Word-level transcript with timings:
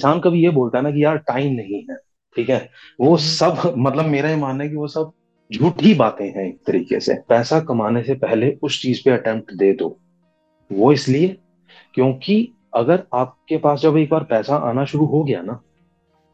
इंसान 0.00 0.20
कभी 0.20 0.42
ये 0.44 0.50
बोलता 0.50 0.78
है 0.78 0.84
ना 0.84 0.90
कि 0.90 1.04
यार 1.04 1.16
टाइम 1.16 1.52
नहीं 1.52 1.82
है 1.90 1.96
ठीक 2.36 2.50
है? 2.50 2.70
वो 3.00 3.06
हम्म। 3.06 3.16
सब 3.16 3.74
मतलब 3.78 4.04
मेरा 4.04 4.30
ये 4.30 4.36
मानना 4.36 4.64
है 4.64 4.70
कि 4.70 4.76
वो 4.76 4.86
सब 4.88 5.12
झूठी 5.50 5.94
बातें 5.94 6.26
हैं 6.26 6.46
एक 6.48 6.58
तरीके 6.66 7.00
से। 7.00 7.14
पैसा 7.28 7.60
कमाने 7.60 8.02
से 8.02 8.14
पहले 8.14 8.58
उस 8.62 8.82
चीज़ 8.82 9.00
पे 9.04 9.10
अटेम्प्ट 9.10 9.52
दे 9.52 9.72
दो। 9.72 9.98
वो 10.72 10.92
इसलिए 10.92 11.36
क्योंकि 11.94 12.36
अगर 12.74 13.02
आपके 13.14 13.56
पास 13.58 13.80
जब 13.80 13.96
एक 13.96 14.10
बार 14.10 14.24
पैसा 14.24 14.56
आना 14.56 14.84
शुरू 14.84 15.06
हो 15.06 15.24
गया 15.24 15.42
ना 15.42 15.60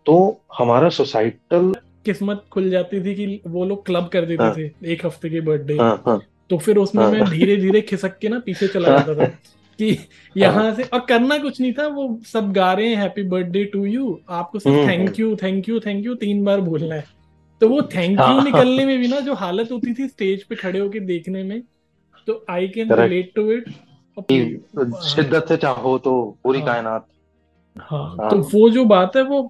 तो 0.07 0.17
हमारा 0.59 0.89
सोसाइटल 0.89 1.75
किस्मत 2.05 2.45
खुल 2.53 2.71
जाती 2.71 3.01
थी 3.05 3.15
कि 3.15 3.43
वो 3.47 3.65
लोग 3.65 3.87
क्लब 3.87 4.09
कर 4.09 4.25
देते 4.25 4.45
हाँ, 4.45 4.55
थे 4.57 4.71
एक 4.93 5.07
हफ़्ते 5.07 5.31
के 5.31 5.41
बर्थडे 5.41 5.79
हाँ, 5.79 6.03
हाँ, 6.07 6.21
तो 6.51 6.59
फिर 6.59 6.77
उसमें 6.77 7.05
हाँ, 7.05 7.13
मैं 7.13 7.25
धीरे 7.25 7.57
धीरे 7.57 7.81
खिसक 7.81 8.19
के 8.19 8.29
ना 8.29 8.39
पीछे 8.39 8.69
चला 8.69 8.89
जाता 8.89 9.15
था। 9.15 9.31
कि 9.79 9.97
यहाँ 10.37 10.75
से 10.75 10.83
और 10.85 11.01
करना 11.09 11.39
कुछ 11.39 11.61
नहीं 11.61 11.73
था 11.73 11.87
वो 11.89 12.09
सब 12.27 12.53
गा 12.53 12.73
रहे 12.73 12.89
हैं 12.89 12.97
हैप्पी 12.97 13.23
बर्थडे 13.29 13.65
टू 13.65 13.85
यू 13.85 14.19
आपको 14.31 14.59
सिर्फ़ 14.59 14.89
thank 14.89 15.19
you 15.21 15.35
thank 15.43 15.69
you 15.69 15.81
thank 15.81 16.05
you 16.07 16.15
तीन 16.15 16.45
बार 16.45 16.61
बोलना 16.61 16.95
है। 16.95 17.05
तो 17.61 17.69
वो 17.69 17.81
थैंक 17.95 18.11
यू 18.11 18.25
हाँ, 18.25 18.45
निकलने 18.45 18.85
में 18.87 18.99
भी 18.99 19.09
ना 19.09 19.21
जो 19.21 19.35
हालत 19.35 19.73
होती 19.73 19.95
थी 19.95 20.09
स्टेज 20.09 20.43
पे 20.45 20.55
खड़े 20.55 20.79
होके 20.79 21.01
देखने 21.01 21.43
में 21.43 21.61
तो 22.29 22.45
I 22.51 22.69
can 22.69 22.93
relate 22.93 23.33
to 23.37 23.51
it 23.53 23.69
शिद्दत 25.05 25.49
से 25.49 25.57
चाहो 25.57 25.97
तो 25.99 26.13
पूरी 26.45 26.59
हाँ। 26.59 26.67
कायनात। 26.67 27.07
हाँ 27.77 28.05
हाँ। 28.11 28.31
तो 28.31 28.37
वो 28.53 28.69
जो 28.71 28.85
बात 28.85 29.17
है 29.17 29.23
वो 29.23 29.41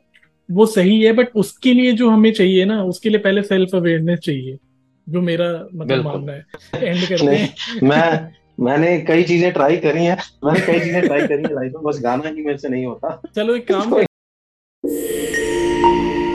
वो 0.48 0.66
सही 0.66 1.00
है 1.02 1.12
बट 1.12 1.28
उसके 1.36 1.72
लिए 1.72 1.92
जो 1.92 2.08
हमें 2.10 2.32
चाहिए 2.32 2.64
ना 2.64 2.82
उसके 2.84 3.08
लिए 3.08 3.18
पहले 3.18 3.42
सेल्फ 3.42 3.74
अवेयरनेस 3.74 4.18
चाहिए 4.18 4.56
जो 5.06 5.20
मेरा 5.20 5.46
मतलब 5.74 6.04
मानना 6.04 6.32
है। 6.32 6.44
एंड 6.74 7.08
करते 7.08 7.34
हैं। 7.36 7.80
मैं 7.82 8.30
मैंने 8.58 8.98
कई 8.98 9.22
चीज़ें 9.24 9.52
ट्राई 9.52 9.76
करी 9.76 10.04
हैं। 10.04 10.16
मैंने 10.44 10.60
कई 10.66 10.78
चीज़ें 10.80 11.06
ट्राई 11.06 11.26
करी 11.26 11.42
है 11.42 11.54
लाइफ 11.54 11.72
में 11.74 11.82
बस 11.84 11.98
गाना 12.02 12.28
ही 12.28 12.42
मेरे 12.42 12.58
से 12.58 12.68
नहीं 12.68 12.84
होता। 12.86 13.20
चलो 13.36 13.54
एक 13.56 13.66
काम 13.68 13.90
कर 13.90 14.04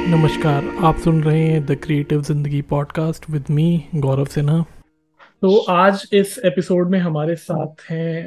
नमस्कार 0.09 0.67
आप 0.85 0.98
सुन 0.98 1.23
रहे 1.23 1.41
हैं 1.41 1.65
द 1.65 1.76
क्रिएटिव 1.84 2.21
ज़िंदगी 2.21 2.62
podcast 2.70 3.29
with 3.29 3.46
me 3.51 3.84
Gaurav 3.96 4.26
Sinha. 4.26 4.59
तो 5.41 5.57
आज 5.70 6.04
इस 6.13 6.37
एपिसोड 6.46 6.90
में 6.90 6.99
हमारे 6.99 7.35
साथ 7.35 7.81
हैं 7.90 8.26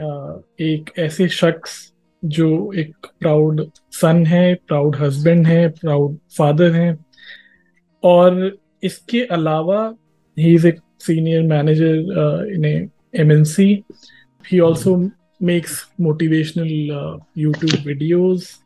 एक 0.61 0.91
ऐसे 0.99 1.29
शख्स 1.29 1.77
जो 2.23 2.49
एक 2.73 3.07
प्राउड 3.21 3.65
सन 3.93 4.25
है 4.27 4.55
प्राउड 4.69 4.97
हस्बैंड 4.97 5.47
है 5.47 5.69
प्राउड 5.71 6.17
फादर 6.39 6.73
हैं। 6.73 6.97
और 8.03 8.59
इसके 8.83 9.25
अलावा 9.33 9.79
he 10.37 10.55
is 10.55 10.67
a 10.67 10.73
senior 11.01 11.43
manager 11.43 12.51
in 12.55 12.91
MNC. 13.15 13.85
He 14.47 14.59
hmm. 14.59 14.65
also 14.65 15.11
makes 15.41 15.87
motivational 15.99 16.91
uh, 16.91 17.25
YouTube 17.37 17.85
videos. 17.85 18.59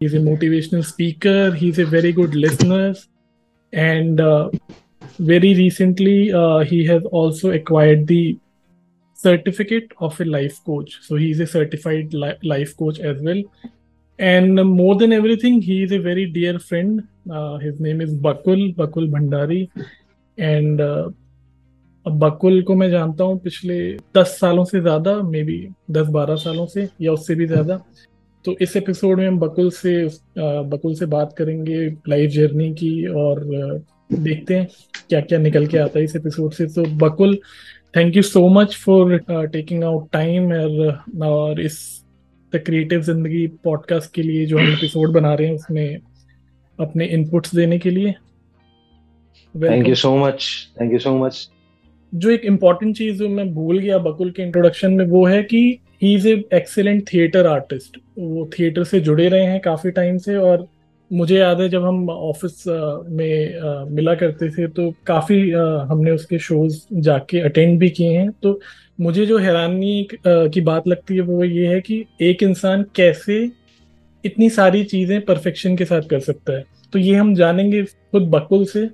He's 0.00 0.14
a 0.14 0.18
motivational 0.18 0.84
speaker. 0.84 1.52
He's 1.52 1.78
a 1.78 1.84
very 1.84 2.12
good 2.12 2.34
listener. 2.34 2.94
And 3.72 4.20
uh, 4.20 4.50
very 5.18 5.54
recently, 5.54 6.32
uh, 6.32 6.60
he 6.60 6.86
has 6.86 7.02
also 7.06 7.50
acquired 7.50 8.06
the 8.06 8.38
certificate 9.14 9.92
of 9.98 10.20
a 10.20 10.24
life 10.24 10.64
coach. 10.64 10.98
So 11.02 11.16
he's 11.16 11.40
a 11.40 11.46
certified 11.46 12.14
li- 12.14 12.38
life 12.42 12.76
coach 12.76 13.00
as 13.00 13.20
well. 13.20 13.42
And 14.18 14.54
more 14.54 14.96
than 14.96 15.12
everything, 15.12 15.60
he 15.60 15.82
is 15.82 15.92
a 15.92 15.98
very 15.98 16.26
dear 16.26 16.58
friend. 16.58 17.06
Uh, 17.30 17.58
his 17.58 17.80
name 17.80 18.00
is 18.00 18.14
Bakul, 18.14 18.74
Bakul 18.76 19.10
Bhandari. 19.10 19.70
And 20.38 20.80
uh, 20.80 21.10
अब 22.06 22.18
बकुल 22.18 22.62
को 22.62 22.74
मैं 22.74 22.88
जानता 22.90 23.24
हूँ 23.24 23.38
पिछले 23.40 23.78
दस 24.16 24.36
सालों 24.40 24.64
से 24.64 24.80
ज़्यादा 24.80 25.14
मे 25.22 25.42
बी 25.44 25.58
दस 25.90 26.06
बारह 26.08 26.36
सालों 26.36 26.66
से 26.66 26.88
या 27.00 27.12
उससे 27.12 27.34
भी 27.34 27.46
ज़्यादा। 27.46 27.80
तो 28.44 28.54
इस 28.60 28.76
एपिसोड 28.76 29.18
में 29.18 29.26
हम 29.28 29.38
बकुल 29.38 29.70
से 29.70 29.92
बकुल 30.38 30.94
से 30.94 31.06
बात 31.06 31.34
करेंगे 31.38 31.86
लाइफ 32.08 32.30
जर्नी 32.30 32.72
की 32.74 33.06
और 33.14 33.44
देखते 34.12 34.54
हैं 34.54 34.68
क्या 35.08 35.20
क्या 35.20 35.38
निकल 35.38 35.66
के 35.66 35.78
आता 35.78 35.98
है 35.98 36.04
इस 36.04 36.16
एपिसोड 36.16 36.52
से। 36.52 36.66
तो 36.66 36.84
Bakul 36.98 37.36
thank 37.96 38.16
you 38.16 38.22
so 38.22 38.48
much 38.50 38.76
for 38.76 39.16
taking 39.52 39.84
out 39.84 40.08
time 40.12 40.52
और 40.52 41.26
और 41.26 41.60
इस 41.60 41.78
द 42.52 42.62
क्रिएटिव 42.66 43.02
ज़िंदगी 43.02 43.46
पॉडकास्ट 43.64 44.12
के 44.14 44.22
लिए 44.22 44.46
जो 44.46 44.58
हम 44.58 44.72
एपिसोड 44.72 45.12
बना 45.14 45.34
रहे 45.34 45.48
हैं 45.48 45.54
उसमें 45.54 45.98
अपने 46.78 47.06
इनपुट्स 47.08 47.54
देने 47.54 47.78
के 47.78 47.90
लिए। 47.90 48.12
Thank 49.54 49.88
you 49.88 49.94
so 49.96 50.16
much 50.16 50.50
thank 50.80 50.92
you 50.92 50.98
so 50.98 51.16
much 51.18 51.48
जो 52.12 52.30
एक 52.30 52.44
इंपॉर्टेंट 52.44 52.96
चीज़ 52.96 53.22
मैं 53.24 53.52
भूल 53.54 53.78
गया 53.78 53.98
बकुल 54.00 54.30
के 54.30 54.42
इंट्रोडक्शन 54.42 54.92
में, 54.92 55.04
वो 55.06 55.24
है 55.26 55.42
कि 55.42 55.78
he 56.02 56.14
is 56.14 56.28
a 56.28 56.32
excellent 56.54 57.02
theatre 57.12 57.46
artist 57.46 57.96
वो 58.18 58.48
थिएटर 58.52 58.84
से 58.84 59.00
जुड़े 59.00 59.28
रहे 59.28 59.44
हैं 59.44 59.60
काफ़ी 59.60 59.90
टाइम 59.90 60.18
से 60.18 60.36
और 60.36 60.66
मुझे 61.10 61.36
याद 61.38 61.60
है 61.60 61.68
जब 61.68 61.84
हम 61.84 62.08
ऑफ़िस 62.10 62.64
में 62.66 63.90
मिला 63.90 64.14
करते 64.14 64.48
थे 64.50 64.66
तो 64.68 64.90
काफ़ी 65.06 65.50
हमने 65.50 66.10
उसके 66.10 66.38
शोज़ 66.38 66.78
जाके 67.00 67.40
अटेंड 67.40 67.78
भी 67.80 67.88
किए 67.90 68.12
हैं। 68.12 68.30
तो 68.32 68.58
मुझे 68.98 69.26
जो 69.26 69.38
हैरानी 69.38 70.08
की 70.26 70.60
बात 70.62 70.88
लगती 70.88 71.14
है 71.14 71.20
वो 71.22 71.42
ये 71.44 71.66
है 71.66 71.80
कि 71.80 72.04
एक 72.20 72.42
इंसान 72.42 72.84
कैसे 72.96 73.38
इतनी 74.24 74.50
सारी 74.50 74.82
चीज़ें 74.84 75.20
परफेक्शन 75.24 75.76
के 75.76 75.84
साथ 75.84 76.08
कर 76.10 76.20
सकता 76.20 76.52
है। 76.52 76.64
तो 76.92 76.98
ये 76.98 77.14
हम 77.14 77.34
जानेंगे 77.34 77.82
खुद 77.82 78.28
बकुल 78.30 78.64
से। 78.66 78.86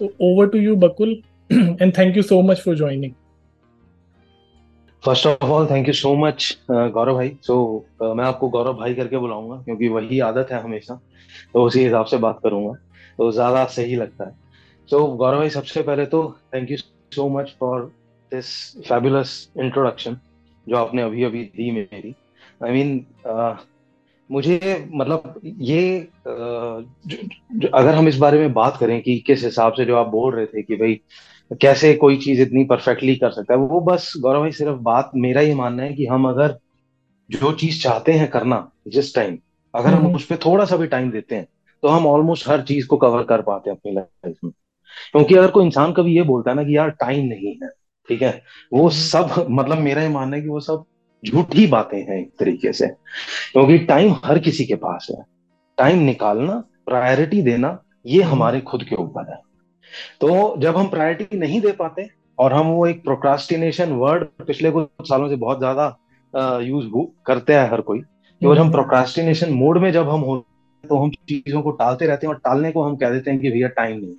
तो 0.00 0.12
over 0.22 0.46
to 0.46 0.58
you 0.58 0.76
Bakul 0.78 1.20
and 1.52 1.94
thank 1.94 2.16
you 2.16 2.22
so 2.22 2.42
much 2.42 2.60
for 2.60 2.74
joining. 2.74 3.12
First 5.04 5.26
of 5.26 5.44
all 5.44 5.66
thank 5.70 5.86
you 5.88 5.92
so 5.94 6.14
much 6.14 6.58
Gaurav 6.70 7.14
भाई 7.14 7.36
सो 7.42 7.86
मैं 8.02 8.24
आपको 8.24 8.48
गौरव 8.48 8.74
भाई 8.74 8.94
करके 8.94 9.18
बुलाऊँगा 9.18 9.56
क्योंकि 9.56 9.88
वही 9.88 10.20
आदत 10.20 10.48
है 10.52 10.62
हमेशा। 10.62 11.00
तो 11.54 11.62
उसी 11.64 11.84
हिसाब 11.84 12.06
से 12.06 12.16
बात 12.16 12.40
करूँगा। 12.42 12.72
तो 13.18 13.30
ज़्यादा 13.32 13.64
सही 13.64 13.96
लगता 13.96 14.24
है। 14.24 14.30
सो 14.90 15.10
so, 15.10 15.16
गौरव 15.16 15.38
भाई 15.38 15.50
सबसे 15.50 15.82
पहले 15.82 16.06
तो 16.06 16.38
thank 16.54 16.70
you 16.70 16.76
so 16.76 17.28
much 17.28 17.56
for 17.60 17.80
this 18.34 18.46
fabulous 18.88 19.50
introduction 19.58 20.16
जो 20.68 20.76
आपने 20.76 21.02
अभी 21.02 21.24
अभी 21.24 21.44
दी 21.44 21.70
मेरी। 21.70 22.14
I 22.64 22.70
I 22.70 22.72
mean 22.72 23.06
mean, 23.26 23.36
uh, 23.36 23.56
मुझे 24.30 24.88
मतलब 24.94 25.40
ये 25.44 26.08
uh, 26.20 26.84
जो, 27.06 27.28
जो, 27.52 27.68
अगर 27.68 27.94
हम 27.94 28.08
इस 28.08 28.18
बारे 28.18 28.38
में 28.38 28.52
बात 28.52 28.76
करें 28.76 29.02
कि 29.02 29.18
किस 29.18 29.44
हिसाब 29.44 29.72
से 29.72 29.84
जो 29.84 29.96
आप 29.96 30.06
बोल 30.06 30.34
रहे 30.34 30.46
थे 30.46 30.62
कि 30.62 30.76
भाई 30.76 31.00
कैसे 31.50 31.92
कोई 31.94 32.16
चीज़ 32.16 32.40
इतनी 32.42 32.64
परफेक्टली 32.64 33.14
कर 33.16 33.30
सकता 33.30 33.54
है 33.54 33.60
वो 33.60 33.80
बस 33.80 34.12
गौरव 34.16 34.40
भाई 34.40 34.52
सिर्फ़ 34.52 34.78
बात 34.82 35.10
मेरा 35.16 35.40
ये 35.40 35.54
मानना 35.54 35.82
है 35.82 35.94
कि 35.94 36.06
हम 36.06 36.28
अगर 36.28 36.58
जो 37.30 37.52
चीज़ 37.52 37.82
चाहते 37.82 38.12
हैं 38.12 38.28
करना 38.30 38.66
जिस 38.88 39.14
टाइम 39.14 39.38
अगर 39.74 39.88
हम 39.88 40.04
हम्म। 40.04 40.14
उस 40.14 40.26
पर 40.26 40.36
थोड़ा 40.36 40.64
सा 40.64 40.76
भी 40.76 40.86
टाइम 40.86 41.10
देते 41.10 41.36
हैं 41.36 41.46
तो 41.82 41.88
हम 41.88 42.06
ऑलमोस्ट 42.06 42.48
हर 42.48 42.62
चीज़ 42.62 42.86
को 42.86 42.96
कवर 42.96 43.22
कर 43.24 43.42
पाते 43.42 43.70
हैं 43.70 43.76
अपनी 43.76 43.92
लाइफ 43.92 44.36
में 44.44 44.52
क्योंकि 45.12 45.34
अगर 45.34 45.50
कोई 45.50 45.64
इंसान 45.64 45.92
कभी 45.92 46.16
ये 46.16 46.22
बोलता 46.22 46.50
है 46.50 46.56
ना 46.56 46.64
कि 46.64 46.76
यार 46.76 46.90
टाइम 47.00 47.26
नहीं 47.26 47.54
है 47.62 47.68
ठीक 48.08 48.22
है 48.22 48.30
वो 48.72 48.80
हम्म। 48.80 48.90
सब 48.90 49.46
मतलब 49.50 49.78
मेरा 49.78 50.02
ये 50.02 50.08
मानना 50.08 50.36
है 50.36 50.42
कि 50.42 50.48
वो 50.48 50.60
सब 50.60 50.84
झूठी 51.22 51.66
बातें 51.66 51.98
हैं 51.98 52.20
एक 52.20 52.30
तरीके 52.38 52.72
से 52.72 52.86
क्योंकि 53.52 53.78
टाइम 53.86 54.14
हर 54.24 54.38
किसी 54.38 54.64
के 54.64 54.74
पास 54.76 55.06
है 55.10 55.22
टाइम 55.78 55.98
निकालना 56.02 56.62
प्रायोरिटी 56.86 57.42
देना 57.42 57.78
ये 58.06 58.22
हम्म। 58.22 58.32
हमारे 58.32 58.60
खुद 58.62 58.84
के 58.84 58.96
ऊपर 58.96 59.30
है 59.32 59.40
तो 60.20 60.56
जब 60.58 60.76
हम 60.76 60.88
प्रायोरिटी 60.88 61.38
नहीं 61.38 61.60
दे 61.60 61.72
पाते 61.72 62.08
और 62.38 62.52
हम 62.52 62.66
वो 62.66 62.86
एक 62.86 63.02
प्रोक्रास्टिनेशन 63.04 63.92
वर्ड 63.94 64.24
पिछले 64.46 64.70
कुछ 64.70 65.08
सालों 65.08 65.28
से 65.28 65.36
बहुत 65.36 65.58
ज़्यादा 65.58 65.96
यूज़ 66.62 66.86
करते 67.26 67.54
हैं 67.54 67.70
हर 67.70 67.80
कोई 67.80 68.00
कि 68.00 68.46
और 68.46 68.56
हम 68.56 68.62
हम्म। 68.62 68.72
प्रोक्रास्टिनेशन 68.72 69.52
मोड 69.52 69.78
में 69.78 69.90
जब 69.92 70.08
हम 70.08 70.20
हो 70.20 70.36
तो 70.84 70.96
हम 70.96 71.10
चीज़ों 71.10 71.62
को 71.62 71.70
टालते 71.70 72.06
रहते 72.06 72.26
हैं 72.26 72.34
और 72.34 72.40
टालने 72.40 72.70
को 72.72 72.82
हम 72.82 72.96
कह 72.96 73.10
देते 73.10 73.30
हैं 73.30 73.40
कि 73.40 73.50
भैया 73.50 73.68
टाइम 73.68 73.96
नहीं 73.96 74.14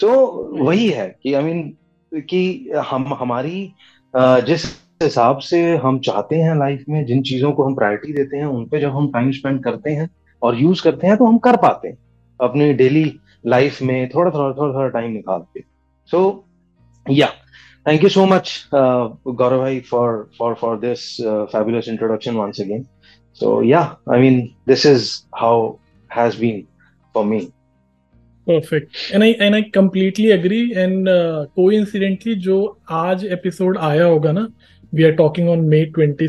सो 0.00 0.10
वही 0.58 0.88
है 0.88 1.08
कि 1.22 1.34
आई 1.34 1.42
मीन 1.42 2.20
कि 2.22 2.72
हम 2.86 3.14
हमारी 3.14 3.72
जिस 4.14 4.64
हिसाब 5.02 5.38
से 5.38 5.60
हम 5.76 5.98
चाहते 5.98 6.36
हैं 6.36 6.54
लाइफ 6.56 6.84
में 6.88 7.04
जिन 7.06 7.22
चीज़ों 7.22 7.52
को 7.52 7.64
हम 7.64 7.74
प्रायोरिटी 7.74 8.12
देते 8.12 8.36
हैं 8.36 8.46
उन 8.46 8.64
पे 8.66 8.80
जब 8.80 8.90
हम 8.90 9.10
टाइम 9.12 9.30
स्पेंड 9.30 9.62
करते 9.64 9.90
हैं 9.90 10.08
और 10.42 10.56
यूज़ 10.56 10.82
करते 10.82 11.06
हैं 11.06 11.16
तो 11.16 11.26
हम 11.26 11.38
कर 11.38 11.56
पाते 11.56 11.88
हैं 11.88 11.98
अपनी 12.40 12.72
डेली 12.72 13.04
लाइफ 13.48 13.82
में 13.82 14.08
थोड़ा 14.08 14.30
थोड़ा 14.30 14.52
थोड़ा 14.52 14.72
थोड़ा 14.74 14.88
टाइम 14.88 15.12
निकाल 15.12 15.40
के। 15.54 15.60
So 16.10 16.44
yeah 17.06 17.28
thank 17.88 18.02
you 18.02 18.08
so 18.08 18.26
much 18.26 18.68
Gaurav 18.74 19.58
भाई 19.58 19.80
for 19.80 20.30
for 20.38 20.54
for 20.54 20.78
this 20.78 21.04
fabulous 21.52 21.88
introduction 21.88 22.36
once 22.36 22.60
again 22.60 22.82
so 23.40 23.62
yeah 23.62 23.80
I 24.12 24.20
mean 24.20 24.40
this 24.68 24.86
is 24.86 25.12
how 25.34 25.70
has 26.10 26.40
been 26.40 26.64
for 27.14 27.24
me. 27.24 27.46
And 28.46 29.24
I 29.24 29.26
and 29.44 29.54
I 29.54 29.58
completely 29.72 30.30
agree. 30.30 30.66
And 30.82 31.08
uh, 31.08 31.46
coincidentally, 31.58 32.34
जो 32.34 32.78
आज 32.90 33.24
episode 33.24 33.78
आया 33.78 34.04
होगा 34.04 34.32
ना 34.32 34.46
we 34.94 35.04
are 35.04 35.12
talking 35.12 35.48
on 35.48 35.60
May 35.68 35.84
twenty 35.84 36.28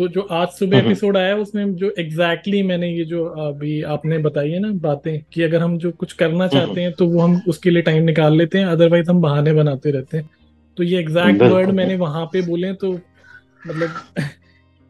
तो 0.00 0.06
जो 0.08 0.20
आज 0.32 0.48
सुबह। 0.48 0.78
Episode 0.78 1.16
आया 1.16 1.34
उसमें 1.36 1.74
जो 1.76 1.88
एग्जैक्टली 1.98 2.52
exactly 2.52 2.68
मैंने 2.68 2.88
ये 2.88 3.04
जो 3.04 3.24
अभी 3.24 3.80
आपने 3.94 4.18
बताई 4.18 4.50
है 4.50 4.58
ना 4.58 4.68
बातें 4.82 5.20
कि 5.32 5.42
अगर 5.42 5.60
हम 5.60 5.76
जो 5.78 5.90
कुछ 5.92 6.12
करना 6.12 6.46
चाहते 6.48 6.80
हैं 6.80 6.92
तो 6.92 7.06
वो 7.06 7.20
हम 7.20 7.40
उसके 7.48 7.70
लिए 7.70 7.82
टाइम 7.82 8.04
निकाल 8.04 8.36
लेते 8.36 8.58
हैं 8.58 8.66
अदरवाइज़ 8.66 9.10
हम 9.10 9.20
बहाने 9.20 9.52
बनाते 9.52 9.90
रहते 9.90 10.16
हैं। 10.16 10.28
तो 10.78 10.82
ये 10.82 11.00
एग्जैक्ट 11.00 11.42
वर्ड 11.42 11.70
मैंने 11.70 11.96
वहाँ 11.96 12.24
पे 12.26 12.42
बोले 12.42 12.72
तो 12.74 12.92
मतलब 12.92 13.90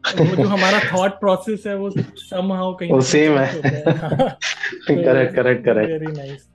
वो 0.03 0.35
जो 0.35 0.47
हमारा 0.47 0.79
थॉट 0.93 1.19
प्रोसेस 1.19 1.67
है 1.67 1.75
वो 1.75 1.89
समहाउ 1.97 2.73
कहीं 2.75 2.91
वो 2.91 3.01
सेम 3.01 3.37
है। 3.37 3.47
Correct 4.87 5.35
correct 5.35 5.65
correct 5.65 5.91
very 5.91 6.11
nice 6.13 6.47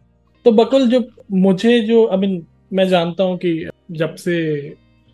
तो 0.46 0.52
बकुल 0.54 0.88
जो 0.88 1.04
मुझे 1.42 1.80
जो 1.82 2.06
आई 2.06 2.18
मीन 2.18 2.42
मैं 2.72 2.88
जानता 2.88 3.24
हूँ 3.24 3.36
कि 3.36 3.54
जब 3.92 4.14
से 4.16 4.36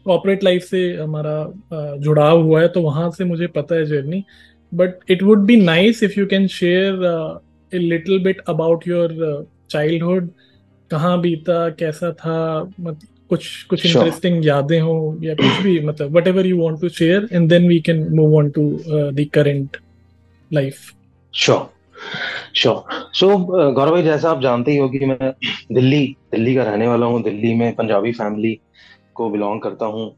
कॉर्पोरेट 0.07 0.45
लाइफ 0.45 0.63
से 0.63 0.83
हमारा 0.97 1.97
जुड़ाव 1.99 2.43
हुआ 2.43 2.61
है 2.61 2.69
तो 2.69 2.83
वहाँ 2.83 3.11
से 3.11 3.25
मुझे 3.25 3.47
पता 3.57 3.75
है 3.75 3.85
journey 3.87 4.25
but 4.73 5.11
it 5.11 5.23
would 5.23 5.45
be 5.47 5.57
nice 5.57 6.03
if 6.03 6.19
you 6.21 6.27
can 6.27 6.47
share 6.47 7.05
a 7.73 7.79
little 7.79 8.23
bit 8.25 8.41
about 8.49 8.89
your 8.89 9.47
childhood 9.71 10.31
कहाँ 10.91 11.21
बीता 11.21 11.69
कैसा 11.79 12.13
था 12.13 12.39
मतलब 12.81 13.09
कुछ 13.31 13.63
कुछ 13.65 13.85
इंटरेस्टिंग 13.87 14.35
sure. 14.35 14.47
यादें 14.47 14.81
हो 14.81 15.19
या 15.23 15.35
कुछ 15.35 15.63
भी 15.63 15.79
मतलब 15.81 16.17
whatever 16.29 16.47
you 16.47 16.57
want 16.57 16.81
to 16.81 16.89
share 16.89 17.29
and 17.33 17.49
then 17.49 17.69
we 17.69 17.79
can 17.81 18.07
move 18.15 18.37
on 18.39 18.51
to 18.51 18.65
the 18.89 19.27
current 19.35 19.77
life 20.51 20.91
sure 21.35 21.71
sure 22.55 23.03
so 23.15 23.37
Gaurav 23.39 23.91
भाई 23.91 24.03
जैसा 24.03 24.31
आप 24.31 24.41
जानते 24.43 24.71
ही 24.71 24.77
हो 24.79 24.89
कि 24.89 25.07
मैं 25.07 25.33
दिल्ली 25.73 26.05
दिल्ली 26.33 26.55
का 26.55 26.63
रहने 26.63 26.89
वाला 26.89 27.07
हूँ 27.07 27.23
दिल्ली 27.23 27.55
में 27.55 27.75
पंजाबी 27.75 28.13
फैमिली 28.13 28.59
को 29.15 29.29
बिलोंग 29.31 29.61
करता 29.61 29.87
हूँ 29.87 30.11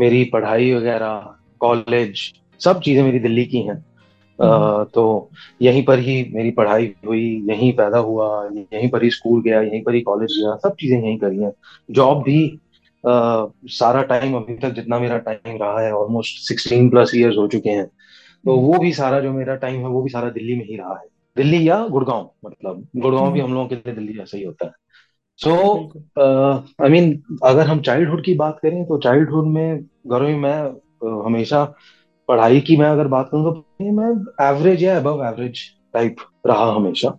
मेरी 0.00 0.24
पढ़ाई 0.24 0.72
वगैरह 0.74 1.34
कॉलेज 1.60 2.32
सब 2.60 2.80
चीज़ें 2.80 3.02
मेरी 3.02 3.18
दिल्ली 3.18 3.44
की 3.44 3.62
हैं 3.62 3.84
हम्म। 4.38 4.84
तो 4.84 5.30
यहीं 5.62 5.84
पर 5.84 5.98
ही 5.98 6.22
मेरी 6.34 6.50
पढ़ाई 6.50 6.94
हुई 7.06 7.24
यहीं 7.50 7.72
पैदा 7.72 7.98
हुआ 7.98 8.28
यहीं 8.46 8.88
पर 8.90 9.02
ही 9.02 9.10
स्कूल 9.10 9.42
गया 9.42 9.60
यहीं 9.62 9.82
पर 9.82 9.94
ही 9.94 10.00
कॉलेज 10.00 10.36
गया 10.38 10.56
सब 10.56 10.74
चीज़ें 10.80 10.98
यहीं 10.98 11.18
करी 11.18 11.42
हैं 11.42 11.52
जॉब 11.88 12.22
भी 12.22 12.38
आ, 13.04 13.46
सारा 13.70 14.02
टाइम 14.02 14.34
अभी 14.36 14.54
तक 14.56 14.70
जितना 14.70 14.98
मेरा 14.98 15.18
टाइम 15.20 15.56
रहा 15.56 15.80
है 15.80 15.92
ऑलमोस्ट 15.92 16.38
सिक्सटीन 16.48 16.88
प्लस 16.90 17.12
ईयर्स 17.14 17.36
हो 17.36 17.46
चुके 17.48 17.70
हैं 17.70 17.86
तो 17.86 18.56
हम्म। 18.56 18.66
वो 18.66 18.78
भी 18.78 18.92
सारा 18.92 19.20
जो 19.20 19.32
मेरा 19.32 19.54
टाइम 19.56 19.80
है 19.80 19.88
वो 19.88 20.02
भी 20.02 20.10
सारा 20.10 20.30
दिल्ली 20.30 20.54
में 20.54 20.64
ही 20.64 20.76
रहा 20.76 20.94
है 20.94 21.06
दिल्ली 21.36 21.68
या 21.68 21.86
गुड़गांव 21.88 22.30
मतलब 22.46 22.86
गुड़गांव 22.96 23.32
भी 23.32 23.40
हम्म। 23.40 23.48
हम 23.48 23.54
लोगों 23.54 23.68
के 23.68 23.74
लिए 23.74 23.94
दिल्ली 23.94 24.12
जैसा 24.12 24.36
ही 24.38 24.44
होता 24.44 24.66
है 24.66 24.72
सो 25.38 25.54
आई 26.84 26.90
मीन 26.90 27.22
अगर 27.44 27.66
हम 27.66 27.80
चाइल्डहुड 27.80 28.24
की 28.24 28.34
बात 28.34 28.58
करें 28.62 28.84
तो 28.84 28.98
चाइल्डहुड 28.98 29.46
में 29.46 29.84
गौरव 30.06 30.28
मैं 30.28 30.70
uh, 30.70 31.26
हमेशा 31.26 31.74
पढ़ाई 32.28 32.60
की 32.60 32.76
मैं 32.76 32.88
अगर 32.88 33.06
बात 33.06 33.28
करूँ 33.32 33.54
तो 33.54 33.92
मैं 33.92 34.10
एवरेज 34.46 34.82
या 34.82 34.96
अबव 34.96 35.24
एवरेज 35.24 35.60
टाइप 35.94 36.16
रहा 36.46 36.72
हमेशा। 36.72 37.18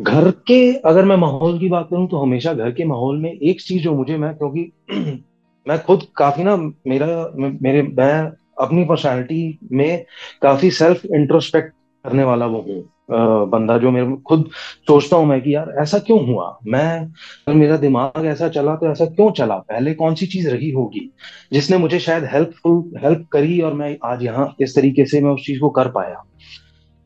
घर 0.00 0.30
के 0.30 0.74
अगर 0.76 1.04
मैं 1.04 1.16
माहौल 1.16 1.58
की 1.58 1.68
बात 1.68 1.88
करूँ 1.90 2.08
तो 2.08 2.16
हमेशा 2.16 2.54
घर 2.54 2.70
के 2.70 2.84
माहौल 2.84 3.18
में 3.18 3.32
एक 3.32 3.60
चीज़ 3.60 3.82
जो 3.82 3.94
मुझे 3.94 4.16
मैं 4.16 4.34
क्योंकि 4.34 4.72
मैं 5.68 5.82
खुद 5.82 6.02
काफ़ी 6.16 6.44
ना 6.44 6.56
मेरा 6.56 7.32
मेरे 7.36 7.82
मैं 7.82 8.32
अपनी 8.60 8.84
पर्सनालिटी 8.84 9.58
में 9.72 10.04
काफ़ी 10.42 10.70
सेल्फ 10.70 11.04
इंट्रोस्पेक्ट 11.04 11.72
करने 12.04 12.24
वाला 12.24 12.46
वो 12.46 12.60
हूँ। 12.60 12.82
बंदा 13.10 13.76
जो 13.78 13.90
मेरे 13.90 14.16
खुद 14.26 14.48
सोचता 14.86 15.16
हूँ 15.16 15.26
मैं 15.26 15.40
कि 15.42 15.54
यार 15.54 15.72
ऐसा 15.78 15.98
क्यों 15.98 16.24
हुआ? 16.26 16.58
मैं 16.66 17.00
अगर 17.00 17.54
मेरा 17.54 17.76
दिमाग 17.76 18.26
ऐसा 18.26 18.48
चला 18.48 18.74
तो 18.76 18.90
ऐसा 18.90 19.04
क्यों 19.06 19.30
चला? 19.32 19.56
पहले 19.58 19.94
कौन 19.94 20.14
सी 20.14 20.26
चीज़ 20.26 20.48
रही 20.50 20.70
होगी 20.70 21.10
जिसने 21.52 21.78
मुझे 21.78 21.98
शायद 21.98 22.24
हेल्पफुल 22.24 22.82
हेल्प 23.04 23.26
करी 23.32 23.60
और 23.60 23.74
मैं 23.74 23.96
आज 24.04 24.22
यहाँ 24.22 24.54
इस 24.60 24.74
तरीके 24.76 25.04
से 25.04 25.20
मैं 25.20 25.30
उस 25.30 25.44
चीज़ 25.46 25.60
को 25.60 25.70
कर 25.70 25.88
पाया। 25.88 26.22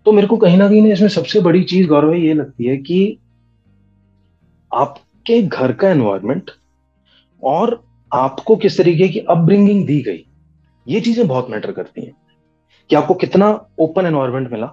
तो 0.07 0.13
मेरे 0.13 0.27
को 0.27 0.37
कहीं 0.37 0.59
ना 0.59 0.69
कहीं 0.69 0.93
इसमें 0.93 1.09
सबसे 1.09 1.41
बड़ी 1.41 1.63
चीज़, 1.63 1.89
गौरव, 1.89 2.15
ये 2.15 2.35
लगती 2.35 2.65
है 2.65 2.77
कि 2.77 3.19
आपके 4.75 5.43
घर 5.43 5.73
का 5.73 5.91
एनवायरमेंट 5.91 6.51
और 7.43 7.83
आपको 8.13 8.57
किस 8.57 8.79
तरीके 8.79 9.09
की 9.09 9.19
अपब्रिंगिंग 9.21 9.87
दी 9.87 10.01
गई, 10.03 10.25
ये 10.89 11.01
चीज़ें 11.01 11.27
बहुत 11.29 11.51
मैटर 11.51 11.73
करती 11.73 12.05
हैं। 12.05 12.13
कि 12.91 12.97
आपको 12.97 13.15
कितना 13.15 13.49
ओपन 13.79 14.07
एनवायरमेंट 14.07 14.51
मिला 14.53 14.67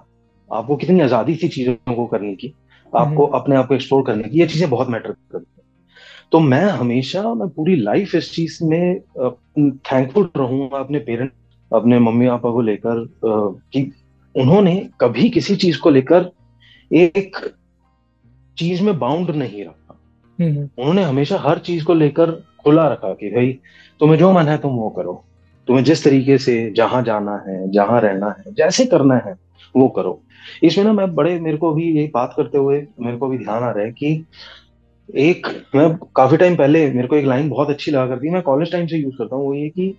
आपको 0.52 0.76
कितनी 0.76 1.00
आज़ादी 1.00 1.36
थी 1.36 1.48
चीज़ों 1.48 1.94
को 1.94 2.06
करने 2.06 2.34
की 2.34 2.54
आपको 2.92 3.26
हम्म। 3.26 3.38
अपने 3.38 3.56
आप 3.56 3.68
को 3.68 3.74
एक्सप्लोर 3.74 4.02
करने 4.02 4.28
की 4.28 4.38
ये 4.38 4.46
चीज़ें 4.46 4.68
बहुत 4.70 4.88
मैटर 4.88 5.10
करती 5.10 5.44
हैं 5.56 5.60
तो 6.32 6.40
मैं 6.40 6.64
हमेशा 6.64 7.22
मैं 7.34 7.48
पूरी 7.48 7.76
लाइफ 7.76 8.14
इस 8.14 8.30
चीज़ 8.32 8.58
में 8.64 9.00
थैंकफुल 9.58 10.30
रहूँगा 10.36 10.78
अपने 10.78 10.98
पेरेंट 11.00 11.32
अपने 11.70 11.98
मम्मी 11.98 12.28
पापा 12.28 12.50
को 12.50 12.60
लेकर 12.60 13.06
कि 13.24 13.90
उन्होंने 14.34 14.76
कभी 15.00 15.28
किसी 15.30 15.56
चीज़ 15.56 15.78
को 15.78 15.90
लेकर 15.90 16.30
एक 16.90 17.36
चीज़ 18.56 18.82
में 18.82 18.98
बाउंड 18.98 19.30
नहीं 19.32 19.64
रखा 19.64 19.98
हम्म। 20.38 20.68
उन्होंने 20.78 21.02
हमेशा 21.02 21.38
हर 21.38 21.58
चीज़ 21.58 21.84
को 21.84 21.94
लेकर 21.94 22.30
खुला 22.64 22.86
रखा 22.88 23.12
कि 23.14 23.30
भाई 23.30 23.58
तुम्हें 24.00 24.18
जो 24.18 24.32
मन 24.32 24.48
है 24.48 24.56
तुम 24.58 24.72
वो 24.72 24.88
करो 24.90 25.22
तुम्हें 25.68 25.84
जिस 25.84 26.04
तरीके 26.04 26.38
से 26.38 26.54
जहाँ 26.76 27.02
जाना 27.02 27.36
है 27.48 27.70
जहाँ 27.70 28.00
रहना 28.00 28.34
है 28.38 28.54
जैसे 28.54 28.84
करना 28.86 29.16
है 29.26 29.34
वो 29.74 29.88
करो 29.88 30.20
इसमें 30.62 30.84
ना 30.84 30.92
मैं 30.92 31.14
बड़े 31.14 31.38
मेरे 31.40 31.56
को 31.56 31.72
भी 31.72 31.90
ये 31.92 32.10
बात 32.14 32.34
करते 32.36 32.58
हुए 32.58 32.86
मेरे 33.00 33.16
को 33.16 33.28
भी 33.28 33.38
ध्यान 33.38 33.62
आ 33.62 33.70
रहा 33.70 33.84
है 33.84 33.92
कि 33.92 34.24
एक 35.08 35.46
मैं 35.74 35.88
काफ़ी 36.16 36.36
टाइम 36.36 36.56
पहले 36.56 36.90
मेरे 36.90 37.08
को 37.08 37.16
एक 37.16 37.24
लाइन 37.24 37.48
बहुत 37.48 37.70
अच्छी 37.70 37.90
लगा 37.90 38.06
करती 38.06 38.30
मैं 38.30 38.42
कॉलेज 38.42 38.72
टाइम 38.72 38.86
से 38.86 38.98
यूज़ 38.98 39.14
करता 39.16 39.36
हूँ 39.36 39.44
वो 39.44 39.54
ये 39.54 39.68
कि 39.68 39.94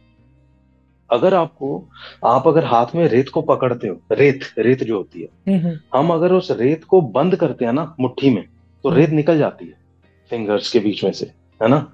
अगर 1.09 1.33
आपको 1.33 1.83
आप 2.25 2.47
अगर 2.47 2.65
हाथ 2.65 2.95
में 2.95 3.07
रेत 3.07 3.29
को 3.29 3.41
पकड़ते 3.41 3.87
हो 3.87 3.99
रेत 4.11 4.43
रेत 4.57 4.83
जो 4.83 4.97
होती 4.97 5.21
है 5.21 5.27
हम्म, 5.47 5.67
हम्म। 5.67 5.97
हम 5.97 6.09
अगर 6.09 6.33
उस 6.33 6.51
रेत 6.51 6.83
को 6.83 7.01
बंद 7.11 7.35
करते 7.35 7.65
हैं 7.65 7.73
ना 7.73 7.95
मुट्ठी 7.99 8.29
में 8.29 8.43
तो 8.83 8.89
रेत 8.89 9.07
हम्म। 9.07 9.15
निकल 9.15 9.37
जाती 9.37 9.65
है 9.65 9.75
फिंगर्स 10.31 10.71
के 10.71 10.79
बीच 10.79 11.03
में 11.03 11.11
से 11.11 11.25
है 11.61 11.69
ना 11.69 11.87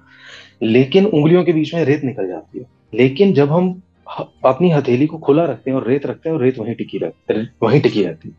लेकिन 0.62 1.06
उंगलियों 1.06 1.44
के 1.44 1.52
बीच 1.52 1.74
में 1.74 1.84
रेत 1.84 2.04
निकल 2.04 2.28
जाती 2.28 2.58
है 2.58 2.66
लेकिन 2.94 3.32
जब 3.32 3.52
हम 3.52 3.70
अपनी 4.10 4.70
हथेली 4.70 5.06
को 5.06 5.18
खुला 5.18 5.44
रखते 5.44 5.70
हैं 5.70 5.76
और 5.78 5.86
रेत 5.88 6.06
रखते 6.06 6.28
हैं 6.28 6.36
और 6.36 6.42
रेत 6.42 6.58
वहीं 6.58 6.74
टिकी 6.74 6.98
रहती 6.98 7.48
वहीं 7.62 7.80
टिकी 7.80 8.02
रहती 8.04 8.28
है। 8.28 8.34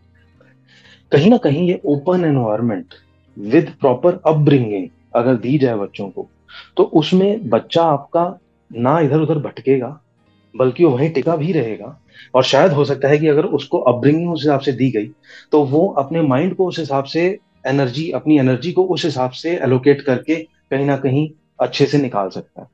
कहीं 1.12 1.30
ना 1.30 1.38
कहीं 1.38 1.68
ये 1.68 1.80
open 1.86 2.26
environment 2.26 2.94
with 3.38 3.74
proper 3.80 4.20
upbringing 4.26 4.88
अगर 5.16 5.36
दी 5.38 5.58
जाए 5.58 5.76
बच्चों 5.76 6.10
को 6.10 6.28
तो 6.78 6.84
उसमें 6.84 7.50
बच्चा 7.50 7.84
आपका 7.84 8.26
ना 8.72 9.00
इधर 9.00 9.20
उधर 9.20 9.40
भटकेगा, 9.40 10.00
बल्कि 10.56 10.84
वो 10.86 10.92
वहीं 10.92 11.10
टिका 11.10 11.36
भी 11.36 11.52
रहेगा। 11.52 11.98
और 12.36 12.44
शायद 12.44 12.72
हो 12.72 12.86
सकता 12.86 13.08
है 13.08 13.18
कि 13.18 13.28
अगर 13.28 13.46
उसको 13.48 13.80
अपब्रिंगिंग 13.80 14.32
उस 14.32 14.44
हिसाब 14.44 14.60
से 14.60 14.72
दी 14.72 14.90
गई 14.92 15.08
तो 15.52 15.64
वो 15.66 15.88
अपने 16.00 16.22
माइंड 16.24 16.56
को 16.56 16.68
उस 16.68 16.80
हिसाब 16.80 17.04
से 17.06 17.24
एनर्जी 17.68 18.10
अपनी 18.12 18.38
एनर्जी 18.40 18.72
को 18.72 18.84
उस 18.86 19.06
हिसाब 19.06 19.32
से 19.34 19.56
एलोकेट 19.58 20.02
करके 20.02 20.36
कहीं 20.36 20.86
ना 20.86 20.98
कहीं 20.98 21.30
अच्छे 21.60 21.86
से 21.86 21.98
निकाल 21.98 22.30
सकता 22.30 22.62
है। 22.62 22.68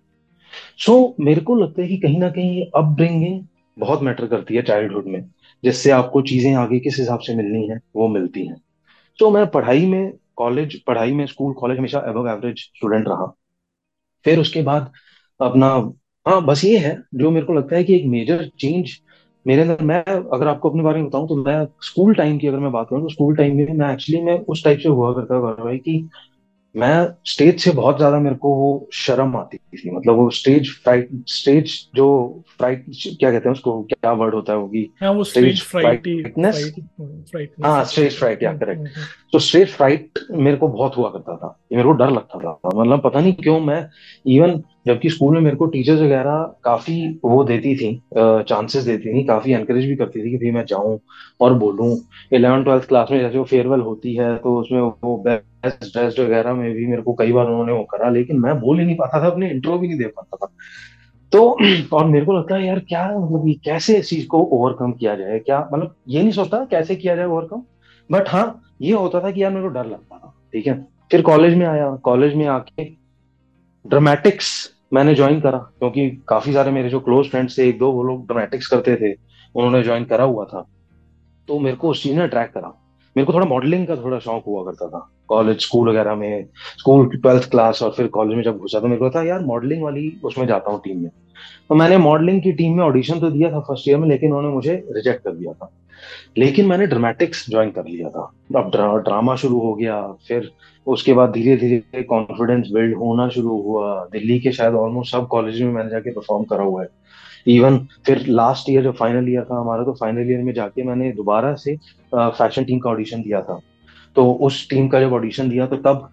सो 0.77 0.91
so, 0.93 1.25
मेरे 1.25 1.41
को 1.41 1.55
लगता 1.55 1.81
है 1.81 1.87
कि 1.87 1.97
कहीं 1.97 2.19
ना 2.19 2.29
कहीं 2.29 2.65
अपब्रिंगिंग 2.75 3.43
बहुत 3.77 4.01
मैटर 4.01 4.27
करती 4.27 4.55
है 4.55 4.61
चाइल्डहुड 4.61 5.07
में 5.07 5.21
जिससे 5.63 5.91
आपको 5.91 6.21
चीज़ें 6.21 6.53
आगे 6.55 6.79
किस 6.79 6.99
हिसाब 6.99 7.19
से 7.19 7.35
मिलनी 7.35 7.67
है 7.67 7.79
वो 7.95 8.07
मिलती 8.07 8.45
हैं। 8.47 8.57
तो 9.19 9.31
मैं 9.31 9.47
पढ़ाई 9.47 9.85
में 9.85 10.13
कॉलेज 10.35 10.83
पढ़ाई 10.83 11.11
में 11.11 11.25
स्कूल 11.25 11.53
कॉलेज 11.53 11.77
हमेशा 11.77 11.99
एबव 12.09 12.29
एवरेज 12.29 12.59
स्टूडेंट 12.59 13.07
रहा। 13.07 13.33
फिर 14.25 14.39
उसके 14.39 14.61
बाद 14.61 14.91
अपना 15.39 15.67
हाँ 16.27 16.45
बस 16.45 16.63
ये 16.65 16.77
है 16.77 16.97
जो 17.15 17.31
मेरे 17.31 17.45
को 17.45 17.53
लगता 17.53 17.75
है 17.75 17.83
कि 17.83 17.95
एक 17.95 18.05
मेजर 18.05 18.45
चेंज 18.59 18.99
मेरे 19.45 19.61
अंदर 19.61 19.83
मैं 19.83 20.03
अगर 20.05 20.47
आपको 20.47 20.69
अपने 20.69 20.83
बारे 20.83 20.99
में 20.99 21.07
बताऊँ 21.09 21.27
तो 21.27 21.35
मैं 21.35 21.65
स्कूल 21.81 22.13
टाइम 22.15 22.37
की 22.37 22.47
अगर 22.47 22.59
मैं 22.59 22.71
बात 22.71 22.87
करूँ 22.89 23.01
तो 23.01 23.09
स्कूल 23.09 23.35
टाइम 23.35 23.57
में 23.57 23.73
मैं 23.73 23.93
एक्चुअली 23.93 24.21
मैं 24.21 24.39
उस 24.45 24.63
टाइप 24.63 24.79
से 24.79 24.89
हुआ 24.89 25.13
करता 25.13 25.39
भाई 25.63 25.77
कि 25.77 26.09
मैं 26.77 27.07
स्टेज 27.25 27.59
से 27.61 27.71
बहुत 27.71 27.97
ज़्यादा 27.97 28.19
मेरे 28.19 28.35
को 28.35 28.53
वो 28.55 28.89
शर्म 28.93 29.35
आती 29.37 29.57
थी। 29.57 29.91
मतलब 29.91 30.15
वो 30.15 30.29
स्टेज 30.31 30.69
फ्राइट 30.83 31.09
स्टेज 31.29 31.73
जो 31.95 32.07
फ्राइट 32.57 32.85
क्या 33.19 33.31
कहते 33.31 33.49
हैं 33.49 33.51
उसको 33.51 33.81
क्या 33.83 34.11
वर्ड 34.13 34.35
होता 34.35 34.53
है 34.53 34.59
वो 34.59 34.67
की 34.67 34.89
हाँ, 35.01 35.11
वो 35.11 35.23
स्टेज 35.23 35.61
फ्राइटनेस 35.63 36.73
हाँ 37.63 37.83
स्टेज 37.85 38.17
फ्राइट 38.19 38.43
या 38.43 38.53
करेक्ट 38.53 38.89
तो 39.33 39.39
स्टेज 39.39 39.69
फ्राइट 39.69 40.19
मेरे 40.31 40.57
को 40.57 40.67
बहुत 40.67 40.97
हुआ 40.97 41.09
करता 41.09 41.35
था। 41.35 41.57
मेरे 41.71 41.83
को 41.83 41.91
डर 41.91 42.09
लगता 42.09 42.39
था। 42.39 42.59
मतलब 42.75 43.01
पता 43.01 43.19
नहीं 43.19 43.33
क्यों 43.33 43.59
मैं 43.59 43.85
इवन 44.25 44.61
जबकि 44.87 45.09
स्कूल 45.09 45.33
में 45.33 45.41
मेरे 45.41 45.55
को 45.57 45.65
टीचर्स 45.65 45.99
वगैरह 46.01 46.43
काफ़ी 46.63 47.07
वो 47.23 47.43
देती 47.43 47.75
थी 47.75 47.93
चांसेस 48.15 48.83
देती 48.83 49.13
थी 49.13 49.23
काफ़ी 49.23 49.53
एनकरेज 49.53 49.85
भी 49.85 49.95
करती 49.95 50.23
थी 50.25 50.31
कि 50.31 50.37
भाई 50.37 50.51
मैं 50.51 50.65
जाऊँ 50.65 50.97
और 51.41 51.53
बोलूँ। 51.53 51.89
इलेवन 52.33 52.63
ट्वेल्थ 52.63 52.87
क्लास 52.87 53.11
में 53.11 53.19
जैसे 53.19 53.37
वो 53.37 53.43
फेयरवेल 53.43 53.79
होती 53.81 54.15
है 54.15 54.35
तो 54.37 54.57
उसमें 54.59 54.79
वो 54.81 55.15
ड्रेस 55.69 56.19
वगैरह 56.19 56.53
में 56.53 56.73
भी 56.73 56.85
मेरे 56.87 57.01
को 57.01 57.13
कई 57.13 57.31
बार 57.31 57.45
उन्होंने 57.45 57.71
वो 57.71 57.83
करा, 57.83 58.09
लेकिन 58.09 58.39
मैं 58.39 58.59
बोल 58.59 58.79
ही 58.79 58.85
नहीं 58.85 58.95
पाता 58.95 59.21
था, 59.21 59.27
अपने 59.27 59.49
इंट्रो 59.51 59.77
भी 59.77 59.87
नहीं 59.87 59.97
दे 59.97 60.07
पाता 60.07 60.37
था। 60.37 60.51
तो 61.31 61.57
और 61.93 62.05
मेरे 62.05 62.25
को 62.25 62.33
लगता 62.33 62.55
है, 62.55 62.65
यार, 62.65 62.79
क्या 62.79 63.07
मतलब 63.09 63.53
कैसे 63.65 63.97
इस 63.97 64.09
चीज़ 64.09 64.27
को 64.27 64.39
ओवरकम 64.43 64.91
किया 64.91 65.15
जाए? 65.15 65.39
क्या 65.39 65.59
मतलब 65.73 65.95
ये 66.07 66.21
नहीं 66.21 66.31
सोचता 66.31 66.63
कैसे 66.65 66.95
किया 66.95 67.15
जाए 67.15 67.25
ओवरकम 67.25 67.63
बट 68.09 68.29
हाँ 68.29 68.61
ये 68.81 68.93
होता 68.93 69.19
था 69.19 69.31
कि 69.31 69.43
यार 69.43 69.51
मेरे 69.51 69.63
को 69.63 69.73
डर 69.73 69.85
लगता 69.85 70.17
था, 70.17 70.33
ठीक 70.53 70.67
है? 70.67 70.85
फिर 71.11 71.21
कॉलेज 71.21 71.55
में 71.55 71.65
आया 71.65 71.89
कॉलेज 71.95 72.33
में 72.35 72.45
आके 72.45 72.85
ड्रामेटिक्स 73.85 74.69
मैंने 74.93 75.15
ज्वाइन 75.15 75.39
करा, 75.41 75.57
क्योंकि 75.57 76.09
काफ़ी 76.27 76.53
सारे 76.53 76.71
मेरे 76.71 76.89
जो 76.89 76.99
क्लोज 76.99 77.29
फ्रेंड्स 77.29 77.57
थे, 77.57 77.67
एक 77.69 77.79
दो 77.79 77.91
वो 77.91 78.03
लोग 78.03 78.25
ड्रामेटिक्स 78.27 78.67
करते 78.67 78.95
थे, 78.95 79.11
उन्होंने 79.55 79.83
ज्वाइन 79.83 80.05
करा 80.05 80.23
हुआ 80.23 80.45
था। 80.45 80.65
तो 81.47 81.59
मेरे 81.59 81.75
को 81.77 81.89
उस 81.89 82.03
चीज़ 82.03 82.15
ने 82.15 82.23
अट्रैक्ट 82.23 82.53
करा। 82.53 82.73
मेरे 83.17 83.25
को 83.25 83.33
थोड़ा 83.33 83.45
मॉडलिंग 83.45 83.85
का 83.87 83.95
थोड़ा 83.95 84.19
शौक 84.19 84.43
हुआ 84.47 84.63
करता 84.63 84.87
था। 84.87 84.99
कॉलेज 85.27 85.61
स्कूल 85.61 85.89
वगैरह 85.89 86.15
में 86.15 86.45
स्कूल 86.77 87.07
ट्वेल्थ 87.11 87.49
क्लास 87.51 87.81
और 87.83 87.91
फिर 87.91 88.07
कॉलेज 88.07 88.35
में 88.37 88.43
जब 88.43 88.57
घुसा 88.57 88.79
तो 88.79 88.87
मेरे 88.87 88.99
को 88.99 89.09
था 89.09 89.23
यार 89.23 89.39
मॉडलिंग 89.45 89.83
वाली 89.83 90.11
उसमें 90.23 90.45
जाता 90.47 90.71
हूँ 90.71 90.79
टीम 90.83 90.99
में। 90.99 91.09
तो 91.69 91.75
मैंने 91.75 91.97
मॉडलिंग 91.97 92.41
की 92.41 92.51
टीम 92.51 92.77
में 92.77 92.83
ऑडिशन 92.83 93.19
तो 93.19 93.29
दिया 93.29 93.51
था 93.51 93.59
फ़र्स्ट 93.59 93.87
ईयर 93.87 93.97
में 93.97 94.07
लेकिन 94.09 94.33
उन्होंने 94.33 94.55
मुझे 94.55 94.83
रिजेक्ट 94.91 95.23
कर 95.23 95.31
दिया 95.31 95.53
था। 95.53 95.71
लेकिन 96.37 96.65
मैंने 96.65 96.85
ड्रामेटिक्स 96.87 97.45
ज्वाइन 97.49 97.71
कर 97.71 97.85
लिया 97.85 98.09
था। 98.09 98.31
अब 98.55 98.69
ड्रा, 98.71 98.97
ड्रामा 98.97 99.35
शुरू 99.35 99.59
हो 99.59 99.73
गया 99.73 100.01
फिर 100.27 100.49
उसके 100.87 101.13
बाद 101.13 101.31
धीरे 101.31 101.55
धीरे 101.57 102.03
कॉन्फिडेंस 102.03 102.69
बिल्ड 102.73 102.95
होना 102.97 103.27
शुरू 103.29 103.61
हुआ। 103.61 104.07
दिल्ली 104.11 104.39
के 104.39 104.51
शायद 104.51 104.73
ऑलमोस्ट 104.73 105.11
सब 105.11 105.27
कॉलेज 105.27 105.61
में 105.61 105.71
मैंने 105.73 105.89
जाके 105.89 106.11
परफॉर्म 106.11 106.43
करा 106.43 106.63
हुआ 106.63 106.81
है। 106.81 106.87
इवन 107.47 107.77
फिर 108.05 108.25
लास्ट 108.27 108.69
ईयर 108.69 108.83
जो 108.83 108.91
फाइनल 108.91 109.29
ईयर 109.29 109.43
था 109.43 109.59
हमारा 109.59 109.83
तो 109.83 109.93
फाइनल 109.99 110.31
ईयर 110.31 110.41
में 110.43 110.53
जाके 110.53 110.83
मैंने 110.83 111.11
दोबारा 111.13 111.53
से 111.55 111.75
फ़ैशन 112.13 112.63
टीम 112.63 112.79
का 112.79 112.89
ऑडिशन 112.89 113.21
दिया 113.21 113.41
था। 113.41 113.59
तो 114.15 114.31
उस 114.41 114.67
टीम 114.69 114.87
का 114.87 114.99
जब 114.99 115.13
ऑडिशन 115.13 115.49
दिया 115.49 115.67
तो 115.67 115.77
तब 115.77 116.09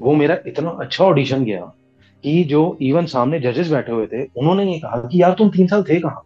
वो 0.00 0.14
मेरा 0.14 0.36
इतना 0.46 0.70
अच्छा 0.80 1.04
ऑडिशन 1.04 1.44
गया 1.44 1.60
कि 2.24 2.42
जो 2.44 2.76
इवन 2.82 3.06
सामने 3.06 3.40
जजेस 3.40 3.70
बैठे 3.70 3.92
हुए 3.92 4.06
थे 4.06 4.22
उन्होंने 4.36 4.72
ये 4.72 4.78
कहा 4.78 5.00
कि 5.02 5.22
यार 5.22 5.32
तुम 5.38 5.50
तीन 5.50 5.66
साल 5.66 5.82
थे 5.82 6.00
कहाँ? 6.00 6.22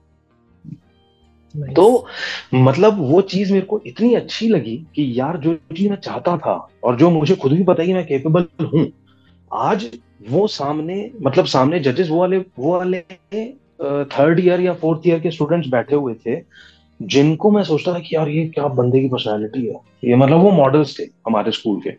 तो 1.55 2.07
मतलब 2.55 2.99
वो 3.01 3.21
चीज़ 3.23 3.53
मेरे 3.53 3.67
को 3.67 3.81
इतनी 3.87 4.15
अच्छी 4.15 4.49
लगी 4.49 4.77
कि 4.95 5.13
यार 5.17 5.37
जो 5.37 5.55
चीज़ 5.55 5.89
मैं 5.91 5.97
चाहता 5.97 6.37
था 6.37 6.55
और 6.85 6.97
जो 6.97 7.11
मुझे 7.11 7.35
खुद 7.35 7.53
भी 7.53 7.65
पता 7.65 7.83
है 7.83 7.87
कि 7.89 7.95
मैं 7.95 8.07
केपेबल 8.07 8.47
हूँ 8.75 8.87
आज 9.51 9.87
वो 10.31 10.47
सामने 10.47 11.11
मतलब 11.23 11.47
सामने 11.47 11.81
जजेस 11.81 12.09
वो 12.11 12.21
वाले 12.21 12.39
वो 12.39 12.73
वाले 12.73 13.03
थर्ड 13.83 14.41
ईयर 14.41 14.61
या 14.61 14.75
फोर्थ 14.75 15.03
ईयर 15.07 15.21
के 15.21 15.31
स्टूडेंट्स 15.31 15.69
बैठे 15.69 15.97
हुए 15.97 16.15
थे, 16.15 16.41
जिनको 17.03 17.51
मैं 17.51 17.63
सोचता 17.63 17.95
था 17.95 17.99
कि 17.99 18.17
यार 18.17 18.29
ये 18.29 18.47
क्या 18.49 18.67
बंदे 18.67 19.01
की 19.01 19.09
पर्सनैलिटी 19.09 19.67
है। 19.67 19.75
ये 20.05 20.15
मतलब 20.15 20.39
वो 20.39 20.51
मॉडल्स 20.51 20.99
थे 20.99 21.03
हमारे 21.03 21.53
स्कूल 21.53 21.81
के। 21.81 21.91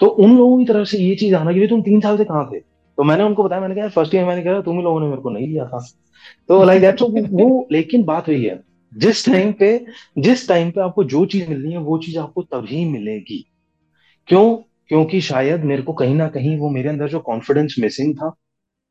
तो 0.00 0.06
उन 0.06 0.36
लोगों 0.38 0.58
की 0.58 0.64
तरफ़ 0.64 0.88
से 0.88 0.98
ये 0.98 1.14
चीज़ 1.14 1.34
आना 1.34 1.52
कि 1.52 1.66
तुम 1.66 1.82
तीन 1.82 2.00
साल 2.00 2.18
से 2.18 2.24
कहाँ 2.24 2.50
थे? 2.54 2.60
तो 2.96 3.04
मैंने 3.04 3.24
उनको 3.24 3.44
बताया, 3.44 3.60
मैंने 3.60 3.74
कहा 3.74 3.88
फ़र्स्ट 3.88 4.14
ईयर 4.14 4.24
मैंने 4.24 4.42
कहा, 4.42 4.60
तुम 4.60 4.80
लोगों 4.80 5.00
ने 5.00 5.06
मेरे 5.06 5.22
को 5.22 5.30
नहीं 5.30 5.46
लिया 5.46 5.64
था। 5.64 5.86
तो 6.48 6.64
लाइक 6.64 6.80
दैट 6.80 7.02
वो 7.02 7.68
लेकिन 7.72 8.04
बात 8.04 8.28
वही 8.28 8.44
है, 8.44 8.60
जिस 8.96 9.26
टाइम 9.26 9.52
पे, 9.52 9.86
जिस 10.18 10.48
टाइम 10.48 10.70
पे 10.70 10.80
आपको 10.80 11.04
जो 11.04 11.24
चीज़ 11.26 11.48
मिलनी 11.48 11.72
है, 11.72 11.78
वो 11.78 11.98
चीज़ 11.98 12.18
आपको 12.18 12.42
तभी 12.42 12.84
मिलेगी। 12.84 13.44
क्यों? 14.26 14.56
क्योंकि 14.88 15.20
शायद 15.20 15.64
मेरे 15.64 15.82
को 15.82 15.92
कहीं 15.92 16.14
ना 16.14 16.28
कहीं 16.28 16.58
वो 16.58 16.70
मेरे 16.70 16.88
अंदर 16.88 17.08
जो 17.08 17.18
कॉन्फिडेंस 17.18 17.76
मिसिंग 17.78 18.14
था 18.16 18.34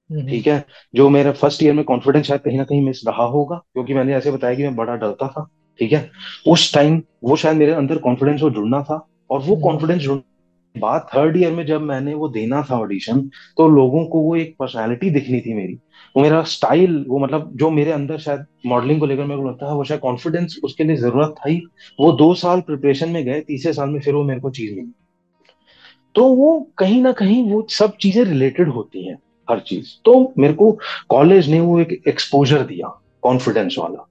ठीक 0.09 0.47
है? 0.47 0.63
जो 0.95 1.09
मेरा 1.09 1.31
फ़र्स्ट 1.31 1.63
ईयर 1.63 1.73
में 1.73 1.83
कॉन्फिडेंस 1.85 2.25
शायद 2.25 2.41
कहीं 2.41 2.57
ना 2.57 2.63
कहीं 2.63 2.81
मिस 2.81 3.01
रहा 3.07 3.23
होगा 3.25 3.55
क्योंकि 3.73 3.93
मैंने 3.93 4.15
ऐसे 4.15 4.31
बताया 4.31 4.55
कि 4.55 4.63
मैं 4.63 4.75
बड़ा 4.75 4.95
डरता 4.95 5.27
था 5.27 5.47
ठीक 5.79 5.91
है? 5.91 6.09
उस 6.47 6.73
टाइम 6.73 7.01
वो 7.23 7.35
शायद 7.35 7.57
मेरे 7.57 7.71
अंदर 7.71 7.97
कॉन्फिडेंस 7.97 8.41
वो 8.41 8.49
जुड़ना 8.49 8.81
था 8.83 9.05
और 9.29 9.41
वो 9.41 9.55
कॉन्फिडेंस 9.55 10.01
जुड़ने 10.01 10.23
बाद 10.75 11.07
थर्ड 11.15 11.37
ईयर 11.37 11.51
में 11.51 11.65
जब 11.65 11.81
मैंने 11.81 12.13
वो 12.13 12.27
देना 12.29 12.61
था 12.61 12.79
ऑडिशन 12.79 13.21
तो 13.57 13.67
लोगों 13.69 14.05
को 14.05 14.19
वो 14.21 14.35
एक 14.35 14.55
पर्सनैलिटी 14.59 15.09
दिखनी 15.09 15.39
थी 15.41 15.53
मेरी। 15.53 15.73
वो 16.15 16.21
मेरा 16.21 16.41
स्टाइल 16.43 17.05
वो 17.09 17.19
मतलब 17.19 17.51
जो 17.55 17.69
मेरे 17.69 17.91
अंदर 17.91 18.17
शायद 18.17 18.45
मॉडलिंग 18.65 18.99
को 18.99 19.05
लेकर 19.05 19.25
मेरे 19.25 19.41
को 19.41 19.47
लगता 19.49 19.65
है 19.65 19.73
वो 19.73 19.83
शायद 19.83 20.01
कॉन्फिडेंस 20.01 20.59
उसके 20.63 20.83
लिए 20.83 20.95
ज़रूरत 20.95 21.35
था 21.39 21.49
ही। 21.49 21.61
वो 21.99 22.11
दो 22.11 22.33
साल 22.33 22.61
प्रिपरेशन 22.61 23.09
में 23.09 23.23
गए 23.25 23.41
तीसरे 23.41 23.73
साल 23.73 23.89
में 23.89 23.99
फिर 23.99 24.13
वो 24.13 24.23
मेरे 24.23 24.39
को 24.39 24.49
चीज़ 24.49 24.75
मिली। 24.75 24.93
तो 26.15 26.23
वो 26.23 26.71
कहीं 26.77 27.01
ना 27.01 27.11
कहीं 27.11 27.43
वो 27.51 27.67
सब 27.69 27.97
चीज़ें 27.97 28.23
रिलेटेड 28.23 28.69
होती 28.69 29.07
हैं। 29.07 29.17
हर 29.51 29.59
चीज़। 29.59 29.87
तो 30.05 30.33
मेरे 30.37 30.53
को 30.53 30.79
कॉलेज 31.09 31.49
ने 31.49 31.59
वो 31.59 31.79
एक 31.79 32.01
एक्सपोजर 32.07 32.61
दिया 32.61 33.01
कॉन्फिडेंस 33.21 33.75
वाला। 33.79 34.05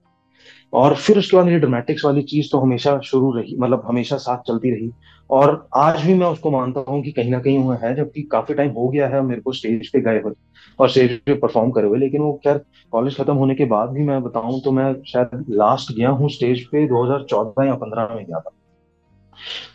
और 0.72 0.94
फिर 0.94 1.18
उसके 1.18 1.36
बाद 1.36 1.46
मेरी 1.46 1.58
ड्रामेटिक्स 1.58 2.04
वाली 2.04 2.22
चीज़ 2.22 2.48
तो 2.52 2.58
हमेशा 2.58 3.00
शुरू 3.00 3.32
रही 3.32 3.56
मतलब 3.58 3.82
हमेशा 3.86 4.16
साथ 4.16 4.38
चलती 4.38 4.70
रही। 4.70 4.90
और 5.30 5.68
आज 5.76 6.02
भी 6.02 6.14
मैं 6.14 6.26
उसको 6.26 6.50
मानता 6.50 6.84
हूँ 6.88 7.02
कि 7.02 7.12
कहीं 7.12 7.30
ना 7.30 7.38
कहीं 7.38 7.58
वो 7.58 7.72
है, 7.72 7.94
जबकि 7.96 8.22
काफ़ी 8.22 8.54
टाइम 8.54 8.70
हो 8.70 8.88
गया 8.88 9.08
है 9.08 9.22
मेरे 9.22 9.40
को 9.40 9.52
स्टेज 9.52 9.88
पे 9.92 10.00
गए 10.00 10.20
हुए 10.20 10.32
और 10.78 10.90
स्टेज 10.90 11.18
पे 11.20 11.34
परफॉर्म 11.34 11.70
करे 11.70 11.86
हुए। 11.86 11.98
लेकिन 11.98 12.20
वो 12.20 12.40
खैर 12.44 12.60
कॉलेज 12.92 13.16
खत्म 13.16 13.34
होने 13.34 13.54
के 13.54 13.64
बाद 13.64 13.88
भी 13.88 14.02
मैं 14.02 14.22
बताऊँ 14.22 14.60
तो 14.60 14.72
मैं 14.72 15.02
शायद 15.02 15.44
लास्ट 15.50 15.92
गया 15.92 16.08
हूँ 16.08 16.28
स्टेज 16.28 16.66
पे 16.66 16.86
2014 16.86 17.66
या 17.66 17.74
15 17.74 18.14
में 18.14 18.24
गया 18.26 18.40
था। 18.40 18.50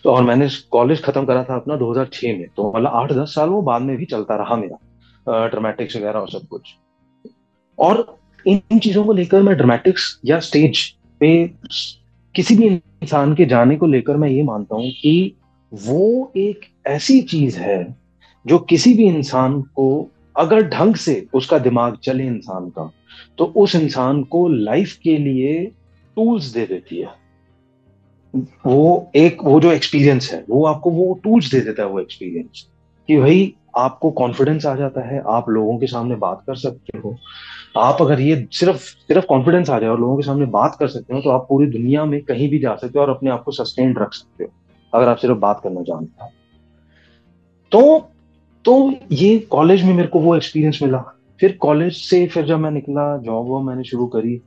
तो 0.04 0.12
और 0.12 0.24
मैंने 0.24 0.48
कॉलेज 0.72 1.04
खत्म 1.04 1.26
करा 1.26 1.44
था 1.44 1.56
अपना 1.56 1.76
2006 1.76 2.38
में। 2.38 2.48
तो 2.56 2.74
मतलब 2.76 2.92
आठ 2.94 3.12
दस 3.12 3.36
साल 3.36 3.50
वो 3.50 3.62
बाद 3.62 3.82
में 3.82 3.98
भी 3.98 4.06
चलता 4.06 4.36
रहा 4.36 4.56
मेरा। 4.56 4.78
ड्रामेटिक्स 5.30 5.96
वगैरह 5.96 6.20
और 6.20 6.30
सब 6.30 6.48
कुछ। 6.48 6.76
और 7.80 8.06
इन 8.46 8.80
चीज़ों 8.80 9.04
को 9.06 9.14
लेकर 9.14 9.42
मैं 9.42 9.56
ड्रामेटिक्स 9.56 10.20
या 10.26 10.40
स्टेज 10.40 10.88
पे 11.22 11.48
किसी 12.36 12.56
भी 12.56 12.68
इंसान 12.68 13.36
के 13.36 13.46
जाने 13.46 13.76
को 13.76 13.88
लेकर 13.88 14.18
मैं 14.18 14.30
ये 14.30 14.44
मानता 14.44 14.76
हूँ 14.76 14.90
कि 14.92 15.36
वो 15.72 16.32
एक 16.38 16.66
ऐसी 16.88 17.22
चीज़ 17.22 17.58
है 17.60 17.96
जो 18.46 18.58
किसी 18.60 18.94
भी 18.94 19.08
इंसान 19.08 19.62
को 19.62 20.10
अगर 20.38 20.68
ढंग 20.70 20.96
से 20.96 21.26
उसका 21.34 21.58
दिमाग 21.60 21.98
चले 21.98 22.26
इंसान 22.28 22.70
का 22.70 22.92
तो 23.38 23.46
उस 23.46 23.76
इंसान 23.76 24.24
को 24.24 24.48
लाइफ 24.48 24.96
के 25.04 25.18
लिए 25.18 25.66
टूल्स 26.18 26.46
दे 26.46 26.66
देती 26.66 26.98
है। 26.98 27.12
वो 28.66 29.12
एक, 29.16 29.44
वो 29.44 29.60
जो 29.60 29.72
एक्सपीरियंस 29.72 30.32
है, 30.34 30.44
वो 30.50 30.66
आपको 30.66 30.92
वो 30.92 31.14
टूल्स 31.24 31.52
दे 31.52 31.60
देता 31.62 31.84
है, 31.84 31.90
वो 31.90 32.00
एक्सपीरियंस 32.00 32.68
कि 33.10 33.18
भाई 33.18 33.54
आपको 33.76 34.12
कॉन्फिडेंस 34.12 34.66
आ 34.66 34.76
जाता 34.76 35.02
है, 35.08 35.22
आप 35.28 35.50
लोगों 35.50 35.78
के 35.78 35.88
सामने 35.88 36.16
बात 36.16 36.44
कर 36.48 36.56
सकते 36.56 36.98
हो। 36.98 37.16
आप 37.78 38.02
अगर 38.02 38.20
ये 38.20 38.36
सिर्फ़ 38.52 38.78
सिर्फ़ 38.78 39.26
कॉन्फिडेंस 39.26 39.70
आ 39.70 39.80
जाए 39.80 39.90
और 39.90 40.00
लोगों 40.00 40.18
के 40.18 40.24
सामने 40.24 40.46
बात 40.48 40.76
कर 40.80 40.88
सकते 40.88 41.14
हो 41.14 41.22
तो 41.22 41.30
आप 41.30 41.46
पूरी 41.50 41.68
दुनिया 41.70 42.06
में 42.06 42.22
कहीं 42.24 42.50
भी 42.50 42.60
जा 42.60 42.76
सकते 42.76 43.00
हो 43.00 43.06
और 43.06 43.10
अपने 43.10 43.30
आप 43.30 43.44
को 43.44 43.52
सस्टेन 43.52 43.96
रख 43.96 44.14
सकते 44.14 44.44
हो, 44.44 44.50
अगर 44.94 45.08
आप 45.08 45.18
सिर्फ़ 45.18 45.38
बात 45.38 45.62
करना 45.64 45.82
जानते 45.82 46.24
हो। 46.24 46.30
तो 47.72 48.10
तो 48.66 48.94
ये 49.12 49.38
कॉलेज 49.52 49.84
में 49.84 49.94
मेरे 49.94 50.08
को 50.08 50.20
वो 50.20 50.36
एक्सपीरियंस 50.36 50.80
मिला। 50.84 50.98
फिर 51.40 51.58
कॉलेज 51.62 51.94
से 51.96 52.26
फिर 52.28 52.46
जब 52.46 52.60
मैं 52.60 52.72
निकला 52.72 53.06
जॉब 53.18 53.48
वो 53.48 53.62
मैंने 53.62 53.84
शुरू 53.84 54.06
करी। 54.08 54.40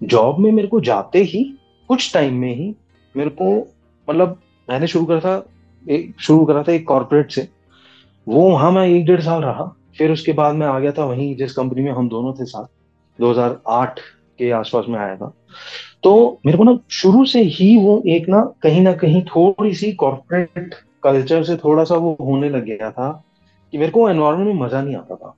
जॉब 0.00 0.38
में 0.38 0.50
मेरे 0.52 0.68
को 0.68 0.80
जाते 0.80 1.22
ही, 1.22 1.42
कुछ 1.90 2.12
टाइम 2.14 2.34
में 2.34 2.54
ही 2.54 2.74
मेरे 3.14 3.30
को 3.32 3.50
मतलब 4.08 4.40
मैंने 4.68 4.86
शुरू 4.86 5.04
करा 5.04 5.20
था, 5.20 5.44
एक, 5.84 6.14
शुरू 6.20 6.44
करा 6.44 6.62
था 6.62 6.72
एक 6.72 6.86
कॉर्पोरेट 6.88 7.30
से। 7.32 7.48
वो 8.28 8.50
वहाँ 8.50 8.72
मैं 8.72 8.88
एक 8.88 9.06
डेढ़ 9.06 9.20
साल 9.20 9.42
रहा, 9.42 9.76
फिर 9.98 10.10
उसके 10.10 10.32
बाद 10.32 10.54
मैं 10.54 10.66
आ 10.66 10.78
गया 10.78 10.92
था 10.92 11.04
वहीं 11.04 11.36
जिस 11.36 11.52
कंपनी 11.52 11.82
में 11.82 11.92
हम 11.92 12.08
दोनों 12.08 12.32
थे 12.32 12.44
साथ 12.44 12.64
2008 13.20 14.00
के 14.38 14.50
आसपास 14.50 14.84
में 14.88 14.98
आया 14.98 15.16
था। 15.16 15.32
तो 16.02 16.40
मेरे 16.46 16.58
को 16.58 16.64
ना 16.64 16.78
शुरू 16.90 17.24
से 17.24 17.42
ही 17.42 17.76
वो 17.76 18.02
एक 18.06 18.28
ना 18.28 18.52
कहीं 18.62 18.80
ना 18.80 18.92
कहीं 18.92 19.22
थोड़ी 19.22 19.74
सी 19.74 19.92
कॉर्पोरेट 19.92 20.74
कल्चर 21.02 21.44
से 21.44 21.56
थोड़ा 21.56 21.84
सा 21.84 21.94
वो 21.94 22.16
होने 22.20 22.48
लग 22.48 22.64
गया 22.64 22.90
था 22.90 23.24
कि 23.72 23.78
मेरे 23.78 23.90
को 23.90 24.10
एनवायरमेंट 24.10 24.46
में 24.48 24.54
मज़ा 24.54 24.82
नहीं 24.82 24.96
आता 24.96 25.14
था। 25.14 25.34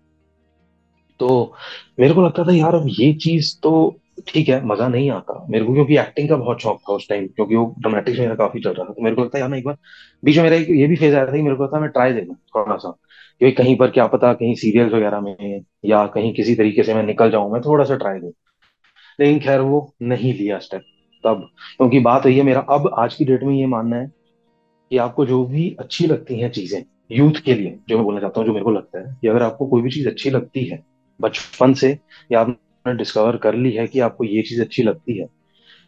तो 1.19 1.53
मेरे 2.01 2.15
को 2.15 2.23
लगता 2.23 2.45
था, 2.45 2.53
यार, 2.53 2.75
अब 2.75 2.87
ये 2.87 3.13
चीज़ 3.13 3.61
तो 3.63 3.97
ठीक 4.29 4.49
है, 4.49 4.65
मज़ा 4.67 4.89
नहीं 4.89 5.11
आता। 5.11 5.47
मेरे 5.51 5.65
को 5.65 5.73
क्योंकि 5.75 5.97
एक्टिंग 5.99 6.29
का 6.29 6.37
बहुत 6.37 6.61
शौक 6.63 6.81
था 6.89 6.93
उस 6.93 7.09
टाइम 7.09 7.27
क्योंकि 7.27 7.57
वो 7.57 7.65
ड्रामेटिक्स 7.79 8.19
मेरा 8.19 8.35
काफ़ी 8.35 8.61
चल 8.61 8.73
रहा 8.73 8.85
था। 8.85 8.93
तो 8.93 9.03
मेरे 9.03 9.17
को 9.17 9.23
लगता 9.23 9.39
है 9.39 9.41
यार 9.41 9.51
ना 9.51 9.57
एक 9.57 9.65
बार, 9.65 9.77
बीच 10.23 10.37
में 10.37 10.45
मेरा 10.45 10.57
ये 10.57 10.87
भी 10.87 10.97
फ़ेज़ 10.97 11.15
आया 11.17 11.27
था 11.27 11.33
कि 11.33 11.43
मेरे 11.43 11.57
को 11.57 11.65
लगता 11.65 11.81
मैं 11.81 11.91
ट्राई 11.91 12.13
देना 12.13 12.35
थोड़ा 12.57 12.77
सा 12.77 12.91
क्योंकि 13.41 13.55
कहीं 13.57 13.77
पर 13.77 13.91
क्या 13.91 14.07
पता, 14.07 14.33
कहीं 14.33 14.55
सीरियल्स 14.55 14.93
वगैरह 14.93 15.21
में 15.21 15.61
या 15.85 16.07
कहीं 16.07 16.33
किसी 16.35 16.55
तरीके 16.55 16.83
से 16.83 16.95
मैं 16.95 17.03
निकल 17.03 17.31
जाऊँ, 17.31 17.53
मैं 17.53 17.61
थोड़ा 17.63 17.85
सा 17.85 17.97
ट्राई 17.97 18.19
दूँ 18.21 18.33
लेकिन 19.21 19.41
खैर 19.41 19.61
वो 19.61 19.95
नहीं 20.03 20.35
लिया 20.35 20.59
स्टेप 20.59 20.83
तब। 21.25 21.49
क्योंकि 21.77 22.01
बात 22.01 22.27
यही 22.27 22.39
है 22.39 22.43
मेरा, 22.43 22.61
अब 22.61 22.91
आज 22.99 23.15
की 23.15 23.25
डेट 23.25 23.43
में 23.43 23.55
ये 23.55 23.67
मानना 23.67 23.97
है 23.97 24.07
कि 24.91 24.97
आपको 24.97 25.27
जो 25.27 25.45
भी 25.45 25.77
अच्छी 25.81 26.07
लगती 26.07 26.41
हैं 26.41 26.51
चीज़ें 26.51 26.83
यूथ 27.13 27.41
के 27.45 27.55
लिए, 27.55 27.79
जो 27.89 27.97
मैं 27.97 28.05
बोलना 28.05 28.21
चाहता 28.21 28.41
हूँ, 28.41 28.47
जो 28.47 28.53
मेरे 28.53 28.65
को 28.65 28.71
लगता 28.71 28.99
है, 28.99 29.17
कि 29.21 29.29
अगर 29.29 29.43
आपको 29.43 29.67
कोई 29.67 29.83
भी 29.83 29.91
चीज़ 29.91 30.09
अच्छी 30.09 30.31
लगती 30.31 30.65
है, 30.65 30.83
बचपन 31.21 31.75
से, 31.75 31.99
या 32.33 32.45
डिस्कवर 32.87 33.37
कर 33.37 33.55
ली 33.55 33.73
है 33.73 33.87
कि 33.87 34.01
आपको 34.01 34.25
ये 34.25 34.43
चीज़ 34.43 34.61
अच्छी 34.63 34.83
लगती 34.83 35.19
है 35.19 35.27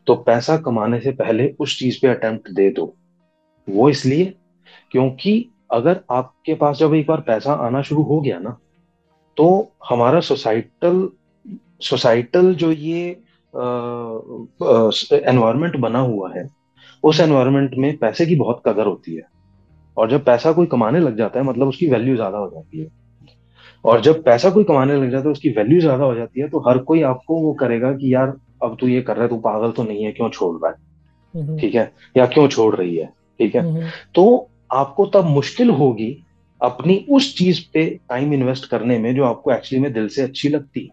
तो 0.07 0.15
पैसा 0.23 0.57
कमाने 0.59 1.01
से 1.01 1.11
पहले 1.13 1.49
उस 1.61 1.79
चीज़ 1.79 1.99
पे 2.03 2.09
अटेम्प्ट 2.09 2.51
दे 2.51 2.69
दो। 2.71 2.95
वो 3.69 3.89
इसलिए 3.89 4.33
क्योंकि 4.93 5.35
अगर 5.73 6.01
आपके 6.11 6.55
पास 6.55 6.77
जब 6.79 6.95
एक 6.95 7.07
बार 7.07 7.21
पैसा 7.21 7.53
आना 7.67 7.83
शुरू 7.83 8.03
हो 8.03 8.21
गया 8.21 8.39
ना 8.39 8.57
तो 9.37 9.47
हमारा 9.89 10.21
सोसाइटल 10.23 11.09
सोसाइटल 11.83 12.55
जो 12.55 12.71
ये 12.73 13.03
एनवायरनमेंट 15.13 15.77
बना 15.77 15.99
हुआ 16.01 16.33
है, 16.35 16.47
उस 17.05 17.21
एनवायरनमेंट 17.21 17.75
में 17.75 17.97
पैसे 17.99 18.27
की 18.27 18.37
बहुत 18.37 18.63
कदर 18.67 18.87
होती 18.87 19.15
है। 19.15 19.23
और 19.97 20.11
जब 20.11 20.25
पैसा 20.25 20.53
कोई 20.53 20.67
कमाने 20.67 21.01
लग 21.01 21.17
जाता 21.17 21.41
है 21.41 21.47
मतलब 21.47 21.69
उसकी 21.69 21.87
वैल्यू 21.87 22.15
ज़्यादा 22.17 22.39
हो 22.39 22.49
जाती 22.51 22.81
है। 22.81 22.87
और 23.85 24.01
जब 24.01 24.23
पैसा 24.25 24.51
कोई 24.51 24.65
कमाने 24.65 24.97
लग 24.97 25.11
जाता 25.11 25.29
है 25.29 25.33
उसकी 25.33 25.49
वैल्यू 25.49 25.81
ज़्यादा 25.81 26.05
हो 26.05 26.15
जाती 26.15 26.41
है 26.41 26.49
तो 26.49 26.59
हर 26.69 26.79
कोई 26.79 27.03
आपको 27.03 27.41
वो 27.41 27.53
करेगा 27.53 27.93
कि 27.93 28.15
यार 28.15 28.37
अब 28.62 28.77
तू 28.81 28.89
ये 28.89 29.01
कर 29.03 29.15
रहा 29.15 29.23
है 29.23 29.29
तू 29.29 29.37
पागल 29.37 29.71
तो 29.71 29.83
नहीं 29.83 30.05
है 30.05 30.12
क्यों 30.12 30.29
छोड़ 30.31 30.57
रहा 30.57 30.71
है। 30.71 31.57
ठीक 31.59 31.75
है? 31.75 31.93
या 32.17 32.27
क्यों 32.27 32.49
छोड़ 32.49 32.75
रही 32.77 32.97
है? 32.97 33.07
ठीक 33.41 33.55
है। 33.55 33.91
तो 34.15 34.51
आपको 34.73 35.07
तब 35.07 35.25
मुश्किल 35.25 35.71
होगी 35.71 36.25
अपनी 36.61 36.97
उस 37.11 37.35
चीज़ 37.39 37.61
पे 37.75 37.87
टाइम 38.11 38.33
इन्वेस्ट 38.35 38.69
करने 38.71 38.99
में 38.99 39.15
जो 39.17 39.25
आपको 39.25 39.53
एक्चुअली 39.53 39.83
में 39.83 39.93
दिल 39.93 40.09
से 40.09 40.23
अच्छी 40.23 40.49
लगती 40.49 40.81
है। 40.81 40.91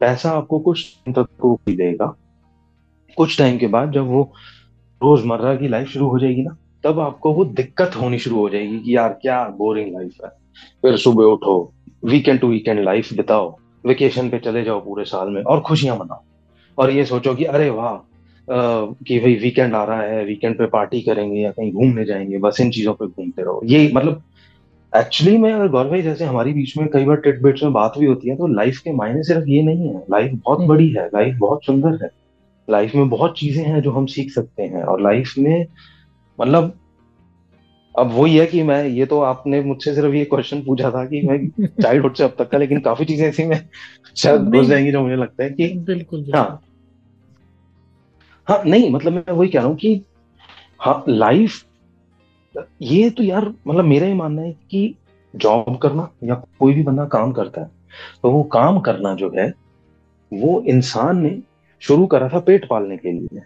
पैसा 0.00 0.30
आपको 0.30 0.58
कुछ 0.58 0.96
तक 1.08 1.56
देगा। 1.68 2.14
कुछ 3.16 3.38
टाइम 3.38 3.58
के 3.58 3.66
बाद 3.66 3.92
जब 3.92 4.06
वो 4.06 4.22
रोज़मर्रा 5.00 5.54
की 5.56 5.68
लाइफ 5.68 5.88
शुरू 5.88 6.08
हो 6.08 6.18
जाएगी 6.18 6.42
ना 6.42 6.56
तब 6.84 7.00
आपको 7.00 7.32
वो 7.34 7.44
दिक्कत 7.44 7.96
होनी 7.96 8.18
शुरू 8.18 8.36
हो 8.36 8.48
जाएगी 8.50 8.78
कि 8.78 8.96
यार 8.96 9.18
क्या 9.22 9.44
बोरिंग 9.48 9.94
लाइफ 9.94 10.24
है। 10.24 10.30
फिर 10.82 10.96
सुबह 10.96 11.24
उठो 11.24 11.72
वीकेंड 12.04 12.40
टू 12.40 12.48
वीकेंड 12.48 12.84
लाइफ 12.84 13.12
बिताओ 13.12 13.50
वेकेशन 13.84 14.28
पे 14.30 14.38
चले 14.38 14.62
जाओ 14.64 14.80
पूरे 14.80 15.04
साल 15.04 15.28
में 15.28 15.42
और 15.42 15.60
खुशियाँ 15.60 15.96
मनाओ। 15.96 16.22
और 16.78 16.90
ये 16.90 17.04
सोचो 17.04 17.34
कि 17.34 17.44
अरे 17.44 17.68
वाह 17.70 17.96
कि 18.48 19.18
भाई 19.20 19.34
वीकेंड 19.34 19.74
आ 19.74 19.84
रहा 19.84 20.02
है 20.02 20.24
वीकेंड 20.24 20.56
पे 20.58 20.66
पार्टी 20.66 21.00
करेंगे 21.00 21.40
या 21.40 21.50
कहीं 21.50 21.72
घूमने 21.72 22.04
जाएँगे 22.04 22.38
बस 22.38 22.60
इन 22.60 22.70
चीज़ों 22.70 22.94
पे 22.94 23.06
घूमते 23.06 23.42
रहो। 23.42 23.60
ये 23.64 23.90
मतलब 23.94 24.22
एक्चुअली 24.92 25.36
में 25.38 25.52
अगर 25.52 25.68
गौरव 25.68 25.90
भाई 25.90 26.02
जैसे 26.02 26.24
हमारी 26.24 26.52
बीच 26.52 26.76
में 26.78 26.88
कई 26.88 27.04
बार 27.04 27.16
टिटबिट्स 27.16 27.62
में 27.62 27.72
बात 27.72 27.94
भी 27.98 28.06
होती 28.06 28.28
है 28.28 28.36
तो 28.36 28.46
लाइफ 28.46 28.78
के 28.78 28.92
मायने 28.92 29.22
सिर्फ़ 29.22 29.48
ये 29.48 29.62
नहीं 29.62 29.88
है। 29.88 30.02
लाइफ 30.10 30.32
बहुत 30.44 30.58
हम्म। 30.58 30.68
बड़ी 30.68 30.88
है 30.88 31.06
लाइफ 31.06 31.36
बहुत 31.38 31.64
सुंदर 31.66 31.98
है। 32.02 32.10
लाइफ 32.68 32.94
में 32.94 33.08
बहुत 33.08 33.38
चीज़ें 33.38 33.64
हैं 33.64 33.80
जो 33.82 33.90
हम 33.90 34.06
सीख 34.06 34.30
सकते 34.30 34.62
हैं 34.62 34.82
और 34.82 35.00
लाइफ 35.02 35.34
में 35.38 35.66
मतलब 36.38 36.72
अब 37.98 38.10
वही 38.12 38.36
है 38.36 38.46
कि 38.46 38.62
मैं 38.62 38.84
ये 38.84 39.06
तो 39.06 39.20
आपने 39.20 39.60
मुझसे 39.60 39.94
सिर्फ़ 39.94 40.14
ये 40.14 40.24
क्वेश्चन 40.24 40.62
पूछा 40.62 40.90
था 40.90 41.04
कि 41.04 41.22
मैं 41.22 41.68
चाइल्डहुड 41.82 42.14
से 42.14 42.24
अब 42.24 42.36
तक 42.38 42.50
का 42.50 42.58
लेकिन 42.58 42.80
काफ़ी 42.80 43.04
चीज़ें 43.04 43.28
ऐसी 43.28 43.44
में 43.44 43.68
शायद 44.16 44.40
घुस 44.40 44.66
जाएँगी 44.66 44.92
जो 44.92 45.02
मुझे 45.02 45.16
लगता 45.16 45.44
है 45.44 45.50
कि 45.50 45.68
बिल्कुल 45.78 46.32
हाँ। 46.34 46.60
हाँ 48.48 48.62
नहीं 48.64 48.90
मतलब 48.90 49.12
मैं 49.12 49.32
वही 49.32 49.48
कह 49.48 49.58
रहा 49.58 49.68
हूँ 49.68 49.76
कि 49.76 50.04
हाँ 50.80 51.04
लाइफ 51.08 51.64
ये 52.82 53.10
तो 53.10 53.22
यार 53.22 53.54
मतलब 53.66 53.84
मेरा 53.84 54.06
ही 54.06 54.14
मानना 54.14 54.42
है 54.42 54.52
कि 54.52 54.98
जॉब 55.36 55.78
करना 55.82 56.10
या 56.24 56.34
कोई 56.34 56.74
भी 56.74 56.82
बंदा 56.82 57.04
काम 57.04 57.32
करता 57.32 57.60
है 57.60 57.70
तो 58.22 58.30
वो 58.30 58.42
काम 58.42 58.80
करना 58.80 59.14
जो 59.14 59.32
है 59.38 59.54
वो 60.32 60.62
इंसान 60.66 61.22
ने 61.22 61.42
शुरू 61.80 62.06
करा 62.06 62.28
था 62.28 62.40
पेट 62.40 62.68
पालने 62.68 62.96
के 62.96 63.12
लिए। 63.12 63.40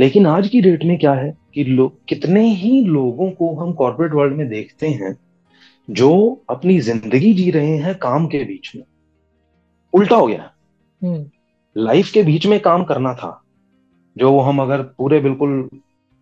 लेकिन 0.00 0.26
आज 0.26 0.48
की 0.48 0.60
डेट 0.60 0.84
में 0.84 0.98
क्या 0.98 1.12
है 1.12 1.36
कि 1.54 1.64
लोग 1.64 1.96
कितने 2.08 2.46
ही 2.48 2.84
लोगों 2.84 3.30
को 3.30 3.54
हम 3.54 3.72
कॉर्पोरेट 3.72 4.12
वर्ल्ड 4.12 4.34
में 4.34 4.48
देखते 4.48 4.88
हैं 4.88 5.16
जो 5.88 6.10
अपनी 6.50 6.78
ज़िंदगी 6.80 7.32
जी 7.34 7.50
रहे 7.50 7.76
हैं 7.78 7.94
काम 7.98 8.26
के 8.26 8.42
बीच 8.44 8.72
में 8.76 8.82
उल्टा 9.92 10.16
हो 10.16 10.26
गया 10.26 10.50
लाइफ 11.76 12.04
हम्म। 12.04 12.12
के 12.14 12.22
बीच 12.22 12.46
में 12.46 12.58
काम 12.60 12.84
करना 12.84 13.14
था 13.14 13.30
जो 14.16 14.38
हम 14.40 14.62
अगर 14.62 14.82
पूरे 14.98 15.20
बिल्कुल 15.20 15.68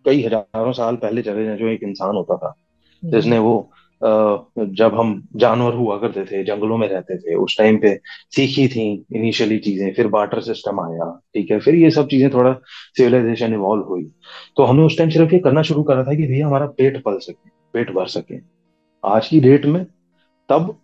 कई 0.07 0.23
हज़ारों 0.23 0.73
साल 0.73 0.97
पहले 0.97 1.23
चले 1.23 1.45
जाए 1.45 1.57
जो 1.57 1.69
एक 1.69 1.83
इंसान 1.83 2.17
होता 2.17 2.37
था 2.37 2.55
हम्म। 3.03 3.13
जिसने 3.13 3.39
वो 3.39 3.71
जब 4.00 4.95
हम 4.95 5.12
जानवर 5.37 5.75
हुआ 5.75 5.97
करते 5.99 6.25
थे, 6.25 6.43
जंगलों 6.45 6.76
में 6.78 6.87
रहते 6.88 7.17
थे, 7.19 7.35
उस 7.35 7.57
टाइम 7.59 7.78
पे 7.78 7.95
सीखी 8.37 8.67
थी 8.69 8.87
इनिशियली 9.17 9.59
चीज़ें, 9.59 9.93
फिर 9.95 10.09
बार्टर 10.09 10.40
सिस्टम 10.43 10.81
आया, 10.81 11.11
ठीक 11.35 11.50
है, 11.50 11.59
फिर 11.61 11.75
ये 11.75 11.90
सब 11.90 12.09
चीज़ें 12.09 12.31
थोड़ा 12.31 12.52
सिविलाइजेशन 12.99 13.55
इवॉल्व 13.55 13.85
हुई। 13.85 14.05
तो 14.57 14.64
हमने 14.64 14.83
उस 14.83 14.99
टाइम 14.99 15.11
सिर्फ़ 15.11 15.33
ये 15.35 15.38
करना 15.40 15.62
शुरू 15.62 15.83
करा 15.83 16.05
था 16.05 16.14
कि 16.14 16.26
भैया 16.26 16.47
हमारा 16.47 16.67
पेट 16.69 17.02
पल 17.05 17.19
सके, 17.19 17.50
पेट 17.75 17.90
भर 17.93 18.07
सके। 18.09 18.40
आज 19.05 19.28
की 19.28 19.40
डेट 19.40 19.67
में 19.67 19.85
तब 20.49 20.76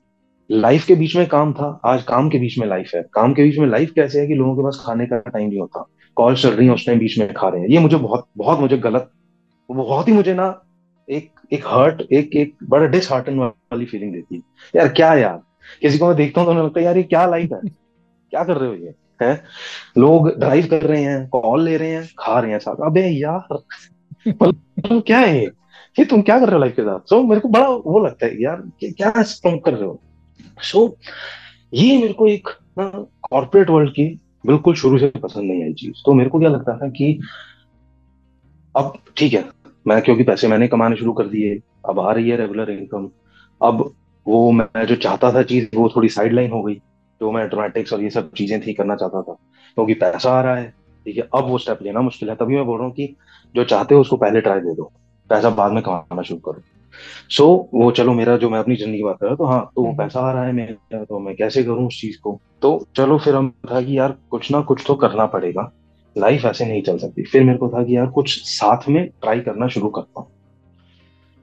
लाइफ 0.50 0.86
के 0.86 0.94
बीच 0.94 1.16
में 1.16 1.26
काम 1.26 1.52
था, 1.52 1.80
आज 1.84 2.02
काम 2.02 2.28
के 2.28 2.38
बीच 2.38 2.58
में 2.58 2.66
लाइफ 2.66 2.90
है। 2.94 3.02
काम 3.14 3.34
के 3.34 3.42
बीच 3.42 3.58
में 3.58 3.66
लाइफ 3.66 3.92
कैसे 3.94 4.20
है 4.20 4.26
कि 4.26 4.34
लोगों 4.34 4.56
के 4.56 4.62
पास 4.62 4.82
खाने 4.86 5.06
का 5.06 5.18
टाइम 5.20 5.48
नहीं 5.48 5.60
होता 5.60 5.86
कॉल 6.16 6.34
चल 6.36 6.50
रही 6.50 6.66
है, 6.66 6.74
उस 6.74 6.86
टाइम 6.86 6.98
बीच 6.98 7.18
में 7.18 7.32
खा 7.32 7.48
रहे 7.48 7.60
हैं। 7.60 7.68
ये 7.68 7.78
मुझे 7.78 7.96
बहुत 7.96 8.26
बहुत 8.36 8.58
मुझे 8.60 8.78
गलत, 8.78 9.10
बहुत 9.70 10.08
ही 10.08 10.12
मुझे 10.12 10.34
ना 10.34 10.46
एक 11.08 11.33
एक 11.52 11.66
हर्ट 11.66 12.02
एक 12.12 12.36
एक 12.36 12.54
बड़ा 12.62 12.86
डिसहार्टन 12.86 13.38
वाली 13.38 13.84
फीलिंग 13.84 14.12
देती 14.12 14.34
है। 14.34 14.42
यार 14.76 14.88
क्या 14.88 15.14
यार? 15.14 15.40
किसी 15.82 15.98
को 15.98 16.06
मैं 16.06 16.16
देखता 16.16 16.40
हूँ 16.40 16.46
तो 16.46 16.50
उन्हें 16.50 16.64
लगता 16.64 16.80
है 16.80 16.86
यार 16.86 16.96
ये 16.96 17.02
क्या 17.02 17.24
लाइफ 17.26 17.52
है? 17.52 17.60
क्या 18.30 18.44
कर 18.44 18.56
रहे 18.56 18.68
हो 18.68 18.74
ये? 18.74 18.94
है? 19.22 19.42
लोग 19.98 20.28
ड्राइव 20.38 20.66
कर 20.66 20.82
रहे 20.82 21.02
हैं 21.02 21.28
कॉल 21.28 21.62
ले 21.64 21.76
रहे 21.76 21.90
हैं 21.90 22.08
खा 22.18 22.38
रहे 22.40 22.50
हैं 22.50 22.58
साथ। 22.58 22.84
अबे 22.86 23.06
यार 23.08 23.62
मतलब 24.28 25.02
क्या 25.06 25.18
है 25.18 25.38
ये? 25.38 26.04
तुम 26.04 26.22
क्या 26.22 26.38
कर 26.38 26.46
रहे 26.46 26.54
हो 26.54 26.60
लाइफ 26.60 26.76
के 26.76 26.82
साथ? 26.82 27.00
सो 27.00 27.16
so, 27.16 27.28
मेरे 27.28 27.40
को 27.40 27.48
बड़ा 27.48 27.68
वो 27.68 28.04
लगता 28.04 28.26
है 28.26 28.42
यार 28.42 28.62
क्या 28.84 29.10
तुम 29.22 29.58
कर 29.58 29.74
रहे 29.74 29.84
हो? 29.84 30.00
सो 30.62 30.86
so, 30.86 30.92
ये 31.74 31.98
मेरे 31.98 32.12
को 32.12 32.26
एक 32.28 32.48
कॉर्पोरेट 32.78 33.70
वर्ल्ड 33.70 33.90
की 33.90 34.04
बिल्कुल 34.46 34.74
शुरू 34.74 34.98
से 34.98 35.08
पसंद 35.08 35.50
नहीं 35.50 35.62
आई 35.64 35.72
चीज़। 35.72 36.02
तो 36.06 36.14
मेरे 36.14 36.30
को 36.30 36.38
क्या 36.38 36.48
लगता 36.48 36.76
था 36.76 36.88
कि 36.88 37.18
अब 38.76 38.92
ठीक 39.16 39.32
है 39.32 39.44
मैं 39.86 40.00
क्योंकि 40.02 40.22
पैसे 40.22 40.48
मैंने 40.48 40.68
कमाने 40.68 40.96
शुरू 40.96 41.12
कर 41.12 41.26
दिए 41.26 41.60
अब 41.88 42.00
आ 42.00 42.12
रही 42.12 42.28
है 42.30 42.36
रेगुलर 42.36 42.70
इनकम 42.70 43.08
अब 43.60 43.92
वो 44.26 44.50
मैं 44.50 44.84
जो 44.86 44.96
चाहता 44.96 45.32
था 45.32 45.42
चीज़ 45.42 45.68
वो 45.74 45.88
थोड़ी 45.96 46.08
साइड 46.08 46.32
लाइन 46.32 46.50
हो 46.50 46.62
गई 46.62 46.74
जो 47.20 47.32
मैं 47.32 47.48
ड्रामेटिक्स 47.48 47.92
और 47.92 48.02
ये 48.02 48.10
सब 48.10 48.30
चीज़ें 48.32 48.60
थी 48.60 48.72
करना 48.72 48.96
चाहता 48.96 49.22
था। 49.22 49.32
क्योंकि 49.76 49.94
पैसा 49.94 50.30
आ 50.30 50.40
रहा 50.40 50.56
है 50.56 50.68
ठीक 51.06 51.16
है 51.16 51.28
अब 51.34 51.44
वो 51.44 51.58
स्टेप 51.58 51.78
लेना 51.82 52.00
मुश्किल 52.00 52.28
है। 52.30 52.34
तभी 52.34 52.56
मैं 52.56 52.64
बोल 52.66 52.78
रहा 52.78 52.86
हूँ 52.86 52.94
कि 52.94 53.14
जो 53.54 53.64
चाहते 53.64 53.94
हो 53.94 54.00
उसको 54.00 54.16
पहले 54.16 54.40
ट्राई 54.40 54.60
दे 54.60 54.74
दो 54.74 54.92
पैसा 55.30 55.50
बाद 55.50 55.72
में 55.72 55.82
कमाना 55.82 56.22
शुरू 56.22 56.40
करो। 56.40 56.62
सो 57.30 57.44
so, 57.44 57.82
वो 57.82 57.90
चलो 57.90 58.12
मेरा 58.14 58.36
जो 58.36 58.50
मैं 58.50 58.58
अपनी 58.58 58.76
ज़िंदगी 58.76 58.96
की 58.96 59.04
बात 59.04 59.16
कर 59.20 59.26
रहा 59.26 59.30
हूँ 59.30 59.38
तो 59.38 59.44
हाँ 59.44 59.70
तो 59.76 59.82
वो 59.82 59.88
हम्म। 59.88 59.98
पैसा 59.98 60.20
आ 60.20 60.32
रहा 60.32 60.44
है 60.44 60.52
मेरा 60.52 61.04
तो 61.04 61.18
मैं 61.18 61.34
कैसे 61.36 61.64
करूँ 61.64 61.86
उस 61.86 62.00
चीज़ 62.00 62.18
को? 62.20 62.40
तो 62.62 62.86
चलो 62.96 63.18
फिर 63.18 63.34
हम 63.34 63.50
था 63.70 63.80
कि 63.82 63.98
यार 63.98 64.16
कुछ 64.30 64.50
ना 64.50 64.60
कुछ 64.60 64.84
तो 64.86 64.94
करना 64.94 65.26
पड़ेगा। 65.26 65.70
लाइफ 66.16 66.44
ऐसे 66.44 66.64
नहीं 66.64 66.82
चल 66.82 66.98
सकती। 66.98 67.22
फिर 67.22 67.42
मेरे 67.44 67.58
को 67.58 67.68
था 67.68 67.82
कि 67.84 67.96
यार 67.96 68.06
कुछ 68.06 68.38
साथ 68.46 68.88
में 68.88 69.06
ट्राई 69.22 69.40
करना 69.40 69.68
शुरू 69.68 69.88
करता 69.88 70.20
हूँ। 70.20 70.28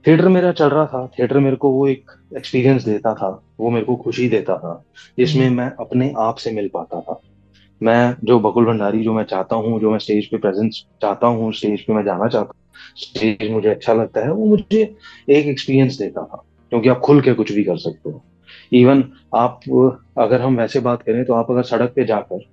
थिएटर 0.05 0.27
मेरा 0.27 0.51
चल 0.51 0.69
रहा 0.69 0.85
था। 0.85 1.05
थिएटर 1.07 1.39
मेरे 1.39 1.55
को 1.55 1.69
वो 1.71 1.87
एक 1.87 2.11
एक्सपीरियंस 2.37 2.85
देता 2.85 3.13
था। 3.13 3.29
वो 3.59 3.69
मेरे 3.69 3.85
को 3.85 3.95
खुशी 3.95 4.27
देता 4.29 4.57
था 4.57 4.83
जिसमें 5.17 5.45
हम्म। 5.45 5.57
मैं 5.57 5.71
अपने 5.79 6.13
आप 6.19 6.35
से 6.35 6.51
मिल 6.51 6.69
पाता 6.73 7.01
था। 7.01 7.19
मैं 7.81 8.15
जो 8.23 8.39
बकुल 8.39 8.65
भंडारी 8.65 9.03
जो 9.03 9.13
मैं 9.13 9.23
चाहता 9.23 9.55
हूँ 9.55 9.79
जो 9.81 9.91
मैं 9.91 9.99
स्टेज 9.99 10.25
पे 10.25 10.37
प्रेजेंस 10.37 10.83
चाहता 11.01 11.27
हूँ 11.27 11.51
स्टेज 11.53 11.81
पे 11.81 11.93
मैं 11.93 12.03
जाना 12.05 12.27
चाहता 12.27 12.51
हूँ 12.55 12.95
स्टेज 12.97 13.49
मुझे 13.51 13.69
अच्छा 13.69 13.93
लगता 13.93 14.21
है 14.21 14.31
वो 14.31 14.45
मुझे 14.45 14.81
एक 15.29 15.45
एक्सपीरियंस 15.47 15.97
देता 15.97 16.23
था 16.23 16.43
क्योंकि 16.71 16.89
आप 16.89 16.99
खुल 16.99 17.21
के 17.21 17.33
कुछ 17.33 17.51
भी 17.51 17.63
कर 17.63 17.77
सकते 17.77 18.09
हो। 18.09 18.21
इवन 18.73 19.03
आप 19.35 19.59
अगर 20.17 20.41
हम 20.41 20.57
वैसे 20.57 20.79
बात 20.79 21.01
करें 21.01 21.23
तो 21.25 21.33
आप 21.33 21.51
अगर 21.51 21.63
सड़क 21.63 21.93
पे 21.95 22.05
जाकर 22.05 22.43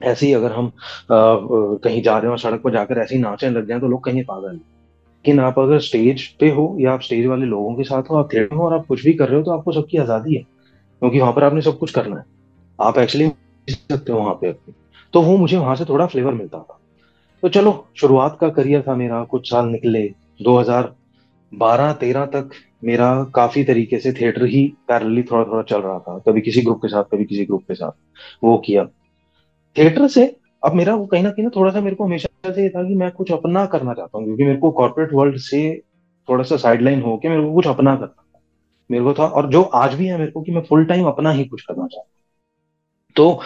ऐसे 0.00 0.26
ही 0.26 0.32
अगर 0.32 0.52
हम 0.52 0.66
आ, 0.66 0.70
कहीं 1.10 2.02
जा 2.02 2.18
रहे 2.18 2.30
हो 2.30 2.36
सड़क 2.36 2.62
पर 2.62 2.72
जाकर 2.72 2.98
ऐसे 2.98 3.14
ही 3.14 3.20
नाचने 3.20 3.50
लग 3.50 3.68
जाए 3.68 3.80
तो 3.80 3.88
लोग 3.88 4.04
कहीं 4.04 4.24
पागल 4.24 4.52
लेकिन 4.52 5.40
आप 5.40 5.58
अगर 5.58 5.78
स्टेज 5.80 6.26
पे 6.40 6.50
हो 6.50 6.76
या 6.80 6.92
आप 6.92 7.00
स्टेज 7.00 7.26
वाले 7.26 7.46
लोगों 7.46 7.74
के 7.74 7.84
साथ 7.84 8.10
हो 8.10 8.16
आप 8.16 8.28
थिएटर 8.34 8.54
हो 8.56 8.64
और 8.64 8.74
आप 8.74 8.84
कुछ 8.86 9.04
भी 9.04 9.12
कर 9.12 9.28
रहे 9.28 9.36
हो 9.36 9.42
तो 9.44 9.50
आपको 9.50 9.72
सबकी 9.72 9.98
आज़ादी 9.98 10.34
है। 10.34 10.42
क्योंकि 10.42 11.20
वहाँ 11.20 11.32
पर 11.32 11.44
आपने 11.44 11.60
सब 11.62 11.78
कुछ 11.78 11.90
करना 11.90 12.16
है। 12.16 12.24
आप 12.78 12.98
एक्चुअली 12.98 13.28
सकते 13.68 14.12
हो 14.12 14.18
वहाँ 14.18 14.34
पे 14.34 14.52
तो 15.14 15.22
वो 15.22 15.36
मुझे 15.36 15.56
वहाँ 15.56 15.74
से 15.76 15.84
थोड़ा 15.84 16.06
फ्लेवर 16.06 16.34
मिलता 16.34 16.58
था। 16.58 16.78
तो 17.42 17.48
चलो 17.48 17.72
शुरुआत 17.96 18.36
का 18.40 18.48
करियर 18.48 18.82
था 18.82 18.94
मेरा 18.96 19.22
कुछ 19.24 19.50
साल 19.50 19.66
निकले। 19.66 20.02
2012-13 20.40 22.24
तक 22.26 22.50
मेरा 22.84 23.12
काफ़ी 23.34 23.64
तरीके 23.64 23.98
से 23.98 24.12
थिएटर 24.12 24.44
ही 24.44 24.66
पैरेलली 24.88 25.22
थोड़ा 25.22 25.44
थोड़ा 25.44 25.62
चल 25.62 25.80
रहा 25.80 25.98
था। 25.98 26.18
कभी 26.18 26.40
किसी 26.40 26.62
ग्रुप 26.62 26.78
के 26.82 26.88
साथ 26.88 27.04
कभी 27.12 27.24
किसी 27.24 27.44
ग्रुप 27.44 27.62
के 27.68 27.74
साथ। 27.74 27.92
वो 28.44 28.56
किया। 28.58 28.86
थिएटर 29.78 30.06
से, 30.08 30.24
अब 30.62 30.74
मेरा 30.74 30.94
वो 30.94 31.06
कहीं 31.06 31.22
ना 31.22 31.30
कहीं 31.30 31.44
ना 31.44 31.50
थोड़ा 31.56 31.70
सा 31.72 31.80
मेरे 31.80 31.96
को 31.96 32.04
हमेशा 32.04 32.50
से 32.52 32.68
था 32.70 32.82
कि 32.84 32.94
मैं 32.94 33.10
कुछ 33.12 33.32
अपना 33.32 33.64
करना 33.66 33.94
चाहता 33.94 34.18
हूँ, 34.18 34.24
क्योंकि 34.26 34.44
मेरे 34.44 34.58
को 34.58 34.70
कॉर्पोरेट 34.70 35.12
वर्ल्ड 35.14 35.36
से 35.40 35.60
थोड़ा 36.28 36.44
सा 36.44 36.56
साइडलाइन 36.56 37.02
होके 37.02 37.28
मेरे 37.28 37.42
को 37.42 37.52
कुछ 37.54 37.66
अपना 37.66 37.94
करना 37.96 38.24
मेरे 38.90 39.04
को 39.04 39.12
था, 39.14 39.26
और 39.26 39.48
जो 39.50 39.62
आज 39.62 39.94
भी 39.94 40.06
है 40.06 40.18
मेरे 40.18 40.30
को 40.30 40.42
कि 40.42 40.52
मैं 40.52 40.62
फुल 40.68 40.84
टाइम 40.84 41.06
अपना 41.06 41.30
ही 41.30 41.44
कुछ 41.44 41.62
करना 41.62 41.86
चाहता 41.86 42.08
तो 43.16 43.40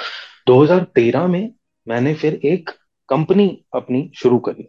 2013 0.47 1.27
में 1.27 1.51
मैंने 1.87 2.15
फिर 2.15 2.41
एक 2.45 2.71
कंपनी 3.09 3.49
अपनी 3.75 4.11
शुरू 4.15 4.39
करी 4.39 4.69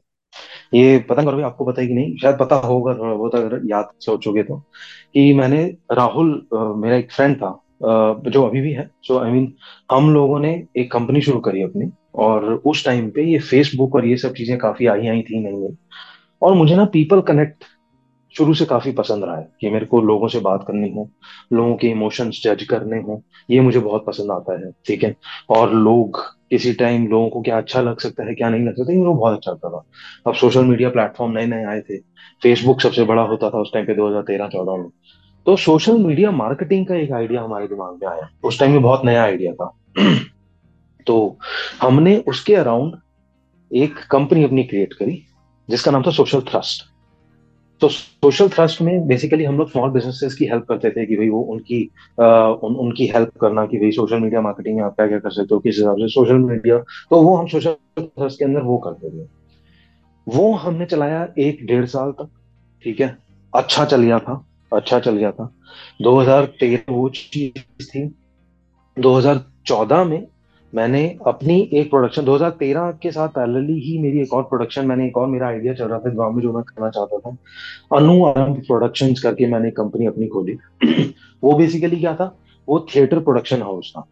ये 0.73 0.97
पता 1.09 1.23
करो 1.23 1.41
आपको 1.43 1.65
पता 1.65 1.81
है 1.81 1.87
कि 1.87 1.93
नहीं, 1.93 2.15
शायद 2.17 2.37
पता 2.37 2.55
होगा 2.57 2.93
थोड़ा 2.93 3.13
बहुत, 3.13 3.35
अगर 3.35 3.61
याद 3.65 3.89
सोचोगे 3.99 4.43
तो 4.43 4.57
कि 5.13 5.33
मैंने 5.33 5.63
राहुल 5.91 6.47
मेरा 6.53 6.95
एक 6.95 7.11
फ्रेंड 7.11 7.35
था 7.37 7.59
जो 7.83 8.43
अभी 8.43 8.61
भी 8.61 8.71
है 8.73 8.89
सो 9.03 9.17
आई 9.19 9.31
मीन 9.31 9.53
हम 9.91 10.13
लोगों 10.13 10.39
ने 10.39 10.51
एक 10.77 10.91
कंपनी 10.91 11.21
शुरू 11.21 11.39
करी 11.39 11.61
अपनी, 11.63 11.91
और 12.15 12.53
उस 12.55 12.85
टाइम 12.85 13.09
पे 13.11 13.23
ये 13.23 13.39
फेसबुक 13.41 13.95
और 13.95 14.05
ये 14.07 14.17
सब 14.17 14.33
चीज़ें 14.33 14.57
काफ़ी 14.57 14.85
आई 14.87 15.07
आई 15.07 15.21
थी 15.21 15.39
नहीं 15.39 15.53
नहीं 15.53 15.75
और 16.41 16.53
मुझे 16.53 16.75
ना 16.75 16.85
पीपल 16.93 17.21
कनेक्ट 17.23 17.63
शुरू 18.35 18.53
से 18.53 18.65
काफ़ी 18.65 18.91
पसंद 18.91 19.23
रहा 19.23 19.37
है, 19.37 19.47
कि 19.61 19.69
मेरे 19.69 19.85
को 19.85 20.01
लोगों 20.01 20.27
से 20.27 20.39
बात 20.39 20.63
करनी 20.67 20.89
हो, 20.91 21.09
लोगों 21.53 21.75
के 21.77 21.87
इमोशंस 21.87 22.41
जज 22.45 22.63
करने 22.69 22.97
हो, 22.99 23.21
ये 23.49 23.59
मुझे 23.61 23.79
बहुत 23.79 24.05
पसंद 24.07 24.31
आता 24.31 24.59
है, 24.59 24.71
ठीक 24.87 25.03
है? 25.03 25.15
और 25.49 25.73
लोग 25.73 26.21
किसी 26.49 26.73
टाइम 26.73 27.07
लोगों 27.07 27.29
को 27.29 27.41
क्या 27.41 27.57
अच्छा 27.57 27.81
लग 27.81 27.99
सकता 27.99 28.25
है, 28.25 28.33
क्या 28.35 28.49
नहीं 28.49 28.65
लग 28.65 28.75
सकता, 28.75 28.93
ये 28.93 28.99
वो 28.99 29.13
बहुत 29.13 29.37
अच्छा 29.37 29.51
लगता 29.51 29.69
था 29.69 29.83
अब 30.27 30.35
सोशल 30.35 30.65
मीडिया 30.65 30.89
प्लेटफॉर्म 30.89 31.37
नए 31.37 31.45
नए 31.47 31.65
आए 31.65 31.81
थे 31.81 31.97
फेसबुक 32.41 32.81
सबसे 32.81 33.03
बड़ा 33.05 33.21
होता 33.23 33.49
था 33.49 33.61
उस 33.61 33.73
टाइम 33.73 33.85
पे 33.85 33.95
2013-14 33.95 34.77
में। 34.77 34.89
तो 35.45 35.55
सोशल 35.55 35.97
मीडिया 35.97 36.31
मार्केटिंग 36.31 36.85
का 36.85 36.95
एक 36.95 37.11
आइडिया 37.11 37.41
हमारे 37.41 37.67
दिमाग 37.67 37.93
में 37.93 38.09
आया। 38.09 38.29
उस 38.43 38.59
टाइम 38.59 38.71
में 38.71 38.81
बहुत 38.81 39.05
नया 39.05 39.23
आइडिया 39.23 39.53
था। 39.53 39.73
तो 41.07 41.37
हमने 41.81 42.17
उसके 42.27 42.55
अराउंड 42.55 42.95
एक 43.71 43.99
कंपनी 44.11 44.43
अपनी 44.43 44.63
क्रिएट 44.63 44.93
करी 44.93 45.21
जिसका 45.69 45.91
नाम 45.91 46.01
था 46.01 46.11
सोशल 46.11 46.41
थ्रस्ट 46.41 46.83
तो 47.81 47.89
सोशल 47.89 48.49
थ्रस्ट 48.49 48.81
में 48.81 49.07
बेसिकली 49.07 49.43
हम 49.43 49.57
लोग 49.57 49.71
स्मॉल 49.71 49.89
बिजनेसेस 49.89 50.33
की 50.33 50.45
हेल्प 50.45 50.65
करते 50.69 50.89
थे 50.89 51.05
कि 51.05 51.15
भाई 51.15 51.29
वो 51.29 51.41
उनकी 51.41 51.89
आ, 52.21 52.25
उन, 52.47 52.75
उनकी 52.75 53.07
हेल्प 53.07 53.31
करना 53.41 53.65
कि 53.65 53.77
भाई 53.77 53.91
सोशल 53.91 54.19
मीडिया 54.19 54.41
मार्केटिंग 54.41 54.75
में 54.77 54.83
आप 54.83 54.95
क्या 54.95 55.07
क्या 55.07 55.19
कर 55.19 55.31
सकते 55.31 55.55
हो 55.55 55.59
किस 55.59 55.77
हिसाब 55.77 55.97
से 55.97 56.07
सोशल 56.07 56.37
मीडिया 56.37 56.77
तो 56.77 57.21
वो 57.21 57.35
हम 57.35 57.47
सोशल 57.47 57.75
थ्रस्ट 57.99 58.39
के 58.39 58.45
अंदर 58.45 58.61
वो 58.61 58.77
करते 58.77 59.09
थे। 59.09 59.27
वो 60.27 60.53
हमने 60.53 60.85
चलाया 60.85 61.27
एक 61.37 61.65
डेढ़ 61.65 61.85
साल 61.85 62.11
तक 62.11 62.29
ठीक 62.83 63.01
है? 63.01 63.17
अच्छा 63.55 63.85
चल 63.85 64.01
गया 64.01 64.19
था। 64.19 64.45
अच्छा 64.73 64.99
चल 64.99 65.17
गया 65.17 65.31
था। 65.31 65.53
2013 66.01 66.79
वो 66.89 67.09
चीज़ 67.09 67.83
थी। 67.83 68.15
2014 68.97 70.03
में 70.03 70.27
मैंने 70.73 71.17
अपनी 71.27 71.69
एक 71.73 71.89
प्रोडक्शन 71.89 72.25
2013 72.25 72.91
के 73.01 73.11
साथ 73.11 73.29
पैरेलली 73.29 73.79
ही 73.79 73.97
मेरी 73.99 74.21
एक 74.21 74.33
और 74.33 74.43
प्रोडक्शन 74.43 74.85
मैंने 74.85 75.07
एक 75.07 75.17
और 75.17 75.27
मेरा 75.27 75.47
आइडिया 75.47 75.73
चल 75.73 75.87
रहा 75.87 75.99
था 75.99 76.09
गाँव 76.09 76.31
में 76.31 76.41
जो 76.43 76.53
मैं 76.53 76.63
करना 76.63 76.89
चाहता 76.89 77.17
था। 77.17 77.35
अनु 77.97 78.25
आरंभ 78.25 78.63
करके 79.23 79.47
मैंने 79.47 79.71
कंपनी 79.71 80.05
अपनी 80.05 80.27
खोली। 80.27 80.57
वो 81.43 81.57
बेसिकली 81.57 81.99
क्या 81.99 82.15
था? 82.15 82.35
वो 82.67 82.79
थिएटर 82.95 83.19
प्रोडक्शन 83.19 83.61
हाउस 83.61 83.93
था। 83.97 84.05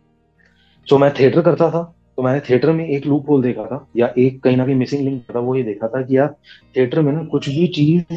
सो 0.87 0.97
मैं 0.97 1.13
थिएटर 1.13 1.41
करता 1.41 1.69
था 1.69 1.83
तो 2.17 2.23
मैंने 2.23 2.39
थिएटर 2.39 2.71
में 2.71 2.87
एक 2.87 3.05
लूप 3.05 3.29
होल 3.29 3.41
देखा 3.41 3.65
था, 3.65 3.87
या 3.97 4.13
एक 4.17 4.41
कहीं 4.43 4.57
ना 4.57 4.65
कहीं 4.65 4.75
मिसिंग 4.75 5.03
लिंक 5.03 5.23
था, 5.35 5.39
वो 5.39 5.55
ये 5.55 5.63
देखा 5.63 5.87
था 5.87 6.01
कि 6.01 6.17
यार 6.17 6.35
थिएटर 6.75 7.01
में 7.01 7.11
ना 7.13 7.23
कुछ 7.23 7.49
भी 7.49 7.67
चीज़, 7.67 8.13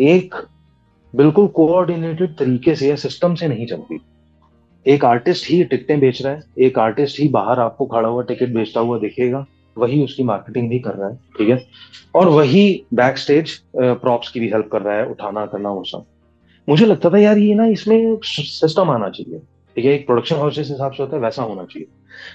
एक 0.00 0.34
बिल्कुल 1.14 1.46
कोऑर्डिनेटेड 1.46 2.36
तरीके 2.36 2.74
से 2.74 2.88
या 2.88 2.96
सिस्टम 2.96 3.34
से 3.34 3.48
नहीं 3.48 3.66
चलती। 3.66 4.00
एक 4.86 5.04
आर्टिस्ट 5.04 5.50
ही 5.50 5.62
टिकटें 5.64 5.98
बेच 6.00 6.22
रहा 6.22 6.32
है, 6.32 6.42
एक 6.58 6.78
आर्टिस्ट 6.78 7.20
ही 7.20 7.28
बाहर 7.28 7.60
आपको 7.60 7.86
खड़ा 7.86 8.08
हुआ 8.08 8.22
टिकट 8.22 8.48
बेचता 8.48 8.80
हुआ 8.80 8.98
दिखेगा, 8.98 9.44
वही 9.76 10.02
उसकी 10.04 10.22
मार्केटिंग 10.22 10.68
भी 10.70 10.78
कर 10.78 10.94
रहा 10.94 11.08
है, 11.08 11.16
ठीक 11.38 11.48
है? 11.48 11.64
और 12.14 12.28
वही 12.28 12.84
बैक 12.94 13.18
स्टेज 13.18 13.50
प्रॉप्स 13.76 14.28
की 14.28 14.40
भी 14.40 14.48
हेल्प 14.48 14.68
कर 14.72 14.82
रहा 14.82 14.96
है, 14.96 15.06
उठाना, 15.06 15.44
करना, 15.46 15.70
वो 15.70 15.84
सब। 15.84 16.04
मुझे 16.68 16.86
लगता 16.86 17.10
था 17.10 17.18
यार 17.18 17.38
ये 17.38 17.54
ना 17.54 17.66
इसमें 17.66 18.16
सिस्टम 18.24 18.90
आना 18.90 19.08
चाहिए, 19.08 19.38
ठीक 19.76 19.84
है? 19.84 19.92
एक 19.92 20.06
प्रोडक्शन 20.06 20.36
हाउस 20.36 20.54
जिस 20.54 20.70
हिसाब 20.70 20.92
से 20.92 21.02
होता 21.02 21.16
है, 21.16 21.22
वैसा 21.22 21.42
होना 21.42 21.64
चाहिए। 21.64 21.86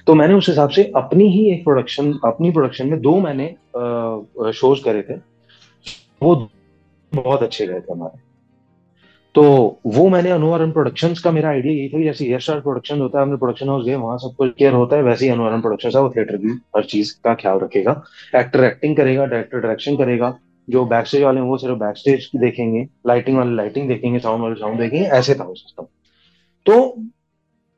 तो 0.07 0.13
मैंने 0.15 0.33
उस 0.33 0.49
हिसाब 0.49 0.69
से 0.69 0.83
अपनी 0.95 1.27
ही 1.31 1.45
एक 1.51 1.63
प्रोडक्शन 1.63 2.11
अपनी 2.25 2.51
प्रोडक्शन 2.51 2.87
में 2.87 2.99
दो 3.01 3.19
मैंने 3.19 3.47
शोज़ 4.53 4.83
करे 4.83 5.01
थे। 5.01 5.19
वो 6.23 6.35
बहुत 7.11 7.43
अच्छे 7.43 7.67
गए 7.67 7.79
थे 7.79 7.93
हमारे। 7.93 8.28
तो 9.35 9.43
वो 9.85 10.07
मैंने 10.09 10.29
अनुवारन 10.31 10.71
प्रोडक्शन 10.71 11.13
का 11.23 11.31
मेरा 11.31 11.49
आइडिया 11.49 11.73
यही 11.73 11.89
था 11.89 12.03
जैसे 12.03 12.25
एयर 12.25 12.39
स्टार 12.39 12.59
प्रोडक्शन 12.59 12.99
होता 13.01 13.17
है, 13.19 13.25
हमने 13.25 13.37
प्रोडक्शन 13.37 13.69
हाउस 13.69 13.85
गए, 13.85 13.95
वहाँ 13.95 14.17
सब 14.17 14.35
कुछ 14.37 14.53
केयर 14.57 14.73
होता 14.73 14.95
है, 14.95 15.03
वैसे 15.03 15.25
ही 15.25 15.31
अनुवारन 15.31 15.61
प्रोडक्शन 15.61 15.91
है, 15.95 16.01
वो 16.01 16.09
थिएटर 16.15 16.37
की 16.37 16.59
हर 16.75 16.83
चीज़ 16.85 17.13
का 17.23 17.33
ख्याल 17.35 17.59
रखेगा। 17.59 17.91
एक्टर 18.35 18.63
एक्टिंग 18.63 18.95
करेगा 18.97 19.25
डायरेक्टर 19.25 19.59
डायरेक्शन 19.59 19.97
करेगा, 19.97 20.37
जो 20.67 20.85
बैक 20.85 21.05
स्टेज 21.07 21.23
वाले 21.23 21.41
वो 21.41 21.57
सिर्फ़ 21.57 21.75
बैक 21.79 21.97
स्टेज 21.97 22.29
देखेंगे 22.35 22.87
लाइटिंग 23.07 23.37
वाले 23.37 23.55
लाइटिंग 23.55 23.87
देखेंगे 23.89 24.19
साउंड 24.19 24.43
वाले 24.43 24.55
साउंड 24.55 24.79
देखेंगे, 24.79 25.05
ऐसे 25.07 25.35
था 25.35 25.43
वो 25.43 25.55
सिस्टम 25.55 25.85
तो 26.65 27.03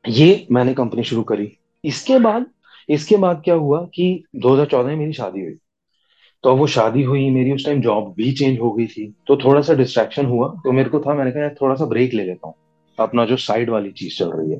ये 0.04 0.46
मैंने 0.52 0.74
कंपनी 0.74 1.02
शुरू 1.04 1.22
करी। 1.22 1.50
इसके 1.84 2.18
बाद 2.18 2.46
इसके 2.88 3.16
बाद 3.16 3.40
क्या 3.44 3.54
हुआ 3.54 3.80
कि 3.94 4.24
2014 4.36 4.86
में 4.86 4.96
मेरी 4.96 5.12
शादी 5.12 5.40
हुई। 5.40 5.54
तो 6.42 6.56
वो 6.56 6.66
शादी 6.66 7.02
हुई 7.02 7.30
मेरी 7.30 7.52
उस 7.52 7.64
टाइम 7.64 7.80
जॉब 7.80 8.14
भी 8.16 8.32
चेंज 8.32 8.60
हो 8.60 8.72
गई 8.72 8.86
थी 8.86 9.14
तो 9.26 9.36
थोड़ा 9.36 9.60
सा 9.60 9.74
डिस्ट्रैक्शन 9.74 10.26
हुआ 10.26 10.48
तो 10.48 10.72
मेरे 10.72 10.88
को 10.88 11.00
था 11.00 11.14
मैंने 11.14 11.30
कहा 11.30 11.48
थोड़ा 11.48 11.74
सा 11.74 11.84
ब्रेक 11.84 12.14
ले 12.14 12.24
लेता 12.24 12.46
हूँ 12.46 12.54
अपना 12.98 13.24
जो 13.24 13.36
साइड 13.36 13.70
वाली 13.70 13.90
चीज़ 13.90 14.18
चल 14.18 14.30
रही 14.30 14.52
है। 14.52 14.58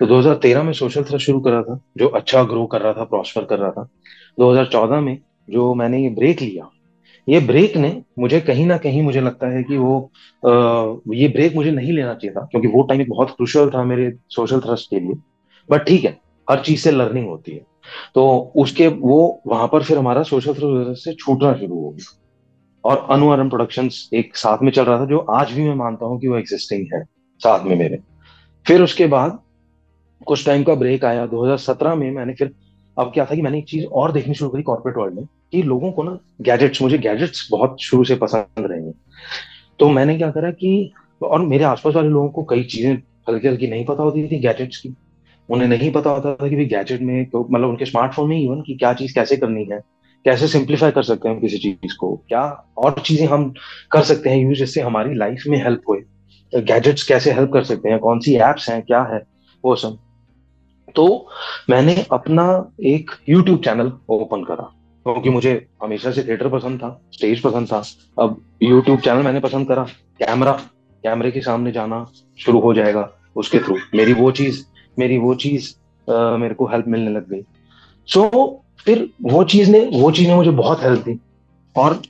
तो 0.00 0.06
2013 0.06 0.62
में 0.62 0.72
सोशल 0.72 1.04
थ्रेड 1.04 1.20
शुरू 1.20 1.40
करा 1.40 1.62
था 1.62 1.80
जो 1.96 2.08
अच्छा 2.08 2.42
ग्रो 2.42 2.66
कर 2.66 2.80
रहा 2.80 2.92
था 2.92 3.04
प्रॉस्पर 3.04 3.44
कर 3.44 3.58
रहा 3.58 3.70
था। 3.70 3.88
2014 4.38 5.00
में 5.00 5.18
जो 5.50 5.74
मैंने 5.74 6.02
ये 6.02 6.10
ब्रेक 6.10 6.42
लिया 6.42 6.70
ये 7.28 7.40
ब्रेक 7.40 7.76
ने 7.76 8.02
मुझे 8.18 8.40
कहीं 8.40 8.66
ना 8.66 8.76
कहीं 8.78 9.02
मुझे 9.02 9.20
लगता 9.20 9.46
है 9.46 9.62
कि 9.62 9.76
वो 9.76 10.12
आ, 10.46 10.50
ये 11.14 11.28
ब्रेक 11.28 11.54
मुझे 11.54 11.70
नहीं 11.70 11.92
लेना 11.92 12.14
चाहिए 12.14 12.34
था 12.34 12.40
क्योंकि 12.40 12.68
वो 12.68 12.82
टाइम 12.82 13.00
एक 13.00 13.10
बहुत 13.10 13.30
क्रुशल 13.30 13.70
था 13.70 13.84
मेरे 13.84 14.12
सोशल 14.28 14.60
थ्रस्ट 14.60 14.90
के 14.90 15.00
लिए। 15.00 15.14
बट 15.70 15.86
ठीक 15.86 16.04
है 16.04 16.18
हर 16.50 16.60
चीज़ 16.60 16.80
से 16.80 16.90
लर्निंग 16.90 17.28
होती 17.28 17.52
है। 17.52 17.64
तो 18.14 18.52
उसके 18.56 18.88
वो 18.88 19.42
वहाँ 19.46 19.68
पर 19.68 19.82
फिर 19.82 19.98
हमारा 19.98 20.22
सोशल 20.22 20.54
से 20.94 21.14
छूटना 21.14 21.52
शुरू 21.52 21.74
हो 21.74 21.90
गया। 21.90 22.18
और 22.84 23.06
अनुआरम 23.10 23.48
प्रोडक्शंस 23.48 24.10
एक 24.14 24.36
साथ 24.36 24.58
में 24.62 24.72
चल 24.72 24.82
रहा 24.82 25.00
था, 25.00 25.06
जो 25.06 25.18
आज 25.18 25.52
भी 25.52 25.62
मैं 25.62 25.74
मानता 25.74 26.06
हूँ 26.06 26.20
कि 26.20 26.28
वो 26.28 26.36
एग्जिस्टिंग 26.36 26.86
है, 26.94 27.04
साथ 27.40 27.64
में 27.64 27.76
मेरे। 27.76 27.98
फिर 28.66 28.82
उसके 28.82 29.06
बाद 29.06 29.38
कुछ 30.26 30.46
टाइम 30.46 30.62
का 30.62 30.74
ब्रेक 30.74 31.04
आया 31.04 31.26
2017 31.26 31.94
में 31.94 32.10
मैंने 32.10 32.34
फिर, 32.34 32.54
अब 32.98 33.10
क्या 33.14 33.24
था 33.24 33.34
कि 33.34 33.42
मैंने 33.42 33.58
एक 33.58 33.68
चीज़ 33.68 33.86
और 33.86 34.12
देखनी 34.12 34.34
शुरू 34.34 34.50
करी 34.50 34.62
कॉर्पोरेट 34.62 34.96
वर्ल्ड 34.96 35.14
में, 35.14 35.24
कि 35.52 35.62
लोगों 35.62 35.92
को 35.92 36.02
ना 36.02 36.18
गैजेट्स 36.40 36.82
मुझे 36.82 36.98
गैजेट्स 36.98 37.48
बहुत 37.50 37.76
शुरू 37.80 38.04
से 38.04 38.16
पसंद 38.16 38.46
रहे 38.58 38.82
हैं। 38.82 38.94
तो 39.78 39.88
मैंने 39.88 40.16
क्या 40.16 40.30
करा 40.30 40.50
कि, 40.50 40.92
और 41.22 41.42
मेरे 41.42 41.64
आसपास 41.64 41.94
वाले 41.94 42.08
लोगों 42.08 42.28
को 42.28 42.42
कई 42.44 42.64
चीज़ें 42.64 43.02
हल्की 43.28 43.48
हल्की 43.48 43.66
नहीं 43.66 43.84
पता 43.84 44.02
होती 44.02 44.28
थी 44.28 44.38
गैजेट्स 44.38 44.76
की 44.76 44.88
उन्हें 45.48 45.68
नहीं 45.68 45.90
पता 45.92 46.10
होता 46.10 46.34
था 46.34 46.48
कि 46.48 46.56
भाई 46.56 46.64
गैजेट 46.66 47.00
में 47.00 47.28
तो 47.30 47.46
मतलब 47.50 47.68
उनके 47.68 47.84
स्मार्टफ़ोन 47.84 48.28
में 48.28 48.38
इवन 48.38 48.60
कि 48.62 48.74
क्या 48.74 48.92
चीज़ 48.94 49.14
कैसे 49.14 49.36
करनी 49.36 49.64
है, 49.64 49.80
कैसे 50.24 50.48
सिंप्लीफाई 50.48 50.90
कर 50.90 51.02
सकते 51.02 51.28
हैं 51.28 51.40
किसी 51.40 51.58
चीज़ 51.58 51.96
को, 51.96 52.14
क्या 52.28 52.42
और 52.78 53.00
चीज़ें 53.00 53.26
हम 53.26 53.52
कर 53.90 54.02
सकते 54.02 54.30
हैं 54.30 54.36
यूज़ 54.38 54.58
जिससे 54.58 54.80
हमारी 54.80 55.14
लाइफ 55.14 55.42
में 55.48 55.62
हेल्प 55.64 55.82
होए। 55.88 56.02
गैजेट्स 56.52 57.02
कैसे 57.02 57.32
हेल्प 57.32 57.50
कर 57.52 57.64
सकते 57.64 57.88
हैं, 57.88 57.98
कौन 57.98 58.20
सी 58.20 58.34
एप्स 58.36 58.68
हैं, 58.70 58.82
क्या 58.82 59.02
है, 59.02 59.22
वो 59.64 59.74
सब। 59.76 59.98
तो 60.96 61.28
मैंने 61.70 62.04
अपना 62.12 62.44
एक 62.86 63.10
यूट्यूब 63.28 63.60
चैनल 63.64 63.92
ओपन 64.10 64.44
करा, 64.44 64.70
क्योंकि 65.06 65.30
मुझे 65.30 65.52
हमेशा 65.82 66.10
से 66.10 66.22
थिएटर 66.22 66.48
पसंद 66.48 66.78
था 66.78 66.90
स्टेज 67.12 67.40
पसंद 67.42 67.68
था। 67.68 67.82
अब 68.18 68.40
यूट्यूब 68.62 69.00
चैनल 69.00 69.22
मैंने 69.22 69.40
पसंद 69.40 69.68
करा 69.68 69.82
कैमरा 70.18 70.52
कैमरे 71.04 71.30
के 71.30 71.40
सामने 71.40 71.72
जाना 71.72 72.04
शुरू 72.38 72.60
हो 72.60 72.72
जाएगा 72.74 73.08
उसके 73.36 73.58
थ्रू 73.58 73.76
मेरी 73.94 74.12
वो 74.12 74.30
चीज़ 74.30 74.62
मेरी 74.98 75.18
वो 75.18 75.34
चीज़ 75.34 75.72
मेरे 76.08 76.54
को 76.54 76.66
हेल्प 76.66 76.86
मिलने 76.88 77.10
लग 77.10 77.28
गई। 77.30 77.42
सो 78.08 78.20
so, 78.20 78.84
फिर 78.84 79.08
वो 79.22 79.42
चीज़ 79.44 79.70
ने 79.70 79.80
वो 79.94 80.10
चीज़ 80.10 80.28
ने 80.28 80.34
मुझे 80.34 80.50
बहुत 80.50 80.82
हेल्प 80.82 81.00
दी। 81.00 81.18
और 81.76 82.00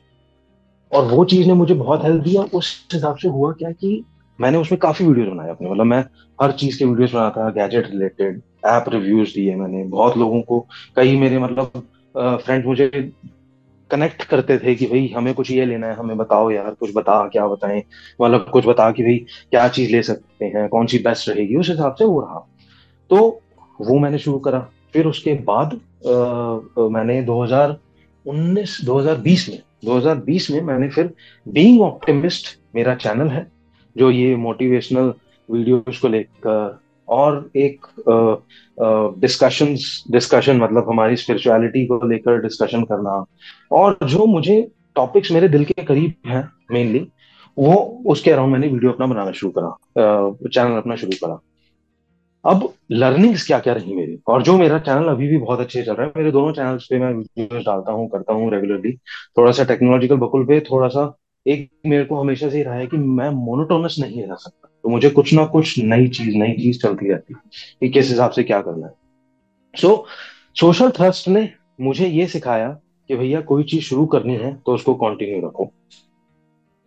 और 0.92 1.04
वो 1.04 1.24
चीज़ 1.24 1.46
ने 1.46 1.54
मुझे 1.54 1.74
बहुत 1.74 2.04
हेल्प 2.04 2.22
दी 2.24 2.34
और 2.36 2.48
उस 2.54 2.88
हिसाब 2.94 3.16
से 3.16 3.28
हुआ 3.28 3.52
क्या 3.52 3.70
कि 3.70 4.04
मैंने 4.40 4.58
उसमें 4.58 4.78
काफ़ी 4.80 5.06
वीडियोस 5.06 5.28
बनाए 5.28 5.50
अपने। 5.50 5.70
मतलब 5.70 5.86
मैं 5.86 6.04
हर 6.42 6.52
चीज़ 6.52 6.78
के 6.78 6.84
वीडियोस 6.84 7.14
बनाता 7.14 7.48
गैजेट 7.50 7.90
रिलेटेड 7.90 8.40
ऐप 8.66 8.84
रिव्यूज़ 8.88 9.34
दिए 9.34 9.54
मैंने। 9.56 9.84
बहुत 9.84 10.16
लोगों 10.18 10.40
को 10.42 10.60
कई 10.96 11.16
मेरे 11.16 11.38
मतलब 11.38 11.70
फ्रेंड्स 12.16 12.66
मुझे 12.66 12.88
कनेक्ट 13.90 14.22
करते 14.24 14.58
थे 14.58 14.74
कि 14.74 14.86
भाई 14.86 15.06
हमें 15.16 15.32
कुछ 15.34 15.50
ये 15.50 15.64
लेना 15.66 15.86
है 15.86 15.94
हमें 15.94 16.16
बताओ 16.16 16.50
यार 16.50 16.74
कुछ 16.80 16.90
बता 16.96 17.22
क्या 17.28 17.46
बताएँ? 17.48 17.82
मतलब 18.22 18.48
कुछ 18.52 18.66
बता 18.66 18.90
कि 18.92 19.02
भाई 19.02 19.16
क्या 19.50 19.68
चीज़ 19.68 19.92
ले 19.92 20.02
सकते 20.02 20.44
हैं 20.46 20.68
कौन 20.68 20.86
सी 20.86 20.98
बेस्ट 20.98 21.28
रहेगी? 21.28 21.56
उस 21.56 21.68
हिसाब 21.70 21.94
से 21.94 22.04
वो 22.04 22.20
रहा 22.20 22.46
तो 23.10 23.40
वो 23.80 23.98
मैंने 23.98 24.18
शुरू 24.18 24.38
करा। 24.38 24.58
फिर 24.92 25.06
उसके 25.06 25.34
बाद 25.44 25.74
आ, 26.06 26.88
मैंने 26.88 27.22
2019 27.26 28.76
2020 28.86 29.48
में 29.48 29.62
2020 29.84 30.50
में 30.50 30.60
मैंने 30.62 30.88
फिर 30.88 31.12
बीइंग 31.48 31.80
ऑप्टिमिस्ट 31.82 32.46
मेरा 32.74 32.94
चैनल 32.94 33.28
है 33.28 33.46
जो 33.96 34.10
ये 34.10 34.36
मोटिवेशनल 34.36 35.12
वीडियोस 35.48 35.98
को 36.00 36.08
लेकर 36.08 36.78
और 37.08 37.50
एक 37.56 37.86
डिस्कशन 39.18 39.74
डिस्कशन 40.10 40.56
मतलब 40.60 40.88
हमारी 40.90 41.16
स्पिरिचुअलिटी 41.16 41.84
को 41.86 42.06
लेकर 42.08 42.40
डिस्कशन 42.42 42.82
करना 42.84 43.24
और 43.72 43.98
जो 44.04 44.26
मुझे 44.26 44.60
टॉपिक्स 44.94 45.32
मेरे 45.32 45.48
दिल 45.48 45.64
के 45.64 45.84
करीब 45.84 46.14
हैं 46.26 46.48
मेनली 46.72 47.06
वो 47.58 47.74
उसके 48.06 48.30
अराउंड 48.30 48.52
मैंने 48.52 48.68
वीडियो 48.68 48.92
अपना 48.92 49.06
बनाना 49.06 49.32
शुरू 49.32 49.52
करा 49.58 50.48
चैनल 50.48 50.76
अपना 50.76 50.96
शुरू 50.96 51.12
करा। 51.24 51.40
अब 52.44 52.72
लर्निंग्स 52.90 53.46
क्या 53.46 53.58
क्या 53.58 53.72
रही 53.74 53.94
मेरी? 53.94 54.18
और 54.28 54.42
जो 54.42 54.56
मेरा 54.58 54.78
चैनल 54.78 55.08
अभी 55.08 55.28
भी 55.28 55.38
बहुत 55.38 55.60
अच्छे 55.60 55.82
चल 55.82 55.94
रहा 55.94 56.06
है, 56.06 56.12
मेरे 56.16 56.30
दोनों 56.32 56.52
चैनल्स 56.52 56.86
पे 56.90 56.98
मैं 56.98 57.12
वीडियोस 57.12 57.64
डालता 57.64 57.92
हूँ, 57.92 58.08
करता 58.08 58.32
हूँ 58.32 58.50
रेगुलरली 58.52 58.92
थोड़ा 59.38 59.52
सा 59.52 59.64
टेक्नोलॉजिकल 59.64 60.16
बकुल 60.16 60.44
पे 60.44 60.60
थोड़ा 60.60 60.88
सा 60.88 61.14
एक 61.46 61.68
मेरे 61.86 62.04
को 62.04 62.20
हमेशा 62.20 62.48
से 62.50 62.56
ही 62.56 62.62
रहा 62.62 62.74
है 62.74 62.86
कि 62.86 62.96
मैं 62.96 63.28
मोनोटोनस 63.30 63.96
नहीं 64.00 64.22
रह 64.22 64.34
सकता। 64.34 64.68
तो 64.82 64.88
मुझे 64.88 65.10
कुछ 65.10 65.32
ना 65.34 65.44
कुछ 65.46 65.78
नई 65.78 66.08
चीज़ 66.08 66.36
नई 66.36 66.52
चीज़ 66.52 66.80
चलती 66.82 67.08
रहती 67.08 67.34
है 67.34 67.40
कि 67.80 67.88
किस 67.88 68.08
हिसाब 68.10 68.30
से 68.30 68.42
क्या 68.42 68.60
करना 68.60 68.86
है। 68.86 68.92
सो 69.74 70.06
सोशल 70.60 70.90
थ्रस्ट 70.90 71.28
ने 71.28 71.48
मुझे 71.80 72.06
ये 72.06 72.26
सिखाया 72.26 72.68
कि 73.10 73.16
भैया 73.16 73.40
कोई 73.40 73.62
चीज़ 73.62 73.82
शुरू 73.82 74.06
करनी 74.06 74.36
है 74.36 74.54
तो 74.66 74.74
उसको 74.74 74.94
कंटिन्यू 74.94 75.46
रखो। 75.46 75.72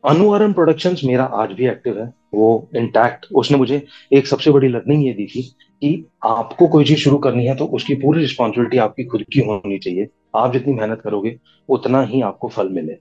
अनुवरण 0.06 0.54
प्रोडक्शंस 0.54 1.02
मेरा 1.06 1.24
आज 1.24 1.52
भी 1.52 1.68
एक्टिव 1.68 2.00
है। 2.00 2.14
वो 2.34 2.70
इंटैक्ट 2.76 3.26
उसने 3.36 3.58
मुझे 3.58 3.86
एक 4.14 4.28
सबसे 4.28 4.52
बड़ी 4.52 4.68
लर्निंग 4.68 5.06
ये 5.06 5.14
दी 5.14 5.26
थी 5.26 5.42
कि 5.82 6.06
आपको 6.26 6.68
कोई 6.68 6.86
चीज़ 6.86 7.00
शुरू 7.00 7.18
करनी 7.18 7.46
है 7.46 7.56
तो 7.56 7.66
उसकी 7.66 7.96
पूरी 7.96 8.20
रिस्पॉन्सिबिलिटी 8.20 8.78
आपकी 8.78 9.04
खुद 9.04 9.24
की 9.34 9.40
होनी 9.40 9.78
चाहिए। 9.78 10.08
आप 10.36 10.54
जितनी 10.54 10.74
मेहनत 10.74 11.02
करोगे, 11.02 11.40
उतना 11.70 12.02
ही 12.04 12.22
आपको 12.22 12.48
फल 12.48 12.70
मिले। 12.70 12.94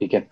ठीक 0.00 0.14
है? 0.14 0.28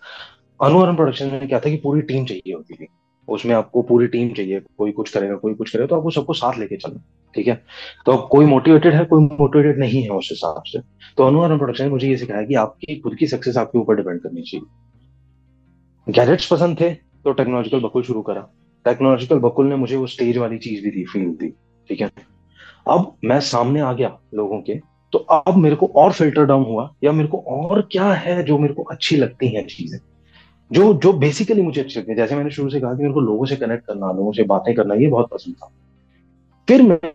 अनुवरण 0.63 0.97
प्रोडक्शन 0.97 1.27
में 1.27 1.49
क्या 1.49 1.61
था 1.61 1.71
कि 1.71 1.77
पूरी 1.77 2.01
टीम 2.01 2.25
चाहिए 2.25 2.53
होती 2.53 2.75
थी। 2.75 2.87
उसमें 3.29 3.55
आपको 3.55 3.83
पूरी 3.83 4.07
टीम 4.07 4.31
चाहिए। 4.31 4.61
कोई 4.79 4.93
कुछ 4.93 5.11
करेगा, 5.11 5.35
कोई 5.35 5.55
कुछ 5.55 5.71
करेगा 5.71 5.87
तो 5.87 5.97
आपको 5.97 6.11
सबको 6.11 6.33
साथ 6.33 6.59
लेके 6.59 6.77
चलना। 6.77 7.05
ठीक 7.35 7.49
है? 7.49 7.65
तो 8.07 8.17
कोई 8.17 8.47
मोटिवेटेड 8.47 8.95
है, 8.95 9.05
कोई 9.05 9.23
मोटिवेटेड 9.23 9.79
नहीं 9.79 10.03
है 10.03 10.11
उस 10.11 10.29
हिसाब 10.33 10.63
से। 10.67 10.79
तो 11.17 11.25
अनुवरण 11.25 11.59
प्रोडक्शन 11.59 11.85
ने 11.85 11.91
मुझे 11.91 12.09
ये 12.09 12.17
सिखाया 12.17 12.43
कि 12.43 12.55
आपकी 12.55 12.97
खुद 12.97 13.15
की 13.15 13.27
सक्सेस 13.27 13.57
आपके 13.57 13.79
ऊपर 13.79 13.97
डिपेंड 13.97 14.21
करनी 14.21 14.43
चाहिए। 14.43 14.67
गैजेट्स 16.07 16.47
पसंद 16.47 16.81
थे 16.81 16.91
तो 17.25 17.33
टेक्नोलॉजिकल 17.33 17.81
बकुल 17.81 18.03
शुरू 18.03 18.23
करा। 18.23 18.41
टेक्नोलॉजिकल 18.87 19.39
बकुल 19.39 19.67
ने 19.67 19.77
मुझे 19.77 19.97
वो 19.97 20.07
स्टेज 20.07 20.37
वाली 20.39 20.59
चीज़ 20.59 20.83
भी 20.85 20.91
दी 20.91 21.05
फील 21.05 21.31
दी, 21.33 21.49
ठीक 21.89 22.01
है? 22.01 22.11
अब 22.89 23.15
मैं 23.25 23.41
सामने 23.41 23.81
आ 23.81 23.93
गया 23.93 24.17
लोगों 24.35 24.61
के 24.61 24.75
तो 25.13 25.19
अब 25.19 25.57
मेरे 25.57 25.77
को 25.77 25.87
और 25.97 26.13
फ़िल्टर 26.13 26.45
डाउन 26.47 26.65
हुआ, 26.65 26.89
या 27.05 27.13
मेरे 27.13 27.29
को 27.29 27.39
और 27.49 27.81
क्या 27.93 28.13
है 28.15 28.43
जो 28.43 28.59
मेरे 28.59 28.75
को 28.75 28.83
अच्छी 28.85 29.17
लगती 29.17 29.49
हैं 29.49 29.67
चीज़ें? 29.67 29.99
जो 30.71 30.93
जो 30.95 31.13
बेसिकली 31.13 31.63
मुझे 31.63 31.81
अच्छी 31.81 31.99
लगती 31.99 32.11
है। 32.11 32.17
जैसे 32.17 32.37
मैंने 32.37 32.51
शुरू 32.51 32.71
से 32.71 32.81
कहा 32.81 32.95
कि 32.95 33.03
मेरे 33.03 33.15
को 33.15 33.21
लोगों 33.21 33.47
से 33.47 33.57
कनेक्ट 33.57 33.87
करना, 33.87 34.13
लोगों 34.13 34.33
से 34.33 34.43
बातें 34.45 34.75
करना, 34.75 34.95
ये 34.95 35.07
बहुत 35.09 35.29
पसंद 35.31 35.55
था। 35.55 35.71
फिर 36.69 36.83
मैं 36.83 37.13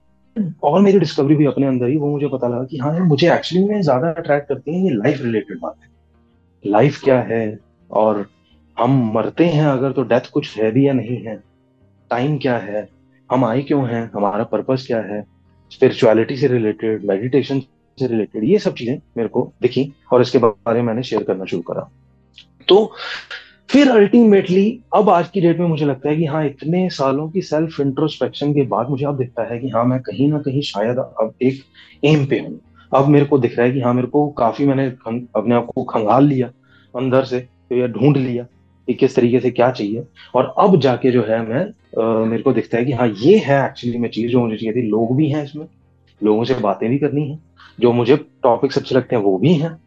और 0.63 0.81
मेरी 0.81 0.99
डिस्कवरी 0.99 1.35
भी 1.35 1.45
अपने 1.45 1.67
अंदर 1.67 1.87
ही, 1.87 1.97
वो 1.97 2.09
मुझे 2.09 2.27
पता 2.27 2.47
लगा 2.47 2.63
कि 2.63 2.77
हाँ 2.77 2.93
यार, 2.93 3.03
मुझे 3.03 3.33
एक्चुअली 3.33 3.67
में 3.67 3.81
ज़्यादा 3.81 4.09
अट्रैक्ट 4.09 4.47
करती 4.49 4.75
है 4.75 4.83
ये 4.83 4.95
लाइफ 4.95 5.21
रिलेटेड 5.21 5.59
बातें। 5.59 6.71
लाइफ 6.71 7.01
क्या 7.03 7.19
है? 7.21 7.59
और 7.89 8.25
हम 8.79 9.11
मरते 9.13 9.45
हैं 9.45 9.65
अगर 9.65 9.91
तो 9.91 10.03
डेथ 10.03 10.29
कुछ 10.33 10.57
है 10.57 10.71
भी 10.71 10.88
या 10.88 10.93
नहीं 10.93 11.17
है? 11.17 11.35
टाइम 12.11 12.38
क्या 12.38 12.57
है? 12.57 12.88
हम 13.31 13.45
आए 13.45 13.61
क्यों 13.61 13.88
हैं? 13.89 14.11
हमारा 14.15 14.43
पर्पस 14.43 14.83
क्या 14.88 14.99
है? 14.99 15.23
स्पिरिचुअलिटी 15.71 16.38
से 16.38 16.47
रिलेटेड 16.47 17.05
मेडिटेशन 17.05 17.59
से 17.97 18.07
रिलेटेड 18.07 18.43
ये 18.43 18.59
सब 18.59 18.73
चीज़ें 18.73 18.97
मेरे 19.17 19.29
को 19.29 19.51
दिखी 19.61 19.93
और 20.13 20.21
इसके 20.21 20.38
बारे 20.38 20.79
में 20.79 20.88
मैंने 20.88 21.03
शेयर 21.03 21.23
करना 21.23 21.45
शुरू 21.45 21.61
करा। 21.61 21.89
तो 22.67 22.93
फिर 23.69 23.89
अल्टीमेटली 23.89 24.79
अब 24.95 25.09
आज 25.09 25.29
की 25.29 25.41
डेट 25.41 25.59
में 25.59 25.67
मुझे 25.67 25.85
लगता 25.85 26.09
है 26.09 26.15
कि 26.15 26.25
हाँ 26.25 26.45
इतने 26.45 26.89
सालों 26.89 27.29
की 27.29 27.41
सेल्फ 27.41 27.79
इंट्रोस्पेक्शन 27.79 28.53
के 28.53 28.61
बाद 28.61 28.89
मुझे 28.89 29.05
अब 29.05 29.17
दिखता 29.17 29.43
है 29.43 29.59
कि 29.59 29.69
हाँ 29.69 29.85
मैं 29.85 29.99
कहीं 30.01 30.27
ना 30.31 30.39
कहीं 30.39 30.61
शायद 30.61 30.97
अब 30.97 31.33
एक 31.41 31.63
एम 32.05 32.25
पे 32.25 32.39
हूँ। 32.39 32.59
अब 32.93 33.07
मेरे 33.07 33.25
को 33.25 33.38
दिख 33.38 33.57
रहा 33.57 33.67
है 33.67 33.73
कि 33.73 33.81
हाँ 33.81 33.93
मेरे 33.93 34.07
को 34.07 34.27
काफ़ी 34.29 34.65
मैंने 34.65 34.85
अपने 35.35 35.55
आप 35.55 35.67
को 35.75 35.83
खंगाल 35.83 36.25
लिया, 36.25 36.47
अंदर 36.93 37.23
से, 37.23 37.47
या 37.71 37.88
ढूंढ 37.88 38.17
लिया। 38.17 38.45
कि 38.87 38.93
किस 38.93 39.15
तरीके 39.15 39.39
से 39.39 39.51
क्या 39.51 39.69
चाहिए। 39.71 40.03
और 40.35 40.53
अब 40.59 40.79
जाके 40.81 41.11
जो 41.11 41.23
है 41.23 41.41
मैं 41.49 41.63
आ, 41.95 42.25
मेरे 42.25 42.43
को 42.43 42.53
दिखता 42.53 42.77
है 42.77 42.85
कि 42.85 42.91
हाँ 42.91 43.07
ये 43.17 43.37
है 43.37 43.63
एक्चुअली 43.65 43.97
में 43.97 44.09
चीज़ 44.09 44.31
जो 44.31 44.39
मुझे 44.39 44.55
चाहिए 44.57 44.73
थी। 44.73 44.87
लोग 44.89 45.15
भी 45.17 45.29
हैं 45.29 45.43
इसमें। 45.43 45.65
लोगों 46.21 46.43
से 46.43 46.53
बातें 46.55 46.89
भी 46.89 46.97
करनी 46.97 47.29
है। 47.29 47.37
जो 47.79 47.91
मुझे 47.93 48.15
टॉपिक्स 48.43 48.77
अच्छे 48.77 48.95
लगते 48.95 49.15
हैं 49.15 49.23
वो 49.23 49.37
भी 49.37 49.53
हैं। 49.53 49.77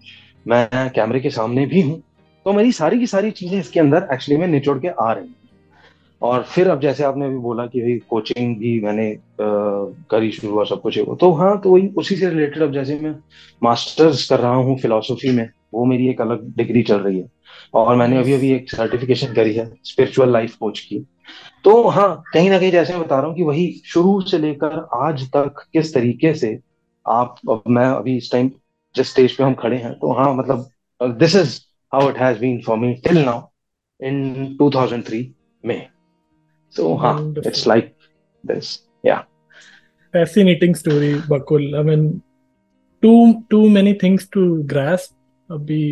मैं 0.47 0.91
कैमरे 0.91 1.21
के 1.21 1.31
सामने 1.31 1.67
भी 1.67 1.81
हूँ। 1.81 2.01
तो 2.47 2.53
मेरी 2.53 2.73
सारी 2.73 2.99
की 2.99 3.07
सारी 3.07 3.31
चीज़ें 3.31 3.59
इसके 3.61 3.81
अंदर 3.81 4.09
एक्चुअली 4.13 4.41
में 4.41 4.47
निचोड़ 4.49 4.79
के 4.79 4.89
आ 4.89 5.13
रही 5.13 5.27
हैं। 5.27 5.35
और 6.23 6.43
फिर 6.43 6.69
अब 6.69 6.81
जैसे 6.81 7.05
आपने 7.05 7.27
अभी 7.27 7.37
बोला 7.39 7.67
कि 7.67 7.81
भाई 7.81 7.99
कोचिंग 8.09 8.57
भी 8.57 8.81
मैंने 8.81 9.15
करी 9.41 10.31
शुरू 10.31 10.53
हुआ 10.53 10.65
सब 10.65 10.81
कुछ। 10.81 10.99
तो 11.21 11.31
हाँ 11.33 11.61
तो 11.61 11.71
वही 11.71 11.89
उसी 11.97 12.17
से 12.17 12.29
रिलेटेड 12.31 12.63
अब 12.63 12.73
जैसे 12.73 12.99
मैं 13.01 13.15
मास्टर्स 13.63 14.29
कर 14.31 14.41
रहा 14.41 14.55
हूँ 14.55 14.79
फिलोसफी 14.79 15.31
में। 15.31 15.49
वो 15.75 15.85
मेरी 15.85 16.09
एक 16.09 16.21
अलग 16.21 16.47
डिग्री 16.57 16.83
चल 16.83 17.01
रही 17.01 17.19
है। 17.19 17.31
और 17.75 17.97
मैंने 17.97 18.19
अभी 18.19 18.33
अभी 18.33 18.53
एक 18.53 18.71
सर्टिफिकेशन 18.71 19.33
करी 19.35 19.55
है 19.55 19.71
स्पिरिचुअल 19.85 20.33
लाइफ 20.33 20.55
कोच 20.57 20.81
की। 20.81 20.99
तो 21.65 21.89
हाँ 21.89 22.23
कहीं 22.33 22.51
ना 22.51 22.59
कहीं 22.59 22.71
जैसे 22.71 22.93
मैं 22.93 23.03
बता 23.03 23.17
रहा 23.19 23.27
हूँ 23.27 23.37
कि 23.37 23.43
वही 23.43 23.83
शुरू 23.87 24.21
से 24.21 24.39
लेकर 24.39 24.89
आज 24.95 25.29
तक 25.37 25.65
किस 25.73 25.95
तरीके 25.95 26.35
से 26.35 26.59
आप 27.09 27.37
अब 27.51 27.63
मैं 27.69 27.87
अभी 27.87 28.17
इस 28.17 28.33
टाइम 28.33 28.51
जिस 28.97 29.11
स्टेज 29.11 29.37
पे 29.37 29.45
हम 29.45 29.55
खड़े 29.55 29.77
हैं 29.77 29.93
तो 29.95 30.13
हाँ 30.13 30.35
मतलब 30.35 30.69
this 31.03 31.37
is 31.37 31.61
how 31.95 32.11
it 32.11 32.19
has 32.19 32.39
been 32.39 32.61
for 32.67 32.79
me 32.79 32.95
till 32.95 33.25
now 33.25 33.49
in 34.01 34.57
2003 34.63 35.25
में। 35.65 35.89
So 36.77 36.97
हाँ 36.97 37.35
it's 37.35 37.67
like 37.67 37.87
this 38.45 38.67
yeah. 39.07 39.23
Fascinating 40.15 40.75
story 40.75 41.15
bakul. 41.31 41.63
I 41.79 41.83
mean 41.83 42.23
too 43.03 43.45
too 43.51 43.69
many 43.71 43.95
things 43.95 44.27
to 44.37 44.63
grasp. 44.65 45.18
Abhi 45.51 45.83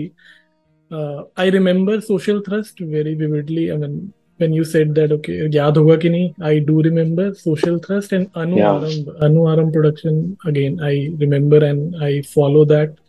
uh, 0.91 1.23
i 1.37 1.49
remember 1.49 2.01
social 2.01 2.43
thrust 2.49 2.81
very 2.97 3.15
vividly 3.15 3.67
i 3.73 3.77
mean 3.77 3.97
when 4.41 4.53
you 4.53 4.65
said 4.65 4.95
that 4.95 5.13
okay 5.13 5.37
yaad 5.59 5.79
hoga 5.83 5.97
ki 6.03 6.13
nahi 6.17 6.51
i 6.51 6.59
do 6.71 6.81
remember 6.89 7.29
social 7.45 7.79
thrust 7.87 8.13
and 8.19 8.43
anu 8.43 8.59
yeah. 8.59 8.75
aram 8.75 9.25
anu 9.29 9.47
aram 9.53 9.73
production 9.77 10.21
again 10.53 10.77
i 10.91 10.95
remember 11.25 11.63
and 11.71 12.05
i 12.11 12.13
follow 12.35 12.67
that 12.75 13.01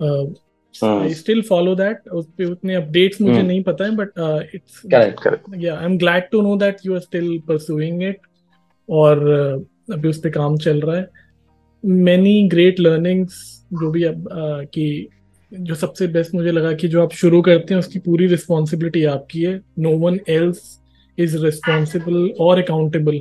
uh, 0.00 0.26
I 0.84 1.14
still 1.14 1.40
follow 1.42 1.74
that 1.74 2.08
उस 2.08 2.26
पे 2.38 2.44
उतने 2.44 2.74
updates 2.74 3.20
मुझे 3.20 3.42
नहीं 3.42 3.62
पता 3.64 3.84
है 3.84 3.96
but 3.96 4.08
it's 4.54 4.80
correct 4.80 5.20
correct 5.20 5.44
yeah 5.56 5.78
I 5.78 5.84
am 5.84 5.96
glad 5.98 6.28
to 6.32 6.40
know 6.42 6.56
that 6.56 6.76
you 6.86 6.94
are 6.94 7.00
still 7.00 7.38
pursuing 7.48 8.02
it 8.02 8.18
और 8.88 9.18
uh, 9.18 9.94
अभी 9.94 10.08
उस 10.08 10.20
पे 10.20 10.30
काम 10.30 10.56
चल 10.56 10.80
रहा 10.80 10.96
है 10.96 11.08
मैनी 11.84 12.48
ग्रेट 12.48 12.80
लर्निंग्स 12.80 13.40
जो 13.72 13.90
भी 13.90 14.04
अब 14.04 14.28
uh, 14.28 14.70
कि 14.74 15.08
जो 15.52 15.74
सबसे 15.74 16.06
बेस्ट 16.06 16.34
मुझे 16.34 16.50
लगा 16.50 16.72
कि 16.72 16.88
जो 16.88 17.02
आप 17.02 17.12
शुरू 17.12 17.40
करते 17.42 17.74
हैं 17.74 17.78
उसकी 17.78 17.98
पूरी 17.98 18.26
रिस्पॉन्सिबिलिटी 18.26 19.04
आपकी 19.04 19.42
है। 19.42 19.60
No 19.78 19.90
one 19.98 20.18
else 20.28 20.78
is 21.18 21.36
responsible 21.44 22.28
और 22.40 22.62
अकाउंटेबल 22.62 23.20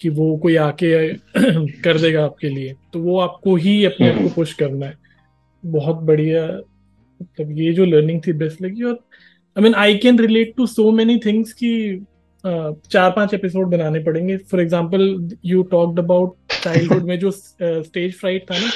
कि 0.00 0.08
वो 0.08 0.36
कोई 0.36 0.56
आके 0.56 1.12
कर 1.82 1.98
देगा 2.00 2.24
आपके 2.24 2.48
लिए। 2.48 2.74
तो 2.92 2.98
वो 2.98 3.18
आपको 3.20 3.54
ही 3.56 3.84
अपने 3.84 4.10
आप 4.10 4.22
को 4.22 4.28
पुश 4.34 4.52
करना 4.54 4.86
है। 4.86 4.96
बहुत 5.64 5.96
बढ़िया। 6.02 6.46
मतलब 7.20 7.58
ये 7.58 7.72
जो 7.72 7.84
लर्निंग 7.84 8.20
थी 8.26 8.32
बेस्ट 8.32 8.62
लगी 8.62 8.82
और 8.82 8.98
I 9.56 9.62
mean 9.62 9.74
I 9.74 9.96
can 9.98 10.18
relate 10.18 10.54
to 10.56 10.66
so 10.66 10.90
many 10.92 11.18
things 11.26 11.52
कि 11.52 12.04
चार 12.44 13.10
पाँच 13.10 13.34
एपिसोड 13.34 13.70
बनाने 13.70 13.98
पड़ेंगे। 14.04 14.36
For 14.36 14.60
example 14.60 15.36
you 15.44 15.62
talked 15.72 15.98
about 15.98 16.36
childhood 16.62 17.04
में 17.04 17.18
जो 17.18 17.30
स्टेज 17.30 18.14
फ्राइट 18.14 18.50
था 18.50 18.58
ना 18.58 18.70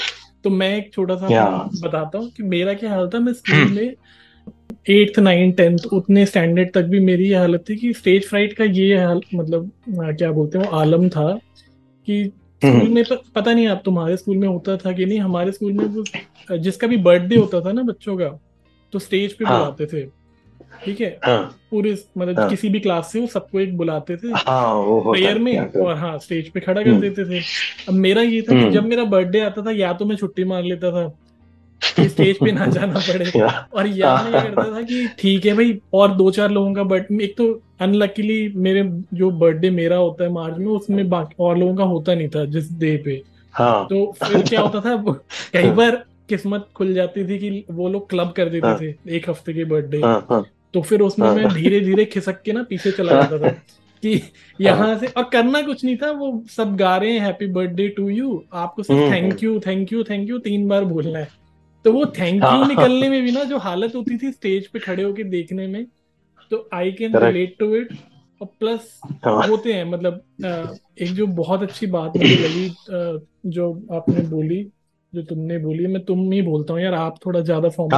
तो 0.46 0.50
मैं 0.50 0.76
एक 0.78 0.92
छोटा 0.94 1.14
सा 1.16 1.28
yeah. 1.28 1.86
बताता 1.86 2.18
हूँ 2.18 2.30
कि 2.30 2.42
मेरा 2.42 2.72
क्या 2.74 2.90
हाल 2.90 3.08
था 3.08 3.18
मैं 3.18 3.32
स्कूल 3.32 3.64
hmm. 3.64 3.76
में 3.76 3.94
एट्थ 4.90 5.18
नाइन 5.18 5.52
टेंथ 5.52 5.78
उतने 5.92 6.26
स्टैंडर्ड 6.26 6.72
तक 6.72 6.82
भी 6.82 7.00
मेरी 7.00 7.24
ये 7.28 7.34
हालत 7.34 7.64
थी 7.68 7.76
कि 7.76 7.92
स्टेज 7.92 8.28
फ्राइट 8.28 8.52
का 8.52 8.64
ये 8.64 8.96
हाल 8.96 9.20
मतलब 9.34 9.70
क्या 9.88 10.30
बोलते 10.32 10.58
हैं 10.58 10.68
आलम 10.72 11.08
था 11.08 11.26
कि 12.08 12.22
स्कूल 12.62 12.80
hmm. 12.80 12.88
में 12.88 13.04
पता 13.34 13.52
नहीं 13.52 13.66
आप 13.66 13.82
तुम्हारे 13.84 14.16
स्कूल 14.16 14.36
में 14.36 14.48
होता 14.48 14.76
था 14.76 14.92
कि 14.92 15.06
नहीं 15.06 15.18
हमारे 15.18 15.52
स्कूल 15.52 15.72
में 15.72 15.84
वो 15.84 16.04
जिसका 16.58 16.86
भी 16.86 16.96
बर्थडे 16.96 17.36
होता 17.36 17.60
था 17.60 17.72
ना 17.72 17.82
बच्चों 17.82 18.16
का 18.16 18.28
तो 18.92 18.98
स्टेज 18.98 19.32
पे 19.32 19.44
हाँ. 19.44 19.58
बुलाते 19.58 19.86
थे 19.86 20.08
ठीक 20.84 21.00
है? 21.00 21.18
हाँ. 21.24 21.58
पूरे 21.70 21.96
मतलब 22.18 22.38
हाँ. 22.38 22.48
किसी 22.50 22.68
भी 22.68 22.80
क्लास 22.80 23.12
से 23.12 23.20
वो 23.20 23.26
सबको 23.26 23.60
एक 23.60 23.76
बुलाते 23.76 24.16
थे। 24.16 24.28
हाँ, 24.28 24.74
प्रेयर 25.10 25.38
में 25.38 25.58
और 25.58 25.96
हाँ 25.96 26.18
स्टेज 26.18 26.50
पे 26.50 26.60
खड़ा 26.60 26.82
कर 26.82 26.88
हम्म। 26.88 27.00
देते 27.00 27.24
थे। 27.24 27.40
अब 27.88 27.94
मेरा 27.94 28.22
ये 28.22 28.42
था 28.42 28.52
कि 28.52 28.60
हम्म। 28.60 28.70
जब 28.70 28.84
मेरा 28.84 29.04
बर्थडे 29.04 29.40
आता 29.40 29.62
था 29.62 29.70
या 29.70 29.92
तो 29.92 30.04
मैं 30.04 30.16
छुट्टी 30.16 30.44
मार 30.44 30.62
लेता 30.62 30.90
था 30.90 31.08
कि 31.96 32.08
स्टेज 32.08 32.38
पे 32.38 32.52
ना 32.52 32.66
जाना 32.76 33.00
पड़े। 33.00 33.30
और 33.74 33.86
या 33.86 34.14
मैं 34.22 34.32
ये 34.32 34.40
करता 34.40 34.76
था 34.76 34.82
कि 34.82 35.06
ठीक 35.18 35.46
है 35.46 35.54
भाई 35.54 35.78
और 35.94 36.14
दो 36.14 36.30
चार 36.30 36.50
लोगों 36.50 36.74
का 36.74 36.82
बर्थडे 36.82 37.24
एक 37.24 37.36
तो 37.36 37.52
अनलकीली 37.80 38.52
मेरे 38.56 38.82
जो 39.14 39.30
बर्थडे 39.30 39.70
मेरा 39.70 39.96
होता 39.96 40.24
है 40.24 40.30
मार्च 40.32 40.58
में 40.58 40.66
उसमें 40.66 41.08
बाकी 41.10 41.34
और 41.40 41.58
लोगों 41.58 41.74
का 41.76 41.84
होता 41.84 42.14
नहीं 42.14 42.28
था 42.28 42.44
जिस 42.44 42.72
डे 42.78 42.96
पे। 42.96 43.22
हाँ. 43.54 43.86
तो 43.90 44.14
फिर 44.24 44.42
क्या 44.42 44.60
होता 44.60 44.80
था 44.80 44.96
कई 45.52 45.70
बार 45.70 46.04
किस्मत 46.28 46.66
खुल 46.76 46.92
जाती 46.94 47.24
थी 47.28 47.38
कि 47.38 47.64
वो 47.70 47.88
लोग 47.88 48.08
क्लब 48.10 48.32
कर 48.36 48.48
देते 48.48 48.66
हाँ, 48.66 48.78
थे 48.80 49.16
एक 49.16 49.28
हफ़्ते 49.30 49.52
के 49.54 49.64
बर्थडे 49.64 50.00
हाँ, 50.00 50.26
हाँ, 50.30 50.44
तो 50.76 50.80
फिर 50.82 51.00
उसमें 51.00 51.30
मैं 51.30 51.48
धीरे 51.54 51.80
धीरे 51.80 52.04
खिसक 52.04 52.42
के 52.42 52.52
ना 52.52 52.62
पीछे 52.62 52.90
चला 52.90 53.12
जाता 53.12 53.38
था 53.38 53.48
कि 54.02 54.22
यहाँ 54.60 54.98
से 54.98 55.06
और 55.06 55.24
करना 55.24 55.62
कुछ 55.62 55.84
नहीं 55.84 55.96
था 55.96 56.10
वो 56.10 56.44
सब 56.56 56.76
गा 56.76 56.96
रहे 56.96 57.12
हैं 57.12 57.20
हैप्पी 57.20 57.46
बर्थडे 57.46 57.88
टू 57.88 58.08
यू 58.08 58.44
आपको 58.52 58.82
सिर्फ़ 58.82 59.12
thank 59.12 59.42
you 59.42 59.60
thank 59.60 59.92
you 59.92 60.04
thank 60.04 60.28
you 60.28 60.38
तीन 60.38 60.68
बार 60.68 60.84
बोलना 60.84 61.18
है। 61.18 61.28
तो 61.84 61.92
वो 61.92 62.06
थैंक 62.06 62.44
यू 62.44 62.64
निकलने 62.64 63.08
में 63.08 63.22
भी 63.22 63.30
ना 63.30 63.44
जो 63.44 63.58
हालत 63.58 63.94
होती 63.94 64.18
थी 64.18 64.32
स्टेज 64.32 64.66
पे 64.66 64.78
खड़े 64.78 65.02
होके 65.02 65.24
देखने 65.24 65.66
में 65.66 65.86
तो 66.50 66.68
I 66.74 66.92
can 66.92 67.12
relate 67.16 67.56
to 67.58 67.76
it 67.76 67.88
और 68.42 68.46
प्लस 68.60 69.00
होते 69.26 69.72
हैं 69.72 69.84
मतलब 69.84 70.22
एक 71.00 71.12
जो 71.12 71.26
बहुत 71.26 71.62
अच्छी 71.62 71.86
बात 71.86 72.16
मुझे 72.16 72.36
लगी 72.36 72.68
जो 73.50 73.86
आपने 73.92 74.20
बोली 74.20 74.72
जो 75.14 75.22
तुमने 75.22 75.58
बोली 75.58 75.86
मैं 75.86 76.04
तुम 76.04 76.32
ही 76.32 76.42
बोलता 76.42 76.72
हूँ 76.72 76.82
यार 76.82 76.94
आप 76.94 77.18
थोड़ा 77.26 77.40
ज़्यादा 77.40 77.68
फॉर्म 77.68 77.90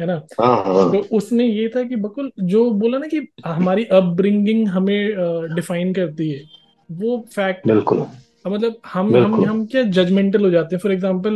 हाँ, 0.00 0.46
हाँ। 0.46 0.64
है 0.64 0.66
ना 0.66 0.84
हाँ, 0.84 0.92
तो 0.92 1.16
उसमें 1.16 1.44
ये 1.44 1.68
था 1.68 1.82
कि 1.82 1.96
बकुल 1.96 2.32
जो 2.40 2.70
बोला 2.70 2.98
ना 2.98 3.06
कि 3.06 3.28
हमारी 3.46 3.84
अपब्रिंगिंग 3.84 4.68
हमें 4.68 5.14
डिफाइन 5.54 5.94
करती 5.94 6.30
है 6.30 6.44
वो 6.92 7.26
फैक्ट 7.34 7.66
बिल्कुल। 7.66 8.06
मतलब 8.46 8.80
हम 8.86 9.16
हम 9.16 9.44
हम 9.44 9.66
क्या 9.66 9.82
जजमेंटल 9.82 10.44
हो 10.44 10.50
जाते 10.50 10.76
हैं? 10.76 10.80
फॉर 10.80 10.92
एग्जांपल 10.92 11.34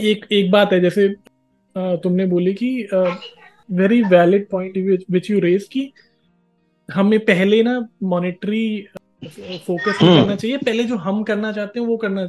एक 0.00 0.26
एक 0.32 0.50
बात 0.50 0.72
है 0.72 0.80
जैसे 0.80 1.14
तुमने 1.78 2.26
बोली 2.26 2.54
कि 2.54 2.88
very 3.70 4.02
valid 4.02 4.48
point 4.48 5.04
which 5.10 5.30
you 5.30 5.40
raise 5.40 5.64
की 5.64 5.92
हमें 6.90 7.20
पहले 7.20 7.62
ना 7.62 7.88
मॉनेटरी 8.02 8.86
फोकस 9.66 9.98
नहीं 10.02 10.22
करना 10.22 10.36
चाहिए 10.36 10.56
पहले 10.56 10.84
जो 10.84 10.96
हम 10.96 11.22
करना 11.22 11.52
चाहते 11.52 11.80
हैं 11.80 11.86
वो 11.86 11.96
करना 11.96 12.26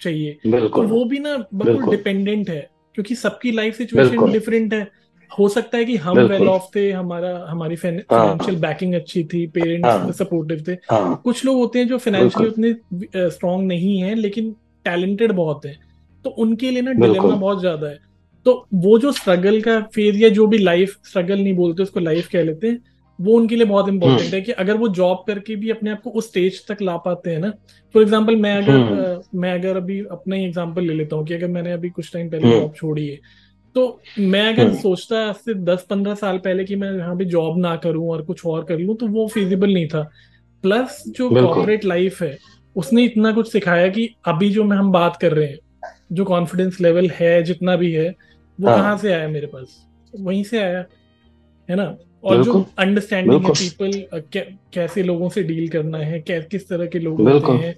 चाहिए। 0.00 0.32
तो 0.46 0.82
वो 0.82 1.04
भी 1.04 1.18
ना 1.18 1.36
बिल्कुल। 1.54 1.96
डिपेंडेंट 1.96 2.50
है। 2.50 2.73
क्योंकि 2.94 3.14
सबकी 3.14 3.52
लाइफ 3.52 3.76
सिचुएशन 3.76 4.32
डिफरेंट 4.32 4.74
है। 4.74 4.88
हो 5.30 5.48
सकता 5.48 5.78
है 5.78 5.84
कि 5.84 5.96
हम 5.96 6.18
वेल 6.18 6.48
ऑफ़ 6.48 6.64
थे 6.76 6.90
हमारा 6.92 7.30
हमारी 7.48 7.76
फाइनेंशियल 7.76 8.56
बैकिंग 8.56 8.92
हाँ। 8.92 9.00
अच्छी 9.00 9.24
थी 9.24 9.46
पेरेंट्स 9.46 10.18
सपोर्टिव 10.18 10.64
थे। 10.68 10.72
हाँ। 10.90 11.20
कुछ 11.24 11.44
लोग 11.44 11.56
होते 11.56 11.78
हैं 11.78 11.88
जो 11.88 11.98
फाइनेंशियली 11.98 12.48
उतने 12.48 13.30
स्ट्रांग 13.30 13.66
नहीं 13.66 13.98
है 14.02 14.14
लेकिन 14.14 14.52
टैलेंटेड 14.86 15.32
बहुत 15.32 15.66
है। 15.66 15.76
तो 16.24 16.30
उनके 16.30 16.70
लिए 16.70 16.82
ना 16.82 16.92
डिलेमा 16.92 17.34
बहुत 17.36 17.60
ज़्यादा 17.60 17.88
है। 17.88 17.98
तो 18.46 18.66
वो 18.74 18.98
जो 18.98 19.12
स्ट्रगल 19.12 19.60
का 19.60 19.80
फ़ेज़ 19.94 20.16
या 20.16 20.28
जो 20.28 20.46
भी 20.46 20.58
लाइफ 20.58 20.96
स्ट्रगल 21.04 21.38
नहीं 21.38 21.54
बोलते 21.54 21.82
उसको 21.82 22.00
लाइफ 22.00 22.28
कह 22.28 22.42
लेते 22.42 22.68
हैं। 22.68 22.78
वो 23.18 23.36
उनके 23.36 23.56
लिए 23.56 23.66
बहुत 23.66 23.88
इंपॉर्टेंट 23.88 24.20
हम्म। 24.20 24.34
है 24.34 24.40
कि 24.40 24.52
अगर 24.52 24.76
वो 24.76 24.88
जॉब 24.90 25.24
करके 25.26 25.56
भी 25.56 25.70
अपने 25.70 25.90
आप 25.90 26.00
को 26.02 26.10
उस 26.10 26.28
स्टेज 26.28 26.66
तक 26.68 26.82
ला 26.82 26.96
पाते 26.96 27.30
हैं 27.30 27.38
ना। 27.38 27.50
फॉर 27.94 28.02
एग्ज़ाम्पल 28.02 28.36
मैं 28.36 28.56
अगर 28.56 28.72
हम्म। 28.72 29.40
मैं 29.40 29.52
अगर 29.54 29.76
अभी 29.76 30.00
अपना 30.10 30.36
ही 30.36 30.44
एग्ज़ाम्पल 30.44 30.82
ले 30.82 30.94
लेता 30.94 31.16
हूँ 31.16 31.26
कि 31.26 31.34
अगर 31.34 31.48
मैंने 31.48 31.72
अभी 31.72 31.90
कुछ 31.90 32.12
टाइम 32.12 32.30
पहले 32.30 32.50
जॉब 32.50 32.62
हम्म। 32.62 32.72
छोड़ी 32.72 33.06
है। 33.08 33.18
तो 33.76 34.00
मैं 34.20 34.46
अगर 34.52 34.74
सोचता 34.74 35.18
आज 35.28 35.34
से 35.34 35.54
दस 35.64 35.86
पंद्रह 35.90 36.14
साल 36.14 36.38
पहले 36.38 36.64
कि 36.64 36.76
मैं 36.76 36.92
यहाँ 36.92 37.16
पे 37.16 37.24
जॉब 37.24 37.58
ना 37.58 37.74
करूँ 37.76 38.10
और 38.10 38.22
कुछ 38.22 38.44
और 38.46 38.64
कर 38.64 38.78
लूँ 38.78 38.96
तो 38.96 39.06
वो 39.08 39.26
फिजिबल 39.28 39.72
नहीं 39.74 39.88
था। 39.88 40.02
प्लस 40.64 41.02
जो 41.08 41.28
कॉर्पोरेट 41.30 41.84
लाइफ 41.84 42.22
है 42.22 42.36
उसने 42.76 43.04
इतना 43.04 43.32
कुछ 43.32 43.50
सिखाया 43.52 43.88
कि 43.88 44.08
अभी 44.26 44.50
जो 44.50 44.64
मैं 44.64 44.76
हम 44.76 44.90
बात 44.92 45.16
कर 45.16 45.32
रहे 45.32 45.46
हैं 45.46 45.58
जो 46.12 46.24
कॉन्फिडेंस 46.24 46.80
लेवल 46.80 47.08
है 47.10 47.42
जितना 47.42 47.76
भी 47.76 47.92
है 47.92 48.08
वो 48.58 48.68
हाँ। 48.68 48.76
कहाँ 48.78 48.96
से 48.98 49.12
आया 49.12 49.28
मेरे 49.28 49.46
पास? 49.46 49.86
वहीं 50.14 50.42
से 50.44 50.58
आया 50.58 50.84
है 51.68 51.76
ना? 51.76 51.84
और 52.24 52.42
जो 52.44 52.64
अंडरस्टैंडिंग 52.78 53.44
है 53.44 53.50
पीपल 53.50 53.90
कैसे 54.74 55.02
लोगों 55.02 55.28
से 55.28 55.42
डील 55.42 55.68
करना 55.68 55.98
है 55.98 56.20
किस 56.28 56.68
तरह 56.68 56.86
के 56.86 56.98
लोग 56.98 57.20
होते 57.20 57.52
हैं 57.52 57.74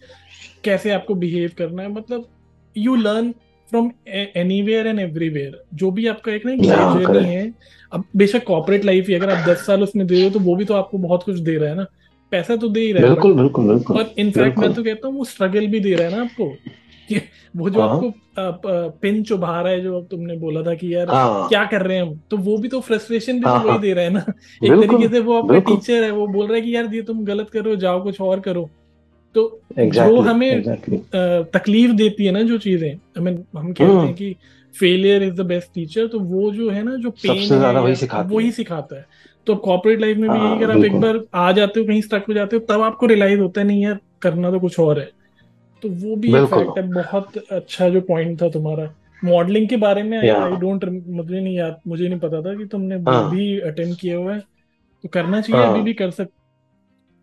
कैसे 0.64 0.90
आपको 0.90 1.14
बिहेव 1.14 1.50
करना 1.58 1.82
है 1.82 1.92
मतलब 1.92 2.28
you 2.76 2.94
learn 2.96 3.32
from 3.68 3.90
anywhere 4.36 4.86
and 4.86 5.00
everywhere 5.00 5.60
जो 5.74 5.90
भी 5.90 6.06
आपका 6.06 6.32
एक 6.32 6.46
ना 6.46 6.54
जर्नी 6.56 7.28
है 7.28 7.52
अब 7.92 8.04
बेशक 8.16 8.44
कॉर्पोरेट 8.44 8.84
लाइफ 8.84 9.08
ही 9.08 9.14
अगर 9.14 9.30
आप 9.30 9.48
दस 9.48 9.66
साल 9.66 9.82
उसमें 9.82 10.06
दे 10.06 10.14
रहे 10.14 10.24
हो 10.24 10.30
तो 10.30 10.40
वो 10.40 10.56
भी 10.56 10.64
तो 10.64 10.74
आपको 10.74 10.98
बहुत 10.98 11.22
कुछ 11.22 11.38
दे 11.38 11.56
रहा 11.56 11.70
है 11.70 11.76
ना। 11.76 11.86
पैसा 12.32 12.56
तो 12.56 12.68
दे 12.68 12.80
ही 12.80 12.92
रहा 12.92 13.02
है 13.02 13.08
बिल्कुल 13.08 13.34
बिल्कुल 13.34 13.66
बिल्कुल। 13.68 13.96
और 13.96 14.14
इनफैक्ट 14.18 14.58
मैं 14.58 14.72
तो 14.74 14.82
कहता 14.84 15.08
हूँ 15.08 15.16
वो 15.16 15.24
स्ट्रगल 15.24 15.66
भी 15.66 15.80
दे 15.80 15.94
रहा 15.94 16.08
है 16.08 16.16
ना 16.16 16.22
आपको। 16.22 16.56
वो 17.56 17.70
जो 17.70 17.80
हाँ। 17.80 17.88
आपको 17.88 18.90
पिन 19.02 19.22
चुभा 19.22 19.60
रहा 19.60 19.72
है 19.72 19.80
जो 19.80 20.00
तुमने 20.00 20.36
बोला 20.36 20.62
था 20.62 20.74
कि 20.74 20.94
यार 20.94 21.10
हाँ। 21.10 21.48
क्या 21.48 21.64
कर 21.64 21.82
रहे 21.82 21.96
हैं 21.96 22.02
हम? 22.04 22.20
तो 22.30 22.36
वो 22.36 22.56
भी 22.58 22.68
तो 22.68 22.80
फ्रस्ट्रेशन 22.80 23.40
भी 23.40 23.46
हाँ 23.46 23.58
वही 23.58 23.68
हाँ। 23.68 23.80
दे 23.80 23.92
रहा 23.92 24.04
है 24.04 24.10
ना। 24.10 24.24
एक 24.64 24.72
तरीके 24.72 25.08
से 25.08 25.20
वो 25.20 25.42
आपका 25.42 25.58
टीचर 25.58 26.02
है 26.04 26.10
वो 26.10 26.26
बोल 26.26 26.46
रहा 26.46 26.56
है 26.56 26.60
कि 26.62 26.76
यार 26.76 26.94
ये 26.94 27.02
तुम 27.02 27.24
गलत 27.24 27.50
कर 27.50 27.60
रहे 27.60 27.74
हो 27.74 27.80
जाओ 27.80 28.02
कुछ 28.02 28.20
और 28.20 28.40
करो। 28.40 28.68
तो 29.34 29.60
exactly, 29.80 29.92
जो 29.94 30.20
हमें 30.20 30.62
अ, 30.62 31.42
तकलीफ़ 31.54 31.92
देती 31.92 32.24
है 32.24 32.32
ना 32.32 32.42
जो 32.42 32.58
चीज़ें 32.58 32.88
आई 32.90 33.20
मीन 33.20 33.44
हम 33.56 33.72
कहते 33.72 33.84
हैं 33.84 33.92
हम्म 33.92 34.12
कि 34.12 34.36
failure 34.74 35.22
is 35.22 35.34
the 35.34 35.40
best 35.40 35.68
teacher 35.74 36.06
तो 36.06 36.20
वो 36.20 36.50
जो 36.50 36.70
है 36.70 36.82
ना 36.82 36.96
जो 36.96 37.10
पेन 37.10 37.34
सबसे 37.42 37.58
ज़्यादा 37.58 37.80
वही 37.80 37.94
सिखाती 37.94 38.34
वही 38.34 38.50
सिखाता 38.52 38.96
है। 38.96 39.06
तो 39.46 39.54
कॉर्पोरेट 39.56 40.00
लाइफ 40.00 40.16
में 40.16 40.30
भी 40.30 40.38
यही 40.38 40.46
हाँ 40.48 40.56
अगर 40.56 40.70
आप 40.70 40.84
एक 40.84 41.00
बार 41.00 41.20
आ 41.34 41.52
जाते 41.52 41.80
हो 41.80 41.86
कहीं 41.86 42.00
स्टक 42.02 42.24
हो 42.28 42.34
जाते 42.34 42.56
हो 42.56 42.66
तब 42.70 42.82
आपको 42.82 43.06
रियलाइज़ 43.06 43.40
होता 43.40 43.60
है 43.60 43.66
नहीं 43.66 43.82
यार 43.82 43.98
करना 44.22 44.50
तो 44.50 44.60
कुछ 44.60 44.80
और 44.80 45.00
है। 45.00 45.10
तो 45.82 45.88
वो 45.88 46.16
भी 46.16 46.34
एक 46.36 46.44
फैक्ट 46.44 46.78
है 46.78 46.86
बहुत 46.92 47.36
अच्छा 47.52 47.88
जो 47.88 48.00
पॉइंट 48.00 48.40
था 48.42 48.48
तुम्हारा। 48.48 48.94
मॉडलिंग 49.24 49.68
के 49.68 49.76
बारे 49.76 50.02
में 50.02 50.18
आई 50.18 50.56
डोंट 50.56 50.84
मुझे 50.84 51.40
नहीं 51.40 51.56
याद 51.56 51.80
मुझे 51.86 52.08
नहीं 52.08 52.18
पता 52.20 52.40
था 52.42 52.54
कि 52.54 52.64
तुमने 52.66 52.96
हाँ। 53.10 53.30
भी 53.30 53.58
अटेम्प्ट 53.60 54.00
किया 54.00 54.16
हुआ 54.16 54.34
है। 54.34 54.40
तो 55.04 55.08
करना 55.08 55.40
चाहिए 55.40 55.62
अभी 55.62 55.74
हाँ 55.74 55.82
भी 55.82 55.94
कर 55.94 56.10
सक 56.10 56.28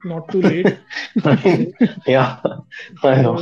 नॉट 0.01 0.31
टू 0.31 0.41
लेट 0.41 2.09
या 2.09 2.21
आई 3.05 3.21
नो 3.21 3.35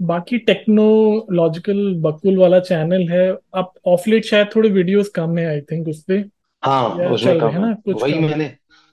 बाकी 0.00 0.38
टेक्नोलॉजिकल 0.38 1.94
बकुल 2.00 2.38
वाला 2.38 2.58
चैनल 2.60 3.06
है। 3.10 3.28
अब 3.54 3.72
ऑफ़ 3.86 4.08
लेट 4.10 4.24
शायद 4.24 4.48
थोड़े 4.56 4.68
वीडियोस 4.68 5.08
कम 5.08 5.38
है 5.38 5.46
आई 5.46 5.60
थिंक 5.60 5.88
उस 5.88 6.02
पे 6.04 6.24
हाँ 6.62 6.88
उसमें 7.10 7.38
कम 7.40 7.48
है 7.48 7.60
ना 7.60 7.72
कुछ 7.84 8.02
वही 8.02 8.18
मैंने 8.18 8.44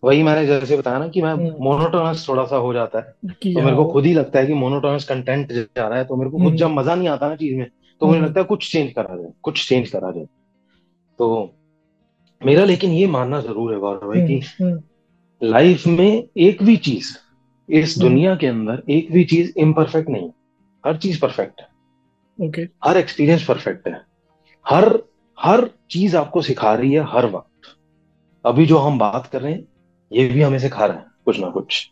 वही 0.04 0.24
मैंने 0.24 0.46
जैसे 0.48 0.78
बताया 0.78 1.00
ना 1.00 1.08
कि 1.08 1.22
मैं 1.22 1.32
हम्म। 1.32 1.64
मोनोटोनस 1.64 2.28
थोड़ा 2.30 2.44
सा 2.46 2.56
हो 2.56 2.74
जाता 2.74 3.00
है। 3.00 3.32
तो 3.54 3.62
मेरे 3.62 3.76
को 3.76 3.86
खुद 3.86 4.06
ही 4.06 4.14
लगता 4.14 4.40
है 4.40 4.46
कि 4.48 4.54
मोनोटोनस 4.54 5.06
कंटेंट 5.06 5.52
जा 5.52 5.88
रहा 5.88 5.98
है 5.98 6.06
तो 6.06 6.16
मेरे 6.16 6.30
को 6.30 6.38
खुद 6.38 6.46
हम्म। 6.46 6.58
जब 6.58 6.70
मज़ा 6.70 6.96
नहीं 6.96 7.08
आता 7.08 7.30
ना 7.30 7.36
चीज़ 7.36 7.56
में 7.58 7.68
तो 8.02 8.06
मुझे 8.06 8.18
हम्म। 8.18 8.28
लगता 8.28 8.40
है 8.40 8.46
कुछ 8.46 8.72
चेंज 8.72 8.92
करा 8.94 9.16
जाए 9.16 9.32
कुछ 9.44 9.68
चेंज 9.70 9.90
करा 9.90 10.12
जाए। 10.12 10.26
तो 11.20 11.56
मेरा 12.42 12.64
लेकिन 12.66 12.92
ये 12.92 13.08
मानना 13.08 13.42
ज़रूर 13.42 13.74
है 13.74 13.80
गौरव 13.80 14.08
भाई 14.08 14.20
हम्म 14.20 14.28
कि 14.28 14.64
हम्म 14.64 15.50
लाइफ 15.50 15.88
में 15.88 16.24
एक 16.38 16.64
भी 16.64 16.76
चीज़ 16.80 17.12
इस 17.70 17.98
हम्म। 17.98 18.08
दुनिया 18.08 18.36
के 18.36 18.48
अंदर 18.48 18.82
एक 18.90 19.12
भी 19.12 19.24
चीज़ 19.26 19.52
इम्परफेक्ट 19.58 20.10
नहीं 20.10 20.30
हर 20.84 20.98
चीज़ 20.98 21.20
परफेक्ट 21.22 21.62
है। 21.62 21.68
ओके 22.40 22.62
हर 22.86 22.98
एक्सपीरियंस 22.98 23.44
परफेक्ट 23.46 23.88
है। 23.88 24.02
हर 24.66 24.88
हर 25.38 25.70
चीज़ 25.92 26.16
आपको 26.18 26.42
सिखा 26.42 26.74
रही 26.74 26.92
है 26.94 27.04
हर 27.10 27.26
वक्त। 27.26 27.76
अभी 28.46 28.66
जो 28.66 28.78
हम 28.78 28.98
बात 29.00 29.28
कर 29.28 29.42
रहे 29.42 29.52
हैं 29.54 29.64
ये 30.12 30.28
भी 30.30 30.42
हमें 30.42 30.58
सिखा 30.60 30.86
रहा 30.86 30.98
है 30.98 31.06
कुछ 31.26 31.40
ना 31.40 31.50
कुछ। 31.50 31.90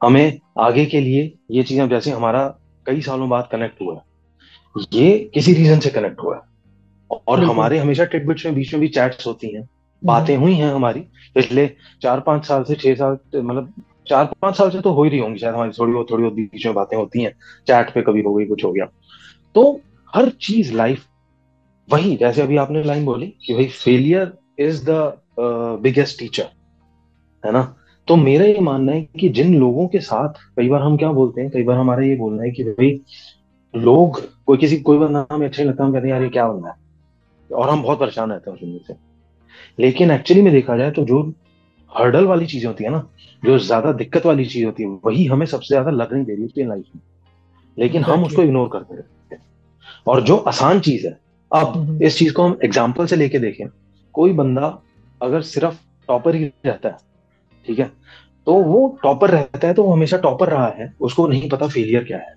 हमें 0.00 0.38
आगे 0.60 0.84
के 0.86 1.00
लिए 1.00 1.32
ये 1.50 1.62
चीज़ें 1.62 1.88
जैसे 1.88 2.10
हमारा 2.10 2.46
कई 2.86 3.00
सालों 3.00 3.28
बाद 3.28 3.48
कनेक्ट 3.52 3.80
हुआ 3.82 3.94
है 3.94 4.06
ये 4.92 5.18
किसी 5.34 5.52
रीजन 5.52 5.80
से 5.80 5.90
कनेक्ट 5.90 6.20
हुआ 6.20 6.36
है। 6.36 7.16
और 7.28 7.44
हमारे 7.44 7.78
हमेशा 7.78 8.04
टिटबिट्स 8.04 8.44
में 8.46 8.54
बीच 8.54 8.72
में 8.74 8.80
भी 8.80 8.88
चैट्स 8.88 9.26
होती 9.26 9.46
हैं 9.46 9.60
हम्म। 9.60 10.06
बातें 10.06 10.36
हुई 10.36 10.54
हैं 10.54 10.72
हमारी 10.72 11.00
पिछले 11.34 11.66
चार 12.02 12.20
पाँच 12.20 12.46
साल 12.46 12.64
से 12.64 12.74
छह 12.74 12.94
साल 12.94 13.18
मतलब 13.34 13.72
चार 14.08 14.24
पाँच 14.42 14.56
साल 14.56 14.70
से 14.70 14.80
तो 14.80 14.92
हो 14.92 15.04
ही 15.04 15.10
रही 15.10 15.18
होंगी 15.20 15.38
शायद 15.38 15.54
हमारी 15.54 15.72
थोड़ी 15.78 15.92
बहुत 15.92 16.10
थोड़ी 16.10 16.22
बहुत 16.22 16.34
बीच 16.34 16.66
में 16.66 16.74
बातें 16.74 16.96
होती 16.96 17.22
हैं 17.22 17.32
चैट 17.68 17.90
पे 17.94 18.02
कभी 18.02 18.22
हो 18.22 18.34
गई 18.34 18.46
कुछ 18.46 18.64
हो 18.64 18.72
गया। 18.72 18.84
तो 19.54 19.80
हर 20.12 20.28
चीज़ 20.42 20.72
लाइफ 20.74 21.06
वही 21.88 22.14
जैसे 22.16 22.42
अभी 22.42 22.56
आपने 22.56 22.82
लाइन 22.84 23.04
बोली 23.04 23.26
कि 23.46 23.54
भाई 23.54 23.66
failure 23.66 24.32
is 24.58 24.84
the 24.84 25.78
biggest 25.82 26.18
teacher 26.18 26.48
है 27.44 27.52
ना? 27.52 27.62
तो 28.08 28.16
मेरा 28.16 28.44
ये 28.44 28.60
मानना 28.60 28.92
है 28.92 29.02
कि 29.20 29.28
जिन 29.28 29.54
लोगों 29.54 29.86
के 29.88 30.00
साथ 30.00 30.34
कई 30.56 30.68
बार 30.68 30.82
हम 30.82 30.96
क्या 30.96 31.10
बोलते 31.12 31.40
हैं? 31.40 31.50
कई 31.50 31.62
बार 31.62 31.76
हमारा 31.76 32.02
ये 32.02 32.16
बोलना 32.16 32.42
है 32.42 32.50
कि 32.50 32.64
भाई 32.64 33.00
लोग 33.74 34.20
कोई 34.46 34.58
किसी 34.58 34.76
कोई 34.80 34.98
बंदा 34.98 35.26
हमें 35.32 35.46
अच्छा 35.46 35.62
नहीं 35.62 35.70
लगता 35.70 35.84
हम 35.84 35.92
कहते 35.92 36.06
हैं 36.06 36.14
यार 36.14 36.22
ये 36.22 36.28
क्या 36.28 36.46
बंदा 36.48 36.68
है? 36.68 36.74
और 37.50 37.70
हम 37.70 37.82
बहुत 37.82 37.98
परेशान 38.00 38.30
रहते 38.32 38.50
हैं 38.50 38.56
सुनने 38.58 38.78
से। 38.86 38.94
लेकिन 39.78 40.10
एक्चुअली 40.10 40.42
में 40.42 40.52
देखा 40.52 40.76
जाए 40.76 40.90
तो 40.90 41.04
जो 41.04 41.22
हर्डल 41.92 42.24
वाली 42.26 42.46
चीज़ें 42.46 42.66
होती 42.66 42.84
है 42.84 42.90
ना 42.90 43.06
जो 43.42 43.58
ज़्यादा 43.58 43.92
दिक्कत 43.92 44.26
वाली 44.26 44.44
चीज़ 44.44 44.64
होती 44.66 44.82
है 44.82 44.88
वही 45.04 45.24
हमें 45.26 45.44
सबसे 45.46 45.68
ज़्यादा 45.68 45.90
लर्निंग 45.90 46.24
दे 46.26 46.32
रही 46.32 46.42
होती 46.42 46.60
है 46.60 46.66
लाइफ 46.68 46.84
में। 46.94 47.02
लेकिन 47.78 48.02
हम 48.04 48.24
उसको 48.24 48.42
इग्नोर 48.42 48.68
करते 48.68 48.94
रहते 48.94 49.34
हैं। 49.34 49.42
और 50.06 50.22
जो 50.22 50.36
आसान 50.36 50.80
चीज़ 50.80 51.06
है 51.06 51.18
अब 51.50 51.66
हम्म 51.68 52.02
इस 52.02 52.18
चीज़ 52.18 52.32
को 52.32 52.42
हम 52.42 52.58
एग्ज़ाम्पल 52.64 53.06
से 53.06 53.16
लेके 53.16 53.38
देखें 53.38 53.66
कोई 54.14 54.32
बंदा 54.32 54.78
अगर 55.20 55.42
सिर्फ़ 55.42 55.76
टॉपर 56.08 56.34
ही 56.34 56.44
रहता 56.66 56.88
है 56.88 56.96
ठीक 57.68 57.78
है? 57.78 57.90
तो 58.46 58.52
वो 58.54 58.98
टॉपर 59.02 59.30
रहता 59.30 59.68
है 59.68 59.74
तो 59.74 59.82
वो 59.84 59.92
हमेशा 59.92 60.16
टॉपर 60.18 60.48
रहा 60.48 60.68
है। 60.68 60.92
उसको 61.00 61.26
नहीं 61.28 61.48
पता 61.48 61.66
फेलियर 61.68 62.04
क्या 62.04 62.18
है। 62.18 62.36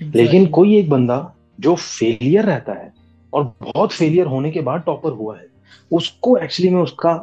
लेकिन 0.00 0.46
कोई 0.48 0.76
एक 0.76 0.88
बंदा 0.90 1.18
जो 1.60 1.74
फेलियर 1.74 2.44
रहता 2.44 2.72
है 2.74 2.92
और 3.32 3.44
बहुत 3.62 3.92
फेलियर 3.92 4.26
होने 4.26 4.50
के 4.50 4.60
बाद 4.60 4.82
टॉपर 4.86 5.12
हुआ 5.12 5.36
है 5.36 5.46
उसको 5.90 6.36
एक्चुअली 6.36 6.74
में 6.74 6.80
उसका 6.82 7.14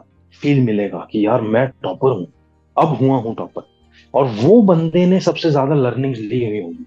फील 0.41 0.59
मिलेगा 0.61 1.07
कि 1.11 1.25
यार 1.25 1.41
मैं 1.43 1.67
टॉपर 1.83 2.11
हूँ 2.11 2.27
अब 2.77 2.95
हुआ 2.95 3.17
हूँ 3.17 3.35
टॉपर 3.35 3.67
और 4.13 4.25
वो 4.35 4.61
बंदे 4.61 5.05
ने 5.05 5.19
सबसे 5.19 5.51
ज़्यादा 5.51 5.75
लर्निंग 5.75 6.15
ली 6.15 6.45
हुई 6.45 6.61
होगी। 6.61 6.85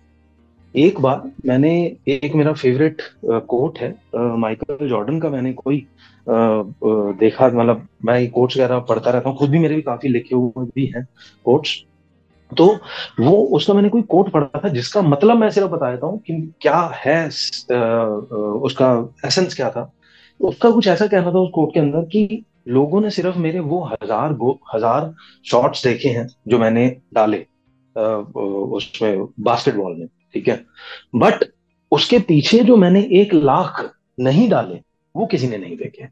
एक 0.75 1.01
बार 1.01 1.23
मैंने 1.47 1.75
एक 2.09 2.35
मेरा 2.35 2.53
फेवरेट 2.53 3.03
कोट 3.25 3.79
है 3.79 3.95
माइकल 4.39 4.89
जॉर्डन 4.89 5.21
का 5.21 5.29
मैंने 5.31 5.53
कोई 5.53 5.87
देखा 6.27 7.47
मतलब 7.49 7.87
मैं 8.05 8.31
कोट्स 8.31 8.57
वगैरह 8.57 8.79
पढ़ता 8.81 9.11
रहता 9.11 9.29
हूँ, 9.29 9.37
खुद 9.39 9.51
भी 9.51 9.59
मेरे 9.59 9.75
भी 9.75 9.83
काफ़ी 9.83 10.09
लिखे 10.09 10.35
हुए 10.35 10.67
भी 10.67 10.87
हैं 10.95 11.07
कोट्स 11.45 11.83
तो 12.53 12.67
वो 13.21 13.33
उसका 13.57 13.75
मैंने 13.75 13.89
कोई 13.89 14.03
कोट 14.05 14.31
पढ़ा 14.33 14.61
था 14.65 14.69
जिसका 14.69 15.03
मतलब 15.03 15.37
मैं 15.37 15.49
सिर्फ़ 15.51 15.69
बता 15.71 15.91
देता 15.91 16.07
हूँ 16.07 16.19
कि 16.21 16.33
क्या 16.61 16.81
है 16.97 17.27
उसका 17.27 18.89
एसेंस 19.27 19.55
क्या 19.55 19.71
था। 19.71 19.91
उसका 20.41 20.71
कुछ 20.71 20.87
ऐसा 20.89 21.07
कहना 21.07 21.33
था 21.33 21.39
उस 21.39 21.51
कोट 21.55 21.73
के 21.75 21.81
अंदर 21.81 22.05
कि 22.13 22.45
लोगों 22.69 23.01
ने 23.01 23.11
सिर्फ़ 23.11 23.39
मेरे 23.39 23.61
वो 23.61 23.83
हज़ार 23.85 24.33
गो, 24.35 24.59
हज़ार 24.75 25.13
शॉट्स 25.47 25.85
देखे 25.85 26.09
हैं 26.09 26.27
जो 26.49 26.59
मैंने 26.59 26.89
डाले 27.15 27.45
उसमें 27.97 29.27
बास्केटबॉल 29.41 29.97
में, 29.97 30.07
ठीक 30.35 30.49
है? 30.49 30.65
बट 31.15 31.45
उसके 31.93 32.19
पीछे 32.21 32.59
जो 32.61 32.77
मैंने 32.77 33.01
एक 33.21 33.35
लाख 33.35 33.85
नहीं 34.21 34.49
डाले 34.51 34.81
वो 35.17 35.27
किसी 35.27 35.49
ने 35.49 35.59
नहीं 35.59 35.77
देखे। 35.77 36.07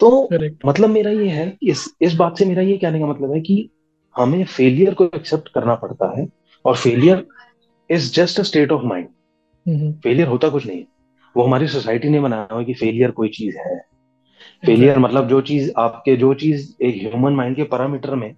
तो 0.00 0.26
करेक्ट 0.26 0.66
मतलब 0.66 0.90
मेरा 0.90 1.10
ये 1.10 1.28
है 1.28 1.56
इस 1.62 1.84
इस 2.00 2.14
बात 2.14 2.38
से 2.38 2.44
मेरा 2.44 2.62
ये 2.62 2.76
कहने 2.78 2.98
का 3.00 3.06
मतलब 3.06 3.32
है 3.32 3.40
कि 3.40 3.70
हमें 4.16 4.44
फेलियर 4.44 4.94
को 4.94 5.04
एक्सेप्ट 5.04 5.48
करना 5.48 5.74
पड़ता 5.74 6.12
है 6.18 6.26
और 6.64 6.76
failure 6.76 7.26
is 7.90 8.12
just 8.12 8.40
a 8.40 8.42
state 8.42 8.72
of 8.72 8.82
mind 8.82 9.08
failure 10.02 10.28
होता 10.28 10.48
कुछ 10.48 10.66
नहीं 10.66 10.84
वो 11.36 11.44
हमारी 11.44 11.68
सोसाइटी 11.68 12.08
ने 12.08 12.20
बनाया 12.20 12.48
हुआ 12.50 12.58
है 12.58 12.64
कि 12.64 12.74
फेलियर 12.74 13.10
कोई 13.10 13.28
चीज़ 13.28 13.56
है। 13.58 13.76
फेलियर 14.66 14.98
मतलब 14.98 15.28
जो 15.28 15.40
चीज़ 15.40 15.70
आपके 15.78 16.16
जो 16.16 16.32
चीज़ 16.34 16.70
एक 16.82 17.02
ह्यूमन 17.02 17.32
माइंड 17.32 17.56
के 17.56 17.62
पैरामीटर 17.64 18.14
में 18.14 18.34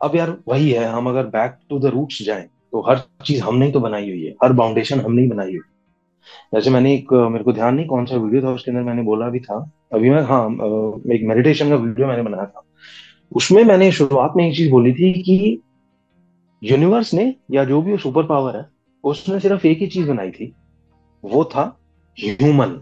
अब 0.00 0.16
यार 0.16 0.36
वही 0.48 0.70
है 0.70 0.84
हम 0.84 1.08
अगर 1.08 1.26
बैक 1.26 1.56
टू 1.70 1.78
द 1.78 1.86
रूट्स 1.86 2.22
जाएँ 2.22 2.46
तो 2.72 2.80
हर 2.80 2.98
चीज़ 3.24 3.42
हमने 3.42 3.66
ही 3.66 3.72
तो 3.72 3.80
बनाई 3.80 4.10
हुई 4.10 4.24
है 4.24 4.34
हर 4.44 4.52
बाउंडेशन 4.52 5.00
हमने 5.00 5.22
ही 5.22 5.28
बनाई 5.28 5.46
हुई 5.46 5.56
है। 5.56 5.75
जैसे 6.54 6.70
मैंने 6.70 6.94
एक 6.94 7.12
मेरे 7.32 7.44
को 7.44 7.52
ध्यान 7.52 7.74
नहीं 7.74 7.86
कौन 7.86 8.04
सा 8.06 8.16
वीडियो 8.16 8.42
था 8.42 8.52
उसके 8.52 8.70
अंदर 8.70 8.82
मैंने 8.82 9.02
बोला 9.02 9.28
भी 9.28 9.40
था। 9.40 9.58
अभी 9.94 10.10
मैं 10.10 10.22
हाँ 10.22 10.44
एक 11.14 11.26
मेडिटेशन 11.28 11.68
का 11.68 11.76
वीडियो 11.76 12.06
मैंने 12.06 12.22
बनाया 12.22 12.46
था। 12.46 12.62
उसमें 13.32 13.62
मैंने 13.64 13.90
शुरुआत 13.92 14.32
में 14.36 14.46
एक 14.48 14.56
चीज़ 14.56 14.70
बोली 14.70 14.92
थी 14.92 15.12
कि 15.22 15.62
यूनिवर्स 16.62 17.14
ने 17.14 17.34
या 17.50 17.64
जो 17.64 17.80
भी 17.82 17.96
सुपर 17.98 18.26
पावर 18.26 18.56
है 18.56 18.64
उसने 19.04 19.40
सिर्फ़ 19.40 19.66
एक 19.66 19.78
ही 19.78 19.86
चीज़ 19.86 20.08
बनाई 20.08 20.30
थी। 20.30 20.52
वो 21.24 21.44
था 21.44 21.64
ह्यूमन 22.18 22.80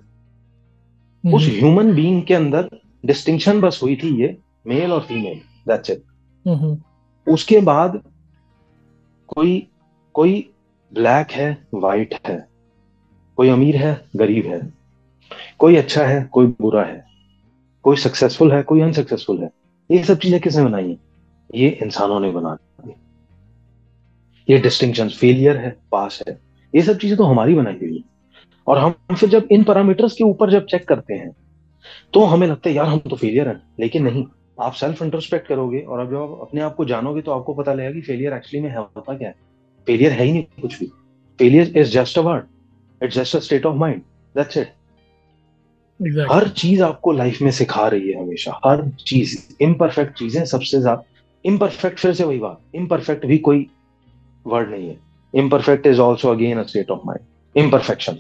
उस 1.24 1.46
ह्यूमन 1.48 1.94
बीइंग 1.94 2.22
के 2.22 2.34
अंदर 2.34 2.68
डिस्टिंक्शन 3.06 3.60
बस 3.60 3.80
हुई 3.82 3.96
थी 3.96 4.08
ये 4.22 4.36
मेल 4.66 4.92
और 4.92 5.00
फीमेल 5.00 5.40
दैट्स 5.68 5.90
इट 5.90 6.02
उसके 7.26 7.60
बाद 7.60 8.00
कोई 9.28 9.66
कोई 10.14 10.34
ब्लैक 10.92 11.30
है 11.30 11.46
वाइट 11.74 12.14
है 12.26 12.36
कोई 13.36 13.48
अमीर 13.48 13.76
है, 13.76 14.04
गरीब 14.16 14.46
है। 14.46 14.72
कोई 15.58 15.76
अच्छा 15.76 16.04
है, 16.04 16.24
कोई 16.24 16.46
बुरा 16.46 16.84
है। 16.84 17.04
कोई 17.82 17.96
सक्सेसफुल 17.96 18.52
है, 18.52 18.62
कोई 18.62 18.80
अनसक्सेसफुल 18.80 19.38
है। 19.38 19.50
ये 19.90 20.04
सब 20.04 20.18
चीज़ें 20.18 20.40
किसने 20.40 20.64
बनाई 20.64 20.90
है? 20.90 20.96
ये 21.54 21.68
इंसानों 21.82 22.20
ने 22.20 22.30
बना 22.30 22.54
दी। 22.54 22.94
ये 24.52 24.58
डिस्टिंक्शन 24.58 25.08
फेलियर 25.08 25.56
है 25.56 25.76
पास 25.92 26.22
है। 26.28 26.38
ये 26.74 26.82
सब 26.82 26.98
चीज़ें 26.98 27.16
तो 27.18 27.24
हमारी 27.24 27.54
बनाई 27.54 27.74
हुई 27.74 27.96
है। 27.96 28.02
और 28.66 28.78
हम 28.78 29.14
फिर 29.16 29.28
जब 29.28 29.48
इन 29.52 29.64
पैरामीटर्स 29.64 30.12
के 30.12 30.24
ऊपर 30.24 30.50
जब 30.50 30.66
चेक 30.66 30.88
करते 30.88 31.14
हैं 31.14 31.30
तो 32.14 32.24
हमें 32.24 32.46
लगता 32.46 32.68
है, 32.70 32.76
यार, 32.76 32.86
हम 32.86 32.98
तो 32.98 33.16
फेलियर 33.16 33.48
हैं। 33.48 33.62
लेकिन 33.80 34.04
नहीं, 34.04 34.24
आप 34.60 34.72
सेल्फ 34.72 35.02
इंट्रोस्पेक्ट 35.02 35.46
करोगे 35.46 35.78
और 35.78 35.98
अब 35.98 36.10
जब 36.10 36.16
आप 36.16 36.38
अपने 36.40 36.60
आप 36.60 36.74
को 36.74 36.84
जानोगे 36.84 37.22
तो 37.22 37.32
आपको 37.32 37.54
पता 37.54 37.72
लगेगा 37.74 37.92
कि 37.92 38.00
फेलियर 38.00 38.32
एक्चुअली 38.32 38.62
में 38.62 38.70
है 38.70 38.78
होता 38.78 39.16
क्या 39.16 39.28
है। 39.28 39.34
फेलियर 39.86 40.12
है 40.12 40.24
ही 40.24 40.32
नहीं 40.32 40.44
कुछ 40.62 40.78
भी। 40.80 40.86
Failure 41.38 41.78
is 41.78 41.92
just 41.92 42.18
a 42.18 42.22
word 42.22 42.44
it's 43.04 43.16
just 43.16 43.36
a 43.36 43.40
state 43.40 43.66
of 43.66 43.76
mind 43.76 44.00
that's 44.34 44.56
it 44.56 44.72
exactly. 46.00 46.32
हर 46.32 46.48
चीज़ 46.48 46.82
आपको 46.82 47.12
लाइफ 47.12 47.40
में 47.42 47.50
सिखा 47.50 47.86
रही 47.88 48.10
है 48.10 48.22
हमेशा। 48.22 48.60
हर 48.64 48.88
चीज़। 49.06 49.36
इम्परफेक्ट 49.60 50.18
चीज़ें 50.18 50.44
सबसे 50.44 50.80
ज़्यादा। 50.80 51.04
इम्परफेक्ट 51.44 51.98
फिर 51.98 52.12
से 52.14 52.24
वही 52.24 52.38
बात। 52.38 52.60
इम्परफेक्ट 52.74 53.26
भी 53.26 53.38
कोई 53.38 53.66
वर्ड 54.46 54.70
नहीं 54.70 54.88
है। 54.88 54.96
Imperfect 55.34 55.86
is 55.86 56.00
also 56.00 56.30
again 56.30 56.58
a 56.58 56.62
state 56.62 56.90
of 56.90 57.00
mind 57.06 57.58
imperfection 57.64 58.18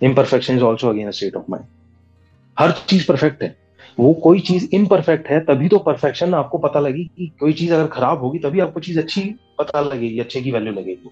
imperfection 0.00 0.56
is 0.56 0.62
also 0.62 0.88
again 0.88 1.08
a 1.08 1.10
state 1.10 1.36
of 1.36 1.44
mind 1.50 1.66
हर 2.58 2.72
चीज़ 2.88 3.06
परफेक्ट 3.08 3.42
है। 3.42 3.54
वो 3.98 4.12
कोई 4.14 4.40
चीज़ 4.40 4.68
इम्परफेक्ट 4.74 5.28
है 5.28 5.40
तभी 5.44 5.68
तो 5.68 5.78
परफेक्शन 5.78 6.34
आपको 6.34 6.58
पता 6.58 6.80
लगी 6.80 7.04
कि 7.04 7.26
कोई 7.40 7.52
चीज़ 7.52 7.72
अगर 7.74 7.86
खराब 7.86 8.22
होगी 8.22 8.38
तभी 8.38 8.60
आपको 8.60 8.80
चीज़ 8.80 8.98
अच्छी 9.00 9.22
पता 9.58 9.80
लगेगी 9.80 10.18
अच्छे 10.18 10.42
की 10.42 10.50
वैल्यू 10.50 10.72
लगेगी। 10.72 11.10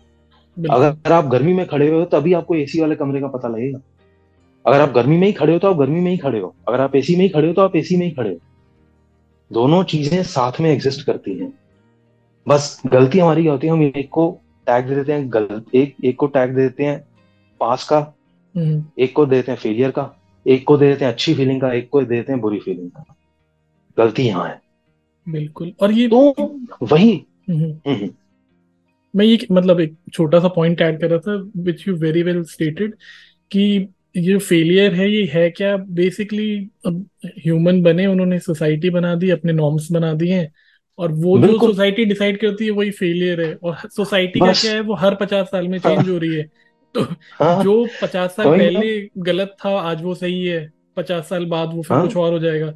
अगर 0.59 1.13
आप 1.13 1.27
गर्मी 1.27 1.53
में 1.53 1.67
खड़े 1.67 1.89
हो 1.91 2.05
तभी 2.05 2.33
आपको 2.33 2.55
एसी 2.55 2.81
वाले 2.81 2.95
कमरे 2.97 3.21
का 3.21 3.29
पता 3.29 3.49
लगेगा। 3.49 3.81
अगर 4.65 4.81
आप 4.81 4.93
गर्मी 4.93 5.17
में 5.17 5.27
ही 5.27 5.33
खड़े 5.33 5.53
हो 5.53 5.59
तो 5.59 5.71
आप 5.71 5.77
गर्मी 5.77 6.01
में 6.01 6.11
ही 6.11 6.17
खड़े 6.19 6.41
हो। 6.41 6.55
अगर 6.69 6.81
आप 6.81 6.97
एसी 6.97 7.17
में 7.17 7.23
ही 7.23 7.29
खड़े 7.29 7.47
हो 7.49 7.55
तो 7.55 7.63
आप 7.63 7.77
एसी 7.77 7.97
में 7.97 8.05
ही 8.07 8.11
खड़े 8.13 8.31
हो। 8.31 8.39
दोनों 9.51 9.83
चीज़ें 9.85 10.23
साथ 10.23 10.61
में 10.61 10.71
एग्जिस्ट 10.71 11.07
करती 11.07 11.39
हैं। 11.39 11.53
बस 12.47 12.81
गलती 12.87 13.19
हमारी 13.19 13.43
क्या 13.43 13.53
होती 13.53 13.67
है 13.67 13.73
हम 13.73 13.83
एक 13.83 14.09
को 14.09 14.31
टैग 14.67 14.89
दे 14.89 14.95
देते 14.95 15.13
हैं 15.13 15.33
गलत 15.33 15.75
एक 15.75 15.95
एक 16.05 16.17
को 16.17 16.27
टैग 16.27 16.55
दे 16.55 16.63
देते 16.63 16.85
हैं 16.85 16.99
पास 17.61 17.85
का 17.89 17.99
हम्म, 18.55 18.85
एक 18.99 19.15
को 19.15 19.27
दे 19.27 19.37
देते 19.37 19.53
हैं 19.53 19.59
फेलियर 19.59 19.91
का 19.91 20.11
एक 20.47 20.67
को 20.67 20.77
दे 20.77 20.89
देते 20.89 21.05
हैं 21.05 21.13
अच्छी 21.13 21.35
फीलिंग 21.35 21.61
का 21.61 21.73
एक 21.73 21.89
को 21.91 22.03
दे 22.03 22.07
देते 22.07 22.33
हैं 22.33 22.41
बुरी 22.41 22.59
फीलिंग 22.59 22.91
का। 22.91 23.05
गलती 23.99 24.23
यहाँ 24.23 24.49
है। 24.49 24.61
बिल्कुल। 25.27 25.73
और 25.83 25.93
ये 25.93 26.09
तो 26.09 26.21
वही 26.83 27.13
हम्म, 27.51 27.71
हम्म, 27.87 28.09
मैं 29.15 29.25
ये 29.27 29.47
मतलब 29.53 29.81
एक 29.81 29.97
छोटा 30.13 30.41
सा 30.41 30.49
पॉइंट 30.49 30.81
ऐड 30.81 31.01
कर 31.01 31.11
रहा 31.11 31.19
था 31.19 31.51
which 31.57 31.87
you 31.89 31.95
very 31.97 32.23
well 32.23 32.43
stated 32.45 32.95
कि 33.51 33.89
ये 34.17 34.39
फेलियर 34.39 34.95
है 34.95 35.11
ये 35.11 35.25
है 35.33 35.51
क्या? 35.51 35.77
बेसिकली 35.77 36.71
अब 36.87 37.05
ह्यूमन 37.27 37.83
बने 37.83 38.07
उन्होंने 38.07 38.39
सोसाइटी 38.39 38.91
बना 38.91 39.15
दी 39.15 39.31
अपने 39.31 39.53
नॉर्म्स 39.53 39.91
बना 39.93 40.13
दिए 40.15 40.35
हैं 40.35 40.53
और 40.99 41.13
वो 41.13 41.39
जो 41.39 41.59
सोसाइटी 41.59 42.05
डिसाइड 42.05 42.41
करती 42.41 42.65
है 42.65 42.71
वही 42.71 42.91
फेलियर 42.91 43.41
है। 43.41 43.53
और 43.55 43.77
सोसाइटी 43.97 44.41
का 44.41 44.53
क्या 44.53 44.73
है 44.73 44.81
वो 44.81 44.95
हर 44.95 45.15
पचास 45.15 45.47
साल 45.47 45.69
में 45.69 45.79
चेंज 45.79 46.09
हो 46.09 46.19
रही 46.19 46.35
है। 46.35 46.43
तो 46.95 47.03
हाँ। 47.33 47.63
जो 47.65 47.87
पचास 48.03 48.31
साल 48.31 48.47
पहले 48.47 49.09
गलत 49.19 49.57
था 49.65 49.71
आज 49.81 50.03
वो 50.03 50.15
सही 50.15 50.45
है। 50.45 50.73
पचास 50.97 51.29
साल 51.29 51.45
बाद 51.47 51.75
वो 51.75 51.83
फिर 51.83 51.97
हाँ। 51.97 52.07
कुछ 52.07 52.17
और 52.17 52.33
हो 52.33 52.39
जाएगा। 52.39 52.73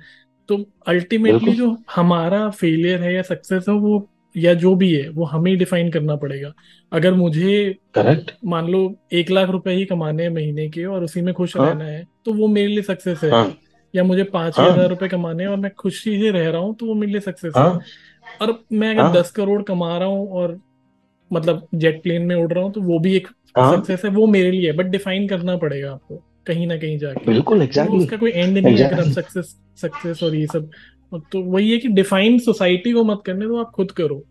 तो 0.48 0.64
अल्टीमेटली 0.86 1.52
जो 1.52 1.76
हमारा 1.90 2.48
फेलियर 2.50 3.02
है 3.02 3.14
या 3.14 3.22
सक्सेस 3.22 3.64
है 3.68 3.74
वो 3.74 3.98
या 4.34 4.54
जो 4.54 4.74
भी 4.74 4.92
है 4.94 5.08
वो 5.08 5.24
हमें 5.24 5.56
डिफाइन 5.58 5.90
करना 5.90 6.16
पड़ेगा। 6.16 6.52
अगर 6.92 7.14
मुझे 7.14 7.74
करेक्ट 7.94 8.32
मान 8.44 8.68
लो 8.68 8.80
एक 9.12 9.30
लाख 9.30 9.50
रुपए 9.50 9.72
ही 9.72 9.84
कमाने 9.84 10.22
हैं 10.22 10.30
महीने 10.30 10.68
के 10.68 10.84
और 10.84 11.04
उसी 11.04 11.20
में 11.20 11.32
खुश 11.34 11.56
हाँ। 11.56 11.66
रहना 11.66 11.84
है 11.84 12.06
तो 12.24 12.32
वो 12.34 12.48
मेरे 12.48 12.68
लिए 12.68 12.82
सक्सेस 12.82 13.20
है। 13.24 13.30
हाँ। 13.30 13.54
या 13.94 14.04
मुझे 14.04 14.22
पाँच 14.24 14.58
ही। 14.58 14.64
हज़ार 14.64 14.88
रुपए 14.88 15.08
कमाने 15.08 15.42
हैं 15.42 15.50
और 15.50 15.56
मैं 15.56 15.70
खुशी 15.74 16.18
से 16.20 16.30
रह 16.30 16.48
रहा 16.50 16.60
हूँ 16.60 16.74
तो 16.76 16.86
वो 16.86 16.94
मेरे 16.94 17.12
लिए 17.12 17.20
सक्सेस 17.20 17.52
है। 17.56 17.62
हाँ। 17.62 17.80
और 18.42 18.58
मैं 18.72 18.90
अगर 18.90 19.02
हाँ। 19.02 19.12
दस 19.14 19.30
करोड़ 19.30 19.62
कमा 19.62 19.96
रहा 19.98 20.08
हूँ 20.08 20.28
और 20.30 20.58
मतलब 21.30 21.66
जेट 21.74 22.02
प्लेन 22.02 22.22
में 22.22 22.34
उड़ 22.36 22.52
रहा 22.52 22.64
हूँ 22.64 22.72
तो 22.72 22.80
वो 22.82 22.98
भी 22.98 23.16
एक 23.16 23.28
सक्सेस 23.50 24.04
है 24.04 24.10
वो 24.10 24.26
मेरे 24.26 24.50
लिए 24.50 24.72
बट 24.72 24.86
डिफाइन 24.88 25.28
करना 25.28 25.56
पड़ेगा 25.56 25.90
आपको 25.92 26.22
कहीं 26.46 26.66
ना 26.66 26.76
कहीं 26.76 26.98
जाके। 26.98 27.24
बिल्कुल 27.26 27.66
तो 27.66 27.96
उसका 27.96 28.16
कोई 28.16 28.30
एंड 28.30 28.58
नहीं 28.58 28.76
है 28.76 28.84
अगर 28.84 29.00
आप 29.00 29.12
सक्सेस 29.12 29.54
सक्सेस 29.82 30.22
और 30.22 30.34
ये 30.34 30.46
सब 30.46 30.70
तो 31.12 31.42
वही 31.42 31.70
है 31.70 31.78
कि 31.78 31.88
डिफाइन 31.88 32.38
सोसाइटी 32.38 32.92
को 32.92 33.04
मत 33.04 33.22
करने 33.26 33.46
दो 33.46 33.56
आप 33.56 33.70
खुद 33.70 33.90
करो। 33.90 34.22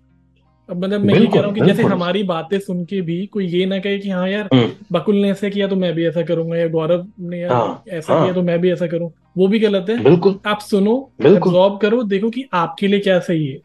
अब 0.70 0.84
मतलब 0.86 1.02
मैं 1.02 1.14
ये 1.16 1.26
कह 1.26 1.38
रहा 1.38 1.46
हूँ 1.46 1.54
कि 1.56 1.62
जैसे 1.62 1.84
हमारी 1.84 2.24
बातें 2.24 2.60
सुन 2.60 2.86
के 2.86 3.02
भी 3.02 3.26
कोई 3.26 3.48
ये 3.48 3.66
ना 3.66 3.80
कहे 3.80 3.98
कि 3.98 4.10
हाँ 4.10 4.30
यार 4.30 4.50
हम्म, 4.54 4.72
बकुल 4.92 5.16
ने 5.16 5.32
ऐसा 5.32 5.50
किया 5.50 5.68
तो 5.68 5.76
मैं 5.76 5.94
भी 5.94 6.06
ऐसा 6.06 6.22
करूँगा 6.22 6.58
या 6.58 6.68
गौरव 6.68 7.08
ने 7.20 7.40
यार 7.40 7.52
हाँ 7.54 7.84
ऐसा 7.90 8.14
हाँ, 8.14 8.24
किया 8.24 8.34
तो 8.34 8.42
मैं 8.42 8.60
भी 8.62 8.72
ऐसा 8.72 8.88
करूँ। 8.88 9.12
वो 9.38 9.48
भी 9.48 9.60
गलत 9.60 9.86
है। 9.90 10.04
बिल्कुल। 10.04 10.40
आप 10.46 10.60
सुनो 10.60 11.12
एब्जॉर्ब 11.26 11.80
करो 11.80 12.04
देखो 12.04 12.30
कि 12.30 12.46
आपके 12.54 12.88
लिए 12.88 13.00
क्या 13.00 13.20
सही 13.20 13.48
है। 13.48 13.60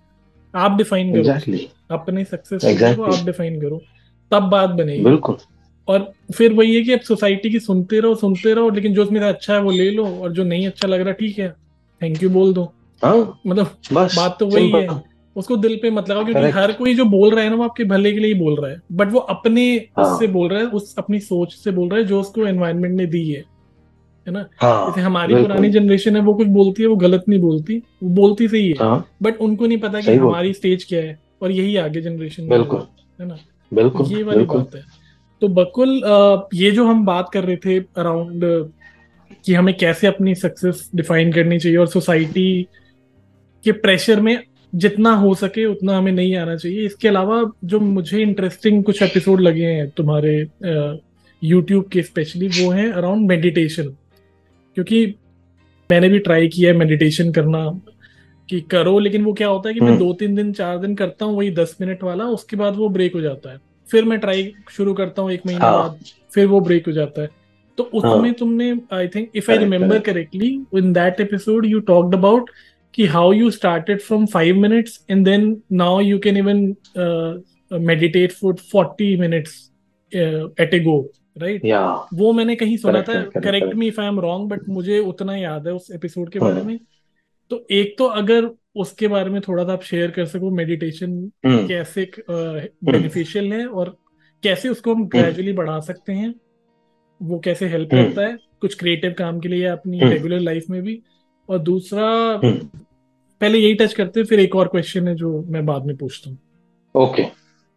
आप 0.54 0.76
डिफाइन 0.76 1.22
करो। 1.22 1.58
अपने 1.96 2.24
सक्सेसफुल 2.24 2.94
को 2.94 3.02
आप 3.02 3.24
डिफाइन 3.26 3.60
करो। 3.60 3.80
तब 4.30 4.42
बात 4.42 4.70
बनेगी। 4.70 5.04
बिल्कुल। 5.04 5.36
और 5.88 6.12
फिर 6.34 6.52
वही 6.52 6.74
है 6.76 6.82
कि 6.82 6.92
आप 6.92 7.00
सोसाइटी 7.00 7.50
की 7.50 7.60
सुनते 7.60 8.00
रहो 8.00 8.14
सुनते 8.14 8.54
रहो 8.54 8.70
लेकिन 8.70 8.94
जो 8.94 9.02
उसमें 9.02 9.20
अच्छा 9.20 9.54
है 9.54 9.60
वो 9.60 9.70
ले 9.70 9.90
लो 9.90 10.06
और 10.06 10.32
जो 10.32 10.44
नहीं 10.44 10.66
अच्छा 10.66 10.88
लग 10.88 11.00
रहा 11.00 11.12
ठीक 11.12 11.38
है। 11.38 11.48
थैंक 12.02 12.22
यू 12.22 12.30
बोल 12.30 12.54
दो। 12.54 12.72
हाँ? 13.02 13.40
मतलब 13.46 13.76
बस 13.92 14.16
बात 14.16 14.36
तो 14.40 14.46
वही 14.46 14.70
है। 14.70 14.88
उसको 15.36 15.56
दिल 15.56 15.76
पे 15.76 15.90
मत 15.90 16.08
लगाओ 16.10 16.24
क्योंकि 16.24 16.50
हर 16.50 16.72
कोई 16.72 16.94
जो 16.94 17.04
बोल 17.04 17.34
रहा 17.34 17.44
है 17.44 17.50
ना 17.50 17.56
वो 17.56 17.64
आपके 17.64 17.84
भले 17.84 18.12
के 18.12 18.18
लिए 18.18 18.32
ही 18.32 18.38
बोल 18.40 18.54
रहा 18.60 18.70
है। 18.70 18.80
बट 18.92 19.12
वो 19.12 19.18
अपने 19.18 19.64
उससे 19.76 20.24
हाँ 20.24 20.32
बोल 20.34 20.48
रहा 20.48 20.60
है 20.60 20.66
उस 20.66 20.94
अपनी 20.98 21.18
सोच 21.20 21.54
से 21.54 21.70
बोल 21.70 21.88
रहा 21.88 21.98
है 21.98 22.04
जो 22.04 22.20
उसको 22.20 22.46
एनवायरनमेंट 22.46 22.94
ने 22.94 23.06
दी 23.06 23.28
है। 23.30 23.44
है 24.26 24.32
ना? 24.32 24.42
जैसे 24.42 25.00
हाँ 25.00 25.06
हमारी 25.06 25.34
पुरानी 25.34 25.70
जनरेशन 25.70 26.16
है 26.16 26.22
वो 26.22 26.34
कुछ 26.34 26.46
बोलती 26.48 26.82
है 26.82 26.88
वो 26.88 26.96
गलत 26.96 27.24
नहीं 27.28 27.40
बोलती। 27.40 27.76
वो 28.02 28.08
बोलती 28.10 28.48
सही 28.48 28.68
है। 28.68 28.74
हाँ। 28.80 29.06
बट 29.22 29.40
उनको 29.40 29.66
नहीं 29.66 29.78
पता 29.78 30.00
कि 30.00 30.14
हमारी 30.14 30.52
स्टेज 30.52 30.84
क्या 30.84 31.02
है 31.02 31.18
और 31.42 31.50
यही 31.50 31.76
आगे 31.76 32.00
जनरेशन 32.00 32.48
बिल्कुल। 32.48 32.80
है 33.20 33.26
ना? 33.28 33.36
बिल्कुल 33.72 34.06
ये 34.06 34.22
वाली 34.22 34.44
बात 34.44 34.74
है। 34.74 34.82
तो 35.42 35.48
बकुल 35.48 36.00
ये 36.54 36.70
जो 36.70 36.86
हम 36.86 37.04
बात 37.06 37.30
कर 37.32 37.44
रहे 37.44 37.56
थे 37.56 37.78
अराउंड 37.78 38.44
कि 39.44 39.54
हमें 39.54 39.76
कैसे 39.76 40.06
अपनी 40.06 40.34
सक्सेस 40.34 40.90
डिफाइन 40.94 41.32
करनी 41.32 41.58
चाहिए 41.58 41.78
और 41.78 41.86
सोसाइटी 41.86 42.66
के 43.66 43.72
प्रेशर 43.80 44.20
में 44.20 44.38
जितना 44.72 45.12
हो 45.14 45.34
सके 45.34 45.64
उतना 45.64 45.96
हमें 45.98 46.12
नहीं 46.12 46.34
आना 46.36 46.56
चाहिए। 46.56 46.86
इसके 46.86 47.08
अलावा 47.08 47.42
जो 47.64 47.80
मुझे 47.80 48.22
इंटरेस्टिंग 48.22 48.82
कुछ 48.84 49.02
एपिसोड 49.02 49.40
लगे 49.40 49.64
हैं 49.64 49.88
तुम्हारे 49.90 50.34
यूट्यूब 51.42 51.88
के 51.88 52.02
स्पेशली 52.02 52.48
वो 52.48 52.70
हैं 52.70 52.90
अराउंड 52.92 53.28
मेडिटेशन 53.28 53.94
क्योंकि 54.76 55.04
मैंने 55.90 56.08
भी 56.08 56.18
ट्राई 56.18 56.48
किया 56.48 56.72
है 56.72 56.78
मेडिटेशन 56.78 57.32
करना 57.32 57.64
कि 58.48 58.60
करो 58.70 58.98
लेकिन 58.98 59.24
वो 59.24 59.32
क्या 59.32 59.48
होता 59.48 59.68
है 59.68 59.74
कि 59.74 59.80
मैं 59.80 59.88
हम्म। 59.88 59.98
दो 59.98 60.12
तीन 60.12 60.34
दिन 60.34 60.52
चार 60.52 60.78
दिन 60.78 60.94
करता 60.94 61.24
हूँ 61.24 61.36
वही 61.36 61.50
दस 61.50 61.76
मिनट 61.80 62.02
वाला 62.02 62.24
उसके 62.30 62.56
बाद 62.56 62.76
वो 62.76 62.88
ब्रेक 62.88 63.14
हो 63.14 63.20
जाता 63.20 63.52
है। 63.52 63.58
फिर 63.88 64.04
मैं 64.04 64.18
ट्राई 64.18 64.52
शुरू 64.70 64.94
करता 64.94 65.22
हूँ 65.22 65.32
एक 65.32 65.46
महीने 65.46 65.60
हाँ। 65.60 65.78
बाद 65.78 65.98
फिर 66.34 66.46
वो 66.46 66.60
ब्रेक 66.60 66.86
हो 66.86 66.92
जाता 66.92 67.22
है। 67.22 67.28
तो 67.78 67.84
हाँ। 67.84 68.12
उसमें 68.12 68.32
तुमने 68.34 68.70
I 68.92 69.08
think 69.08 69.28
if 69.36 69.50
I 69.50 69.58
remember 69.58 69.98
correctly 70.00 70.48
in 70.74 70.92
that 70.92 71.20
episode 71.20 71.66
you 71.66 71.80
talked 71.90 72.14
about 72.14 72.50
कि 72.96 73.06
how 73.06 73.32
you 73.32 73.50
started 73.50 74.00
from 74.00 74.26
five 74.26 74.56
minutes 74.56 75.06
and 75.10 75.24
then 75.24 75.62
now 75.72 76.00
you 76.00 76.18
can 76.18 76.36
even 76.36 76.74
meditate 77.72 78.32
for 78.32 78.54
forty 78.54 79.16
minutes 79.16 79.72
at 80.60 80.74
a 80.74 80.80
go 80.80 81.12
right 81.38 81.62
वो 82.14 82.32
मैंने 82.32 82.56
कहीं 82.56 82.76
सुना 82.76 83.02
था 83.02 83.22
correct 83.40 83.74
me 83.74 83.88
if 83.88 84.00
I 84.00 84.06
am 84.06 84.20
wrong 84.20 84.48
but 84.48 84.68
मुझे 84.68 84.98
उतना 84.98 85.36
याद 85.36 85.66
है 85.66 85.74
उस 85.74 85.90
एपिसोड 85.90 86.30
के 86.30 86.38
बारे 86.38 86.54
हम्म 86.54 86.66
में। 86.66 86.78
तो 87.50 87.66
एक 87.70 87.94
तो 87.98 88.04
अगर 88.04 88.50
उसके 88.76 89.08
बारे 89.08 89.30
में 89.30 89.40
थोड़ा 89.40 89.64
सा 89.64 89.72
आप 89.72 89.82
शेयर 89.82 90.10
कर 90.10 90.24
सको 90.26 90.50
मेडिटेशन 90.50 91.30
हम्म। 91.46 91.66
कैसे 91.66 92.02
हम्म। 92.02 92.92
बेनिफिशियल 92.92 93.52
है 93.52 93.66
और 93.66 93.96
कैसे 94.42 94.68
उसको 94.68 94.94
हम 94.94 95.00
हम्म। 95.00 95.08
ग्रेजुअली 95.08 95.52
बढ़ा 95.52 95.80
सकते 95.80 96.12
हैं 96.12 96.34
वो 97.22 97.38
कैसे 97.38 97.68
हेल्प 97.68 97.94
हम्म। 97.94 98.04
करता 98.04 98.26
है 98.26 98.38
कुछ 98.60 98.74
क्रिएटिव 98.74 99.14
काम 99.18 99.40
के 99.40 99.48
लिए 99.48 99.64
अपनी 99.64 99.98
हम्म। 99.98 100.12
रेगुलर 100.12 100.40
लाइफ 100.40 100.64
में 100.70 100.82
भी। 100.82 101.02
और 101.48 101.58
दूसरा 101.58 102.06
हम्म। 102.44 102.68
पहले 103.40 103.58
यही 103.58 103.74
टच 103.74 103.92
करते 103.94 104.20
हैं 104.20 104.26
फिर 104.26 104.40
एक 104.40 104.56
और 104.56 104.68
क्वेश्चन 104.68 105.08
है 105.08 105.14
जो 105.14 105.40
मैं 105.48 105.64
बाद 105.66 105.86
में 105.86 105.96
पूछता 105.96 106.30
हूँ। 106.30 106.38
ओके 106.94 107.24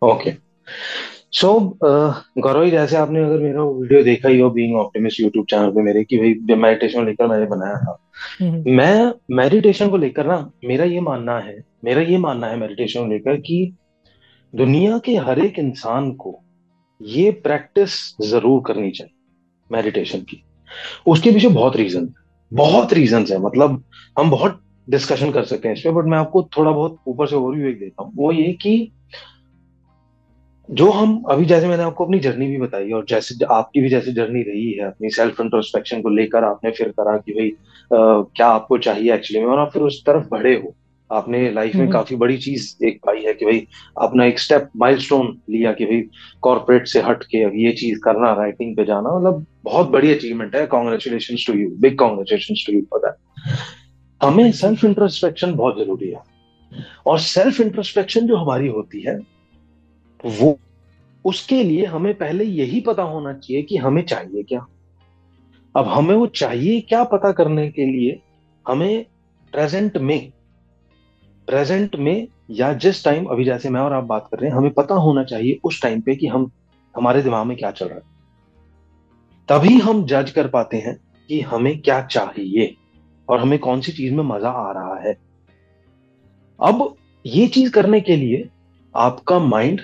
ओके 0.01 0.34
सो 1.32 1.49
गौरव 1.84 2.70
जैसे 2.70 2.95
आपने 2.97 3.24
अगर 3.24 3.39
मेरा 3.39 3.64
वीडियो 3.64 4.03
देखा 4.03 4.30
ही 4.30 4.39
हो 4.39 4.49
बीइंग 4.49 4.76
ऑप्टिमिस्ट 4.78 5.20
यूट्यूब 5.20 5.45
चैनल 5.49 5.70
पे 5.72 5.82
मेरे 5.84 6.03
कि 6.03 6.18
भाई 6.18 6.55
मेडिटेशन 6.55 7.05
लेकर 7.05 7.28
मैंने 7.28 7.45
बनाया 7.47 7.76
था। 7.76 7.97
हम्म 8.39 8.76
मैं 8.76 9.12
मेडिटेशन 9.36 9.89
को 9.89 9.97
लेकर 9.97 10.28
ना 10.28 10.38
मेरा 10.66 10.86
ये 10.86 10.99
मानना 11.01 11.38
है 11.39 11.57
मेरा 11.86 12.01
ये 12.01 12.18
मानना 12.18 12.47
है 12.47 12.57
मेडिटेशन 12.60 12.99
को 12.99 13.05
लेकर 13.07 13.38
कि 13.39 13.74
दुनिया 14.53 14.97
के 15.05 15.16
हर 15.18 15.39
एक 15.39 15.60
इंसान 15.60 16.12
को 16.14 16.39
ये 17.01 17.32
प्रैक्टिस 17.43 17.91
ज़रूर 18.22 18.62
करनी 18.68 18.89
चाहिए 18.91 19.14
मेडिटेशन 19.70 20.20
की। 20.22 20.43
उसके 21.07 21.32
पीछे 21.32 21.47
बहुत 21.49 21.76
रीजन 21.78 22.10
बहुत 22.51 22.93
रीजन 22.93 23.26
है। 23.32 23.38
मतलब 23.41 23.84
हम 24.20 24.32
बहुत 24.32 24.62
डिस्कशन 24.89 25.31
कर 25.31 25.43
सकते 25.43 25.67
हैं 25.67 25.75
इस 25.75 25.81
पे 25.81 25.91
बट 25.91 26.05
मैं 26.05 26.17
आपको 26.17 26.43
थोड़ा 26.57 26.71
बहुत 26.71 26.97
ऊपर 27.07 27.27
से 27.27 27.35
ओवरव्यू 27.35 27.67
एक 27.69 27.79
देता 27.79 28.03
हूँ। 28.03 28.11
वो 28.15 28.31
ये 28.31 28.51
कि 28.61 28.91
जो 30.69 30.89
हम 30.91 31.21
अभी 31.29 31.45
जैसे 31.45 31.67
मैंने 31.67 31.83
आपको 31.83 32.05
अपनी 32.05 32.19
जर्नी 32.19 32.47
भी 32.47 32.57
बताई 32.57 32.91
और 32.91 33.05
जैसे 33.09 33.45
आपकी 33.45 33.81
भी 33.81 33.89
जैसे 33.89 34.11
जर्नी 34.13 34.41
रही 34.41 34.71
है 34.71 34.87
अपनी 34.87 35.09
सेल्फ 35.09 35.39
इंट्रोस्पेक्शन 35.41 36.01
को 36.01 36.09
लेकर 36.09 36.43
आपने 36.43 36.71
फिर 36.71 36.89
करा 36.89 37.17
कि 37.17 37.33
भाई 37.33 37.51
क्या 37.91 38.47
आपको 38.47 38.77
चाहिए 38.77 39.13
एक्चुअली 39.13 39.45
में 39.45 39.51
और 39.53 39.59
आप 39.59 39.71
फिर 39.73 39.81
उस 39.81 40.03
तरफ़ 40.05 40.27
बढ़े 40.31 40.53
हो। 40.55 40.75
आपने 41.09 41.39
लाइफ 41.51 41.75
में 41.75 41.81
हम्म। 41.81 41.91
काफ़ी 41.93 42.15
बड़ी 42.15 42.37
चीज़ 42.37 42.85
एक 42.85 42.99
पाई 43.05 43.23
है 43.23 43.33
कि 43.33 43.45
भाई 43.45 43.65
अपना 44.01 44.25
एक 44.25 44.39
स्टेप 44.39 44.69
माइलस्टोन 44.77 45.37
लिया 45.49 45.71
कि 45.73 45.85
भाई 45.85 46.01
कॉर्पोरेट 46.41 46.87
से 46.87 47.01
हट 47.01 47.23
के 47.23 47.43
अब 47.43 47.55
ये 47.55 47.71
चीज़ 47.71 47.99
करना 47.99 48.33
राइटिंग 48.33 48.75
पे 48.77 48.85
जाना 48.85 49.17
मतलब 49.17 49.45
बहुत 49.63 49.89
बड़ी 49.89 50.13
अचीवमेंट 50.13 50.55
है। 50.55 50.65
Congratulation 50.67 51.35
to 51.47 51.59
you 51.59 51.69
big 51.79 51.97
congratulation 51.99 52.63
to 52.67 52.77
you 52.77 52.85
for 52.91 52.99
that 52.99 53.57
हमें 54.24 54.51
सेल्फ 54.51 54.86
इंट्रोस्पेक्शन 54.86 55.53
बहुत 55.55 55.78
ज़रूरी 55.78 56.09
है। 56.09 56.22
और 57.05 57.20
सेल्फ 57.20 57.61
इंट्रोस्पेक्शन 57.61 58.28
जो 58.28 58.36
हमारी 58.36 58.67
होती 58.67 59.01
है, 59.01 59.20
वो 60.26 60.59
उसके 61.26 61.63
लिए 61.63 61.86
हमें 61.86 62.13
पहले 62.13 62.43
यही 62.43 62.82
पता 62.82 63.03
होना 63.03 63.34
चाहिए 63.34 63.63
कि 63.63 63.78
हमें 63.78 64.01
चाहिए 64.01 64.43
क्या। 64.43 64.67
अब 65.76 65.88
हमें 65.88 66.15
वो 66.15 66.28
चाहिए 66.28 66.82
क्या 66.82 67.03
पता 67.03 67.32
करने 67.32 67.70
के 67.70 67.86
लिए 67.86 68.20
हमें 68.67 69.05
प्रेजेंट 69.53 69.97
में 69.97 70.32
प्रेजेंट 71.47 71.95
में 71.95 72.28
या 72.49 72.74
जिस 72.74 73.05
टाइम 73.05 73.26
अभी 73.26 73.45
जैसे 73.45 73.70
मैं 73.70 73.82
और 73.82 73.93
आप 73.93 74.03
बात 74.03 74.28
कर 74.32 74.39
रहे 74.39 74.49
हैं, 74.49 74.57
हमें 74.57 74.74
पता 74.74 74.95
होना 74.95 75.24
चाहिए 75.24 75.59
उस 75.63 75.82
टाइम 75.82 76.01
पे 76.01 76.15
कि 76.15 76.28
हम, 76.28 76.51
हमारे 76.97 77.22
दिमाग 77.22 77.45
में 77.45 77.57
क्या 77.57 77.72
चल 77.72 77.86
रहा 77.86 77.95
है। 77.95 78.20
तभी 79.47 79.80
हम 79.80 80.05
जज 80.05 80.32
कर 80.32 80.47
पाते 80.47 80.78
हैं 80.78 80.99
कि 81.28 81.41
हमें 81.41 81.82
क्या 81.82 82.01
चाहिए। 82.01 82.76
और 83.30 83.39
हमें 83.39 83.57
कौन 83.59 83.82
सी 83.82 83.91
चीज़ 83.91 84.13
में 84.13 84.23
मज़ा 84.25 84.49
आ 84.49 84.71
रहा 84.71 84.99
है। 84.99 85.17
अब 86.59 86.95
ये 87.25 87.47
चीज़ 87.47 87.71
करने 87.71 87.99
के 88.01 88.15
लिए 88.15 88.47
आपका 88.95 89.39
माइंड 89.39 89.82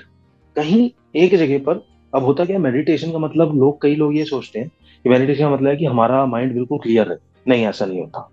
कहीं 0.56 0.90
एक 1.16 1.36
जगह 1.36 1.60
पर, 1.60 1.86
अब 2.14 2.24
होता 2.24 2.46
क्या 2.46 2.60
मेडिटेशन 2.60 3.12
का 3.12 3.18
मतलब 3.18 3.56
लोग, 3.56 3.82
कई 3.82 3.96
लोग 3.96 4.16
ये 4.16 4.26
सोचते 4.26 4.60
हैं 4.60 4.70
कि 5.06 5.10
मेडिटेशन 5.10 5.44
का 5.44 5.50
मतलब 5.50 5.70
है 5.70 5.76
कि 5.78 5.86
हमारा 5.86 6.26
माइंड 6.26 6.54
बिल्कुल 6.54 6.80
क्लियर 6.80 7.12
है। 7.12 7.18
नहीं, 7.48 7.66
ऐसा 7.66 7.86
नहीं 7.86 8.00
होता। 8.00 8.30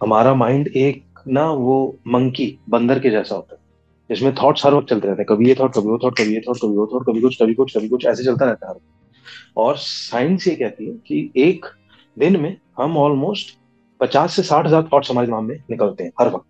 हमारा 0.00 0.34
माइंड 0.34 0.68
एक 0.68 1.04
ना 1.28 1.50
वो 1.50 1.96
मंकी 2.06 2.58
बंदर 2.68 2.98
के 2.98 3.10
जैसा 3.10 3.34
होता 3.34 3.54
है, 3.54 3.60
जिसमें 4.10 4.34
थॉट्स 4.34 4.64
हर 4.66 4.74
वक्त 4.74 4.88
चलते 4.88 5.08
रहते 5.08 5.22
हैं। 5.22 5.26
कभी 5.28 5.48
ये 5.48 5.54
थॉट 5.54 5.74
कभी 5.74 5.88
वो 5.88 5.98
थॉट 6.04 6.18
कभी 6.18 6.34
ये 6.34 6.40
थॉट 6.48 6.56
कभी 6.56 6.76
वो 6.76 6.86
थॉट 6.94 7.06
कभी 7.06 7.20
कुछ 7.20 7.36
कभी 7.42 7.54
कुछ 7.54 7.76
कभी 7.76 7.88
कुछ, 7.88 8.06
ऐसे 8.06 8.24
चलता 8.24 8.44
रहता 8.44 8.68
है। 8.68 8.74
और 9.56 9.76
साइंस 9.76 10.46
ये 10.48 10.54
कहती 10.54 10.86
है 10.86 10.92
कि 11.06 11.30
एक 11.36 11.66
दिन 12.16 12.40
में 12.40 12.56
हम 12.78 12.96
ऑलमोस्ट 12.98 13.57
पचास 14.00 14.32
से 14.32 14.42
साठ 14.42 14.66
हज़ार 14.66 14.88
थॉट्स 14.92 15.10
हमारे 15.10 15.26
दिमाग 15.26 15.42
में 15.42 15.56
निकलते 15.70 16.04
हैं 16.04 16.12
हर 16.20 16.28
वक्त। 16.28 16.46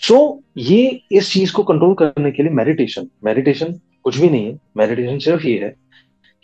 सो 0.00 0.14
so, 0.14 0.42
ये 0.58 1.00
इस 1.12 1.32
चीज़ 1.32 1.52
को 1.52 1.62
कंट्रोल 1.64 1.94
करने 1.94 2.30
के 2.30 2.42
लिए 2.42 2.52
मेडिटेशन 2.52 3.08
मेडिटेशन 3.24 3.72
कुछ 4.04 4.18
भी 4.18 4.28
नहीं 4.30 4.46
है 4.46 4.58
मेडिटेशन 4.76 5.18
सिर्फ़ 5.18 5.46
ये 5.46 5.58
है 5.64 5.70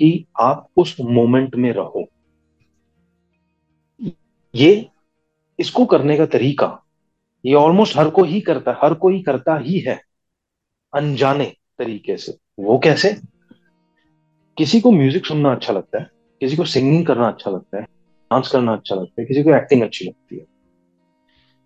कि 0.00 0.26
आप 0.40 0.66
उस 0.76 0.96
मोमेंट 1.00 1.54
में 1.54 1.72
रहो। 1.72 2.06
ये 4.54 4.88
इसको 5.58 5.84
करने 5.86 6.16
का 6.16 6.26
तरीका 6.28 6.66
ये 7.44 7.54
ऑलमोस्ट 7.54 7.96
हर 7.96 8.08
को 8.10 8.24
ही 8.24 8.40
करता 8.40 8.78
हर 8.82 8.94
कोई 8.94 9.22
करता 9.22 9.56
ही 9.58 9.78
है 9.78 10.00
अनजाने 10.92 11.52
तरीके 11.78 12.16
से। 12.16 12.36
वो 12.58 12.78
कैसे? 12.78 13.16
किसी 14.58 14.80
को 14.80 14.90
म्यूज़िक 14.90 15.26
सुनना 15.26 15.52
अच्छा 15.52 15.72
लगता 15.72 15.98
है 15.98 16.08
किसी 16.40 16.56
को 16.56 16.64
सिंगिंग 16.64 17.06
करना 17.06 17.28
अच्छा 17.28 17.50
लगता 17.50 17.80
है 17.80 17.86
डांस 18.30 18.48
करना 18.48 18.72
अच्छा 18.72 18.94
लगता 18.94 19.20
है 19.20 19.26
किसी 19.26 19.42
को 19.42 19.54
एक्टिंग 19.56 19.82
अच्छी 19.82 20.04
लगती 20.04 20.36
है। 20.36 20.44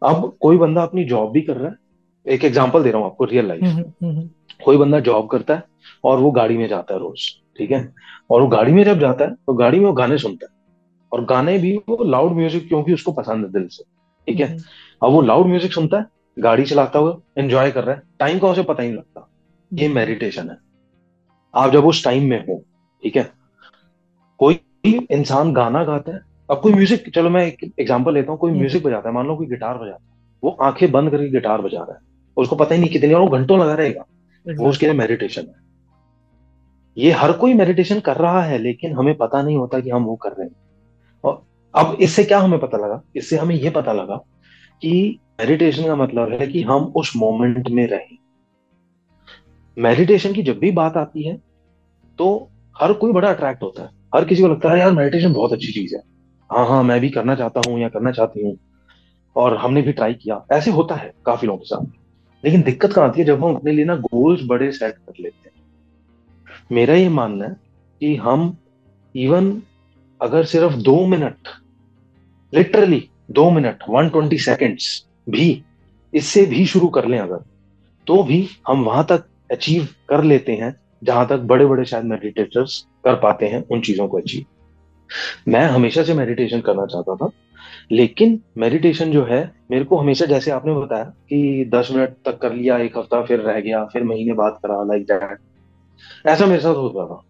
अब 0.03 0.37
कोई 0.41 0.57
बंदा 0.59 0.83
अपनी 0.83 1.05
जॉब 1.05 1.31
भी 1.33 1.41
कर 1.43 1.57
रहा 1.57 1.71
है 1.71 1.77
एक 2.27 2.45
एग्ज़ाम्पल 2.45 2.83
दे 2.83 2.91
रहा 2.91 3.01
हूँ 3.01 3.11
आपको 3.11 3.25
रियल 3.25 3.47
लाइफ 3.49 3.63
हम्म 3.65 3.85
हम्म 4.05 4.29
कोई 4.65 4.77
बंदा 4.77 5.01
जॉब 5.01 5.29
करता 5.31 5.55
है 5.55 5.63
और 6.05 6.19
वो 6.19 6.31
गाड़ी 6.31 6.57
में 6.57 6.67
जाता 6.69 6.95
है 6.95 7.01
रोज 7.01 7.29
ठीक 7.59 7.71
है? 7.71 7.93
और 8.31 8.43
वो 8.43 8.49
गाड़ी 8.49 8.73
में 8.73 8.83
जब 8.85 8.99
जाता 9.01 9.25
है 9.25 9.35
तो 9.37 9.55
गाड़ी 9.55 9.79
में 9.79 9.87
वो 9.87 9.93
गाने 9.93 10.19
सुनता 10.19 10.47
है। 10.47 10.57
और 11.13 11.25
गाने 11.25 11.57
भी 11.59 11.77
वो 11.89 12.05
लाउड 12.05 12.33
म्यूज़िक 12.33 12.69
क्योंकि 12.69 12.95
उसको 12.95 13.13
पसंद 13.13 13.45
है 13.45 13.53
दिल 13.53 13.67
से 13.69 13.85
ठीक 14.29 14.41
है? 14.41 14.47
हम्म। 14.47 14.63
अब 15.03 15.13
वो 15.13 15.21
लाउड 15.23 15.47
म्यूज़िक 15.47 15.73
सुनता 15.73 15.99
है 15.99 16.07
गाड़ी 16.37 16.65
चलाता 16.65 16.99
हुआ 16.99 17.19
एंजॉय 17.39 17.71
कर 17.71 17.85
रहा 17.85 17.95
है 17.95 18.03
टाइम 18.19 18.39
का 18.39 18.49
उसे 18.49 18.63
पता 18.63 18.83
ही 18.83 18.89
नहीं 18.89 18.99
लगता। 18.99 19.29
ये 19.73 19.89
मेडिटेशन 19.89 20.51
है। 20.51 20.57
आप 21.55 21.71
जब 21.73 21.87
उस 21.87 22.05
टाइम 22.05 22.29
में 22.31 22.39
हो 22.47 22.63
ठीक 23.03 23.17
है? 23.17 23.31
कोई 24.41 24.61
इंसान 25.11 25.53
गाना 25.53 25.85
गाता 25.85 26.13
है 26.13 26.21
अब 26.49 26.61
कोई 26.61 26.73
म्यूज़िक 26.73 27.09
चलो 27.15 27.31
मैं 27.31 27.45
एक 27.47 27.65
एग्ज़ाम्पल 27.81 28.15
लेता 28.15 28.33
हूँ 28.33 28.39
कोई 28.39 28.51
हम्म। 28.51 28.61
म्यूज़िक 28.61 28.83
बजाता 28.85 29.09
है 29.09 29.15
मान 29.15 29.27
लो 29.27 29.37
कोई 29.37 29.47
गिटार 29.47 29.79
बजाता 29.79 29.95
है 29.95 30.17
वो 30.43 30.51
आँखें 30.63 30.91
बंद 30.93 31.11
करके 31.11 31.29
गिटार 31.31 31.61
बजा 31.63 31.79
रहा 31.81 31.95
है 31.95 32.01
उसको 32.37 32.57
पता 32.57 32.75
ही 32.75 32.81
नहीं 32.81 32.91
कितनी 32.91 33.15
और 33.15 33.21
वो 33.21 33.29
घंटों 33.29 33.59
लगा 33.61 33.75
रहेगा 33.75 34.05
वो 34.47 34.69
उसके 34.69 34.87
लिए 34.87 34.95
मेडिटेशन 34.95 35.43
है। 35.43 35.67
ये 36.97 37.11
हर 37.13 37.33
कोई 37.35 37.55
मेडिटेशन 37.55 38.01
कर 38.01 38.17
रहा 38.17 38.43
है 38.43 38.59
लेकिन 38.59 38.93
हमें 38.93 39.15
पता 39.17 39.43
नहीं 39.43 39.57
होता 39.57 39.81
कि 39.81 39.91
हम 39.91 40.05
वो 40.05 40.15
कर 40.17 40.31
रहे 40.31 40.47
हैं। 40.47 40.55
और 41.25 41.43
अब 41.75 41.97
इससे 42.01 42.25
क्या 42.25 42.39
हमें 42.39 42.59
पता 42.61 42.79
लगा? 42.79 43.03
इससे 43.17 43.37
हमें 43.37 43.55
ये 43.55 43.71
पता 43.71 43.93
लगा 43.93 44.17
कि 44.83 45.19
मेडिटेशन 45.41 45.87
का 45.87 45.97
मतलब 45.97 46.33
है 46.33 46.47
कि 46.47 46.63
हम 46.63 46.93
उस 46.97 47.13
मोमेंट 47.17 47.69
में 47.69 47.87
रहें। 47.87 48.17
मेडिटेशन 49.77 50.33
की 50.33 50.43
जब 50.43 50.59
भी 50.59 50.71
बात 50.73 50.97
आती 50.97 51.29
है 51.29 51.37
तो 52.19 52.29
हर 52.77 52.93
कोई 52.95 53.13
बड़ा 53.13 53.31
अट्रैक्ट 53.31 53.63
होता 53.63 53.83
है। 53.83 53.91
हर 54.15 54.25
किसी 54.25 54.43
को 54.43 54.49
लगता 54.49 54.71
है 54.73 54.79
यार 54.79 54.93
मेडिटेशन 54.93 55.33
बहुत 55.33 55.53
अच्छी 55.53 55.73
चीज़ 55.73 55.95
है। 55.97 56.03
हाँ 56.51 56.67
हाँ 56.69 56.83
मैं 56.83 57.01
भी 57.01 57.11
करना 57.11 57.35
चाहता 57.35 57.61
हूँ 57.61 57.81
या 57.81 57.89
करना 57.89 58.13
चाहती 58.13 58.43
हूँ। 58.43 58.59
और 59.37 59.57
हमने 59.57 59.83
भी 59.83 59.93
ट्राई 59.93 60.15
किया। 60.15 60.47
ऐसे 60.53 60.71
होता 60.71 60.95
है 60.95 61.13
काफ़ी 61.25 61.47
लोगों 61.47 61.59
के 61.59 61.65
साथ। 61.65 61.87
लेकिन 62.45 62.63
दिक्कत 62.63 62.93
कहाँ 62.93 63.09
आती 63.09 63.21
है? 63.21 63.27
जब 63.27 63.45
हम 63.45 63.55
अपने 63.57 63.73
लिए 63.73 63.85
ना 63.85 63.97
गोल्स 63.97 64.41
बड़े 64.47 64.73
सेट 64.73 64.95
कर 64.95 65.13
लेते 65.21 65.49
हैं। 65.49 65.55
मेरा 66.73 66.95
ये 66.95 67.09
मानना 67.09 67.45
है 67.45 67.57
कि 68.01 68.17
हम 68.17 68.57
इवन 69.15 69.63
अगर 70.23 70.45
सिर्फ़ 70.45 70.75
दो 70.75 71.07
मिनट 71.07 71.49
लिटरली 72.55 73.11
दो 73.31 73.51
मिनट 73.51 73.79
वन 73.89 74.09
ट्वेंटी 74.09 74.39
सेकेंड्स 74.39 75.07
भी 75.29 75.65
इससे 76.15 76.47
भी 76.47 76.67
शुरू 76.67 76.89
कर 76.89 77.05
लें 77.05 77.19
अगर 77.19 77.45
तो 78.07 78.23
भी 78.23 78.49
हम 78.69 78.85
वहाँ 78.85 79.05
तक 79.05 79.25
अचीव 79.53 79.89
कर 80.09 80.25
लेते 80.25 80.53
हैं, 80.53 80.75
जहाँ 81.05 81.27
तक 81.29 81.39
बड़े 81.39 81.67
बड़े 81.67 81.85
शायद 81.85 82.05
मेडिटेटर्स 82.05 82.87
कर 83.05 83.15
पाते 83.15 83.47
हैं 83.47 83.65
उन 83.71 83.81
चीज़ों 83.81 84.09
को 84.09 84.17
अचीव 84.19 84.45
मैं 85.49 85.65
हमेशा 85.67 86.03
से 86.03 86.15
मेडिटेशन 86.15 86.61
करना 86.61 86.87
चाहता 86.87 87.15
था, 87.17 87.31
लेकिन 87.93 88.39
मेडिटेशन 88.59 89.11
जो 89.11 89.25
है, 89.25 89.41
मेरे 89.71 89.85
को 89.85 89.97
हमेशा 89.97 90.27
जैसे 90.27 90.51
आपने 90.51 90.75
बताया 90.75 91.05
कि 91.05 91.71
दस 91.75 91.89
मिनट 91.93 92.15
तक 92.25 92.39
कर 92.39 92.53
लिया, 92.53 92.79
एक 92.79 92.97
हफ़्ता 92.99 93.23
फिर 93.23 93.41
रह 93.41 93.61
गया, 93.61 93.85
फिर 93.85 94.05
महीने 94.05 94.33
बाद 94.33 94.59
करा 94.63 94.83
लाइक 94.85 95.07
दैट 95.07 95.39
ऐसा 96.27 96.47
मेरे 96.47 96.61
साथ 96.61 96.75
होता 96.75 97.07
था। 97.07 97.23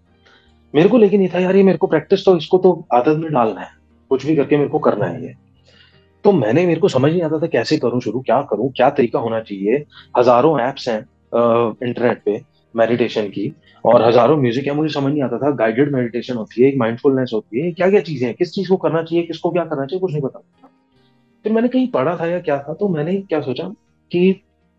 मेरे 0.75 0.89
को 0.89 0.99
लेकिन 0.99 1.23
ये 1.23 1.29
था, 1.35 1.39
यार, 1.39 1.57
ये 1.57 1.63
मेरे 1.63 1.79
को 1.79 1.87
प्रैक्टिस 1.87 2.25
तो 2.25 2.37
इसको 2.37 2.59
तो 2.59 2.73
आदत 2.95 3.17
में 3.17 3.33
डालना 3.33 3.61
है, 3.61 3.71
कुछ 4.11 4.27
भी 4.27 4.37
करके 4.37 4.57
मेरे 4.57 4.69
को 4.69 4.79
करना 4.79 5.07
है 5.07 5.25
ये। 5.25 5.35
तो 6.25 6.33
मैंने, 6.33 6.67
मेरे 6.67 6.81
को 6.81 6.89
समझ 6.89 7.11
नहीं 7.13 7.23
आता 7.23 7.39
था 7.39 7.47
कैसे 7.47 7.77
करूँ 7.79 8.01
शुरू, 8.01 8.21
क्या 8.21 8.41
करूँ, 8.43 8.71
क्या 8.73 8.91
तरीका 8.91 9.19
होना 9.19 9.41
चाहिए। 9.41 9.85
हज़ारों 10.19 10.61
एप्स 10.61 10.89
हैं 10.89 10.99
इंटरनेट 11.83 12.23
पे 12.25 12.41
मेडिटेशन 12.79 13.29
की 13.29 13.53
और 13.85 14.03
हज़ारों 14.03 14.37
म्यूज़िक 14.37 14.67
है, 14.67 14.73
मुझे 14.73 14.93
समझ 14.95 15.13
नहीं 15.13 15.23
आता 15.23 15.39
था। 15.39 15.51
गाइडेड 15.57 15.93
मेडिटेशन 15.95 16.35
होती 16.35 16.63
है, 16.63 16.69
एक 16.69 16.79
माइंडफुलनेस 16.79 17.31
होती 17.35 17.61
है। 17.61 17.73
क्या 17.73 17.91
क्या 17.91 18.01
चीज़ें 18.01 18.27
हैं? 18.27 18.35
किस 18.37 18.53
चीज़ 18.53 18.69
को 18.69 18.77
करना 18.77 19.03
चाहिए, 19.03 19.25
किसको 19.25 19.51
क्या 19.51 19.65
करना 19.65 19.87
चाहिए, 19.87 20.01
कुछ 20.01 20.13
नहीं 20.13 20.23
पता। 20.23 20.69
फिर 21.45 21.53
मैंने 21.53 21.69
कहीं 21.69 21.89
पढ़ा 21.89 22.17
था 22.17 22.27
या 22.27 22.41
क्या 22.41 22.59
था 22.59 22.75
तो 22.75 22.89
मैंने 22.89 23.15
क्या 23.23 23.41
सोचा 23.41 23.69
कि 24.13 24.33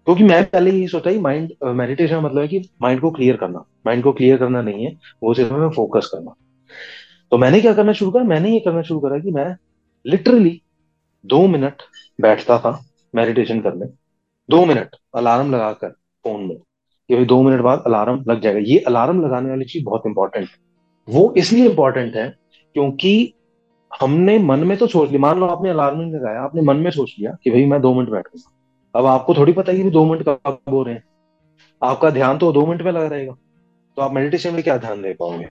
क्योंकि 0.08 0.24
मैं 0.24 0.44
पहले 0.46 0.72
यही 0.72 0.88
सोचा 0.88 1.12
माइंड 1.22 1.52
मेडिटेशन 1.66 2.18
मतलब 2.18 2.42
है 2.42 2.48
कि 2.48 2.62
माइंड 2.82 3.02
को 3.02 3.10
क्लियर 3.12 3.38
करना। 3.38 3.64
माइंड 3.86 4.04
को 4.04 4.12
क्लियर 4.12 4.38
करना 4.38 4.62
नहीं 4.62 4.86
है, 4.86 4.96
वो 5.24 5.34
सिर्फ़ 5.34 5.54
हमें 5.54 5.70
फोकस 5.70 6.10
करना। 6.14 6.34
तो 7.32 7.38
मैंने 7.38 7.60
क्या 7.62 7.74
करना 7.74 7.94
शुरू 7.94 8.12
करा? 8.12 8.24
मैंने 8.24 8.52
ये 8.52 8.60
करना 8.60 8.82
शुरू 8.82 9.00
करा 9.00 9.20
कि 9.20 9.32
मैं 9.32 9.56
लिटरली 10.06 10.62
दो 11.26 11.46
मिनट 11.48 11.82
बैठता 12.20 12.58
था 12.60 12.80
मेडिटेशन 13.14 13.60
करने। 13.62 13.86
दो 14.50 14.66
मिनट 14.66 14.96
अलार्म 15.16 15.52
लगाकर 15.52 15.90
फ़ोन 16.26 16.42
में। 16.42 16.58
कि 17.10 17.16
भाई 17.16 17.26
दो 17.26 17.42
मिनट 17.44 17.62
बाद 17.62 17.84
अलार्म 17.86 18.24
लग 18.30 18.42
जाएगा। 18.42 18.60
ये 18.64 18.78
अलार्म 18.80 19.22
लगाने 19.22 19.50
वाली 19.50 19.66
चीज़ 19.66 19.84
बहुत 19.86 20.04
इंपॉर्टेंट 20.08 20.48
है। 20.48 20.56
वो 21.08 21.34
इसलिए 21.38 21.70
इंपॉर्टेंट 21.70 22.16
है 22.16 22.30
क्योंकि 22.76 23.34
हमने 23.92 24.38
मन 24.40 24.60
में 24.60 24.78
तो 24.78 24.88
सोच 24.88 25.10
लिया। 25.10 25.20
मान 25.20 25.40
लो 25.40 25.46
आपने 25.46 25.70
अलार्म 25.70 26.02
लगाया, 26.02 26.42
आपने 26.42 26.62
मन 26.62 26.78
में 26.78 26.90
सोच 26.92 27.16
लिया 27.20 27.36
कि 27.44 27.52
भाई 27.52 27.66
मैं 27.66 27.82
दो 27.82 27.94
मिनट 27.94 28.10
बैठूँगा। 28.10 29.00
अब 29.00 29.06
आपको 29.06 29.34
थोड़ी 29.34 29.54
पता 29.54 29.72
है 29.72 29.78
कि 29.78 29.90
दो 29.90 30.06
मिनट 30.06 30.24
कब 30.24 30.60
हो 30.70 30.84
रहे 30.84 30.96
हैं। 30.96 31.04
आपका 31.82 32.10
ध्यान 32.10 32.38
तो 32.38 32.52
दो 32.52 32.66
मिनट 32.66 32.82
में 32.82 32.92
लगा 32.92 33.08
रहेगा। 33.08 33.34
तो 33.98 34.02
आप 34.02 34.14
मेडिटेशन 34.14 34.54
में 34.54 34.64
क्या 34.64 34.78
ध्यान 34.78 35.02
दे 35.02 35.14
पाओगे? 35.14 35.48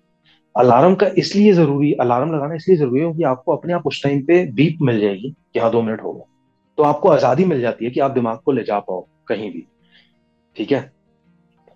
अलार्म 0.57 0.95
का 0.95 1.07
इसलिए 1.19 1.53
ज़रूरी, 1.53 1.93
अलार्म 1.93 2.35
लगाना 2.35 2.55
इसलिए 2.55 2.77
ज़रूरी 2.79 3.01
है 3.01 3.07
क्योंकि 3.07 3.23
आपको 3.23 3.57
अपने 3.57 3.73
आप 3.73 3.87
उस 3.87 4.03
टाइम 4.03 4.23
पे 4.23 4.45
बीप 4.53 4.79
मिल 4.83 5.01
जाएगी 5.01 5.31
कि 5.53 5.59
हाँ 5.59 5.71
दो 5.71 5.83
मिनट 5.83 6.03
हो 6.03 6.13
गया। 6.13 6.25
तो 6.79 6.83
आपको 6.83 7.09
आज़ादी 7.09 7.45
मिल 7.45 7.61
जाती 7.61 7.85
है 7.85 7.91
कि 7.91 8.01
आप 8.01 8.11
दिमाग 8.11 8.39
को 8.39 8.53
ले 8.53 8.63
जा 8.65 8.79
पाओ 8.79 9.07
कहीं 9.29 9.51
भी। 9.53 9.67
ठीक 10.57 10.73
है? 10.73 10.81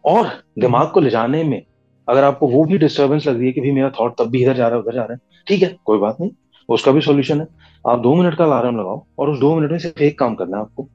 और 0.05 0.27
दिमाग 0.59 0.91
को 0.91 1.01
ले 1.01 1.11
जाने 1.11 1.43
में, 1.45 1.63
अगर 2.09 2.25
आपको 2.25 2.49
वो 2.49 2.65
भी 2.65 2.79
डिस्टर्बेंस 2.79 3.27
लग 3.27 3.37
रही 3.37 3.47
है 3.47 3.53
कि 3.53 3.61
भाई 3.61 3.71
मेरा 3.73 3.91
थॉट 3.91 4.17
तब 4.19 4.31
भी 4.31 4.43
इधर 4.43 4.57
जा 4.57 4.69
रहा 4.69 4.77
है, 4.77 4.83
उधर 4.83 4.95
जा 4.95 5.03
रहा 5.03 5.13
है, 5.13 5.19
ठीक 5.47 5.63
है, 5.63 5.77
कोई 5.85 5.99
बात 5.99 6.17
नहीं, 6.21 6.31
उसका 6.69 6.93
भी 6.93 7.01
सोल्यूशन 7.01 7.41
है। 7.41 7.47
आप 7.85 7.99
दो 7.99 8.15
मिनट 8.15 8.35
का 8.35 8.45
अलार्म 8.45 8.79
लगाओ 8.79 9.05
और 9.19 9.31
उस 9.31 9.39
दो 9.39 9.55
मिनट 9.55 9.71
में 9.71 9.79
सिर्फ़ 9.79 10.03
एक 10.03 10.19
काम 10.19 10.35
करना 10.35 10.57
है 10.57 10.63
आपको। 10.63 10.89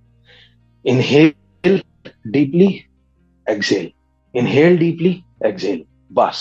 Inhale 0.85 1.81
deeply 2.27 2.67
exhale 3.47 3.89
inhale 4.33 4.77
deeply 4.77 5.11
exhale 5.45 5.83
बस। 6.11 6.39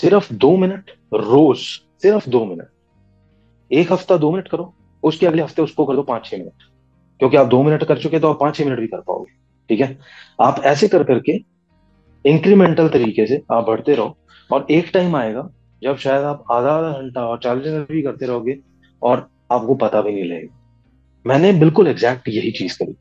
सिर्फ़ 0.00 0.32
दो 0.34 0.56
मिनट 0.56 0.90
रोज 1.14 1.58
सिर्फ़ 2.02 2.28
दो 2.30 2.44
मिनट 2.44 2.68
एक 3.70 3.92
हफ़्ता 3.92 4.16
दो 4.16 4.30
मिनट 4.32 4.48
करो, 4.48 4.72
उसके 5.02 5.26
अगले 5.26 5.42
हफ़्ते 5.42 5.62
उसको 5.62 5.84
कर 5.84 5.96
दो 5.96 6.02
पाँच 6.02 6.26
छह 6.26 6.36
मिनट 6.36 6.62
क्योंकि 7.20 7.36
आप 7.36 7.46
दो 7.46 7.62
मिनट 7.62 7.84
कर 7.84 7.98
चुके 7.98 8.18
तो 8.20 8.30
आप 8.30 8.40
पाँच 8.40 8.56
छह 8.56 8.64
मिनट 8.64 8.80
भी 8.80 8.86
कर 8.86 9.00
पाओगे। 9.00 9.32
ठीक 9.70 9.80
है? 9.80 9.98
आप 10.40 10.60
ऐसे 10.64 10.88
कर 10.88 11.04
करके 11.04 11.32
इंक्रीमेंटल 12.24 12.88
तरीके 12.88 13.26
से 13.26 13.42
आप 13.52 13.64
बढ़ते 13.64 13.94
रहो 13.94 14.16
और 14.50 14.66
एक 14.70 14.90
टाइम 14.94 15.16
आएगा 15.16 15.48
जब 15.82 15.96
शायद 15.96 16.24
आप 16.24 16.44
आधा 16.50 16.70
आधा 16.70 16.90
घंटा 16.92 17.26
और 17.26 17.38
चालीस 17.38 17.66
मिनट 17.66 17.88
भी 17.88 18.02
करते 18.02 18.26
रहोगे 18.26 18.56
और 19.02 19.26
आपको 19.52 19.74
पता 19.74 20.00
भी 20.00 20.12
नहीं 20.14 20.24
लगेगा। 20.24 20.62
मैंने 21.24 21.52
बिल्कुल 21.52 21.88
एग्जैक्ट 21.88 22.28
यही 22.28 22.50
चीज़ 22.50 22.78
करी। 22.78 22.94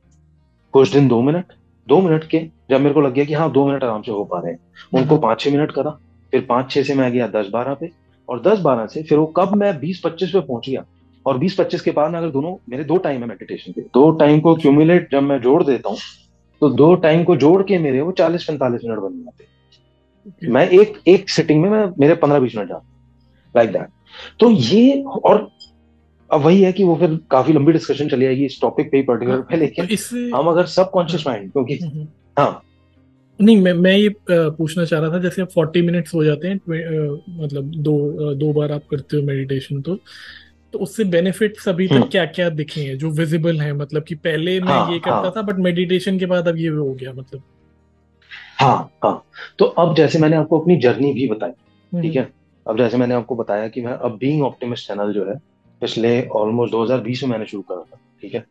कुछ 0.74 0.92
दिन 0.94 1.08
दो 1.08 1.22
मिनट 1.22 1.54
दो 1.88 2.00
मिनट 2.02 2.24
के 2.24 2.40
जब 2.70 2.82
मेरे 2.82 2.94
को 2.94 3.02
लग 3.02 3.14
गया 3.14 3.26
कि 3.26 3.34
हाँ 3.34 3.52
दो 3.52 3.66
मिनट 3.68 3.84
आराम 3.84 4.02
से 4.02 4.12
हो 4.12 4.24
पा 4.26 4.40
रहे 4.40 4.52
हैं। 4.52 4.60
उनको 4.94 5.18
पाँच 5.18 5.40
छह 5.40 5.52
मिनट 5.52 5.72
करा 5.72 5.92
फिर 6.34 6.46
पाँच 6.50 6.72
छह 6.72 6.84
से 6.84 6.94
मैं 6.96 7.12
गया 7.12 7.28
दस 7.28 7.50
बारह 7.54 7.74
पे 7.74 7.90
और 8.30 8.42
दस 8.42 8.60
बारह 8.60 8.86
से 8.86 9.04
फिर 9.04 9.18
वो 9.18 9.26
कब 9.38 9.56
मैं 9.56 9.78
बीस 9.80 10.02
पच्चीस 10.06 10.30
पे 10.30 10.40
पहुँच 10.40 10.70
गया 10.70 10.84
और 11.26 11.38
बीस 11.38 11.56
पच्चीस 11.56 11.82
के 11.82 11.92
बाद 11.92 12.12
में 12.12 12.18
अगर 12.20 12.30
दोनों 12.30 12.56
मेरे 12.70 12.84
दो 12.84 12.98
टाइम 12.98 13.22
है 13.22 13.28
मेडिटेशन 13.28 13.72
के। 13.72 13.82
दो 13.82 14.10
टाइम 14.12 14.40
को 14.40 14.56
क्यूमुलेट 14.56 15.12
जब 15.12 15.24
मैं 15.24 15.40
जोड़ 15.42 15.64
देता 15.64 15.90
हूँ 15.90 15.98
तो 16.64 16.70
दो 16.72 16.94
टाइम 16.96 17.24
को 17.24 17.36
जोड़ 17.36 17.62
के 17.64 17.78
मेरे 17.78 18.02
वो 18.02 18.12
चालीस 18.12 18.44
पैंतालीस 18.44 18.82
मिनट 18.86 19.00
बन 19.00 19.24
जाते 19.24 20.48
मैं 20.48 20.68
एक 20.72 20.94
एक 21.08 21.30
सिटिंग 21.30 21.62
में 21.62 21.70
मैं 21.70 21.86
मेरे 22.00 22.14
पंद्रह 22.16 22.40
बीस 22.40 22.56
मिनट 22.56 22.70
जाता 22.70 22.86
लाइक 23.56 23.72
दैट 23.72 23.88
तो 24.40 24.50
ये 24.52 25.02
और 25.04 25.42
अब 26.30 26.42
वही 26.42 26.62
है 26.62 26.72
कि 26.74 26.84
वो 26.84 26.96
फिर 26.96 27.20
काफ़ी 27.32 27.54
लंबी 27.54 27.72
डिस्कशन 27.72 28.10
चली 28.10 28.26
जाएगी 28.26 28.46
इस 28.46 28.60
टॉपिक 28.62 28.92
पे 28.92 29.02
पर्टिकुलर 29.02 29.42
पे 29.42 29.58
लेकिन 29.58 29.88
तो 29.88 30.38
हम 30.38 30.48
अगर 30.48 30.66
सब 30.68 30.92
कॉन्शियस 30.92 31.28
माइंड 31.28 31.52
क्योंकि 31.52 31.78
हम्म, 31.78 31.92
हम्म। 31.92 32.08
हाँ। 32.38 32.62
नहीं 33.40 33.58
मैं 33.62 33.74
मैं 33.74 33.96
ये 33.98 34.10
पूछना 34.30 34.86
चाह 34.86 35.00
रहा 35.00 35.12
था 35.12 35.20
जैसे 35.20 35.42
अब 35.42 35.48
फोर्टी 35.48 35.82
मिनट्स 35.82 36.14
हो 36.14 36.24
जाते 36.24 36.48
हैं 36.48 36.56
मतलब 37.42 37.72
दो 37.82 38.34
दो 38.36 38.54
बार 38.54 38.72
आप 38.72 38.88
करते 38.92 39.18
हो 39.18 39.24
मेडिटेशन 39.24 39.82
तो 39.82 40.00
तो 40.74 40.80
उससे 40.80 41.04
बेनिफिट्स 41.04 41.70
अभी 41.70 41.88
तक 41.88 41.94
हम्म। 41.94 42.06
क्या 42.06 42.26
क्या 42.26 42.50
दिखे 42.50 42.82
हैं 42.82 42.98
जो 42.98 43.10
विजिबल 43.10 43.60
हैं? 43.60 43.72
मतलब 43.74 44.04
कि 44.04 44.16
पहले 44.16 44.60
मैं 44.60 44.74
हाँ, 44.74 44.92
ये 44.92 45.00
करता 45.00 45.16
हाँ, 45.16 45.34
था 45.38 45.42
बट 45.42 45.56
मेडिटेशन 45.56 46.20
के 46.20 46.26
बाद 46.26 46.48
अब 46.48 46.58
ये 46.58 46.68
हो 46.68 46.94
गया 46.94 47.14
मतलब। 47.14 47.42
हाँ 48.60 48.92
हाँ। 49.04 49.26
तो 49.60 49.66
अब 49.66 49.96
जैसे 49.96 50.20
मैंने 50.20 50.36
आपको 50.36 50.60
अपनी 50.60 50.76
जर्नी 50.76 51.14
भी 51.14 51.28
बताई 51.28 51.52
ठीक 52.02 52.16
है? 52.16 52.30
अब 52.68 52.78
जैसे 52.78 52.98
मैंने 52.98 53.14
आपको 53.14 53.36
बताया 53.36 53.68
कि 53.68 53.82
मैं 53.82 53.94
अब 53.94 54.18
बीइंग 54.18 54.44
ऑप्टिमिस्ट 54.44 54.88
चैनल 54.88 55.14
जो 55.14 55.26
है 55.30 55.36
पिछले 55.82 56.28
ऑलमोस्ट 56.28 56.74
2020 56.74 57.24
में 57.24 57.30
मैंने 57.30 57.46
शुरू 57.46 57.64
करा 57.64 57.82
था 57.82 58.00
ठीक 58.22 58.34
है? 58.36 58.46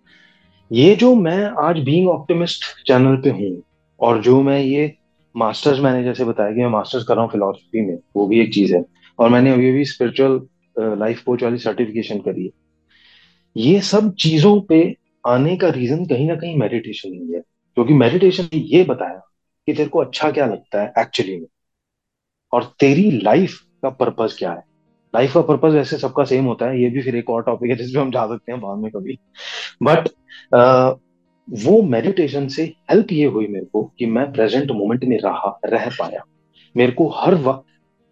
ये 0.72 0.94
जो 0.94 1.14
मैं 1.14 1.50
आज 1.62 1.78
बीइंग 1.78 2.08
ऑप्टिमिस्ट 2.08 2.64
चैनल 2.86 3.16
पे 3.16 3.30
हूँ 3.30 3.62
और 4.00 4.22
जो 4.22 4.42
मैं 4.42 4.60
ये 4.60 4.94
मास्टर्स 5.36 5.80
मैंने 5.80 6.04
जैसे 6.04 6.24
बताया 6.24 6.52
कि 6.52 6.60
मैं 6.60 6.68
मास्टर्स 6.68 7.04
कर 7.04 7.14
रहा 7.14 7.24
हूँ 7.24 7.32
फिलोसफी 7.32 7.80
में 7.80 7.98
वो 8.16 8.26
भी 8.26 8.40
एक 8.40 8.54
चीज़ 8.54 8.74
है। 8.74 8.84
और 9.18 9.28
मैंने 9.30 9.52
अभी 9.52 9.70
अभी 9.70 9.84
स्पिरिचुअल 9.84 10.40
लाइफ 10.78 11.22
कोच 11.22 11.42
वाली 11.42 11.58
सर्टिफिकेशन 11.58 12.18
करी 12.18 12.44
है। 12.44 12.50
ये 13.56 13.80
सब 13.80 14.12
चीज़ों 14.14 14.60
पे 14.60 14.96
आने 15.26 15.56
का 15.56 15.68
रीजन 15.68 16.04
कहीं 16.06 16.26
ना 16.28 16.34
कहीं 16.34 16.56
मेडिटेशन 16.58 17.12
ही 17.12 17.32
है। 17.32 17.40
क्योंकि 17.76 17.94
मेडिटेशन 17.94 18.44
ने 18.44 18.58
ये 18.58 18.82
बताया 18.84 19.20
कि 19.68 19.72
तेरे 19.72 19.88
को 19.88 19.98
अच्छा 19.98 20.30
क्या 20.30 20.46
लगता 20.46 20.82
है 20.82 20.92
एक्चुअली 20.98 21.36
में? 21.40 21.46
और 22.52 22.64
तेरी 22.80 23.10
लाइफ 23.10 23.58
का 23.82 23.90
पर्पज 23.90 24.36
क्या 24.38 24.52
है? 24.52 24.62
लाइफ 25.14 25.34
का 25.34 25.40
पर्पज 25.42 25.74
वैसे 25.74 25.98
सबका 25.98 26.24
सेम 26.24 26.44
होता 26.44 26.66
है। 26.66 26.82
ये 26.82 26.90
भी 26.90 27.02
फिर 27.02 27.16
एक 27.16 27.30
और 27.30 27.42
टॉपिक 27.42 27.70
है 27.70 27.76
जिसपे 27.76 28.00
हम 28.00 28.10
जा 28.10 28.26
सकते 28.26 28.52
हैं 28.52 28.60
बाद 28.60 28.78
में 28.78 28.90
कभी। 28.92 29.18
बट 29.82 30.08
वो 31.48 31.80
मेडिटेशन 31.82 32.46
से 32.48 32.64
हेल्प 32.90 33.12
ये 33.12 33.24
हुई 33.24 33.46
मेरे 33.46 33.64
को 33.64 33.82
कि 33.98 34.06
मैं 34.06 34.30
प्रेजेंट 34.32 34.70
मोमेंट 34.70 35.04
में 35.04 35.18
रहा, 35.18 35.58
रह 35.64 35.88
पाया। 35.90 36.24
मेरे 36.74 36.92
को 36.92 37.08
हर 37.10 37.34
वक्त, 37.34 37.66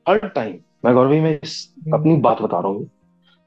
हर 0.08 0.28
टाइम 0.28 0.58
मैं 0.85 0.95
गौरवी 0.95 1.20
में 1.20 1.35
अपनी 1.37 2.16
बात 2.16 2.41
बता 2.43 2.59
रहा 2.61 2.68
हूँ। 2.68 2.89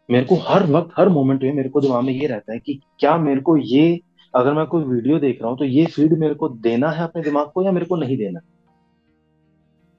मेरे 0.10 0.26
को 0.26 0.36
हर 0.48 0.66
वक्त 0.68 0.94
हर 0.98 1.10
मोमेंट 1.10 1.44
में 1.44 1.54
मेरे 1.54 1.70
को 1.70 1.82
दिमाग 1.82 2.04
में 2.04 2.14
ये 2.14 2.28
रहता 2.28 2.54
है 2.54 2.60
कि 2.60 2.80
क्या 3.00 3.18
मेरे 3.18 3.42
को 3.42 3.56
ये 3.58 4.00
अगर 4.34 4.54
मैं 4.54 4.66
कोई 4.66 4.84
वीडियो 4.84 5.20
देख 5.20 5.42
रहा 5.42 5.50
हूँ 5.50 5.58
तो 5.58 5.66
ये 5.66 5.86
फ़ीड 5.86 6.14
मेरे 6.20 6.34
को 6.34 6.50
देना 6.50 6.90
है 6.90 7.04
अपने 7.04 7.22
दिमाग 7.24 7.52
को 7.54 7.64
या 7.64 7.72
मेरे 7.72 7.86
को 7.86 7.96
नहीं 7.96 8.18
देना? 8.18 8.40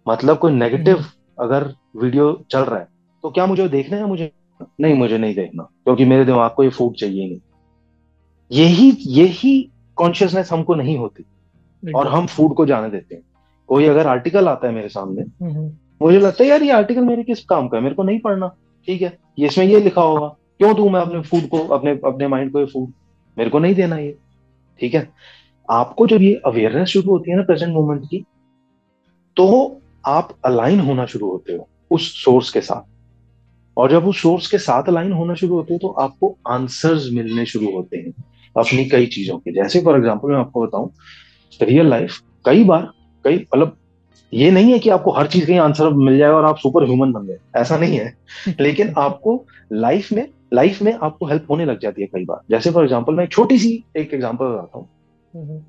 मतलब 0.06 0.38
कोई 0.38 0.52
नेगेटिव 0.52 0.96
हम्म। 0.96 1.44
अगर 1.44 1.72
वीडियो 1.96 2.32
चल 2.50 2.60
रहा 2.60 2.78
है 2.78 2.88
तो 3.24 3.30
क्या 3.30 3.46
मुझे 3.46 3.68
देखना 3.68 3.96
है 3.96 4.06
मुझे 4.06 4.30
नहीं? 4.80 4.94
मुझे 4.94 5.18
नहीं 5.18 5.34
देखना 5.34 5.62
क्योंकि 5.62 6.04
मेरे 6.04 6.24
दिमाग 6.24 6.50
को 6.50 6.64
ये 6.64 6.70
फ़ूड 6.70 6.94
चाहिए 6.96 7.28
नहीं। 7.28 7.40
यही 8.50 8.90
यही 9.12 9.60
कॉन्शियसनेस 9.98 10.52
हमको 10.52 10.74
नहीं 10.74 10.96
होती 10.98 11.24
और 11.82 12.08
हम 12.08 12.26
फ़ूड 12.26 12.54
को 12.54 12.66
जाने 12.66 12.90
देते 12.90 13.14
हैं। 13.14 13.22
कोई 13.68 13.84
अगर 13.84 14.06
आर्टिकल 14.06 14.48
आता 14.48 14.66
है 14.68 14.74
मेरे 14.74 14.88
सामने 14.88 15.22
हम्म, 15.22 15.52
हम्म। 15.52 15.68
मुझे 16.00 16.18
लगता 16.18 16.42
है, 16.44 16.48
यार, 16.50 16.62
ये 16.62 16.70
आर्टिकल 16.72 17.04
मेरे 17.04 17.22
किस 17.22 17.44
काम 17.44 17.68
का 17.68 17.76
है? 17.76 17.82
मेरे 17.82 17.94
को 17.94 18.02
नहीं 18.02 18.18
पढ़ना। 18.20 18.48
ठीक 18.88 19.02
है, 19.02 19.16
ये 19.38 19.46
इसमें 19.46 19.64
ये 19.66 19.80
लिखा 19.80 20.02
होगा। 20.02 20.26
क्यों 20.58 20.74
दू 20.76 20.88
मैं 20.88 21.00
अपने 21.00 21.20
फ़ूड 21.22 21.48
को, 21.48 21.58
अपने 21.68 21.90
अपने 22.06 22.26
माइंड 22.28 22.52
को 22.52 22.60
ये 22.60 22.66
फ़ूड 22.66 22.92
मेरे 23.36 23.50
को 23.50 23.58
नहीं 23.58 23.74
देना 23.74 23.96
ये। 23.98 24.16
ठीक 24.80 24.94
है? 24.94 25.08
आपको 25.68 26.06
जब 26.06 26.22
ये 26.22 26.34
अवेयरनेस 26.46 26.88
शुरू 26.88 27.10
होती 27.10 27.30
है 27.30 27.36
ना 27.36 27.42
प्रेजेंट 27.42 27.72
मोमेंट 27.74 28.04
की 28.04 28.24
तो 29.36 29.80
आप 30.06 30.28
अलाइन 30.44 30.80
होना 30.80 31.06
शुरू 31.06 31.30
होते 31.30 31.52
हो 31.52 31.68
उस 31.90 32.10
सोर्स 32.24 32.50
के 32.50 32.60
साथ। 32.60 32.82
और 33.76 33.90
जब 33.90 34.06
उस 34.06 34.20
सोर्स 34.22 34.46
के 34.46 34.58
साथ 34.58 34.88
अलाइन 34.88 35.12
होना 35.12 35.34
शुरू 35.34 35.54
होते 35.54 35.72
हैं 35.74 35.80
तो 35.80 35.88
आपको 36.00 36.36
आंसर्स 36.48 37.08
मिलने 37.12 37.46
शुरू 37.46 37.70
होते 37.72 37.96
हैं 37.96 38.12
अपनी 38.56 38.84
कई 38.84 39.06
चीज़ों 39.06 39.38
के। 39.38 39.52
जैसे 39.52 39.80
फॉर 39.84 39.96
एग्ज़ाम्पल 39.96 40.28
मैं 40.28 40.38
आपको 40.38 40.66
बताऊँ 40.66 40.90
रियल 41.60 41.86
लाइफ 41.86 42.18
कई 42.46 42.64
बार, 42.64 42.90
कई 43.24 43.36
मतलब 43.36 43.76
ये 44.34 44.50
नहीं 44.50 44.72
है 44.72 44.78
कि 44.78 44.90
आपको 44.90 45.12
हर 45.12 45.26
चीज़ 45.26 45.46
का 45.46 45.62
आंसर 45.62 45.88
मिल 45.90 46.18
जाएगा 46.18 46.36
और 46.36 46.44
आप 46.44 46.58
सुपर 46.58 46.84
ह्यूमन 46.84 47.12
बन 47.12 47.26
गए। 47.26 47.38
ऐसा 47.56 47.76
नहीं 47.76 47.98
है। 47.98 48.14
लेकिन 48.60 48.92
आपको 48.98 49.44
लाइफ 49.72 50.12
में 50.12 50.26
लाइफ 50.54 50.80
में 50.82 50.92
आपको 50.92 51.26
हेल्प 51.26 51.46
होने 51.50 51.64
लग 51.64 51.78
जाती 51.80 52.02
है 52.02 52.08
कई 52.08 52.24
बार। 52.24 52.40
जैसे 52.50 52.70
फॉर 52.70 52.84
एग्ज़ाम्पल 52.84 53.14
मैं 53.14 53.26
छोटी 53.26 53.58
सी 53.58 53.72
एक 53.96 54.14
एग्ज़ाम्पल 54.14 54.46
बताता 54.46 54.78
हूँ। 54.78 55.64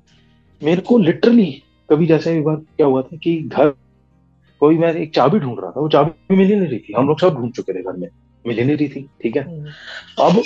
मेरे 0.62 0.80
को 0.80 0.98
लिटरली 0.98 1.50
कभी 1.88 2.06
जैसे 2.06 2.36
एक 2.38 2.44
बार 2.44 2.56
क्या 2.56 2.86
हुआ 2.86 3.02
था 3.02 3.16
कि 3.16 3.36
घर 3.42 3.72
कोई 4.62 4.78
मैं 4.78 4.92
एक 4.94 5.14
चाबी 5.14 5.38
ढूंढ 5.38 5.58
रहा 5.60 5.70
था 5.70 5.80
वो 5.80 5.88
चाबी 5.88 6.36
मिल 6.36 6.48
ही 6.48 6.54
नहीं 6.54 6.68
रही 6.68 6.78
थी। 6.78 6.92
हम 6.96 7.08
लोग 7.08 7.20
सब 7.20 7.34
ढूंढ 7.34 7.52
चुके 7.52 7.72
थे 7.72 7.82
घर 7.82 7.96
में। 7.96 8.08
मिल 8.44 8.58
ही 8.58 8.64
नहीं 8.64 8.76
रही 8.76 8.88
थी 8.88 9.08
ठीक 9.22 9.36
है? 9.36 9.42
हम्म। 9.42 9.70
अब 10.18 10.42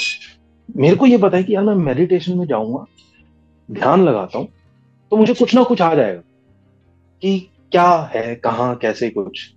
मेरे 0.76 0.96
को 0.96 1.06
ये 1.06 1.18
पता 1.18 1.36
है 1.36 1.42
कि 1.42 1.54
यार 1.54 1.64
मैं 1.64 1.74
मेडिटेशन 1.74 2.38
में 2.38 2.46
जाऊँगा 2.46 2.84
ध्यान 3.68 4.02
लगाता 4.02 4.38
हूँ 4.38 4.48
तो 5.12 5.16
मुझे 5.16 5.34
कुछ 5.34 5.54
ना 5.54 5.62
कुछ 5.62 5.80
आ 5.82 5.94
जाएगा 5.94 6.20
कि 7.22 7.48
क्या 7.72 8.10
है 8.14 8.34
कहाँ 8.34 8.74
कैसे 8.76 9.10
कुछ? 9.10 9.50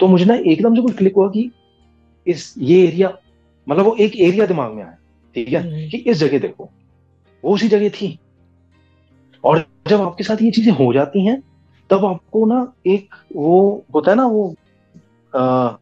तो 0.00 0.06
मुझे 0.08 0.24
ना 0.24 0.34
एकदम 0.34 0.74
से 0.74 0.82
कुछ 0.82 0.96
क्लिक 0.96 1.14
हुआ 1.16 1.28
कि 1.28 1.50
इस 2.26 2.54
ये 2.58 2.86
एरिया 2.86 3.16
मतलब 3.68 3.84
वो 3.84 3.94
एक 4.00 4.16
एरिया 4.16 4.46
दिमाग 4.46 4.72
में 4.72 4.82
आया 4.82 4.96
ठीक 5.34 5.48
है? 5.48 5.60
हम्म। 5.62 5.88
कि 5.90 5.96
इस 5.96 6.16
जगह 6.18 6.38
देखो 6.38 6.68
वो 7.44 7.54
उसी 7.54 7.68
जगह 7.68 7.88
थी। 7.88 8.18
और 9.44 9.64
जब 9.88 10.00
आपके 10.00 10.24
साथ 10.24 10.42
ये 10.42 10.50
चीज़ें 10.50 10.72
हो 10.72 10.92
जाती 10.92 11.26
हैं 11.26 11.42
तब 11.90 12.04
आपको 12.04 12.44
ना 12.46 12.72
एक 12.86 13.14
वो 13.36 13.84
होता 13.94 14.10
है 14.10 14.16
ना 14.16 14.26
वो 14.26 14.54
आ, 15.32 15.40
आ, 15.40 15.76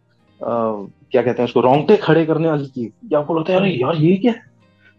क्या 1.10 1.22
कहते 1.22 1.42
हैं 1.42 1.44
उसको 1.44 1.60
रोंगटे 1.60 1.96
खड़े 1.96 2.24
करने 2.26 2.48
वाली 2.48 2.66
चीज़। 2.66 3.14
आपको 3.14 3.38
लगता 3.38 3.52
है 3.52 3.58
यार 3.58 3.66
यार 3.66 4.02
ये 4.02 4.16
क्या 4.16 4.32
है? 4.32 4.42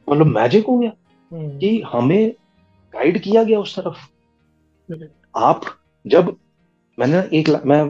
मतलब 0.10 0.28
मैजिक 0.28 0.66
हो 0.66 0.78
गया 0.80 0.92
हम्म। 1.32 1.58
कि 1.58 1.82
हमें 1.92 2.32
गाइड 2.94 3.22
किया 3.22 3.44
गया 3.44 3.60
उस 3.60 3.80
तरफ़। 3.80 3.98
आप 5.38 5.62
जब 6.08 6.36
मैंने 6.98 7.14
ना 7.14 7.24
एक 7.34 7.50
मैं 7.66 7.82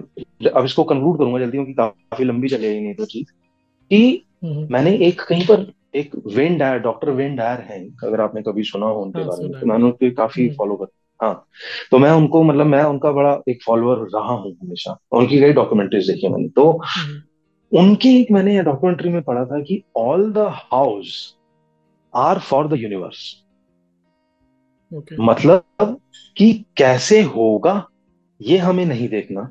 अब 0.52 0.66
इसको 0.66 0.84
कंक्लूड 0.84 1.18
करूँगा 1.18 1.40
जल्दी 1.40 1.58
क्योंकि 1.58 1.74
काफ़ी 1.74 2.26
लंबी 2.26 2.48
चलेगी 2.48 2.80
नहीं 2.80 2.94
तो 2.94 3.06
चीज़ 3.06 3.32
कि 3.92 4.26
हम्म। 4.44 4.68
मैंने 4.72 4.96
एक 4.98 5.22
कहीं 5.22 5.46
पर 5.46 5.72
एक 5.96 6.12
Wayne 6.28 6.58
Dyer 6.58 6.80
doctor 6.80 7.10
Wayne 7.10 7.36
Dyer 7.36 7.60
है 7.62 7.80
अगर 8.04 8.22
आपने 8.22 8.42
कभी 8.42 8.64
सुना 8.64 8.86
हो 8.86 9.02
उनके 9.02 9.20
हाँ, 9.20 9.28
बारे 9.28 9.48
में 9.50 9.60
तो 9.62 9.68
मैंने 9.68 9.84
उनके 9.84 10.10
काफ़ी 10.12 10.50
फॉलो 10.50 10.74
हम्म। 10.74 10.86
कर 10.86 11.26
हाँ 11.26 11.48
तो 11.92 11.98
मैं 11.98 12.12
उनको 12.12 12.44
मतलब 12.44 12.66
मैं 12.66 12.84
उनका 12.84 13.12
बड़ा 13.12 13.40
एक 13.50 13.60
फॉलोअर 13.66 13.98
रहा 13.98 14.34
हूँ 14.34 14.56
हमेशा 14.62 14.98
उनकी 15.12 15.40
कई 15.40 15.54
डॉक्यूमेंट्रीज 15.54 16.08
देखी 16.08 16.30
मैंने 16.30 16.48
तो 16.48 16.72
हम्म। 16.86 17.22
उनकी 17.72 18.22
एक 18.22 18.32
मैंने 18.32 18.62
डॉक्यूमेंट्री 18.64 19.10
में 19.10 19.22
पढ़ा 19.22 19.46
था 19.46 19.60
कि 19.60 19.84
all 19.98 20.32
the 20.34 20.48
house 20.54 21.14
are 22.14 22.40
for 22.40 22.68
the 22.68 22.74
universe 22.74 23.36
मतलब 25.20 26.00
कि 26.38 26.54
कैसे 26.78 27.22
होगा 27.22 27.74
ये 28.42 28.58
हमें 28.58 28.86
नहीं 28.86 29.08
देखना। 29.10 29.50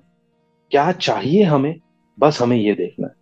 क्या 0.73 0.91
चाहिए 0.93 1.43
हमें? 1.43 1.75
बस 2.19 2.41
हमें 2.43 2.57
ये 2.57 2.75
देखना 2.75 3.07
है। 3.07 3.15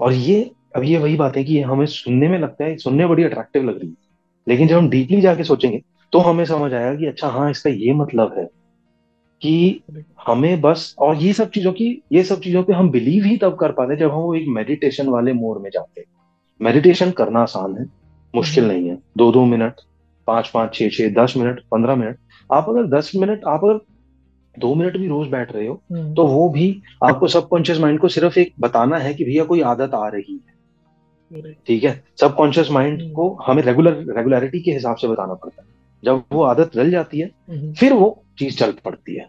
और 0.00 0.12
ये, 0.12 0.50
अब 0.76 0.84
ये 0.84 0.98
वही 0.98 1.16
बात 1.16 1.36
है 1.36 1.44
कि 1.44 1.60
हमें 1.60 1.84
सुनने 1.86 2.28
में 2.28 2.38
लगता 2.38 2.64
है, 2.64 2.76
सुनने 2.76 3.06
बड़ी 3.06 3.24
अट्रैक्टिव 3.24 3.64
लग 3.64 3.78
रही 3.80 3.88
है। 3.88 3.96
लेकिन 4.46 4.68
जब 4.68 4.76
हम 4.76 4.88
डीपली 4.88 5.20
जाके 5.20 5.44
सोचेंगे 5.44 5.80
तो 6.12 6.18
हमें 6.18 6.44
समझ 6.44 6.72
आएगा 6.72 6.94
कि 6.94 7.06
अच्छा 7.06 7.28
हाँ 7.28 7.50
इसका 7.50 7.70
ये 7.70 7.92
मतलब 7.94 8.34
है 8.38 8.44
कि 9.42 9.82
हमें 10.26 10.60
बस, 10.60 10.94
और 10.98 11.16
ये 11.16 11.32
सब 11.32 11.50
चीज़ों 11.50 11.72
की, 11.72 12.02
ये 12.12 12.22
सब 12.24 12.40
चीज़ों 12.40 12.62
पे 12.62 12.72
हम 12.72 12.90
बिलीव 12.90 13.24
ही 13.24 13.36
तब 13.36 13.56
कर 13.56 13.72
पाते 13.72 13.96
जब 13.96 14.10
हम 14.10 14.20
वो 14.20 14.34
एक 14.34 14.46
मेडिटेशन 14.48 15.08
वाले 15.08 15.32
मोड 15.32 15.62
में 15.62 15.70
जाते 15.70 16.00
हैं। 16.00 16.06
मेडिटेशन 16.60 17.10
करना 17.10 17.40
आसान 17.40 17.76
है, 17.76 17.86
मुश्किल 18.34 18.68
नहीं 18.68 18.88
है। 18.88 18.98
दो 19.18 19.30
दो 19.32 19.44
मिनट 19.44 19.80
पाँच 20.28 20.48
पाँच 20.48 20.74
छह 20.74 20.88
छह 20.88 21.08
दस 21.14 21.34
मिनट, 21.36 21.60
पंद्रह 21.70 21.96
मिनट। 21.96 22.18
आप 22.50 22.68
अगर 22.68 22.86
दस 22.88 23.12
मिनट, 23.16 23.44
आप 23.44 23.64
अगर 23.64 23.78
दो 24.56 24.74
मिनट 24.74 24.96
भी 24.96 25.06
रोज 25.08 25.28
बैठ 25.28 25.52
रहे 25.52 25.66
हो 25.66 25.80
तो 26.14 26.26
वो 26.26 26.48
भी 26.48 26.66
आपको 27.04 27.28
सबकॉन्शियस 27.28 27.78
माइंड 27.78 27.98
को 27.98 28.08
सिर्फ़ 28.08 28.38
एक 28.38 28.52
बताना 28.60 28.98
है 28.98 29.14
कि 29.14 29.24
भैया 29.24 29.44
कोई 29.44 29.60
आदत 29.60 29.94
आ 29.94 30.08
रही 30.08 30.32
है। 30.32 30.50
ठीक 31.66 31.84
है? 31.84 32.02
सबकॉन्शियस 32.20 32.70
माइंड 32.70 33.00
हम्म। 33.02 33.12
को 33.12 33.28
हमें 33.46 33.62
रेगुलर 33.62 33.92
रेगुलरिटी 34.16 34.60
के 34.60 34.72
हिसाब 34.72 34.96
से 34.96 35.08
बताना 35.08 35.34
पड़ता 35.34 35.62
है। 35.62 35.68
जब 36.02 36.22
वो 36.32 36.42
आदत 36.42 36.76
रल 36.76 36.90
जाती 36.90 37.20
है 37.20 37.30
हम्म। 37.50 37.72
फिर 37.72 37.92
वो 37.92 38.24
चीज़ 38.38 38.58
चल 38.58 38.72
पड़ती 38.84 39.14
है। 39.14 39.28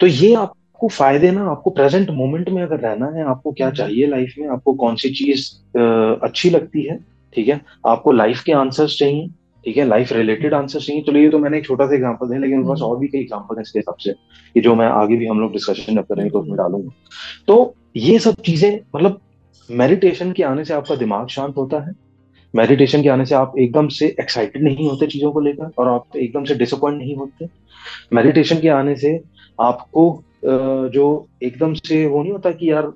तो 0.00 0.06
ये 0.06 0.34
आपको 0.34 0.88
फ़ायदे 0.88 1.30
ना 1.30 1.44
आपको 1.50 1.70
प्रेजेंट 1.70 2.10
मोमेंट 2.10 2.48
में 2.48 2.62
अगर 2.62 2.80
रहना 2.80 3.06
है 3.06 3.24
आपको 3.24 3.52
क्या 3.52 3.66
हम्म। 3.66 3.76
चाहिए 3.76 4.06
लाइफ 4.06 4.34
में 4.38 4.48
आपको 4.48 4.74
कौन 4.74 4.96
सी 4.96 5.10
चीज़ 5.14 5.50
अच्छी 6.24 6.50
लगती 6.50 6.82
है 6.82 6.98
ठीक 7.32 7.48
है? 7.48 7.60
आपको 7.86 8.12
लाइफ 8.12 8.42
के 8.42 8.52
आंसर्स 8.52 8.98
चाहिए 8.98 9.28
ठीक 9.64 9.76
है 9.76 9.84
लाइफ 9.88 10.12
रिलेटेड 10.12 10.54
आंसर 10.54 10.80
चाहिए। 10.80 11.02
चलो 11.02 11.18
ये 11.18 11.28
तो 11.30 11.38
मैंने 11.38 11.58
एक 11.58 11.64
छोटा 11.66 11.86
सा 11.86 11.94
एग्ज़ाम्पल 11.94 12.28
दिया, 12.28 12.40
लेकिन 12.40 12.64
पास। 12.66 12.80
और 12.82 12.98
भी 12.98 13.08
कई 13.08 13.18
एग्जांपल 13.20 13.56
हैं 13.56 13.62
इसके 13.62 13.78
हिसाब 13.78 13.96
से 14.00 14.12
कि 14.54 14.60
जो 14.60 14.74
मैं 14.74 14.86
आगे 14.86 15.16
भी 15.16 15.26
हम 15.26 15.40
लोग 15.40 15.52
डिस्कशन 15.52 16.02
करेंगे 16.02 16.30
तो 16.30 16.40
उसमें 16.40 16.56
डालूँगा। 16.58 16.90
तो 17.48 17.74
ये 17.98 18.18
सब 18.20 18.40
चीज़ें 18.42 18.80
मतलब 18.94 19.20
मेडिटेशन 19.70 20.32
के 20.32 20.42
आने 20.44 20.64
से 20.64 20.74
आपका 20.74 20.94
दिमाग 20.96 21.28
शांत 21.30 21.56
होता 21.56 21.80
है। 21.80 21.94
मेडिटेशन 22.54 23.02
के 23.02 23.08
आने 23.08 23.24
से 23.26 23.34
आप 23.34 23.54
एकदम 23.58 23.88
से 23.90 24.06
एक्साइटेड 24.20 24.62
नहीं 24.62 24.88
होते 24.88 25.06
चीज़ों 25.06 25.30
को 25.32 25.40
लेकर 25.40 25.70
और 25.78 25.88
आप 25.88 26.16
एकदम 26.16 26.44
से 26.44 26.54
डिसअपॉइंट 26.54 26.98
नहीं 26.98 27.16
होते। 27.16 27.48
मेडिटेशन 28.12 28.60
के 28.60 28.68
आने 28.70 28.96
से 28.96 29.20
आपको 29.58 30.22
जो 30.44 31.04
एकदम 31.42 31.74
से 31.76 32.06
वो 32.06 32.22
नहीं 32.22 32.32
होता 32.32 32.50
कि 32.52 32.70
यार 32.70 32.92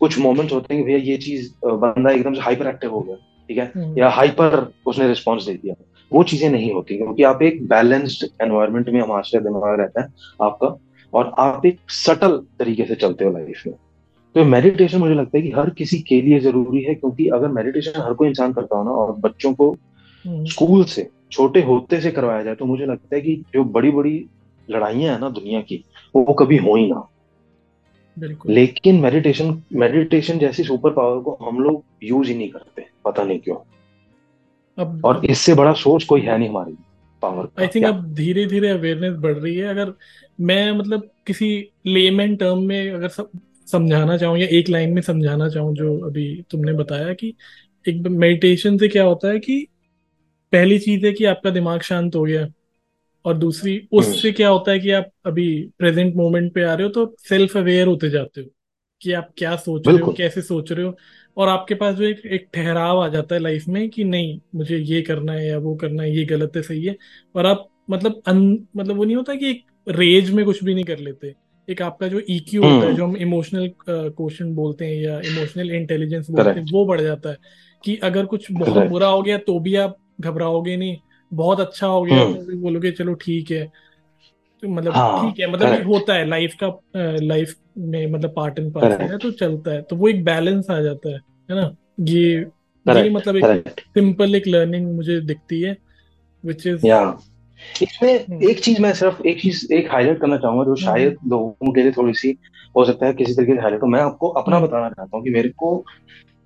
कुछ 0.00 0.18
मोमेंट्स 0.18 0.52
होते 0.52 0.74
हैं 0.74 0.82
कि 0.82 0.86
भैया 0.86 0.98
ये 1.04 1.16
चीज़ 1.18 1.50
बंदा 1.64 2.10
एकदम 2.10 2.34
से 2.34 2.40
हाइपर 2.40 2.66
एक्टिव 2.66 2.90
हो 2.90 3.00
गया। 3.00 3.16
ठीक 3.48 3.58
है 3.58 3.72
हम्म। 3.76 3.98
या 3.98 4.08
हाइपर 4.08 4.72
उसने 4.86 5.08
रिस्पॉन्स 5.08 5.46
दे 5.46 5.54
दिया 5.54 5.74
वो 6.12 6.22
चीज़ें 6.22 6.50
नहीं 6.50 6.72
होती 6.74 6.96
क्योंकि 6.96 7.22
आप 7.22 7.42
एक 7.42 7.68
बैलेंस्ड 7.68 8.28
एनवायरमेंट 8.42 8.88
में 8.88 9.00
हमारा 9.00 9.38
दिमाग 9.40 9.80
रहता 9.80 10.02
है 10.02 10.08
आपका 10.42 10.76
और 11.12 11.34
आप 11.38 11.66
एक 11.66 11.78
सटल 11.90 12.36
तरीके 12.58 12.84
से 12.84 12.94
चलते 12.94 13.24
हो 13.24 13.32
लाइफ 13.32 13.62
में 13.66 13.74
तो 14.34 14.44
मेडिटेशन 14.44 14.98
मुझे 14.98 15.14
लगता 15.14 15.38
है 15.38 15.42
कि 15.42 15.50
हर 15.50 15.70
किसी 15.70 15.98
के 15.98 16.20
लिए 16.22 16.40
ज़रूरी 16.40 16.82
है 16.82 16.94
क्योंकि 16.94 17.28
अगर 17.28 17.48
मेडिटेशन 17.48 18.00
हर 18.00 18.12
कोई 18.12 18.28
इंसान 18.28 18.52
करता 18.52 18.76
हो 18.76 18.84
ना 18.84 18.90
और 18.90 19.12
बच्चों 19.12 19.54
को 19.54 19.76
हम्म। 20.24 20.44
स्कूल 20.44 20.84
से 20.84 21.08
छोटे 21.32 21.62
होते 21.62 22.00
से 22.00 22.10
करवाया 22.10 22.42
जाए 22.42 22.54
तो 22.54 22.64
मुझे 22.64 22.86
लगता 22.86 23.16
है 23.16 23.20
कि 23.20 23.44
जो 23.54 23.64
बड़ी 23.64 23.90
बड़ी 23.90 24.28
लड़ाइयाँ 24.70 25.14
है 25.14 25.20
ना 25.20 25.28
दुनिया 25.28 25.60
की 25.60 25.84
वो 26.14 26.22
वो 26.22 26.34
कभी 26.34 26.56
हो 26.56 26.76
ही 26.76 26.86
ना 26.86 27.08
लेकिन 28.48 29.00
मेडिटेशन 29.00 29.62
मेडिटेशन 29.72 30.38
जैसी 30.38 30.64
सुपर 30.64 30.90
पावर 30.90 31.20
को 31.22 31.32
हम 31.42 31.58
लोग 31.60 31.82
यूज़ 32.02 32.28
ही 32.28 32.34
नहीं 32.34 32.48
करते 32.48 32.84
पता 33.04 33.22
नहीं 33.22 33.38
क्यों। 33.38 33.56
अब 34.78 35.00
और 35.04 35.24
इससे 35.26 35.54
बड़ा 35.54 35.72
सोर्स 35.72 36.04
कोई 36.04 36.20
है 36.20 36.38
नहीं 36.38 36.48
हमारी 36.48 36.72
पावर 37.22 37.48
आई 37.58 37.66
थिंक 37.66 37.84
अब 37.84 38.04
धीरे 38.14 38.46
धीरे 38.46 38.68
अवेयरनेस 38.68 39.14
बढ़ 39.16 39.36
रही 39.36 39.54
है। 39.56 39.68
अगर 39.68 39.92
मैं 40.40 40.72
मतलब 40.72 41.10
किसी 41.26 41.48
लेमन 41.86 42.36
टर्म 42.36 42.58
में 42.58 42.90
अगर 42.90 43.08
सब 43.08 43.30
समझाना 43.66 44.16
चाहूँ 44.16 44.38
या 44.38 44.46
एक 44.48 44.68
लाइन 44.68 44.92
में 44.92 45.02
समझाना 45.02 45.48
चाहूँ 45.48 45.74
जो 45.74 45.98
अभी 45.98 46.26
तुमने 46.50 46.72
बताया 46.72 47.14
कि 47.14 47.34
एक 47.88 48.06
मेडिटेशन 48.06 48.78
से 48.78 48.88
क्या 48.88 49.04
होता 49.04 49.28
है 49.28 49.38
कि 49.38 49.66
पहली 50.52 50.78
चीज़ 50.78 51.06
है 51.06 51.12
कि 51.12 51.24
आपका 51.24 51.50
दिमाग 51.50 51.80
शांत 51.80 52.14
हो 52.16 52.22
गया। 52.24 52.46
और 53.26 53.36
दूसरी 53.36 53.88
उससे 53.92 54.32
क्या 54.32 54.48
होता 54.48 54.72
है 54.72 54.78
कि 54.78 54.90
आप 54.90 55.10
अभी 55.26 55.70
प्रेजेंट 55.78 56.16
मोमेंट 56.16 56.52
पे 56.54 56.62
आ 56.64 56.74
रहे 56.74 56.86
हो 56.86 56.92
तो 56.92 57.16
सेल्फ 57.28 57.56
अवेयर 57.56 57.86
होते 57.86 58.10
जाते 58.10 58.40
हो 58.40 58.46
कि 59.02 59.12
आप 59.12 59.30
क्या 59.36 59.56
सोच 59.56 59.88
रहे 59.88 59.96
हो 59.96 60.12
कैसे 60.12 60.42
सोच 60.42 60.72
रहे 60.72 60.86
हो 60.86 60.96
और 61.36 61.48
आपके 61.48 61.74
पास 61.74 61.94
जो 61.94 62.04
एक 62.04 62.20
एक 62.26 62.48
ठहराव 62.54 63.00
आ 63.00 63.08
जाता 63.08 63.34
है 63.34 63.40
लाइफ 63.40 63.64
में 63.68 63.88
कि 63.90 64.04
नहीं 64.04 64.40
मुझे 64.54 64.78
ये 64.78 65.02
करना 65.02 65.32
है 65.32 65.48
या 65.48 65.58
वो 65.58 65.74
करना 65.74 66.02
है 66.02 66.16
ये 66.16 66.24
गलत 66.24 66.52
है 66.56 66.62
सही 66.62 66.84
है। 66.84 66.96
और 67.36 67.46
आप 67.46 67.68
मतलब 67.90 68.22
अन 68.26 68.66
मतलब 68.76 68.96
वो 68.96 69.04
नहीं 69.04 69.16
होता 69.16 69.34
कि 69.34 69.50
एक 69.50 69.64
रेज 69.88 70.30
में 70.30 70.44
कुछ 70.44 70.64
भी 70.64 70.74
नहीं 70.74 70.84
कर 70.84 70.98
लेते। 70.98 71.34
एक 71.68 71.82
आपका 71.82 72.08
जो 72.08 72.20
ईक्यू 72.30 72.62
होता 72.62 72.74
है 72.74 72.84
हम्म। 72.84 72.96
जो 72.96 73.04
हम 73.06 73.16
इमोशनल 73.16 73.70
क्वेश्चन 73.88 74.54
बोलते 74.54 74.84
हैं 74.84 75.02
या 75.02 75.18
इमोशनल 75.18 75.70
इंटेलिजेंस 75.70 76.30
बोलते 76.30 76.50
हैं 76.50 76.66
वो 76.72 76.86
बढ़ 76.86 77.00
जाता 77.00 77.30
है 77.30 77.36
कि 77.84 77.96
अगर 77.96 78.26
कुछ 78.26 78.52
बहुत 78.52 78.86
बुरा 78.86 79.08
हो 79.08 79.22
गया 79.22 79.38
तो 79.38 79.58
भी 79.60 79.74
आप 79.74 79.96
घबराओगे 80.20 80.76
नहीं। 80.76 80.96
बहुत 81.32 81.60
अच्छा 81.60 81.86
हो 81.86 82.02
गया। 82.02 82.22
हम्म। 82.22 82.34
तो 82.36 82.56
बोलोगे 82.56 82.90
चलो 82.90 83.14
ठीक 83.14 83.50
है। 83.50 83.64
तो 84.62 84.68
मतलब 84.68 84.92
हाँ 84.92 85.24
ठीक 85.24 85.40
है 85.40 85.50
मतलब 85.52 85.86
होता 85.86 86.14
है 86.14 86.26
लाइफ 86.28 86.54
का 86.62 86.68
लाइफ 87.22 87.54
में 87.78 88.06
मतलब 88.12 88.32
पार्ट 88.36 88.58
एंड 88.58 88.72
पार्सल 88.74 89.02
है 89.04 89.18
तो 89.18 89.30
चलता 89.30 89.72
है। 89.72 89.82
तो 89.82 89.96
वो 89.96 90.08
एक 90.08 90.24
बैलेंस 90.24 90.70
आ 90.70 90.80
जाता 90.80 91.08
है 91.08 91.16
है 91.50 91.56
ना? 91.56 91.74
ये 92.00 92.46
ये 92.86 93.10
मतलब 93.10 93.36
एक 93.36 93.68
सिंपल 93.78 94.34
एक 94.34 94.46
लर्निंग 94.46 94.94
मुझे 94.96 95.20
दिखती 95.20 95.60
है 95.62 95.76
विच 96.44 96.66
इज़ 96.66 96.86
इसमें 97.82 98.12
एक 98.48 98.60
चीज़ 98.64 98.80
मैं 98.82 98.92
सिर्फ़ 98.94 99.22
एक 99.26 99.40
चीज़ 99.40 99.72
एक 99.72 99.90
हाईलाइट 99.92 100.20
करना 100.20 100.36
चाहूँगा 100.36 100.64
जो 100.64 100.74
शायद 100.76 101.16
लोगों 101.28 101.72
के 101.72 101.82
लिए 101.82 101.92
थोड़ी 101.92 102.12
सी 102.14 102.36
हो 102.76 102.84
सकता 102.84 103.06
है 103.06 103.12
किसी 103.14 103.34
तरीके 103.34 103.54
से 103.54 103.60
हाईलाइट 103.60 103.82
हो। 103.82 103.88
मैं 103.88 104.00
आपको 104.00 104.28
अपना 104.30 104.56
हम्म। 104.56 104.66
बताना 104.66 104.88
चाहता 104.88 105.16
हूँ 105.16 105.24
कि 105.24 105.30
मेरे 105.30 105.48
को 105.48 105.84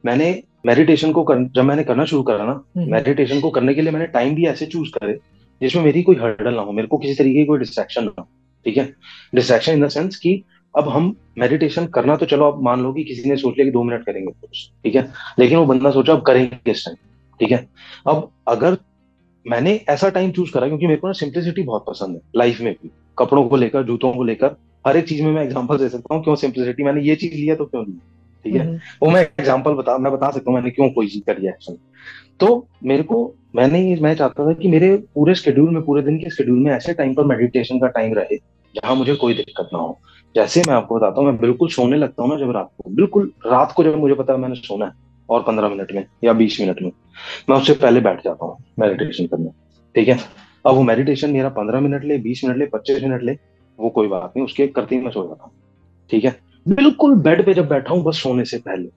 मैंने 0.04 0.42
मेडिटेशन 0.66 1.12
को 1.12 1.22
कर, 1.22 1.44
जब 1.44 1.62
मैंने 1.64 1.84
करना 1.84 2.04
शुरू 2.04 2.22
करा 2.22 2.44
ना 2.44 2.52
हम्म। 2.76 2.92
मेडिटेशन 2.92 3.40
को 3.40 3.50
करने 3.50 3.74
के 3.74 3.82
लिए 3.82 3.92
मैंने 3.92 4.06
टाइम 4.06 4.34
भी 4.34 4.46
ऐसे 4.46 4.66
चूज़ 4.66 4.90
करे 4.90 5.18
जिसमें 5.60 5.82
मेरी 5.84 6.02
कोई 6.02 6.16
हर्डल 6.16 6.54
ना 6.54 6.62
हो 6.62 6.72
मेरे 6.72 6.88
को 6.88 6.98
किसी 6.98 7.14
तरीके 7.14 7.38
की 7.38 7.44
कोई 7.44 7.58
डिस्ट्रैक्शन 7.58 8.04
ना 8.04 8.12
हो 8.18 8.28
ठीक 8.66 8.76
है? 8.76 8.92
डिस्ट्रैक्शन 9.34 9.72
इन 9.72 9.84
द 9.84 9.88
सेंस 9.88 10.16
कि 10.16 10.42
अब 10.76 10.88
हम 10.88 11.14
मेडिटेशन 11.38 11.86
करना 11.86 12.16
तो 12.16 12.26
चलो 12.26 12.50
अब 12.52 12.62
मान 12.62 12.82
लो 12.82 12.92
कि 12.92 13.04
किसी 13.04 13.30
ने 13.30 13.36
सोच 13.36 13.54
लिया 13.54 13.64
कि 13.64 13.70
दो 13.70 13.82
मिनट 13.82 14.04
करेंगे 14.04 14.32
ठीक 14.84 14.94
है? 14.94 15.12
लेकिन 15.38 15.58
वो 15.58 15.66
बंदा 15.66 15.90
सोचा 15.90 16.12
अब 16.12 16.22
करेंगे 16.22 16.56
किस 16.64 16.84
टाइम 16.84 16.96
ठीक 17.40 17.52
है? 17.52 17.66
अब 18.08 18.30
अगर 18.48 18.76
मैंने 19.46 19.80
ऐसा 19.88 20.08
टाइम 20.08 20.32
चूज़ 20.32 20.52
करा 20.52 20.66
क्योंकि 20.66 20.86
मेरे 20.86 21.00
को 21.00 21.06
ना 21.06 21.12
सिंप्लिसिटी 21.12 21.62
बहुत 21.62 21.84
पसंद 21.88 22.16
है 22.16 22.22
लाइफ 22.36 22.60
में 22.60 22.72
भी 22.72 22.90
कपड़ों 23.18 23.48
को 23.48 23.56
लेकर 23.56 23.82
जूतों 23.82 24.12
को 24.12 24.22
लेकर 24.22 24.56
हर 24.86 24.96
एक 24.96 25.08
चीज़ 25.08 25.22
में 25.22 25.32
मैं 25.32 25.42
एग्जांपल 25.42 25.78
दे 25.78 25.88
सकता 25.88 26.14
हूँ 26.14 26.24
क्यों 26.24 26.34
सिंप्लिसिटी 26.36 26.82
मैंने 26.82 27.02
ये 27.02 27.16
चीज़ 27.16 27.34
लिया 27.34 27.54
तो 27.56 27.64
क्यों 27.64 27.84
लिया? 27.86 28.19
ठीक 28.44 28.54
है? 28.54 28.66
हम्म। 28.66 28.78
वो 29.02 29.10
मैं 29.10 29.22
एग्ज़ाम्पल 29.22 29.74
बता 29.74 29.96
मैं 29.98 30.12
बता 30.12 30.30
सकता 30.30 30.50
हूँ 30.50 30.54
मैंने 30.54 30.70
क्यों 30.70 30.90
कोई 30.90 31.08
चीज़ 31.08 31.22
करी 31.26 31.46
है 31.46 31.52
एक्शन 31.52 31.76
तो 32.40 32.66
मेरे 32.84 33.02
को 33.02 33.16
मैंने 33.56 33.80
मैं 34.00 34.14
चाहता 34.14 34.46
था 34.46 34.52
कि 34.52 34.68
मेरे 34.68 34.96
पूरे 35.14 35.34
शेड्यूल 35.34 35.70
में 35.70 35.82
पूरे 35.84 36.02
दिन 36.02 36.18
के 36.18 36.30
शेड्यूल 36.30 36.58
में 36.58 36.70
ऐसे 36.72 36.94
टाइम 36.94 37.14
पर 37.14 37.24
मेडिटेशन 37.26 37.78
का 37.78 37.86
टाइम 37.96 38.14
रहे 38.14 38.36
जहाँ 38.74 38.94
मुझे 38.94 39.14
कोई 39.14 39.34
दिक्कत 39.34 39.68
ना 39.72 39.78
हो। 39.78 39.98
जैसे 40.34 40.62
मैं 40.68 40.74
आपको 40.74 40.96
बताता 40.96 41.20
हूँ 41.20 41.28
मैं 41.28 41.36
बिल्कुल 41.40 41.68
सोने 41.68 41.96
लगता 41.96 42.22
हूँ 42.22 42.30
ना 42.30 42.36
जब 42.38 42.50
रात 42.50 42.70
को। 42.76 42.90
बिल्कुल 42.90 43.32
रात 43.46 43.72
को 43.76 43.84
जब 43.84 43.96
मुझे 43.96 44.14
पता 44.14 44.32
है 44.32 44.38
मैंने 44.38 44.54
सोना 44.56 44.86
है 44.86 44.92
और 45.28 45.42
पंद्रह 45.42 45.68
मिनट 45.68 45.92
में 45.92 46.04
या 46.24 46.32
बीस 46.32 46.60
मिनट 46.60 46.82
में 46.82 46.90
मैं 47.50 47.56
उससे 47.56 47.72
पहले 47.74 48.00
बैठ 48.00 48.24
जाता 48.24 48.44
हूँ 48.44 48.56
मेडिटेशन 48.78 49.26
करने। 49.26 49.50
ठीक 49.94 50.08
है? 50.08 50.18
अब 50.64 50.74
वो 50.74 50.82
मेडिटेशन 50.82 51.30
मेरा 51.30 51.48
पंद्रह 51.48 51.80
मिनट 51.80 52.04
ले 52.04 52.18
बीस 52.18 52.44
मिनट 52.44 52.56
ले 52.56 52.66
पच्चीस 52.66 53.02
मिनट 53.02 53.22
ले 53.22 53.36
वो 53.78 53.88
कोई 53.90 54.08
बात 54.08 54.32
नहीं 54.36 54.44
उसके 54.44 54.66
करते 54.68 54.96
ही 54.96 55.02
मैं 55.02 55.10
सो 55.10 55.26
जाता 55.28 55.44
हूँ। 55.44 55.52
ठीक 56.10 56.24
है? 56.24 56.36
बिल्कुल 56.68 57.14
बेड 57.14 57.46
पे 57.46 57.54
जब 57.54 57.68
बैठा 57.68 57.94
हूँ, 57.94 58.02
बस 58.02 58.22
सोने 58.22 58.44
से 58.44 58.58
पहले। 58.58 58.88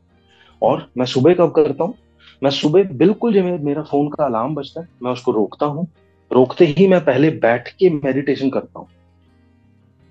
और 0.61 0.91
मैं 0.97 1.05
सुबह 1.05 1.33
कब 1.33 1.51
करता 1.51 1.83
हूँ? 1.83 1.95
मैं 2.43 2.51
सुबह 2.51 2.83
बिल्कुल 2.83 3.33
जब 3.33 3.63
मेरा 3.63 3.83
फ़ोन 3.83 4.09
का 4.09 4.25
अलार्म 4.25 4.55
बजता 4.55 4.81
है, 4.81 4.87
मैं 5.03 5.11
उसको 5.11 5.31
रोकता 5.31 5.65
हूँ। 5.65 5.87
रोकते 6.33 6.65
ही 6.65 6.87
मैं 6.87 7.05
पहले 7.05 7.29
बैठ 7.29 7.67
के 7.67 7.89
मेडिटेशन 7.89 8.49
करता 8.49 8.79
हूँ। 8.79 8.87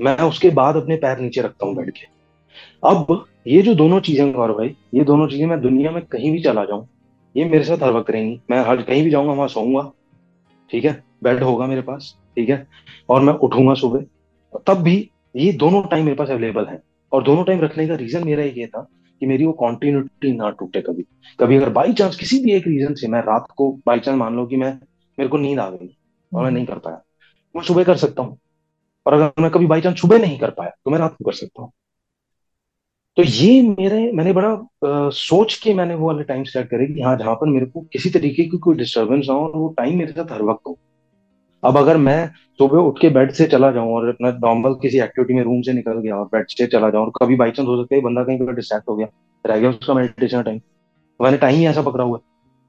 मैं 0.00 0.18
उसके 0.18 0.50
बाद 0.50 0.76
अपने 0.76 0.96
पैर 0.96 1.18
नीचे 1.18 1.42
रखता 1.42 1.66
हूँ 1.66 1.76
बैठ 1.76 1.90
के। 1.90 2.07
अब 2.84 3.26
ये 3.46 3.62
जो 3.62 3.74
दोनों 3.74 4.00
चीज़ें, 4.00 4.32
गौरव 4.32 4.55
भाई, 4.55 4.76
ये 4.94 5.05
दोनों 5.05 5.28
चीज़ें 5.28 5.46
मैं 5.46 5.61
दुनिया 5.61 5.90
में 5.90 6.07
कहीं 6.07 6.32
भी 6.32 6.42
चला 6.42 6.64
जाऊँ, 6.64 6.86
ये 7.36 7.44
मेरे 7.44 7.64
साथ 7.64 7.82
हर 7.82 7.92
वक्त 7.92 8.11
रहेंगी। 8.11 8.40
मैं 8.50 8.64
हर, 8.64 8.82
कहीं 8.82 9.05
भी 9.05 9.11
जाऊँगा, 9.11 9.32
वहाँ 9.32 9.48
सोऊँगा। 9.48 9.92
ठीक 10.70 10.84
है? 10.84 11.05
बेड 11.24 11.42
होगा 11.42 11.66
मेरे 11.66 11.82
पास। 11.82 12.18
ठीक 12.36 12.48
है? 12.48 12.66
और 13.09 13.20
मैं 13.20 13.32
उठूँगा 13.32 13.74
सुबह। 13.74 14.05
तब 14.66 14.74
भी 14.74 15.11
ये 15.36 15.53
दोनों 15.53 15.82
टाइम 15.82 16.05
मेरे 16.05 16.16
पास 16.16 16.30
अवेलेबल 16.30 16.66
है। 16.66 16.91
और 17.12 17.22
दोनों 17.22 17.44
टाइम 17.44 17.60
रखने 17.60 17.86
का 17.88 17.94
रीजन 17.94 18.24
मेरा 18.24 18.42
ये 18.42 18.66
था 18.66 18.86
कि 19.20 19.26
मेरी 19.26 19.46
वो 19.46 19.52
कॉन्टिन्यूटी 19.52 20.32
ना 20.32 20.50
टूटे 20.50 20.80
कभी। 20.80 21.02
कभी 21.38 21.56
अगर 21.56 21.68
बाई 21.70 21.92
चांस 21.92 22.16
किसी 22.16 22.38
भी 22.38 22.52
एक 22.52 22.66
रीजन 22.66 22.94
से 22.94 23.08
मैं 23.08 23.20
रात 23.22 23.46
को 23.56 23.70
बाई 23.86 24.00
चांस 24.00 24.16
मान 24.18 24.36
लो 24.36 24.46
कि 24.46 24.56
मैं 24.56 24.72
मेरे 25.18 25.28
को 25.28 25.36
नींद 25.36 25.58
आ 25.58 25.68
गई 25.70 25.96
और 26.32 26.44
मैं 26.44 26.50
नहीं 26.50 26.66
कर 26.66 26.78
पाया 26.78 27.02
मैं 27.54 27.62
सुबह 27.62 27.84
कर 27.84 27.96
सकता 27.96 28.22
हूँ। 28.22 28.38
और 29.06 29.12
अगर 29.12 29.42
मैं 29.42 29.50
कभी 29.50 29.66
बाई 29.66 29.80
चांस 29.80 30.00
सुबह 30.00 30.18
नहीं 30.18 30.38
कर 30.38 30.50
पाया 30.50 30.70
तो 30.84 30.90
मैं 30.90 30.98
रात 30.98 31.16
को 31.18 31.24
कर 31.24 31.32
सकता 31.32 31.62
हूँ। 31.62 31.72
तो 33.16 33.22
ये 33.22 33.62
मेरे 33.62 34.12
मैंने 34.12 34.32
बड़ा 34.32 34.48
आ, 34.48 35.10
सोच 35.10 35.54
के 35.54 35.74
मैंने 35.74 35.94
वो 35.94 36.06
वाले 36.06 36.24
टाइम 36.24 36.44
सेट 36.44 36.68
करे 36.68 36.86
कि 36.86 37.00
हाँ 37.00 37.16
जहाँ 37.16 37.34
पर 37.34 37.48
मेरे 37.48 37.66
को 37.66 37.80
किसी 37.92 38.10
तरीके 38.10 38.44
की 38.44 38.58
कोई 38.58 38.76
डिस्टर्बेंस 38.76 39.26
ना 39.28 39.34
हो 39.34 39.46
और 39.46 39.56
वो 39.56 39.68
टाइम 39.78 39.98
मेरे 39.98 40.12
साथ 40.12 40.32
हर 40.32 40.42
वक्त 40.42 40.66
हो। 40.66 40.78
अब 41.62 41.76
अगर 41.76 41.96
मैं 41.96 42.26
सुबह 42.58 42.78
उठ 42.78 43.00
के 43.00 43.08
बेड 43.10 43.30
से 43.32 43.46
चला 43.46 43.70
जाऊँ 43.72 43.92
और 43.94 44.08
अपना 44.08 44.30
नॉर्मल 44.44 44.74
किसी 44.82 44.98
एक्टिविटी 45.00 45.34
में 45.34 45.42
रूम 45.42 45.60
से 45.62 45.72
निकल 45.72 46.00
गया 46.00 46.16
और 46.16 46.24
बेड 46.26 46.46
से 46.48 46.66
चला 46.66 46.90
जाऊँ 46.90 47.04
और 47.04 47.12
कभी 47.22 47.36
बाई 47.36 47.50
चांस 47.50 47.68
हो 47.68 47.76
सकता 47.82 47.94
है 47.94 48.00
बंदा 48.02 48.24
कहीं 48.24 48.38
पर 48.38 48.54
डिस्ट्रैक्ट 48.54 48.88
हो 48.88 48.96
गया 48.96 49.08
रह 49.44 49.58
गया 49.58 49.70
उसका 49.70 49.94
मेडिटेशन 49.94 50.42
टाइम 50.42 50.60
मैंने 51.20 51.36
टाइम 51.38 51.56
ही 51.56 51.66
ऐसा 51.66 51.82
पकड़ा 51.82 52.04
हुआ 52.04 52.18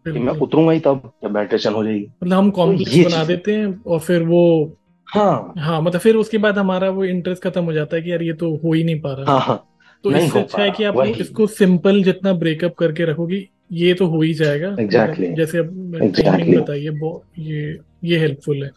कि 0.05 0.19
मैं 0.19 0.33
उतरूँगा 0.39 0.71
ही 0.71 0.79
तब 0.79 1.11
जब 1.23 1.31
मेडिटेशन 1.31 1.73
हो 1.73 1.83
जाएगी। 1.83 2.07
मतलब 2.23 2.37
हम 2.37 2.49
कॉम्प्लेक्स 2.51 2.95
ये 2.95 3.03
बना 3.05 3.23
देते 3.25 3.55
हैं 3.55 3.81
और 3.83 3.99
फिर 3.99 4.23
वो 4.23 4.43
हाँ। 5.07 5.53
हाँ 5.57 5.81
मतलब 5.81 6.01
फिर 6.01 6.15
उसके 6.15 6.37
बाद 6.37 6.57
हमारा 6.57 6.89
वो 6.89 7.03
इंटरेस्ट 7.05 7.43
खत्म 7.43 7.63
हो 7.63 7.73
जाता 7.73 7.95
है 7.95 8.01
कि 8.01 8.11
यार 8.11 8.21
ये 8.23 8.33
तो 8.33 8.55
हो 8.55 8.73
ही 8.73 8.83
नहीं 8.83 8.99
पा 9.01 9.13
रहा। 9.13 9.31
हाँ 9.31 9.39
हाँ। 9.39 9.63
तो 10.03 10.11
इससे 10.11 10.39
अच्छा 10.39 10.61
है 10.61 10.69
कि 10.71 10.83
आप 10.83 10.99
इसको 10.99 11.47
सिंपल 11.47 12.01
जितना 12.03 12.33
ब्रेकअप 12.33 12.73
करके 12.75 13.05
रखोगी 13.05 13.47
ये 13.71 13.93
तो 13.93 14.05
हो 14.05 14.21
ही 14.21 14.33
जाएगा। 14.33 14.75
Exactly. 14.75 15.33
जैसे 15.35 15.57
अब 15.57 15.99
Exactly. 16.03 16.57
बताइए 16.61 16.89
ये 17.39 17.77
ये 18.03 18.17
हेल्पफुल 18.19 18.63
है। 18.63 18.69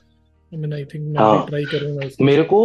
मीन 0.57 0.73
आई 0.75 0.85
थिंक 0.85 1.07
मैं 1.07 1.21
हाँ। 1.21 1.47
ट्राई 1.49 1.65
करूँगा 1.65 2.09
मेरे 2.25 2.43
को। 2.45 2.61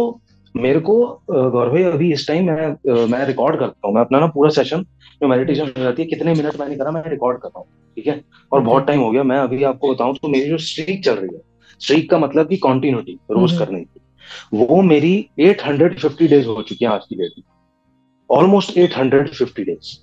मेरे 0.54 0.80
को 0.80 0.94
गौरव 1.30 1.70
भाई 1.72 1.82
अभी 1.84 2.12
इस 2.12 2.26
टाइम 2.28 2.46
मैं 2.46 3.06
मैं 3.10 3.24
रिकॉर्ड 3.26 3.58
करता 3.58 3.86
हूँ। 3.86 3.94
मैं 3.94 4.02
अपना 4.02 4.18
ना 4.20 4.26
पूरा 4.34 4.50
सेशन 4.52 4.82
जो 5.22 5.28
मेडिटेशन 5.28 5.72
हो 5.78 5.82
जाती 5.82 6.02
है 6.02 6.08
कितने 6.08 6.34
मिनट 6.34 6.58
मैंने 6.60 6.76
करा 6.76 6.90
मैं 6.90 7.02
रिकॉर्ड 7.10 7.38
कर 7.38 7.48
रहा 7.48 7.60
हूँ 7.60 7.66
ठीक 7.96 8.06
है? 8.06 8.20
और 8.52 8.60
बहुत 8.60 8.86
टाइम 8.86 9.00
हो 9.00 9.10
गया। 9.10 9.22
मैं 9.22 9.38
अभी 9.38 9.62
आपको 9.64 9.92
बताऊँ 9.94 10.14
तो 10.16 10.28
मेरी 10.28 10.48
जो 10.50 10.58
स्ट्रीक 10.60 11.04
चल 11.04 11.14
रही 11.14 11.34
है 11.34 11.40
स्ट्रीक 11.80 12.10
का 12.10 12.18
मतलब 12.18 12.48
की 12.48 12.56
कॉन्टिन्यूटी 12.58 13.18
रोज 13.30 13.58
करने 13.58 13.80
की 13.80 14.00
वो 14.54 14.80
मेरी 14.82 15.14
850 15.40 16.28
डेज़ 16.28 16.46
हो 16.46 16.62
चुकी 16.62 16.84
है 16.84 16.90
आज 16.90 17.06
की 17.08 17.16
डेट 17.16 17.32
में। 17.38 17.44
ऑलमोस्ट 18.30 18.78
850 18.78 19.64
डेज़ 19.64 19.96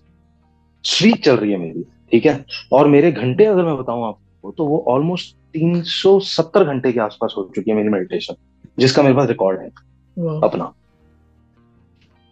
स्ट्रीक 0.85 1.23
चल 1.25 1.35
रही 1.35 1.51
है 1.51 1.57
मेरी 1.57 1.83
ठीक 2.11 2.25
है? 2.25 2.43
और 2.73 2.87
मेरे 2.87 3.11
घंटे 3.11 3.45
अगर 3.45 3.63
मैं 3.63 3.77
बताऊँ 3.77 4.07
आपको 4.07 4.51
तो 4.51 4.65
वो 4.65 4.83
ऑलमोस्ट 4.87 5.35
370 5.53 6.63
घंटे 6.63 6.91
के 6.91 6.99
आसपास 6.99 7.33
हो 7.37 7.51
चुकी 7.55 7.71
है 7.71 7.77
मेरी 7.77 7.89
मेडिटेशन 7.89 8.35
जिसका 8.79 9.03
मेरे 9.03 9.15
पास 9.15 9.27
रिकॉर्ड 9.27 9.59
है 9.59 9.67
अपना। 10.43 10.73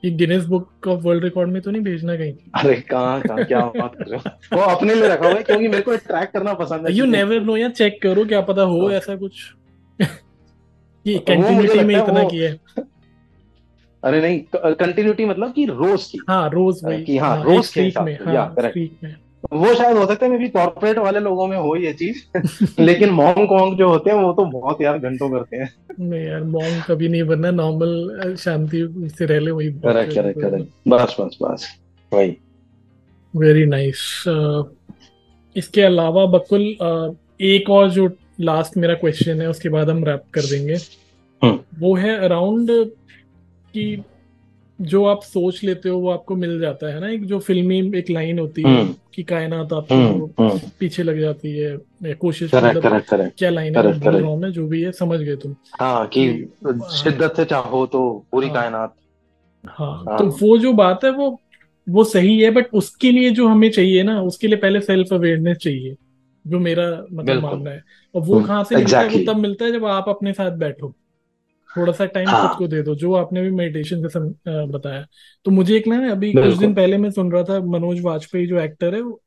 ये 0.05 0.11
Guinness 0.11 0.45
book 0.45 0.87
of 0.87 1.01
world 1.01 1.23
record 1.23 1.49
में 1.49 1.61
तो 1.61 1.71
नहीं 1.71 1.81
भेजना 1.81 2.15
कहीं 2.15 2.33
अरे 2.55 2.75
कहाँ 2.81 3.21
कहाँ 3.21 3.45
क्या 3.45 3.59
बात 3.59 3.95
कर 3.95 4.05
रहे 4.05 4.19
हो? 4.19 4.57
वो 4.57 4.63
अपने 4.63 4.95
लिए 4.95 5.07
रखा 5.07 5.27
हुआ 5.27 5.35
है 5.35 5.43
क्योंकि 5.43 5.67
मेरे 5.67 5.81
को 5.81 5.95
ट्रैक 5.95 6.29
करना 6.29 6.53
पसंद 6.53 6.87
है। 6.87 6.93
यू 6.93 7.05
नेवर 7.05 7.41
नो 7.41 7.57
या 7.57 7.69
चेक 7.69 8.01
करो 8.01 8.25
क्या 8.25 8.41
पता 8.41 8.61
हो 8.61 8.87
हाँ। 8.87 8.95
ऐसा 8.95 9.15
कुछ। 9.15 9.53
कि 10.01 11.19
कंटिन्यूटी 11.19 11.79
में 11.79 12.03
इतना 12.03 12.23
किया 12.23 12.49
है। 12.49 12.59
अरे 14.03 14.21
नहीं 14.21 14.39
कंटिन्यूटी 14.55 15.25
मतलब 15.25 15.53
कि 15.53 15.65
रोज 15.65 16.03
की। 16.03 16.19
हाँ 16.29 16.49
रोज 16.49 16.81
वही। 16.83 17.03
कि 17.03 17.17
हाँ, 17.17 17.37
हाँ 17.37 17.43
रोज 17.43 17.67
के 17.67 17.81
हिसाब 17.81 18.07
से 18.07 18.13
हाँ, 18.13 18.55
करेक्ट 18.59 19.17
वो 19.53 19.73
शायद 19.75 19.97
हो 19.97 20.05
सकता 20.05 20.25
है 20.25 20.31
मे 20.31 20.37
भी 20.37 20.47
कॉर्पोरेट 20.49 20.97
वाले 20.97 21.19
लोगों 21.19 21.47
में 21.47 21.57
हो 21.57 21.75
ये 21.75 21.93
चीज़। 21.93 22.79
लेकिन 22.79 23.09
मॉन्ग 23.09 23.47
कॉन्ग 23.49 23.77
जो 23.77 23.89
होते 23.89 24.09
हैं 24.09 24.17
वो 24.17 24.33
तो 24.33 24.45
बहुत 24.45 24.81
यार 24.81 24.97
घंटों 24.99 25.29
करते 25.29 25.57
हैं। 25.57 25.69
नहीं 25.99 26.25
यार 26.25 26.43
मॉन्ग 26.43 26.83
कभी 26.87 27.09
नहीं 27.09 27.23
बनना 27.23 27.51
नॉर्मल 27.51 28.35
शांति 28.39 29.09
से 29.17 29.25
रह 29.25 29.39
ले 29.39 29.51
वही 29.51 29.71
करेक्ट 29.73 30.13
करेक्ट 30.13 30.41
करेक्ट 30.41 30.69
बस 30.87 31.15
बस 31.21 31.37
बस 31.41 31.67
वही। 32.13 32.37
वेरी 33.35 33.65
नाइस 33.65 34.23
इसके 35.55 35.81
अलावा 35.81 36.25
बकुल 36.25 36.75
uh, 36.81 37.15
एक 37.41 37.69
और 37.69 37.89
जो 37.89 38.09
लास्ट 38.41 38.77
मेरा 38.77 38.93
क्वेश्चन 38.93 39.41
है 39.41 39.49
उसके 39.49 39.69
बाद 39.69 39.89
हम 39.89 40.03
रैप 40.05 40.23
कर 40.33 40.41
देंगे। 40.41 40.75
हम्म। 41.41 41.59
वो 41.79 41.95
है 41.95 42.17
अराउंड 42.19 42.71
कि 43.73 44.03
जो 44.79 45.03
आप 45.05 45.21
सोच 45.23 45.63
लेते 45.63 45.89
हो 45.89 45.97
वो 45.99 46.09
आपको 46.09 46.35
मिल 46.35 46.59
जाता 46.59 46.87
है 46.87 46.99
ना? 46.99 47.09
एक 47.09 47.25
जो 47.25 47.39
फिल्मी 47.39 47.79
एक 47.97 48.09
लाइन 48.09 48.39
होती 48.39 48.61
है 48.61 48.79
हम्म। 48.79 48.93
कि 49.13 49.23
कायनात 49.23 49.73
आपको 49.73 49.95
हम्म, 49.95 50.29
हम्म। 50.39 50.59
पीछे 50.79 51.03
लग 51.03 51.19
जाती 51.19 51.57
है 51.57 52.13
कोशिश 52.13 52.53
मतलब 52.55 53.31
क्या 53.37 53.49
लाइन 53.49 53.75
है 53.75 53.83
बोल 53.99 54.15
रहा 54.15 54.29
हूँ 54.29 54.39
मैं 54.39 54.51
जो 54.51 54.67
भी 54.67 54.81
है 54.81 54.91
समझ 54.91 55.19
गए 55.19 55.35
तुम। 55.35 55.55
हाँ 55.79 56.05
कि 56.07 56.27
शिद्दत 56.93 57.33
से 57.37 57.45
चाहो 57.45 57.85
तो 57.85 58.01
पूरी 58.31 58.47
हाँ, 58.47 58.55
कायनात। 58.55 58.93
हाँ, 59.65 60.03
हाँ। 60.09 60.17
तो 60.17 60.25
वो 60.41 60.57
जो 60.57 60.73
बात 60.73 61.03
है 61.03 61.11
वो 61.11 61.39
वो 61.87 62.03
सही 62.03 62.39
है 62.39 62.51
बट 62.51 62.73
उसके 62.73 63.11
लिए 63.11 63.29
जो 63.31 63.47
हमें 63.47 63.69
चाहिए 63.71 64.03
ना 64.03 64.21
उसके 64.21 64.47
लिए 64.47 64.57
पहले 64.57 64.79
सेल्फ 64.81 65.13
अवेयरनेस 65.13 65.57
चाहिए 65.57 65.95
जो 66.45 66.59
मेरा 66.59 66.85
मतलब 67.13 67.41
मानना 67.41 67.69
है। 67.69 67.83
और 68.15 68.21
वो 68.21 68.41
कहाँ 68.41 68.63
से 68.63 68.75
मिलता 68.75 68.99
है 68.99 69.07
वो 69.09 69.33
तब 69.33 69.39
मिलता 69.39 69.65
है 69.65 69.71
जब 69.71 69.85
आप 69.85 70.09
अपने 70.09 70.33
साथ 70.33 70.51
बैठो। 70.51 70.93
थोड़ा 71.77 71.93
सा 71.93 72.05
टाइम 72.07 72.29
हाँ. 72.29 72.47
खुद 72.47 72.57
को 72.57 72.67
दे 72.67 72.81
दो 72.81 72.95
जो 72.95 73.13
आपने 73.13 73.41
भी 73.41 73.51
मेडिटेशन 73.51 74.03
का 74.03 74.65
बताया 74.67 75.05
तो 75.45 75.51
मुझे 75.51 75.75
एक 75.77 75.87
ना 75.87 76.11
अभी 76.11 76.31
कुछ 76.33 76.57
दिन 76.57 76.73
पहले 76.73 76.97
मैं 76.97 77.11
सुन 77.11 77.31
रहा 77.31 77.43
था 77.43 77.59
मनोज 77.67 78.01
वाजपेयी 78.01 78.47
जो 78.47 78.59
एक्टर 78.59 78.95
है 78.95 79.01
वो 79.01 79.21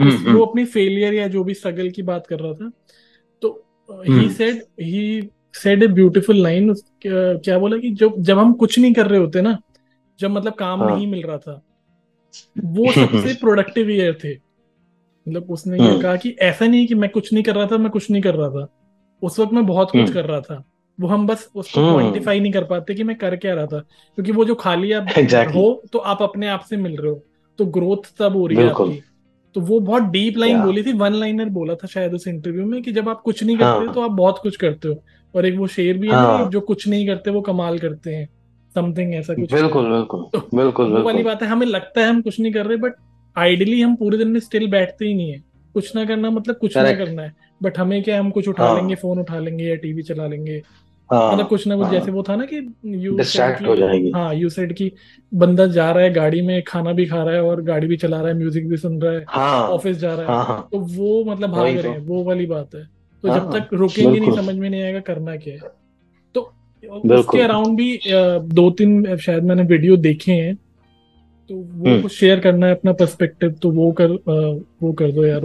हम्म, 0.00 0.12
वो 0.12 0.30
हम्म। 0.30 0.42
अपनी 0.42 0.64
फेलियर 0.66 1.14
या 1.14 1.26
जो 1.28 1.44
भी 1.44 1.54
स्ट्रगल 1.54 1.90
की 1.90 2.02
बात 2.02 2.26
कर 2.26 2.40
रहा 2.40 2.52
था 2.52 2.70
तो 3.42 4.02
he 4.02 4.28
said 4.30 4.62
he 4.80 5.30
said 5.54 5.82
a 5.82 5.86
beautiful 5.88 6.36
line 6.36 6.74
क्या 7.06 7.58
बोला 7.58 7.76
कि 7.76 7.90
जब 7.94 8.20
जब 8.20 8.38
हम 8.38 8.52
कुछ 8.54 8.78
नहीं 8.78 8.92
कर 8.94 9.06
रहे 9.06 9.20
होते 9.20 9.42
ना 9.42 9.58
जब 10.18 10.30
मतलब 10.30 10.54
काम 10.54 10.82
हाँ. 10.82 10.94
नहीं 10.96 11.06
मिल 11.06 11.22
रहा 11.22 11.38
था 11.38 11.62
वो 12.56 12.92
सबसे 12.92 13.34
प्रोडक्टिव 13.40 13.90
ईयर 13.90 14.18
थे 14.24 14.34
मतलब 14.34 15.50
उसने 15.50 15.78
ये 15.78 15.88
हम्म। 15.88 16.00
कहा 16.02 16.16
कि 16.16 16.36
ऐसा 16.42 16.66
नहीं 16.66 16.86
कि 16.86 16.94
मैं 16.94 17.10
कुछ 17.10 17.32
नहीं 17.32 17.42
कर 17.44 17.54
रहा 17.54 17.66
था 17.66 17.78
मैं 17.78 17.90
कुछ 17.90 18.10
नहीं 18.10 18.22
कर 18.22 18.34
रहा 18.34 18.48
था 18.50 18.68
उस 19.22 19.38
वक्त 19.38 19.52
मैं 19.52 19.66
बहुत 19.66 19.90
कुछ 19.90 20.12
कर 20.12 20.24
रहा 20.24 20.40
था 20.40 20.62
वो 21.02 21.08
हम 21.08 21.26
बस 21.26 21.48
उसको 21.54 21.92
क्वांटिफाई 21.92 22.36
हम्म। 22.36 22.42
नहीं 22.42 22.52
कर 22.52 22.64
पाते 22.64 22.94
कि 22.94 23.04
मैं 23.04 23.16
कर 23.16 23.36
क्या 23.36 23.54
रहा 23.54 23.66
था। 23.66 23.78
क्योंकि 23.78 24.32
वो 24.32 24.44
जो 24.44 24.54
खाली 24.54 24.92
आप 24.92 25.06
exactly. 25.06 25.54
हो 25.54 25.82
तो 25.92 25.98
आप 25.98 26.22
अपने 26.22 26.48
आप 26.48 26.60
से 26.60 26.76
मिल 26.76 26.96
रहे 26.96 27.10
हो। 27.10 27.22
तो 27.58 27.66
ग्रोथ 27.66 28.10
तब 28.18 28.36
हो 28.36 28.46
रही 28.46 28.58
है 28.58 28.68
आपकी। 28.70 29.02
तो 29.54 29.60
वो 29.60 29.80
बहुत 29.80 30.02
डीप 30.02 30.38
लाइन 30.38 30.62
बोली 30.62 30.82
थी 30.82 30.92
वन 30.92 31.14
लाइनर 31.14 31.48
बोला 31.48 31.74
था 31.74 31.86
शायद 31.86 32.14
उस 32.14 32.28
इंटरव्यू 32.28 32.66
में 32.66 32.82
कि 32.82 32.92
जब 32.92 33.08
आप 33.08 33.20
कुछ 33.20 33.44
नहीं 33.44 33.56
करते 33.56 33.84
हाँ. 33.84 33.94
तो 33.94 34.00
आप 34.00 34.10
बहुत 34.10 34.38
कुछ 34.42 34.56
करते 34.56 34.88
हो। 34.88 35.02
और 35.34 35.46
एक 35.46 35.58
वो 35.58 35.66
शेर 35.66 35.98
भी 35.98 36.08
है 36.08 36.14
हाँ. 36.14 36.50
जो 36.50 36.60
कुछ 36.60 36.88
नहीं 36.88 37.06
करते 37.06 37.30
वो 37.30 37.40
कमाल 37.40 37.78
करते 37.78 38.14
हैं। 38.14 38.28
समथिंग 38.74 39.14
ऐसा 39.14 39.34
कुछ। 39.34 39.52
बिल्कुल 39.54 39.90
बिल्कुल 39.90 40.24
तो 40.32 40.48
बिल्कुल 40.54 40.92
वो 40.92 41.02
वाली 41.02 41.22
बात 41.22 41.42
है 41.42 41.48
हमें 41.48 41.66
लगता 41.66 42.00
है 42.00 42.08
हम 42.08 42.20
कुछ 42.22 42.40
नहीं 42.40 42.52
कर 42.52 42.66
रहे 42.66 42.76
बट 42.76 42.92
आइडियली 43.36 43.80
हम 43.82 43.96
पूरे 43.96 44.18
दिन 44.18 44.28
में 44.28 44.40
स्टिल 44.40 44.70
बैठते 44.70 45.06
ही 45.06 45.14
नहीं 45.14 45.32
है। 45.32 45.42
कुछ 45.74 45.96
ना 45.96 46.04
करना 46.04 46.30
मतलब 46.30 46.56
कुछ 46.56 46.76
ना 46.76 46.92
करना 46.92 47.22
है। 47.22 47.32
बट 47.62 47.78
हमें 47.78 48.02
क्या 48.02 48.18
हम 48.20 48.30
कुछ 48.30 48.48
उठा 48.48 48.64
हाँ. 48.64 48.76
लेंगे 48.76 48.94
फ़ोन 48.94 49.18
उठा 49.18 49.38
लेंगे 49.38 49.64
या 49.64 49.74
टीवी 49.74 50.02
चला 50.02 50.26
लेंगे। 50.26 50.62
हाँ, 51.12 51.32
मतलब 51.32 51.48
कुछ 51.48 51.66
ना 51.66 51.76
कुछ 51.76 51.84
हाँ, 51.84 51.92
जैसे 51.92 52.10
वो 52.10 52.22
था 52.22 52.36
ना 52.36 52.44
कि 52.44 52.56
यू 52.86 53.16
डिस्ट्रैक्ट 53.16 53.66
हो 53.66 53.74
जाएगी। 53.76 54.10
हाँ 54.10 54.34
यू 54.34 54.48
सेड 54.48 54.72
की 54.72 54.90
बंदा 55.32 55.66
जा 55.68 55.90
रहा 55.90 56.04
है 56.04 56.12
गाड़ी 56.12 56.40
में 56.42 56.62
खाना 56.62 56.92
भी 56.92 57.06
खा 57.06 57.22
रहा 57.22 57.34
है 57.34 57.42
और 57.42 57.62
गाड़ी 57.62 57.86
भी 57.86 57.96
चला 57.96 58.20
रहा 58.20 58.28
है 58.28 58.34
म्यूज़िक 58.38 58.68
भी 58.68 58.76
सुन 58.76 59.00
रहा 59.02 59.12
है 59.12 59.24
हाँ, 59.28 59.68
ऑफ़िस 59.68 59.96
जा 59.98 60.14
रहा 60.14 60.22
है। 60.22 60.28
हाँ, 60.28 60.44
हाँ, 60.44 60.68
तो 60.72 60.78
वो 60.78 61.24
मतलब 61.24 61.50
भाग 61.50 61.66
रहे 61.66 61.82
तो। 61.82 61.90
हैं 61.90 61.98
वो 61.98 62.22
वाली 62.24 62.46
बात 62.46 62.74
है। 62.74 62.84
तो 63.24 63.28
हाँ, 63.28 63.38
जब 63.38 63.52
तक 63.52 63.74
रुकेंगे 63.74 64.18
नहीं 64.20 64.36
समझ 64.36 64.54
में 64.54 64.68
नहीं 64.70 64.82
आएगा 64.82 65.00
करना 65.02 65.36
क्या 65.36 65.54
है। 65.54 65.70
तो 66.34 66.52
उसके 67.18 67.40
अराउंड 67.40 67.76
भी 67.76 68.00
दो 68.06 68.70
तीन 68.70 69.16
शायद 69.16 69.44
मैंने 69.44 69.62
वीडियो 69.64 69.96
देखे 69.98 70.32
हैं। 70.32 70.54
तो 71.50 71.54
वो 71.54 71.88
हम्म। 71.88 72.02
कुछ 72.02 72.12
शेयर 72.12 72.40
करना 72.40 72.66
है 72.66 72.74
अपना 72.74 72.92
पर्सपेक्टिव 72.92 73.50
तो 73.62 73.70
वो 73.70 73.90
कर 74.00 74.10
वो 74.82 74.92
कर 74.92 75.12
दो 75.12 75.24
यार। 75.26 75.42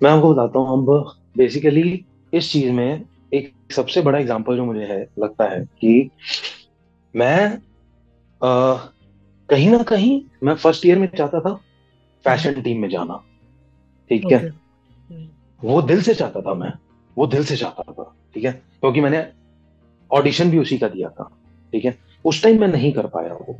मैं 0.00 0.10
आपको 0.10 0.32
बताता 0.34 0.58
हूँ 0.58 0.78
अब 0.78 1.14
बेसिकली 1.36 2.04
इस 2.32 2.52
चीज़ 2.52 2.70
में 2.72 3.02
एक 3.36 3.72
सबसे 3.72 4.02
बड़ा 4.02 4.18
एग्ज़ाम्पल 4.18 4.56
जो 4.56 4.64
मुझे 4.64 4.84
है 4.84 5.06
लगता 5.18 5.44
है 5.44 5.64
कि 5.64 6.10
मैं 7.16 7.58
आ, 8.44 8.74
कहीं 9.48 9.70
ना 9.70 9.82
कहीं 9.82 10.20
मैं 10.42 10.54
फ़र्स्ट 10.54 10.86
ईयर 10.86 10.98
में 10.98 11.08
चाहता 11.18 11.40
था 11.40 11.54
फ़ैशन 12.24 12.60
टीम 12.62 12.80
में 12.80 12.88
जाना। 12.88 13.22
ठीक 14.10 14.24
okay. 14.24 14.42
है 14.42 14.54
वो 15.64 15.82
दिल 15.82 16.02
से 16.02 16.14
चाहता 16.14 16.40
था 16.40 16.54
मैं। 16.54 16.72
वो 17.16 17.26
दिल 17.26 17.44
से 17.44 17.56
चाहता 17.56 17.92
था 17.92 18.16
ठीक 18.34 18.44
है? 18.44 18.52
क्योंकि 18.52 19.00
मैंने 19.00 19.26
ऑडिशन 20.10 20.50
भी 20.50 20.58
उसी 20.58 20.78
का 20.78 20.88
दिया 20.88 21.08
था 21.08 21.30
ठीक 21.72 21.84
है? 21.84 21.98
उस 22.24 22.42
टाइम 22.42 22.60
मैं 22.60 22.68
नहीं 22.68 22.92
कर 22.92 23.06
पाया 23.06 23.34
वो 23.34 23.58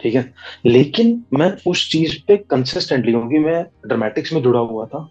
ठीक 0.00 0.14
है? 0.14 0.34
लेकिन 0.66 1.24
मैं 1.32 1.56
उस 1.66 1.90
चीज़ 1.90 2.16
पे 2.28 2.36
कंसिस्टेंटली 2.36 3.12
क्योंकि 3.12 3.38
मैं 3.38 3.64
ड्रामेटिक्स 3.86 4.32
में 4.32 4.42
जुड़ा 4.42 4.60
हुआ 4.60 4.86
था 4.86 5.08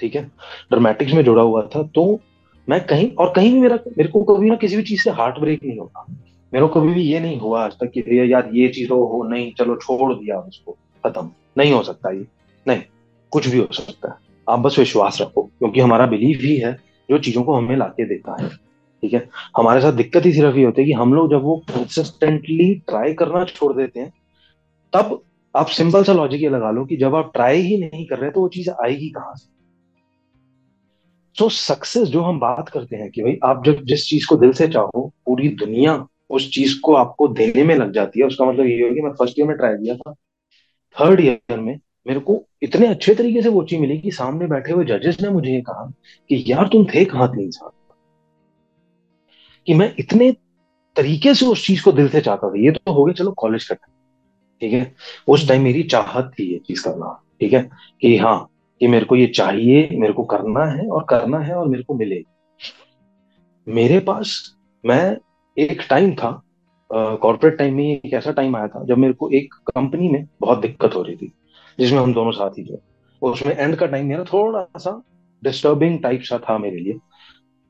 ठीक 0.00 0.14
है? 0.16 0.22
ड्रामेटिक्स 0.70 1.12
में 1.12 1.24
जुड़ा 1.24 1.42
हुआ 1.42 1.62
था 1.62 1.82
तो 1.82 2.20
मैं 2.68 2.86
कहीं 2.86 3.10
और 3.10 3.32
कहीं 3.36 3.52
भी 3.52 3.60
मेरा 3.60 3.78
मेरे 3.98 4.08
को 4.08 4.22
कभी 4.22 4.48
ना 4.50 4.56
किसी 4.56 4.76
भी 4.76 4.82
चीज़ 4.82 5.02
से 5.02 5.10
हार्ट 5.10 5.38
ब्रेक 5.38 5.64
नहीं 5.64 5.78
होता। 5.78 6.04
मेरे 6.54 6.66
को 6.66 6.80
कभी 6.80 6.94
भी 6.94 7.02
ये 7.02 7.20
नहीं 7.20 7.38
हुआ 7.40 7.64
आज 7.64 7.72
तक 7.72 7.90
कि 7.90 8.32
यार 8.32 8.50
ये 8.52 8.68
चीज़ 8.68 8.90
हो, 8.90 9.04
हो 9.04 9.22
नहीं 9.28 9.52
चलो 9.52 9.76
छोड़ 9.76 10.14
दिया 10.14 10.38
उसको 10.38 10.76
खत्म। 11.06 11.30
नहीं 11.58 11.72
हो 11.72 11.82
सकता 11.82 12.10
ये। 12.10 12.26
नहीं 12.68 12.82
कुछ 13.30 13.48
भी 13.48 13.58
हो 13.58 13.68
सकता 13.72 14.08
है। 14.08 14.14
आप 14.48 14.58
बस 14.58 14.78
विश्वास 14.78 15.18
रखो 15.20 15.42
क्योंकि 15.42 15.80
हमारा 15.80 16.06
बिलीव 16.06 16.38
ही 16.42 16.56
है 16.56 16.72
जो 17.10 17.18
चीज़ों 17.18 17.42
को 17.42 17.54
हमें 17.54 17.76
लाके 17.76 18.04
देता 18.04 18.42
है। 18.42 18.48
ठीक 18.48 19.14
है? 19.14 19.28
हमारे 19.56 19.80
साथ 19.80 19.92
दिक्कत 19.92 20.26
ही 20.26 20.32
सिर्फ़ 20.32 20.56
ये 20.56 20.64
होती 20.64 20.82
है 20.82 20.86
कि 20.86 20.92
हम 20.92 21.14
लोग 21.14 21.30
जब 21.30 21.42
वो 21.42 21.56
कंसिस्टेंटली 21.70 22.74
ट्राई 22.74 23.14
करना 23.14 23.44
छोड़ 23.44 23.72
देते 23.72 24.00
हैं 24.00 24.12
तब 24.92 25.22
आप 25.56 25.66
सिंपल 25.66 26.04
सा 26.04 26.12
लॉजिक 26.12 26.42
ये 26.42 26.48
लगा 26.48 26.70
लो 26.70 26.84
कि 26.84 26.96
जब 26.96 27.14
आप 27.14 27.30
ट्राई 27.34 27.60
ही 27.60 27.76
नहीं 27.78 28.06
कर 28.06 28.18
रहे 28.18 28.30
तो 28.30 28.40
वो 28.40 28.48
चीज़ 28.48 28.70
आएगी 28.70 29.08
कहाँ 29.08 29.34
से? 29.34 29.55
सो 31.38 31.48
सक्सेस 31.48 32.08
जो 32.08 32.20
हम 32.22 32.38
बात 32.38 32.68
करते 32.68 32.96
हैं 32.96 33.10
कि 33.10 33.22
भाई, 33.22 33.38
आप 33.44 33.64
जब 33.64 33.84
जिस 33.84 34.08
चीज़ 34.08 34.26
को 34.26 34.36
दिल 34.36 34.52
से 34.52 34.68
चाहो, 34.68 35.14
पूरी 35.26 35.48
दुनिया 35.48 36.06
उस 36.30 36.50
चीज़ 36.50 36.80
को 36.80 36.94
आपको 36.94 37.28
देने 37.28 37.64
में 37.64 37.74
लग 37.74 37.92
जाती 37.92 38.20
है। 38.20 38.26
उसका 38.26 38.44
मतलब 38.44 38.66
ये 38.66 38.88
हो 38.88 38.94
कि 38.94 39.00
मैं 39.00 39.10
फ़र्स्ट 39.10 39.38
ईयर 39.38 39.48
में 39.48 39.56
ट्राई 39.56 39.74
किया 39.74 39.96
था। 39.96 40.14
थर्ड 41.00 41.20
ईयर 41.20 41.60
में 41.60 41.78
मेरे 42.06 42.20
को 42.20 42.44
इतने 42.62 42.86
अच्छे 42.86 43.14
तरीके 43.14 43.42
से 43.42 43.48
वो 43.48 43.62
चीज़ 43.62 43.80
मिली 43.80 43.98
कि 43.98 44.10
सामने 44.10 44.46
बैठे 44.46 44.72
हुए 44.72 44.84
जजेस 44.84 45.20
ने 45.20 45.28
मुझे 45.28 45.50
ये 45.50 45.60
कहा 45.60 45.92
कि, 46.28 46.44
यार, 46.46 46.66
तुम 46.66 46.84
थे 46.84 47.04
कहाँ 47.04 47.28
तीन 47.28 47.50
साल? 47.50 47.70
कि 49.66 49.74
मैं 49.74 49.94
इतने 49.98 50.32
तरीके 50.96 51.34
से 51.34 51.46
उस 51.46 51.66
चीज़ 51.66 51.84
को 51.84 51.92
दिल 51.92 52.08
से 52.08 52.20
चाहता 52.20 52.48
था। 52.48 52.52
ये 52.56 52.70
तो 52.70 52.92
हो 52.92 53.04
गया, 53.04 53.12
चलो 53.12 53.30
कॉलेज 53.32 53.64
का 53.64 53.74
ठीक 54.60 54.72
है? 54.72 54.94
उस 55.28 55.48
टाइम 55.48 55.62
मेरी 55.62 55.82
चाहत 55.82 56.32
थी 56.38 56.52
ये 56.52 56.58
चीज़ 56.58 56.84
करना। 56.84 57.22
ठीक 57.40 57.52
है? 57.52 57.70
कि 58.00 58.16
हाँ 58.16 58.48
कि 58.80 58.86
मेरे 58.86 59.04
को 59.04 59.16
ये 59.16 59.26
चाहिए, 59.26 59.88
मेरे 59.92 60.12
को 60.12 60.24
करना 60.24 60.64
है 60.66 60.86
और 60.88 61.04
करना 61.08 61.38
है 61.38 61.54
और 61.54 61.68
मेरे 61.68 61.82
को 61.82 61.94
मिले 61.94 62.22
मेरे 63.66 63.98
पास, 64.00 64.56
मैं 64.84 65.16
एक 65.56 65.82
टाइम 65.90 66.14
था 66.14 66.30
कॉर्पोरेट 66.90 67.56
टाइम 67.58 67.74
में 67.74 67.84
एक 67.84 68.12
ऐसा 68.14 68.32
टाइम 68.32 68.56
आया 68.56 68.68
था, 68.68 68.84
जब 68.84 68.98
मेरे 68.98 69.12
को 69.12 69.30
एक 69.30 69.54
कंपनी 69.66 70.08
में 70.08 70.26
बहुत 70.40 70.60
दिक्कत 70.60 70.94
हो 70.94 71.02
रही 71.02 71.16
थी, 71.16 71.32
जिसमें 71.78 71.98
हम 71.98 72.12
दोनों 72.14 72.32
साथ 72.32 72.58
ही 72.58 72.64
थे। 72.64 72.78
उसमें 73.22 73.54
एंड 73.56 73.76
का 73.76 73.86
टाइम 73.86 74.06
मेरा 74.06 74.24
थोड़ा 74.24 74.66
सा 74.78 75.00
डिस्टर्बिंग 75.42 75.98
टाइप 76.02 76.22
सा 76.22 76.38
था 76.40 76.58
मेरे 76.58 76.76
लिए, 76.76 76.92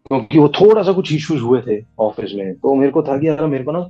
क्योंकि 0.07 0.39
वो 0.39 0.49
थोड़ा 0.51 0.83
सा 0.83 0.93
कुछ 0.93 1.13
इश्यूज़ 1.13 1.43
हुए 1.43 1.61
थे 1.63 1.81
ऑफ़िस 1.99 2.33
में। 2.35 2.55
तो 2.55 2.75
मेरे 2.75 2.93
को 2.93 3.03
था 3.03 3.19
कि 3.19 3.29
यार, 3.29 3.47
मेरे 3.47 3.65
को 3.65 3.73
ना 3.73 3.89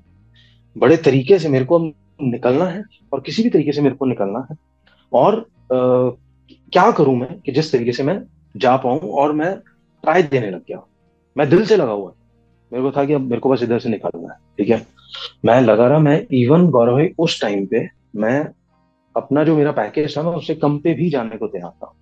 बड़े 0.77 0.97
तरीके 0.97 1.39
से 1.39 1.49
मेरे 1.49 1.65
को 1.65 1.79
निकलना 2.23 2.65
है 2.65 2.83
और 3.13 3.21
किसी 3.21 3.43
भी 3.43 3.51
तरीके 3.51 3.73
से 3.73 3.83
मेरे 3.83 3.95
को 3.95 4.07
निकलना 4.07 4.47
है। 4.51 4.57
और 5.13 5.47
क्या 6.73 6.91
करूँ 6.91 7.17
मैं 7.17 7.41
कि 7.41 7.53
जिस 7.53 7.73
तरीके 7.73 7.93
से 7.93 8.03
मैं 8.03 8.23
जा 8.57 8.77
पाऊँ 8.77 8.99
और 8.99 9.33
मैं 9.33 9.57
ट्राई 10.03 10.23
देने 10.23 10.51
लग 10.51 10.61
गया? 10.61 10.87
मैं 11.37 11.49
दिल 11.51 11.67
से 11.67 11.77
लगा 11.77 11.93
हुआ। 11.93 12.13
मेरे 12.73 12.85
को 12.85 12.91
था 12.91 13.05
कि 13.05 13.13
अब 13.13 13.21
मेरे 13.21 13.41
को 13.41 13.51
बस 13.51 13.63
इधर 13.63 13.79
से 13.79 13.89
निकालना 13.89 14.33
है, 14.33 14.39
ठीक 14.59 14.69
है? 14.69 14.87
मैं 15.45 15.61
लगा 15.61 15.87
रहा, 15.87 15.99
मैं 15.99 16.27
इवन 16.33 16.69
गौरव 16.71 17.09
उस 17.19 17.41
टाइम 17.41 17.67
पे 17.67 17.89
मैं 18.17 18.49
अपना 19.17 19.45
जो 19.45 19.57
मेरा 19.57 19.73
पैकेज 19.73 20.17
था 20.17 20.23
ना 20.23 20.31
उससे 20.31 20.55
कम 20.55 20.79
पे 20.79 20.95
भी 20.95 21.11
जाने 21.11 21.37
को 21.37 21.47
तैयार 21.47 21.71
था, 21.71 21.95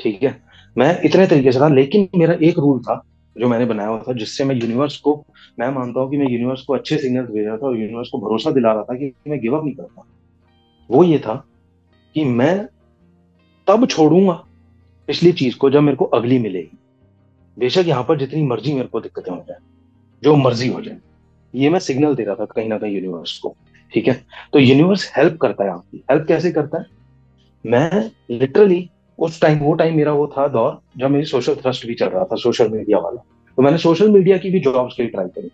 ठीक 0.00 0.22
है? 0.22 0.42
मैं 0.78 1.00
इतने 1.04 1.26
तरीके 1.26 1.52
से 1.52 1.60
था, 1.60 1.68
लेकिन 1.68 2.08
मेरा 2.16 2.34
एक 2.42 2.58
रूल 2.58 2.80
था 2.80 3.02
जो 3.38 3.48
मैंने 3.48 3.64
बनाया 3.64 3.88
हुआ 3.88 4.02
था, 4.08 4.12
जिससे 4.12 4.44
मैं 4.44 4.54
यूनिवर्स 4.56 4.96
को, 4.96 5.24
मैं 5.58 5.68
मानता 5.68 6.00
हूँ 6.00 6.10
कि 6.10 6.16
मैं 6.16 6.30
यूनिवर्स 6.30 6.62
को 6.62 6.74
अच्छे 6.74 6.96
सिग्नल 6.98 7.22
भेज 7.22 7.46
रहा 7.46 7.56
था 7.56 7.66
और 7.66 7.76
यूनिवर्स 7.76 8.08
को 8.08 8.18
भरोसा 8.18 8.50
दिला 8.50 8.72
रहा 8.72 8.82
था 8.82 8.94
कि 8.94 9.12
मैं 9.28 9.40
गिव 9.40 9.56
अप 9.58 9.64
नहीं 9.64 9.74
करता 9.74 10.04
वो 10.90 11.04
ये 11.04 11.18
था 11.18 11.44
कि 12.14 12.24
मैं 12.24 12.68
तब 13.72 13.86
छोड़ूँगा 13.86 14.32
पिछली 15.08 15.32
चीज़ 15.32 15.56
को 15.56 15.70
जब 15.70 15.82
मेरे 15.82 15.96
को 15.96 16.04
अगली 16.04 16.38
मिलेगी। 16.38 16.78
बेशक 17.56 17.84
यहाँ 17.86 18.04
पर 18.04 18.18
जितनी 18.18 18.42
मर्ज़ी 18.42 18.72
मेरे 18.72 18.86
को 18.86 19.00
दिक्कतें 19.00 19.32
हो 19.32 19.44
जाए 19.48 19.58
जो 20.22 20.34
मर्ज़ी 20.36 20.68
हो 20.68 20.80
जाए 20.80 20.96
ये 21.54 21.70
मैं 21.70 21.78
सिग्नल 21.78 22.14
दे 22.14 22.24
रहा 22.24 22.34
था 22.34 22.44
कहीं 22.44 22.68
ना 22.68 22.78
कहीं 22.78 22.94
यूनिवर्स 22.94 23.38
को 23.38 23.56
ठीक 23.92 24.08
है? 24.08 24.14
तो 24.52 24.58
यूनिवर्स 24.58 25.10
हेल्प 25.16 25.36
करता 25.36 25.64
है 25.64 25.70
आपकी। 25.70 26.02
हेल्प 26.10 26.24
कैसे 26.28 26.52
करता 26.52 26.78
है? 26.78 26.86
मैं 27.66 28.10
लिटरली 28.30 28.90
उस 29.18 29.40
टाइम 29.40 29.58
वो 29.58 29.74
टाइम 29.74 29.96
मेरा 29.96 30.12
वो 30.12 30.26
था 30.26 30.48
दौर 30.48 30.80
जब 30.96 31.10
मेरी 31.10 31.24
सोशल 31.24 31.54
थ्रस्ट 31.54 31.86
भी 31.86 31.94
चल 31.94 32.06
रहा 32.06 32.24
था 32.24 32.36
सोशल 32.36 32.68
मीडिया 32.68 32.98
वाला। 32.98 33.22
तो 33.58 33.62
मैंने 33.62 33.78
सोशल 33.78 34.10
मीडिया 34.10 34.38
की 34.38 34.50
भी 34.50 34.60
जॉब्स 34.60 34.94
के 34.96 35.02
लिए 35.02 35.10
ट्राई 35.10 35.28
करी 35.28 35.50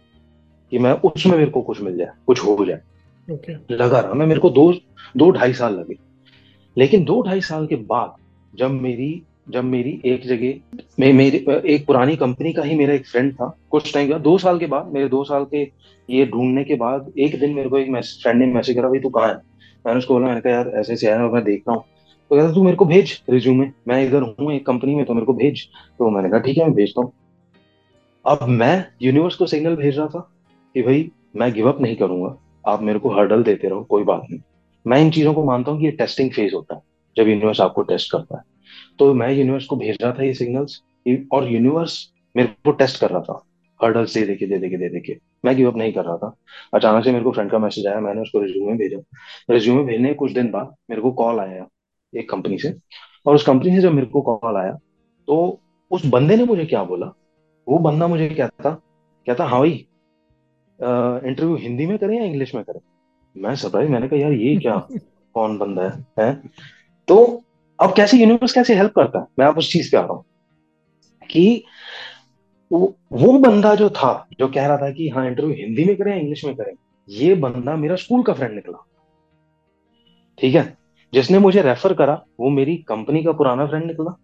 कि 0.71 0.79
मैं 0.79 0.93
उसमें 0.93 1.37
मेरे 1.39 1.51
को 1.51 1.63
कुछ 1.63 1.81
मिल 1.81 1.97
जाए 1.97 2.11
कुछ 2.27 2.45
हो 2.45 2.65
जाए। 2.65 2.81
Okay. 3.29 3.55
लगा 3.71 4.01
रहा 4.01 4.13
मैं 4.13 4.27
मेरे 4.27 4.41
को 4.41 4.51
दो 4.51 4.73
दो 5.17 5.31
ढाई 5.31 5.53
साल 5.53 5.75
लगे। 5.75 6.08
लेकिन 6.79 7.05
दो 7.05 7.23
ढाई 7.23 7.41
साल 7.41 7.67
के 7.67 7.77
बाद 7.77 8.15
जब 8.59 8.71
मेरी 8.71 9.23
जब 9.51 9.65
मेरी 9.65 10.03
एक 10.05 10.27
जगह, 10.27 10.55
में, 11.01 11.13
मेरी, 11.13 11.47
एक 11.67 11.87
पुरानी 11.87 12.17
कंपनी 12.17 12.53
का 12.53 12.63
ही 12.63 12.77
मेरा 12.77 12.95
एक 12.95 13.07
फ्रेंड 13.07 13.35
था, 13.35 13.59
कुछ 13.71 13.95
टाइम 13.95 14.11
बाद, 14.11 14.21
दो 14.21 14.39
साल 14.39 14.59
के 14.59 14.67
बाद, 14.67 14.87
मेरे 14.87 15.09
दो 15.09 15.25
साल 15.25 15.45
के 15.45 15.71
ये 16.11 16.27
ढूँढने 16.27 16.65
के 16.65 16.75
बाद, 16.75 17.13
एक 17.19 17.41
दिन 17.41 17.55
मेरे 17.55 17.69
को 17.69 17.79
एक 17.79 18.05
फ्रेंड 18.05 18.39
ने 18.39 18.47
मैसेज 18.47 18.77
करा, 18.77 18.89
भाई 18.89 18.99
तू 18.99 19.09
कहाँ 19.09 19.29
है? 19.29 19.35
मैंने 19.87 19.99
उसको 19.99 20.15
बोला, 20.15 20.27
मैंने 20.27 20.41
कहा, 20.41 20.53
यार 20.53 20.69
ऐसे 20.69 20.93
ऐसे 20.93 21.07
आया 21.07 21.29
मैं 21.29 21.45
देख 21.45 21.65
रहा 21.69 21.77
हूँ। 21.77 21.85
तो 22.31 22.37
कहता, 22.37 22.53
तू 22.53 22.63
मेरे 22.63 22.77
को 22.77 22.85
भेज 22.85 23.23
रिज्यूमे 23.31 23.71
मैं 23.89 24.07
इधर 24.07 24.23
हूँ 24.23 24.53
एक 24.53 24.67
कंपनी 24.67 24.95
में 24.95 25.05
तो 25.05 25.15
मेरे 25.15 25.27
को 25.27 25.33
भेज। 25.33 25.69
तो 25.99 26.11
मैंने 26.11 26.31
कहा, 26.31 26.39
ठीक 26.39 26.59
है, 26.59 26.65
मैं 26.65 26.75
भेजता 26.75 27.03
हूँ। 27.03 27.13
अब 28.27 28.39
मैं 28.43 28.85
यूनिवर्स 29.03 29.35
को 29.35 29.47
सिग्नल 29.47 29.77
भेज 29.77 29.99
रहा 29.99 30.07
था 30.07 30.31
कि, 30.75 30.83
भाई, 30.83 31.11
मैं 31.37 31.53
गिव 31.53 31.69
अप 31.69 31.81
नहीं 31.81 31.97
करूँगा, 31.97 32.37
आप 32.67 32.83
मेरे 32.83 32.99
को 32.99 33.11
हर्डल 33.11 33.43
देते 33.43 33.69
रहो, 33.69 33.83
कोई 33.83 34.03
बात 34.03 34.23
नहीं। 34.31 34.41
मैं 34.89 35.01
इन 35.01 35.11
चीज़ों 35.11 35.33
को 35.35 35.45
मानता 35.45 35.71
हूँ 35.71 35.81
कि 35.81 35.87
ये 35.87 35.91
टेस्टिंग 35.93 36.31
फ़ेज़ 36.33 36.55
होता 36.55 36.75
है, 36.75 36.81
जब 37.17 37.29
यूनिवर्स 37.29 37.61
आपको 37.61 37.83
टेस्ट 37.85 38.13
करता 38.13 38.37
है। 38.37 38.43
तो 38.99 39.13
मैं 39.15 39.31
यूनिवर्स 39.31 39.67
को 39.67 39.77
भेज 39.77 39.97
रहा 40.03 40.13
था 40.13 40.23
ये 40.23 40.35
सिग्नल्स 40.35 40.81
और 41.33 41.49
यूनिवर्स 41.49 41.99
मेरे 42.35 42.49
को 42.65 42.73
टेस्ट 42.73 43.01
कर 43.01 43.11
रहा 43.11 43.21
था। 43.23 43.43
हर्डल्स 43.81 44.15
दे 44.15 44.23
देके 44.27 44.47
दे 44.47 44.59
देके 44.59 44.77
दे 44.77 44.89
देके 44.89 45.17
मैं 45.45 45.55
गिव 45.57 45.71
अप 45.71 45.77
नहीं 45.77 45.93
कर 45.93 46.05
रहा 46.05 46.17
था। 46.17 46.35
अचानक 46.75 47.05
से 47.05 47.13
मेरे 47.13 47.25
को 47.25 47.33
फ्रेंड 47.33 47.51
का 47.51 47.59
मैसेज 47.59 47.87
आया, 47.87 48.01
मैंने 48.01 48.21
उसको 48.21 48.41
रिज्यूमे 48.41 48.77
भेजा। 48.77 48.99
रिज्यूमे 49.51 49.85
भेजने 49.85 50.15
कुछ 50.15 50.33
दिन 50.33 50.51
बाद 50.51 50.75
मेरे 50.91 51.03
को 51.03 51.13
कॉल 51.13 51.41
आया 51.41 51.67
एक 52.13 52.31
कंपनी 52.31 52.59
से। 52.59 52.75
और 53.27 53.35
उस 53.35 53.45
कंपनी 53.47 53.75
से 53.75 53.81
जब 53.81 53.93
मेरे 53.93 54.07
को 54.09 54.21
कॉल 54.23 54.57
आया 54.57 54.73
तो 55.29 55.61
उस 55.91 56.07
बंदे 56.07 56.37
ने 56.37 56.45
मुझे 56.45 56.65
क्या 56.65 56.83
बोला? 56.85 57.07
वो 57.67 57.79
बंदा 57.81 58.07
मुझे 58.09 58.29
कहता 58.31 58.71
कहता 59.27 59.45
हाँ 59.45 59.61
भाई 59.61 59.71
इंटरव्यू 60.81 61.57
हिंदी 61.57 61.87
में 61.87 61.97
करें 61.99 62.17
या 62.19 62.25
इंग्लिश 62.25 62.55
में 62.55 62.63
करें? 62.65 62.81
मैं 63.39 63.55
सरप्राइज़ 63.57 63.91
मैंने 63.91 64.09
कहा 64.09 64.19
यार 64.19 64.33
ये 64.33 64.57
क्या? 64.57 64.89
कौन 65.35 65.59
बंदा 65.59 65.83
है, 65.83 66.07
है? 66.21 66.43
तो 67.09 67.43
अब 67.83 67.95
कैसे 67.95 68.17
यूनिवर्स 68.17 68.53
कैसे 68.53 68.75
हेल्प 68.75 68.93
करता 68.93 69.19
है? 69.19 69.27
मैं 69.39 69.47
आप 69.47 69.59
उस 69.59 69.73
चीज़ 69.73 69.91
पे 69.91 69.97
आ 69.97 70.01
रहा 70.01 70.13
हूँ 70.13 70.25
कि 71.31 71.65
वो, 72.73 72.97
वो 73.13 73.39
बंदा 73.39 73.75
जो 73.75 73.91
था 73.91 74.27
जो 74.39 74.49
कह 74.49 74.67
रहा 74.67 74.77
था 74.77 74.91
कि 74.91 75.09
हाँ 75.09 75.27
इंटरव्यू 75.27 75.55
हिंदी 75.57 75.85
में 75.85 75.97
करें 75.97 76.21
इंग्लिश 76.21 76.45
में 76.45 76.55
करें 76.55 76.73
ये 77.09 77.35
बंदा 77.35 77.77
मेरा 77.77 77.97
स्कूल 77.97 78.23
का 78.23 78.33
फ्रेंड 78.33 78.55
निकला। 78.55 78.87
ठीक 80.39 80.55
है? 80.55 80.79
जिसने 81.15 81.39
मुझे 81.39 81.63
रेफर 81.63 81.95
करा 81.95 82.25
वो 82.41 82.51
मेरी 82.51 82.77
कंपनी 82.77 83.25
का 83.25 83.33
पुराना 83.33 83.67
फ्रेंड 83.67 83.85
निकला। 83.85 84.19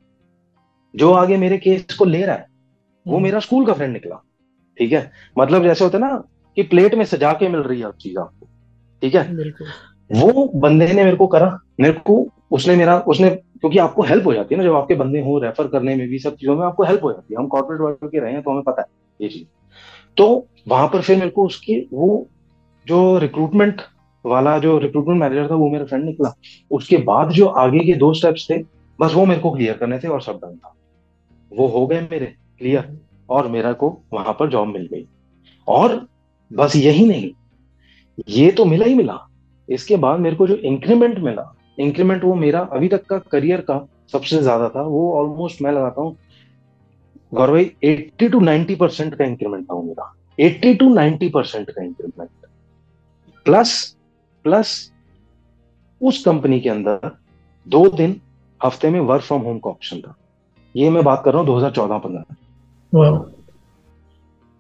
जो 0.96 1.12
आगे 1.12 1.36
मेरे 1.36 1.58
केस 1.58 1.86
को 1.98 2.04
ले 2.04 2.26
रहा 2.26 2.36
है 2.36 2.46
वो 3.06 3.14
हम्म। 3.14 3.24
मेरा 3.24 3.40
स्कूल 3.40 3.66
का 3.66 3.72
फ्रेंड 3.72 3.92
निकला। 3.92 4.24
ठीक 4.78 4.92
है? 4.92 5.12
मतलब 5.38 5.62
जैसे 5.62 5.84
होता 5.84 5.98
है 5.98 6.04
ना 6.04 6.24
कि 6.56 6.62
प्लेट 6.62 6.94
में 6.94 7.04
सजा 7.04 7.32
के 7.32 7.48
मिल 7.48 7.60
रही 7.60 7.80
है 7.80 7.86
आप 7.86 7.94
चीज़ 7.94 8.18
आपको। 8.18 8.48
ठीक 9.04 9.14
है? 9.14 9.22
वो 10.10 10.50
बंदे 10.56 10.86
ने 10.86 11.04
मेरे 11.04 11.16
को 11.16 11.26
करा। 11.26 11.58
मेरे 11.80 11.92
को 12.00 12.26
उसने 12.50 12.74
मेरा 12.76 12.98
उसने 13.08 13.30
क्योंकि 13.30 13.78
आपको 13.78 14.02
हेल्प 14.02 14.26
हो 14.26 14.32
जाती 14.34 14.54
है 14.54 14.60
ना 14.60 14.66
जब 14.66 14.74
आपके 14.74 14.94
बंदे 14.94 15.20
हो 15.20 15.38
रेफर 15.38 15.66
करने 15.68 15.94
में 15.96 16.08
भी 16.08 16.18
सब 16.18 16.36
चीज़ों 16.36 16.56
में 16.56 16.64
आपको 16.66 16.84
हेल्प 16.84 17.04
हो 17.04 17.12
जाती 17.12 17.34
है। 17.34 17.40
हम 17.40 17.46
कॉर्पोरेट 17.46 17.80
वर्क 17.80 18.10
के 18.12 18.20
रहे 18.20 18.32
हैं 18.32 18.42
तो 18.42 18.50
हमें 18.50 18.62
पता 18.62 18.82
है 18.82 18.86
ये 19.20 19.28
चीज़। 19.28 19.44
तो 20.16 20.46
वहाँ 20.68 20.88
पर 20.88 21.00
फिर 21.00 21.16
मेरे 21.16 21.30
को 21.30 21.44
उसकी 21.46 21.78
वो 21.92 22.26
जो 22.86 23.18
रिक्रूटमेंट 23.18 23.82
वाला 24.24 24.58
जो 24.58 24.78
रिक्रूटमेंट 24.78 25.20
मैनेजर 25.20 25.50
था 25.50 25.54
वो 25.54 25.68
मेरा 25.70 25.84
फ्रेंड 25.84 26.04
निकला। 26.04 26.32
उसके 26.70 26.96
बाद 27.04 27.30
जो 27.30 27.46
आगे 27.46 27.78
के 27.78 27.94
दो 27.94 28.12
स्टेप्स 28.14 28.46
थे 28.50 28.62
बस 28.98 29.14
वो 29.14 29.24
मेरे 29.26 29.40
को 29.40 29.50
क्लियर 29.50 29.76
करने 29.76 29.98
थे 29.98 30.08
और 30.08 30.20
सब 30.22 30.40
डन 30.44 30.56
था। 30.56 30.74
वो 31.52 31.66
हो 31.66 31.86
गए 31.86 32.00
मेरे 32.10 32.34
क्लियर 32.58 32.96
और 33.28 33.48
मेरा 33.48 33.72
को 33.72 33.88
वहाँ 34.12 34.36
पर 34.40 34.48
जॉब 34.48 34.68
मिल 34.68 34.88
गई। 34.92 35.06
और 35.68 36.06
बस 36.50 36.76
यही 36.76 37.06
नहीं 37.06 37.30
ये 38.28 38.50
तो 38.52 38.64
मिला 38.64 38.86
ही 38.86 38.94
मिला। 38.94 39.18
इसके 39.68 39.96
बाद 39.98 40.20
मेरे 40.20 40.36
को 40.36 40.46
जो 40.46 40.54
इंक्रीमेंट 40.56 41.18
मिला 41.20 41.52
इंक्रीमेंट 41.78 42.24
वो 42.24 42.34
मेरा 42.36 42.60
अभी 42.72 42.88
तक 42.88 43.04
का 43.06 43.18
करियर 43.30 43.60
का 43.60 43.86
सबसे 44.12 44.38
ज़्यादा 44.38 44.68
था। 44.68 44.82
वो 44.82 45.12
ऑलमोस्ट 45.14 45.62
मैं 45.62 45.72
लगाता 45.72 46.00
हूँ 46.00 46.16
गौरव 47.32 47.52
भाई 47.52 47.70
एट्टी 47.84 48.28
टू 48.28 48.40
नाइनटी 48.40 48.74
परसेंट 48.76 49.14
का 49.14 49.24
इंक्रीमेंट 49.24 49.64
था 49.64 49.80
मेरा। 49.82 50.12
एट्टी 50.38 50.74
टू 50.74 50.92
नाइनटी 50.94 51.28
परसेंट 51.30 51.70
का 51.70 51.82
इंक्रीमेंट 51.82 52.30
प्लस 53.46 53.96
प्लस 54.44 54.90
उस 56.00 56.24
कंपनी 56.24 56.60
के 56.60 56.68
अंदर 56.68 57.10
दो 57.66 57.88
दिन 57.90 58.20
हफ़्ते 58.60 58.90
में 58.90 59.00
वर्क 59.02 59.22
फ्रॉम 59.22 59.42
होम 59.42 59.58
का 59.58 59.70
ऑप्शन 59.70 60.00
था। 60.00 60.14
ये 60.74 60.90
मैं 60.90 61.04
बात 61.04 61.22
कर 61.24 61.32
रहा 61.32 61.42
हूँ 61.42 61.48
2014-15 61.48 62.22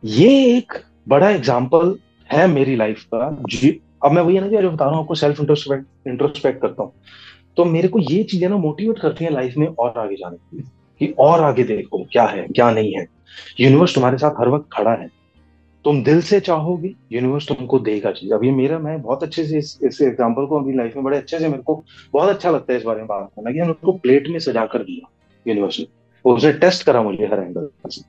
ये 0.02 0.56
एक 0.56 0.72
बड़ा 1.08 1.30
एग्ज़ाम्पल 1.30 1.94
है 2.30 2.46
मेरी 2.46 2.76
लाइफ 2.76 3.02
का। 3.04 3.30
जी 3.50 3.78
अब 4.04 4.12
मैं 4.12 4.22
वही 4.22 4.38
ना 4.40 4.48
कि 4.48 4.56
जो 4.56 4.70
बता 4.70 4.84
रहा 4.84 4.94
हूँ 4.94 5.02
आपको 5.02 5.14
सेल्फ 5.14 5.40
इंट्रोस्पेक्ट 5.40 6.08
इंट्रोस्पेक्ट 6.08 6.60
करता 6.62 6.82
हूँ। 6.82 6.92
तो 7.56 7.64
मेरे 7.64 7.88
को 7.88 7.98
ये 8.00 8.22
चीज़ें 8.24 8.48
ना 8.48 8.56
मोटिवेट 8.58 8.98
करती 8.98 9.24
हैं 9.24 9.30
लाइफ 9.32 9.56
में 9.56 9.66
और 9.68 9.98
आगे 9.98 10.16
जाने 10.16 10.36
के 10.36 10.56
लिए 10.56 10.66
कि 11.00 11.14
और 11.18 11.42
आगे 11.42 11.64
देखो 11.64 12.02
क्या 12.12 12.24
है 12.24 12.46
क्या 12.48 12.70
नहीं 12.70 12.92
है। 12.94 13.06
यूनिवर्स 13.60 13.94
तुम्हारे 13.94 14.18
साथ 14.18 14.40
हर 14.40 14.48
वक्त 14.48 14.68
खड़ा 14.72 14.92
है। 14.92 15.08
तुम 15.84 16.02
दिल 16.04 16.20
से 16.22 16.40
चाहोगे 16.40 16.92
यूनिवर्स 17.12 17.48
तुमको 17.48 17.78
देगा 17.80 18.10
चीज़। 18.12 18.32
ये 18.44 18.50
मेरा 18.52 18.78
मैं 18.78 19.00
बहुत 19.02 19.22
अच्छे 19.22 19.44
से 19.44 19.58
इस, 19.58 19.78
इस 19.82 20.00
एग्ज़ाम्पल 20.02 20.46
को 20.46 20.60
अपनी 20.60 20.76
लाइफ 20.76 20.94
में 20.96 21.04
बड़े 21.04 21.16
अच्छे 21.16 21.38
से 21.38 21.48
मेरे 21.48 21.62
को 21.62 21.82
बहुत 22.12 22.28
अच्छा 22.28 22.50
लगता 22.50 22.72
है 22.72 22.78
इस 22.78 22.84
बारे 22.84 22.98
में 22.98 23.06
बात 23.06 23.30
करना 23.36 23.52
कि 23.52 23.58
हमने 23.58 23.72
उसको 23.72 23.92
प्लेट 23.98 24.28
में 24.28 24.38
सजा 24.40 24.64
कर 24.66 24.82
दिया 24.82 25.10
यूनिवर्स 25.46 25.80
ने। 25.80 25.86
उसने 26.24 26.52
टेस्ट 26.54 26.86
करा 26.86 27.02
मुझे 27.02 27.26
हर 27.26 27.40
एंगल 27.40 27.68
से। 27.86 28.02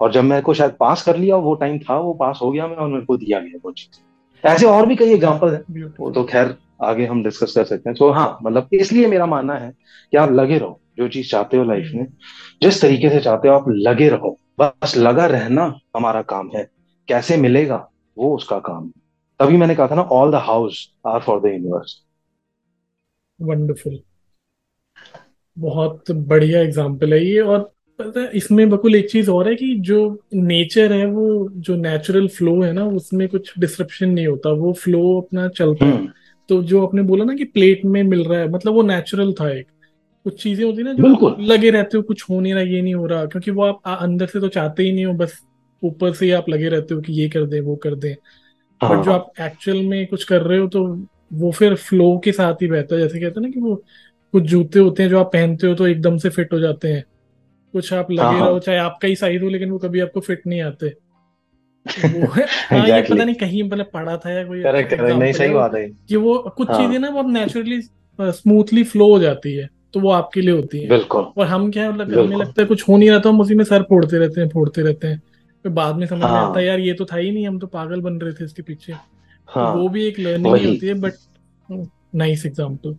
और 0.00 0.12
जब 0.12 0.24
मेरे 0.24 0.42
को 0.42 0.54
शायद 0.54 0.72
पास 0.80 1.02
कर 1.02 1.16
लिया 1.16 1.36
वो 1.38 1.54
टाइम 1.54 1.78
था 1.78 1.98
वो 1.98 2.12
पास 2.14 2.38
हो 2.42 2.50
गया 2.52 2.66
मैं 2.68 2.76
और 2.76 2.88
मेरे 2.88 3.04
को 3.04 3.16
दिया 3.16 3.40
गया 3.40 3.58
वो 3.64 3.72
चीज़। 3.72 4.00
ऐसे 4.44 4.66
और 4.66 4.86
भी 4.86 4.96
कई 4.96 5.12
एग्ज़ाम्पल 5.12 5.54
है। 5.54 5.88
वो 6.00 6.10
तो 6.10 6.24
खैर 6.24 6.54
आगे 6.84 7.06
हम 7.06 7.22
डिस्कस 7.24 7.54
कर 7.54 7.64
सकते 7.64 7.88
हैं। 7.90 7.96
तो 7.98 8.10
हाँ 8.10 8.38
मतलब 8.42 8.68
इसलिए 8.72 9.06
मेरा 9.06 9.26
मानना 9.26 9.54
है 9.54 9.70
कि 10.12 10.16
आप 10.16 10.32
लगे 10.32 10.58
रहो 10.58 10.80
जो 10.98 11.08
चीज़ 11.08 11.30
चाहते 11.30 11.56
हो 11.56 11.64
लाइफ 11.64 11.90
में। 11.94 12.06
जिस 12.62 12.80
तरीके 12.82 13.10
से 13.10 13.20
चाहते 13.20 13.48
हो 13.48 13.54
आप 13.54 13.64
लगे 13.68 14.08
रहो। 14.08 14.36
बस 14.60 14.96
लगा 14.96 15.26
रहना 15.26 15.64
हमारा 15.96 16.22
काम 16.24 16.50
है। 16.54 16.68
कैसे 17.08 17.36
मिलेगा 17.36 17.86
वो 18.16 18.34
उसका 18.36 18.58
काम 18.60 18.84
है। 18.84 18.92
तभी 19.40 19.56
मैंने 19.56 19.74
कहा 19.74 19.86
था 19.88 19.94
ना 19.94 20.02
all 20.12 20.30
the 20.32 20.34
house 20.42 20.78
are 21.06 21.20
for 21.20 21.40
the 21.40 21.46
universe 21.46 22.00
wonderful 23.40 23.98
बहुत 25.56 26.10
बढ़िया 26.10 26.60
एग्ज़ाम्पल 26.60 27.12
है 27.12 27.24
ये 27.24 27.40
और 27.40 27.70
पता 27.98 28.20
है 28.20 28.30
इसमें 28.34 28.68
बकुल 28.70 28.94
एक 28.94 29.10
चीज़ 29.10 29.30
और 29.30 29.48
है 29.48 29.54
कि 29.56 29.74
जो 29.80 29.98
नेचर 30.34 30.92
है 30.92 31.04
वो 31.06 31.48
जो 31.58 31.76
नेचुरल 31.76 32.26
फ्लो 32.28 32.60
है 32.62 32.72
ना 32.72 32.84
उसमें 32.86 33.26
कुछ 33.28 33.52
डिस्ट्रप्शन 33.58 34.10
नहीं 34.10 34.26
होता। 34.26 34.50
वो 34.50 34.72
फ्लो 34.72 35.20
अपना 35.20 35.46
चलता 35.48 35.84
है। 35.86 35.92
हम्म। 35.92 36.08
तो 36.48 36.62
जो 36.62 36.86
आपने 36.86 37.02
बोला 37.02 37.24
ना 37.24 37.34
कि 37.34 37.44
प्लेट 37.44 37.84
में 37.84 38.02
मिल 38.02 38.24
रहा 38.24 38.40
है 38.40 38.48
मतलब 38.48 38.74
वो 38.74 38.82
नेचुरल 38.82 39.32
था 39.32 39.48
एक। 39.50 39.66
कुछ 40.26 40.42
चीज़ें 40.42 40.64
होती 40.64 40.82
ना 40.82 40.92
जो 40.92 41.34
लगे 41.42 41.70
रहते 41.70 41.96
हो 41.96 42.02
कुछ 42.02 42.22
हो 42.30 42.40
नहीं 42.40 42.54
रहा 42.54 42.62
ये 42.62 42.82
नहीं 42.82 42.94
हो 42.94 43.06
रहा 43.06 43.24
क्योंकि 43.26 43.50
वो 43.50 43.62
आप 43.62 43.80
अंदर 44.00 44.26
से 44.26 44.40
तो 44.40 44.48
चाहते 44.48 44.82
ही 44.82 44.92
नहीं 44.92 45.04
हो 45.04 45.12
बस 45.14 45.38
ऊपर 45.82 46.12
से 46.12 46.24
ही 46.26 46.30
आप 46.32 46.48
लगे 46.48 46.68
रहते 46.68 46.94
हो 46.94 47.00
कि 47.00 47.12
ये 47.12 47.28
कर 47.28 47.46
दे 47.46 47.60
वो 47.60 47.76
कर 47.76 47.94
दे। 47.94 48.12
बट 48.80 48.92
हाँ। 48.92 49.02
जो 49.04 49.12
आप 49.12 49.32
एक्चुअल 49.40 49.82
में 49.82 50.06
कुछ 50.06 50.24
कर 50.24 50.42
रहे 50.42 50.58
हो 50.58 50.68
तो 50.68 50.84
वो 51.32 51.50
फिर 51.52 51.74
फ्लो 51.74 52.16
के 52.24 52.32
साथ 52.32 52.62
ही 52.62 52.66
बहता 52.68 52.94
है। 52.94 53.00
जैसे 53.02 53.20
कहते 53.20 53.40
हैं 53.40 53.42
ना 53.42 53.50
कि 53.50 53.60
वो 53.60 53.74
कुछ 54.34 54.42
जूते 54.42 54.78
होते 54.78 55.02
हैं 55.02 55.10
जो 55.10 55.18
आप 55.20 55.30
पहनते 55.32 55.66
हो 55.66 55.74
तो 55.74 55.86
एकदम 55.86 56.16
से 56.18 56.30
फिट 56.30 56.52
हो 56.52 56.60
जाते 56.60 56.88
हैं। 56.88 57.04
कुछ 57.74 57.92
आप 57.94 58.10
लगे 58.10 58.22
हाँ, 58.22 58.32
हाँ। 58.32 58.48
रहो 58.48 58.58
चाहे 58.58 58.78
आपका 58.78 59.08
ही 59.08 59.16
साइज़ 59.16 59.42
हो 59.42 59.48
लेकिन 59.48 59.70
वो 59.70 59.78
कभी 59.78 60.00
आपको 60.00 60.20
फिट 60.20 60.46
नहीं 60.46 60.60
आते। 60.62 60.94
वो 61.86 62.26
है 62.28 62.44
हाँ 62.44 62.78
ये 62.78 62.82
एग्जैक्टली 62.82 63.14
पता 63.14 63.24
नहीं 63.24 63.34
कहीं 63.36 63.62
मतलब 63.62 63.90
पढ़ा 63.92 64.16
था 64.16 64.30
या 64.30 64.44
कोई 64.44 64.62
करेक्ट 64.62 64.90
करेक्ट 64.90 65.02
नहीं 65.08 65.28
एग्ज़ाम्पल 65.28 65.38
सही 65.38 65.54
बात 65.54 65.74
है। 65.74 65.86
कि 66.08 66.16
वो 66.16 66.38
कुछ 66.56 66.68
हाँ। 66.68 66.78
चीज़ें 66.78 66.98
ना 66.98 67.10
बहुत 67.10 67.26
नेचुरली 67.28 67.80
स्मूथली 68.18 68.84
फ्लो 68.84 69.08
हो 69.08 69.18
जाती 69.18 69.54
है 69.54 69.68
तो 69.94 70.00
वो 70.00 70.10
आपके 70.12 70.40
लिए 70.40 70.54
होती 70.54 70.80
है। 70.80 70.88
बिल्कुल। 70.88 71.26
और 71.36 71.46
हम 71.46 71.70
क्या 71.70 71.82
है 71.82 71.92
मतलब 71.92 72.18
हमें 72.18 72.36
लगता 72.36 72.62
है 72.62 72.66
कुछ 72.68 72.88
हो 72.88 72.96
नहीं 72.96 73.10
रहा 73.10 73.18
तो 73.18 73.28
हम 73.28 73.40
उसी 73.40 73.54
में 73.54 73.64
सर 73.64 73.82
फोड़ते 73.82 74.18
रहते 74.18 74.40
हैं 74.40 74.48
फोड़ते 74.48 74.82
रहते 74.82 75.08
हैं। 75.08 75.18
फिर 75.64 75.72
बाद 75.72 75.96
में 75.96 76.06
समझ 76.06 76.18
में 76.18 76.26
आता 76.26 76.38
हाँ 76.38 76.54
है। 76.56 76.64
यार 76.64 76.80
ये 76.80 76.92
तो 76.92 77.04
था 77.04 77.16
ही 77.16 77.30
नहीं 77.30 77.46
हम 77.46 77.58
तो 77.58 77.66
पागल 77.68 78.00
बन 78.00 78.18
रहे 78.20 78.32
थे 78.32 78.44
इसके 78.44 78.62
पीछे। 78.62 78.92
तो 78.92 79.60
वो 79.60 79.64
हाँ 79.78 79.88
भी 79.88 80.06
एक 80.06 80.18
लर्निंग 80.18 80.66
होती 80.66 80.86
है 80.86 80.94
बट 81.00 81.12
नाइस 82.14 82.46
एग्ज़ाम्पल 82.46 82.94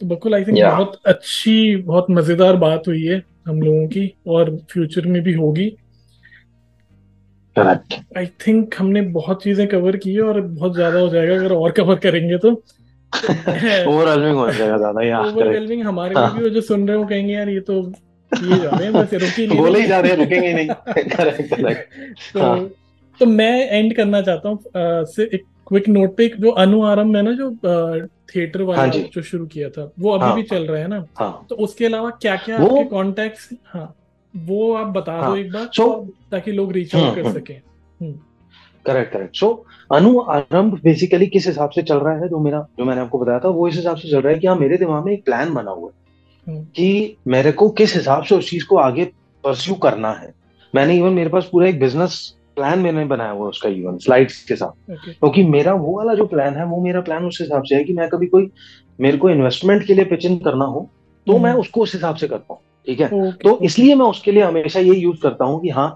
तो 0.00 0.06
बकुल 0.06 0.34
आई 0.34 0.44
थिंक 0.44 0.58
या 0.58 0.70
बहुत 0.70 1.00
अच्छी 1.06 1.76
बहुत 1.76 2.06
मज़ेदार 2.10 2.56
बात 2.58 2.88
हुई 2.88 3.04
है। 3.04 3.22
हम 3.48 3.60
लोगों 3.62 3.86
की 3.88 4.12
और 4.26 4.56
फ्यूचर 4.72 5.06
में 5.06 5.22
भी 5.22 5.32
होगी। 5.32 5.68
आई 7.56 8.26
थिंक 8.46 8.74
हमने 8.78 9.00
बहुत 9.12 9.42
चीज़ें 9.42 9.66
कवर 9.68 9.96
की 9.96 10.14
है 10.14 10.20
और 10.22 10.40
बहुत 10.40 10.74
ज़्यादा 10.74 10.98
हो 11.00 11.08
जाएगा 11.08 11.34
अगर 11.34 11.52
और 11.52 11.70
कवर 11.72 11.96
करेंगे 11.98 12.38
तो। 12.38 12.50
ओवरवेलमिंग 13.14 14.36
हो 14.36 14.50
जाएगा 14.50 14.76
ज़्यादा 14.76 15.20
ओवरवेलमिंग 15.20 15.82
हमारे 15.86 16.14
हाँ 16.14 16.38
भी 16.38 16.50
जो 16.50 16.60
सुन 16.60 16.88
रहे 16.88 16.96
हो 16.96 17.04
कहेंगे 17.06 17.32
यार 17.32 17.48
ये 17.48 17.60
तो 17.60 17.80
ये 18.32 18.58
जा 18.58 18.70
रहे 18.70 18.84
हैं 18.84 18.92
बस 18.92 19.14
रुक 19.14 19.30
ही 19.38 19.46
नहीं 19.46 19.58
बोले 19.58 19.80
ही 19.80 19.86
जा 19.88 20.00
रहे 20.00 20.12
हैं 20.12 20.18
रुकेंगे 20.18 20.52
नहीं। 20.54 20.68
करेक्ट 21.08 21.54
करेक्ट 21.54 22.32
तो 22.34 22.40
हाँ। 22.40 22.68
तो 23.20 23.26
मैं 23.26 23.68
एंड 23.70 23.94
करना 23.96 24.20
चाहता 24.20 24.48
हूँ 24.48 24.58
एक 25.24 25.42
क्विक 25.68 25.88
नोट 25.88 26.16
पे 26.16 26.28
जो 26.38 26.50
अनु 26.50 26.82
आरंभ 26.82 27.16
है 27.16 27.22
ना 27.22 27.32
जो 27.32 27.50
थिएटर 28.34 28.60
हाँ 28.60 28.68
वाला 28.68 28.86
जी। 28.86 29.02
जो 29.14 29.22
शुरू 29.22 29.46
किया 29.46 29.68
था 29.70 29.90
वो 29.98 30.10
अभी 30.10 30.24
हाँ। 30.24 30.34
भी 30.36 30.42
चल 30.42 30.66
रहा 30.66 30.80
है 30.82 30.88
ना? 30.88 31.04
हाँ। 31.18 31.46
तो 31.48 31.54
उसके 31.54 31.86
अलावा 31.86 32.10
क्या 32.10 32.36
क्या 32.36 32.58
आपके 32.58 32.84
कॉन्टेक्ट्स 32.84 33.48
हाँ 33.66 33.94
वो 34.36 34.72
आप 34.74 34.86
बता 34.86 35.12
हाँ, 35.12 35.22
दो 35.22 35.30
हाँ। 35.30 35.38
एक 35.38 35.52
बार 35.52 35.68
सो 35.74 36.14
ताकि 36.30 36.52
लोग 36.52 36.72
रीच 36.72 36.94
आउट 36.94 37.04
हम्म 37.04 37.22
कर 37.22 37.40
सकें। 37.40 37.60
करेक्ट 38.86 39.12
करेक्ट 39.12 39.36
सो 39.36 39.64
अनु 39.92 40.18
आरंभ 40.20 40.80
बेसिकली 40.84 41.26
किस 41.26 41.46
हिसाब 41.46 41.70
से 41.70 41.82
चल 41.82 41.98
रहा 41.98 42.14
है 42.18 42.28
जो 42.28 42.38
मेरा 42.38 42.66
जो 42.78 42.84
मैंने 42.84 43.00
आपको 43.00 43.18
बताया 43.18 43.38
था 43.38 43.48
वो 43.48 43.68
इस 43.68 43.76
हिसाब 43.76 43.96
से 43.96 44.10
चल 44.10 44.20
रहा 44.20 44.32
है 44.32 44.38
कि 44.38 44.46
हाँ 44.46 44.56
मेरे 44.56 44.76
दिमाग 44.76 45.04
में 45.04 45.12
एक 45.12 45.24
प्लान 45.24 45.54
बना 45.54 45.70
हुआ 45.70 45.90
है 45.90 46.52
हम्म। 46.52 46.64
कि 46.64 47.16
मेरे 47.26 47.52
को 47.52 47.68
किस 47.70 47.94
हिसाब 47.94 48.22
से 48.22 48.34
उस 48.34 48.50
चीज़ 48.50 48.66
को 48.66 48.76
आगे 48.76 49.04
परस्यू 49.44 49.74
करना 49.74 50.12
है। 50.12 50.32
मैंने 50.74 50.96
इवन 50.96 51.12
मेरे 51.12 51.30
पास 51.30 51.48
पूरा 51.52 51.68
एक 51.68 51.80
बिज़नेस 51.80 52.34
प्लान 52.58 52.78
मैंने 52.78 53.04
बनाया 53.04 53.30
हुआ 53.30 53.48
उसका 53.48 53.68
इवन 53.68 53.98
स्लाइड्स 53.98 54.42
के 54.44 54.56
साथ। 54.56 54.92
क्योंकि 54.92 55.42
मेरा 55.42 55.72
वो 55.74 55.96
वाला 55.96 56.14
जो 56.14 56.26
प्लान 56.26 56.54
है 56.54 56.64
वो 56.64 56.80
मेरा 56.82 57.00
प्लान 57.00 57.24
उस 57.24 57.38
हिसाब 57.40 57.62
से 57.62 57.74
है 57.74 57.84
कि 57.84 57.92
मैं 57.92 58.08
कभी 58.08 58.26
कोई 58.26 58.50
मेरे 59.00 59.18
को 59.18 59.30
इन्वेस्टमेंट 59.30 59.86
के 59.86 59.94
लिए 59.94 60.04
पिच 60.04 60.24
इन 60.24 60.38
करना 60.38 60.64
हो 60.64 60.88
तो 61.26 61.38
मैं 61.38 61.50
हम्म 61.50 61.60
उसको 61.60 61.80
उस 61.80 61.94
हिसाब 61.94 62.16
से 62.16 62.28
करता 62.28 62.54
हूँ 62.54 62.60
ठीक 62.86 63.00
है? 63.00 63.06
ओके 63.06 63.48
तो 63.48 63.58
इसलिए 63.64 63.94
मैं 63.94 64.06
उसके 64.06 64.32
लिए 64.32 64.42
हमेशा 64.42 64.80
ये 64.80 64.94
यूज़ 64.94 65.20
करता 65.22 65.44
हूँ 65.44 65.60
कि 65.62 65.68
हाँ 65.68 65.88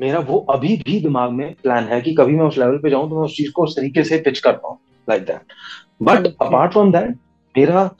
मेरा 0.00 0.18
वो 0.18 0.38
अभी 0.50 0.76
भी 0.76 1.00
दिमाग 1.00 1.30
में 1.30 1.54
प्लान 1.62 1.84
है 1.84 2.00
कि 2.00 2.14
कभी 2.14 2.32
मैं 2.32 2.44
उस 2.44 2.58
लेवल 2.58 2.78
पे 2.78 2.90
जाऊँ 2.90 3.08
तो 3.10 3.16
मैं 3.16 3.24
उस 3.24 3.36
चीज़ 3.36 3.50
को 3.50 3.62
उस 3.62 3.76
तरीके 3.76 4.04
से 4.04 4.18
पिच 4.18 4.38
कर 4.38 4.52
पाऊँ 4.52 4.78
like 5.08 5.22
that 5.22 5.40
but 6.02 6.26
apart 6.26 6.72
from 6.72 6.92
that 6.92 7.18
मेरा 7.56 7.90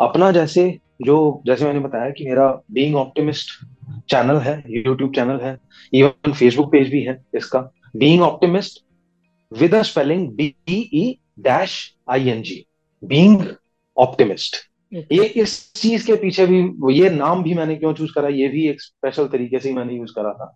अपना 0.00 0.30
जैसे 0.30 0.78
जो 1.02 1.42
जैसे 1.46 1.64
मैंने 1.64 1.80
बताया 1.80 2.10
कि 2.10 2.24
मेरा 2.24 2.48
बीइंग 2.72 2.96
ऑप्टिमिस्ट 2.96 3.50
चैनल 4.10 4.36
है 4.38 4.62
यूट्यूब 4.68 5.12
चैनल 5.14 5.40
है 5.42 5.56
इवन 5.92 6.32
फेसबुक 6.32 6.70
पेज 6.72 6.88
भी 6.90 7.02
है 7.02 7.22
इसका। 7.36 7.60
Being 7.96 8.22
optimist 8.22 8.82
with 9.52 9.74
a 9.74 9.82
spelling 9.82 10.28
B 10.32 10.54
E 10.68 11.18
dash 11.40 11.74
I 12.10 12.28
N 12.28 12.42
G 12.42 12.64
being 13.02 13.44
optimist 13.96 14.56
ये 15.12 15.24
इस 15.24 15.52
चीज़ 15.74 16.06
के 16.06 16.14
पीछे 16.16 16.46
भी 16.46 16.58
ये 16.94 17.10
नाम 17.10 17.42
भी 17.42 17.54
मैंने 17.54 17.76
क्यों 17.76 17.92
चूज़ 17.94 18.12
करा? 18.14 18.28
ये 18.28 18.48
भी 18.48 18.66
एक 18.68 18.80
स्पेशल 18.80 19.26
तरीके 19.28 19.58
से 19.58 19.72
मैंने 19.72 19.94
यूज़ 19.94 20.12
करा 20.14 20.32
था। 20.32 20.54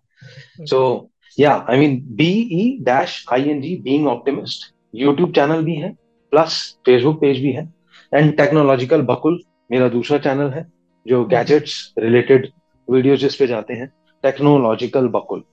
So 0.65 1.09
yeah 1.37 1.53
I 1.69 1.79
mean 1.79 1.99
B 2.15 2.29
E 2.53 2.77
dash 2.83 3.23
I 3.33 3.49
N 3.49 3.61
G 3.61 3.75
being 3.83 4.07
optimist 4.07 4.73
YouTube 4.95 5.33
channel 5.33 5.63
भी 5.63 5.75
है 5.75 5.91
प्लस 6.33 6.61
फेसबुक 6.85 7.19
पेज 7.21 7.39
भी 7.41 7.51
है। 7.51 7.67
एंड 8.13 8.35
टेक्नोलॉजिकल 8.37 9.01
बकुल 9.03 9.39
मेरा 9.71 9.87
दूसरा 9.89 10.17
चैनल 10.19 10.49
है 10.51 10.65
जो 11.05 11.23
गैजेट्स 11.25 11.93
रिलेटेड 11.99 12.47
वीडियोज़ 12.89 13.19
जिस 13.21 13.35
पे 13.35 13.47
जाते 13.47 13.73
हैं 13.73 13.87
टेक्नोलॉजिकल 14.23 15.07
बकुल। 15.07 15.43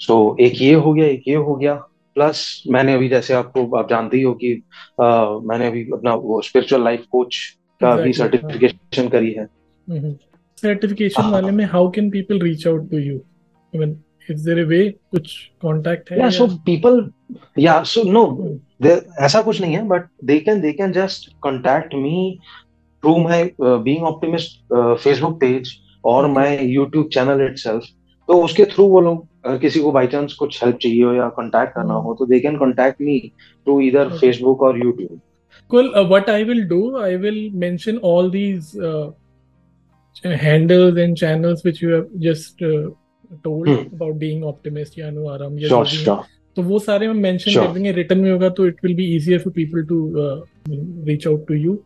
सो 0.00 0.14
एक 0.40 0.60
ये 0.60 0.72
हो 0.74 0.92
गया 0.92 1.06
एक 1.06 1.22
ये 1.28 1.34
हो 1.34 1.54
गया। 1.56 1.74
प्लस 2.16 2.62
मैंने 2.70 2.94
अभी 2.94 3.08
जैसे 3.08 3.34
आपको 3.34 3.76
आप 3.76 3.88
जानते 3.90 4.16
ही 4.16 4.22
हो 4.22 4.32
कि 4.34 4.52
अ, 5.00 5.04
मैंने 5.44 5.66
अभी 5.66 5.82
अपना 5.92 6.14
वो 6.14 6.40
स्पिरिचुअल 6.42 6.84
लाइफ 6.84 7.04
कोच 7.10 7.36
का 7.80 7.94
भी 7.96 8.02
हाँ। 8.02 8.12
सर्टिफिकेशन 8.12 9.08
करी 9.08 9.32
है। 9.32 9.46
सर्टिफिकेशन 10.58 11.30
वाले 11.30 11.50
में 11.50 11.64
how 11.64 11.90
can 11.90 12.10
people 12.10 12.40
reach 12.40 12.66
out 12.66 12.90
to 12.90 12.98
you 12.98 13.16
I 13.16 13.78
mean 13.78 13.96
is 14.30 14.44
there 14.44 14.58
a 14.58 14.68
way 14.68 14.88
कुछ 15.10 15.36
कांटेक्ट 15.62 16.10
है 16.10 16.18
या 16.18 16.28
सो 16.30 16.46
पीपल 16.66 17.10
या 17.58 17.82
सो 17.82 18.02
नो 18.02 18.24
हम्म 18.26 18.88
ऐसा 19.24 19.42
कुछ 19.42 19.60
नहीं 19.60 19.74
है 19.74 19.82
but 19.88 20.06
they 20.24 20.38
can 20.38 20.60
they 20.60 20.72
can 20.72 20.92
just 20.92 21.30
contact 21.42 21.94
me 21.94 22.38
through 23.02 23.16
my 23.18 23.44
being 23.60 24.04
optimist 24.04 24.74
Facebook 25.02 25.40
page 25.40 25.74
और 26.04 26.24
okay 26.24 26.32
my 26.32 26.58
YouTube 26.62 27.08
channel 27.08 27.42
itself 27.42 27.82
तो 28.28 28.42
उसके 28.42 28.64
थ्रू 28.64 28.86
वो 28.86 29.00
लोग 29.00 29.26
अगर 29.44 29.58
किसी 29.58 29.80
को 29.80 29.92
बाई 29.92 30.06
चांस 30.06 30.32
कुछ 30.32 30.64
हेल्प 30.64 30.76
चाहिए 30.76 31.04
हो 31.04 31.12
या 31.12 31.28
कांटेक्ट 31.28 31.74
करना 31.74 31.94
हो 31.94 32.14
तो 32.14 32.26
they 32.26 32.40
can 32.40 32.56
contact 32.56 33.00
me 33.00 33.32
through 33.38 33.80
इधर 33.80 34.08
फेसबुक 34.08 34.62
और 34.62 34.84
YouTube 34.84 35.20
Cool. 35.70 35.94
Uh, 35.94 36.08
what 36.08 36.28
I 36.28 36.42
will 36.42 36.68
do, 36.68 36.96
I 36.96 37.16
will 37.16 37.50
mention 37.50 37.98
all 37.98 38.30
these 38.30 38.78
uh, 38.78 39.10
handles 40.24 40.98
and 40.98 41.16
channels 41.16 41.64
which 41.64 41.82
you 41.82 41.88
have 41.88 42.06
just 42.18 42.62
uh, 42.62 42.90
told 43.44 43.68
hmm 43.68 43.98
about 43.98 44.18
being 44.18 44.44
optimist 44.44 44.98
तो 46.56 46.62
वो 46.62 46.78
सारे 46.78 47.06
हम 47.06 47.16
mention 47.16 47.54
कर 47.54 47.72
देंगे 47.72 47.92
return 47.92 48.18
में 48.18 48.30
होगा 48.30 48.48
तो 48.48 48.66
it 48.66 48.76
will 48.84 48.94
be 48.94 49.16
easier 49.16 49.38
for 49.38 49.52
people 49.52 49.84
to 49.84 50.12
reach 51.04 51.26
out 51.26 51.46
to 51.48 51.54
you 51.54 51.78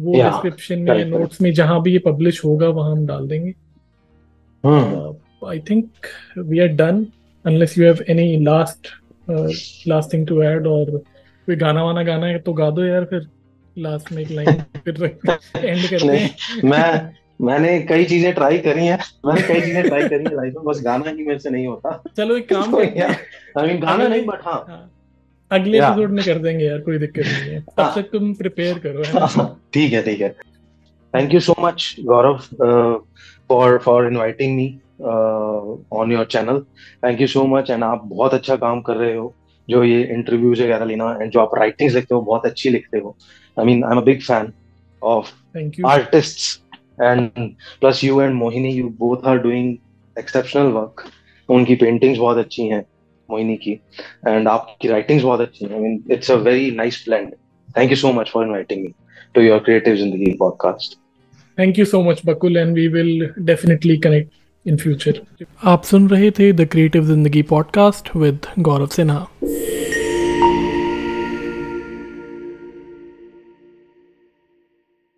वो 0.00 0.12
डिस्क्रिप्शन 0.12 0.78
में 0.78 0.86
करेक्ट 0.86 1.02
करेक्ट 1.02 1.20
नोट्स 1.20 1.40
में 1.40 1.52
जहाँ 1.52 1.82
भी 1.82 1.92
ये 1.92 1.98
पब्लिश 1.98 2.44
होगा 2.44 2.68
वहाँ 2.68 2.92
हम 2.92 3.06
डाल 3.06 3.28
देंगे। 3.28 3.54
हम्म 4.66 5.48
I 5.48 5.58
think 5.70 6.06
we 6.38 6.60
are 6.60 6.68
done 6.80 7.06
unless 7.44 7.78
you 7.78 7.84
have 7.84 8.04
any 8.08 8.36
last 8.44 8.88
last 9.88 10.12
thing 10.12 10.26
to 10.26 10.42
add 10.42 10.66
और 10.66 10.90
कोई 10.90 11.56
गाना 11.56 11.84
वाना 11.84 12.02
गाना 12.04 12.26
है 12.26 12.38
तो 12.38 12.52
गा 12.52 12.70
दो 12.70 12.84
यार 12.84 13.04
फिर 13.10 13.26
लास्ट 13.76 14.12
में 14.12 14.22
एक 14.22 14.30
लाइन 14.30 14.62
फिर 14.84 15.04
एंड 15.04 15.88
करते 15.88 16.06
नहीं 16.06 16.18
हैं। 16.18 16.62
मैं 16.64 17.12
मैंने 17.46 17.78
कई 17.88 18.04
चीज़ें 18.04 18.32
ट्राई 18.34 18.58
करी 18.66 18.86
हैं 18.86 18.98
मैंने 19.26 19.42
कई 19.48 19.60
चीज़ें 19.60 19.82
ट्राई 19.88 20.08
करी 20.08 20.24
हैं 20.24 20.34
लाइफ 20.36 20.54
में 20.56 20.64
बस 20.64 20.80
गाना 20.84 21.10
ही 21.10 21.24
मेरे 21.26 21.38
से 21.38 21.50
नहीं 21.50 21.66
होता। 21.66 22.02
चलो 22.16 22.36
एक 22.36 22.48
काम 22.48 22.70
तो 22.70 22.76
करते 22.76 23.00
हैं। 23.00 23.16
आई 23.58 23.66
मीन 23.66 23.80
गाना 23.80 24.08
नहीं 24.08 24.24
बट 24.26 24.44
हाँ। 24.44 24.64
हाँ 24.68 24.90
अगले 25.50 25.78
एपिसोड 25.78 26.10
में 26.10 26.24
कर 26.24 26.38
देंगे 26.38 26.64
यार 26.64 26.80
कोई 26.88 26.98
दिक्कत 26.98 27.24
नहीं 27.24 27.50
है। 27.50 27.60
तब 27.60 27.80
हाँ। 27.80 27.94
तक 27.96 28.08
तुम 28.12 28.32
प्रिपेयर 28.34 28.78
करो 28.86 29.46
ठीक 29.74 29.92
है 29.92 30.02
ठीक 30.02 30.20
है। 30.20 30.34
Thank 31.14 31.34
you 31.34 31.40
so 31.44 31.54
much, 31.64 31.84
Gaurav, 32.06 32.46
for 33.48 33.78
for 33.80 34.06
inviting 34.06 34.56
me 34.56 34.66
uh, 35.00 35.76
on 36.00 36.10
your 36.10 36.24
channel. 36.34 36.62
Thank 37.02 37.20
you 37.20 37.28
so 37.34 37.46
much, 37.54 37.70
and 37.70 37.82
आप 37.84 38.02
बहुत 38.04 38.34
अच्छा 38.34 38.56
काम 38.56 38.80
कर 38.88 38.96
रहे 38.96 39.14
हो। 39.16 39.34
जो 39.68 39.82
ये 39.84 40.02
इंटरव्यूज़ 40.14 40.62
वगैरह 40.62 40.84
लेना 40.84 41.10
एंड 41.22 41.30
जो 41.32 41.40
आप 41.40 41.54
राइटिंग्स 41.58 41.94
लिखते 41.94 42.14
हो 42.14 42.20
बहुत 42.22 42.46
अच्छी 42.46 42.70
लिखते 42.70 42.98
हो। 42.98 43.16
I 43.58 43.64
mean 43.66 43.84
I 43.84 43.92
am 43.92 43.98
a 43.98 44.04
big 44.04 44.20
fan 44.22 44.52
of 45.02 45.30
thank 45.56 45.78
you 45.78 45.86
artists 45.86 46.44
and 47.06 47.40
plus 47.80 48.02
you 48.02 48.20
and 48.26 48.36
Mohini 48.42 48.74
you 48.74 48.90
both 49.00 49.24
are 49.30 49.38
doing 49.46 49.72
exceptional 50.22 50.74
work. 50.76 51.06
उनकी 51.48 51.74
पेंटिंग्स 51.80 52.18
बहुत 52.18 52.38
अच्छी 52.38 52.66
हैं 52.68 52.84
मोहिनी 53.30 53.56
की 53.56 53.72
एंड 54.28 54.48
आपकी 54.48 54.88
राइटिंग्स 54.88 55.24
बहुत 55.24 55.40
अच्छी 55.40 55.64
हैं। 55.64 55.72
I 55.74 55.80
mean 55.80 56.02
it's 56.10 56.30
a 56.30 56.34
very 56.48 56.70
nice 56.76 57.04
blend 57.08 57.32
thank 57.76 57.90
you 57.90 57.96
so 57.96 58.12
much 58.12 58.30
for 58.30 58.44
inviting 58.46 58.82
me 58.84 58.92
to 59.34 59.40
your 59.42 59.58
Creative 59.58 59.96
Zindagi 59.96 60.30
podcast 60.40 60.98
thank 61.58 61.78
you 61.78 61.84
so 61.84 62.02
much 62.02 62.22
Bakul 62.26 62.56
and 62.56 62.74
we 62.74 62.88
will 62.88 63.28
definitely 63.38 63.96
connect 63.98 64.30
in 64.66 64.76
future 64.76 65.20
आप 65.64 65.82
सुन 65.82 66.08
रहे 66.08 66.30
थे 66.30 66.52
the 66.52 66.66
Creative 66.66 67.04
Zindagi 67.04 67.42
podcast 67.42 68.16
with 68.16 68.46
Gaurav 68.58 68.86
Sinha 68.86 69.26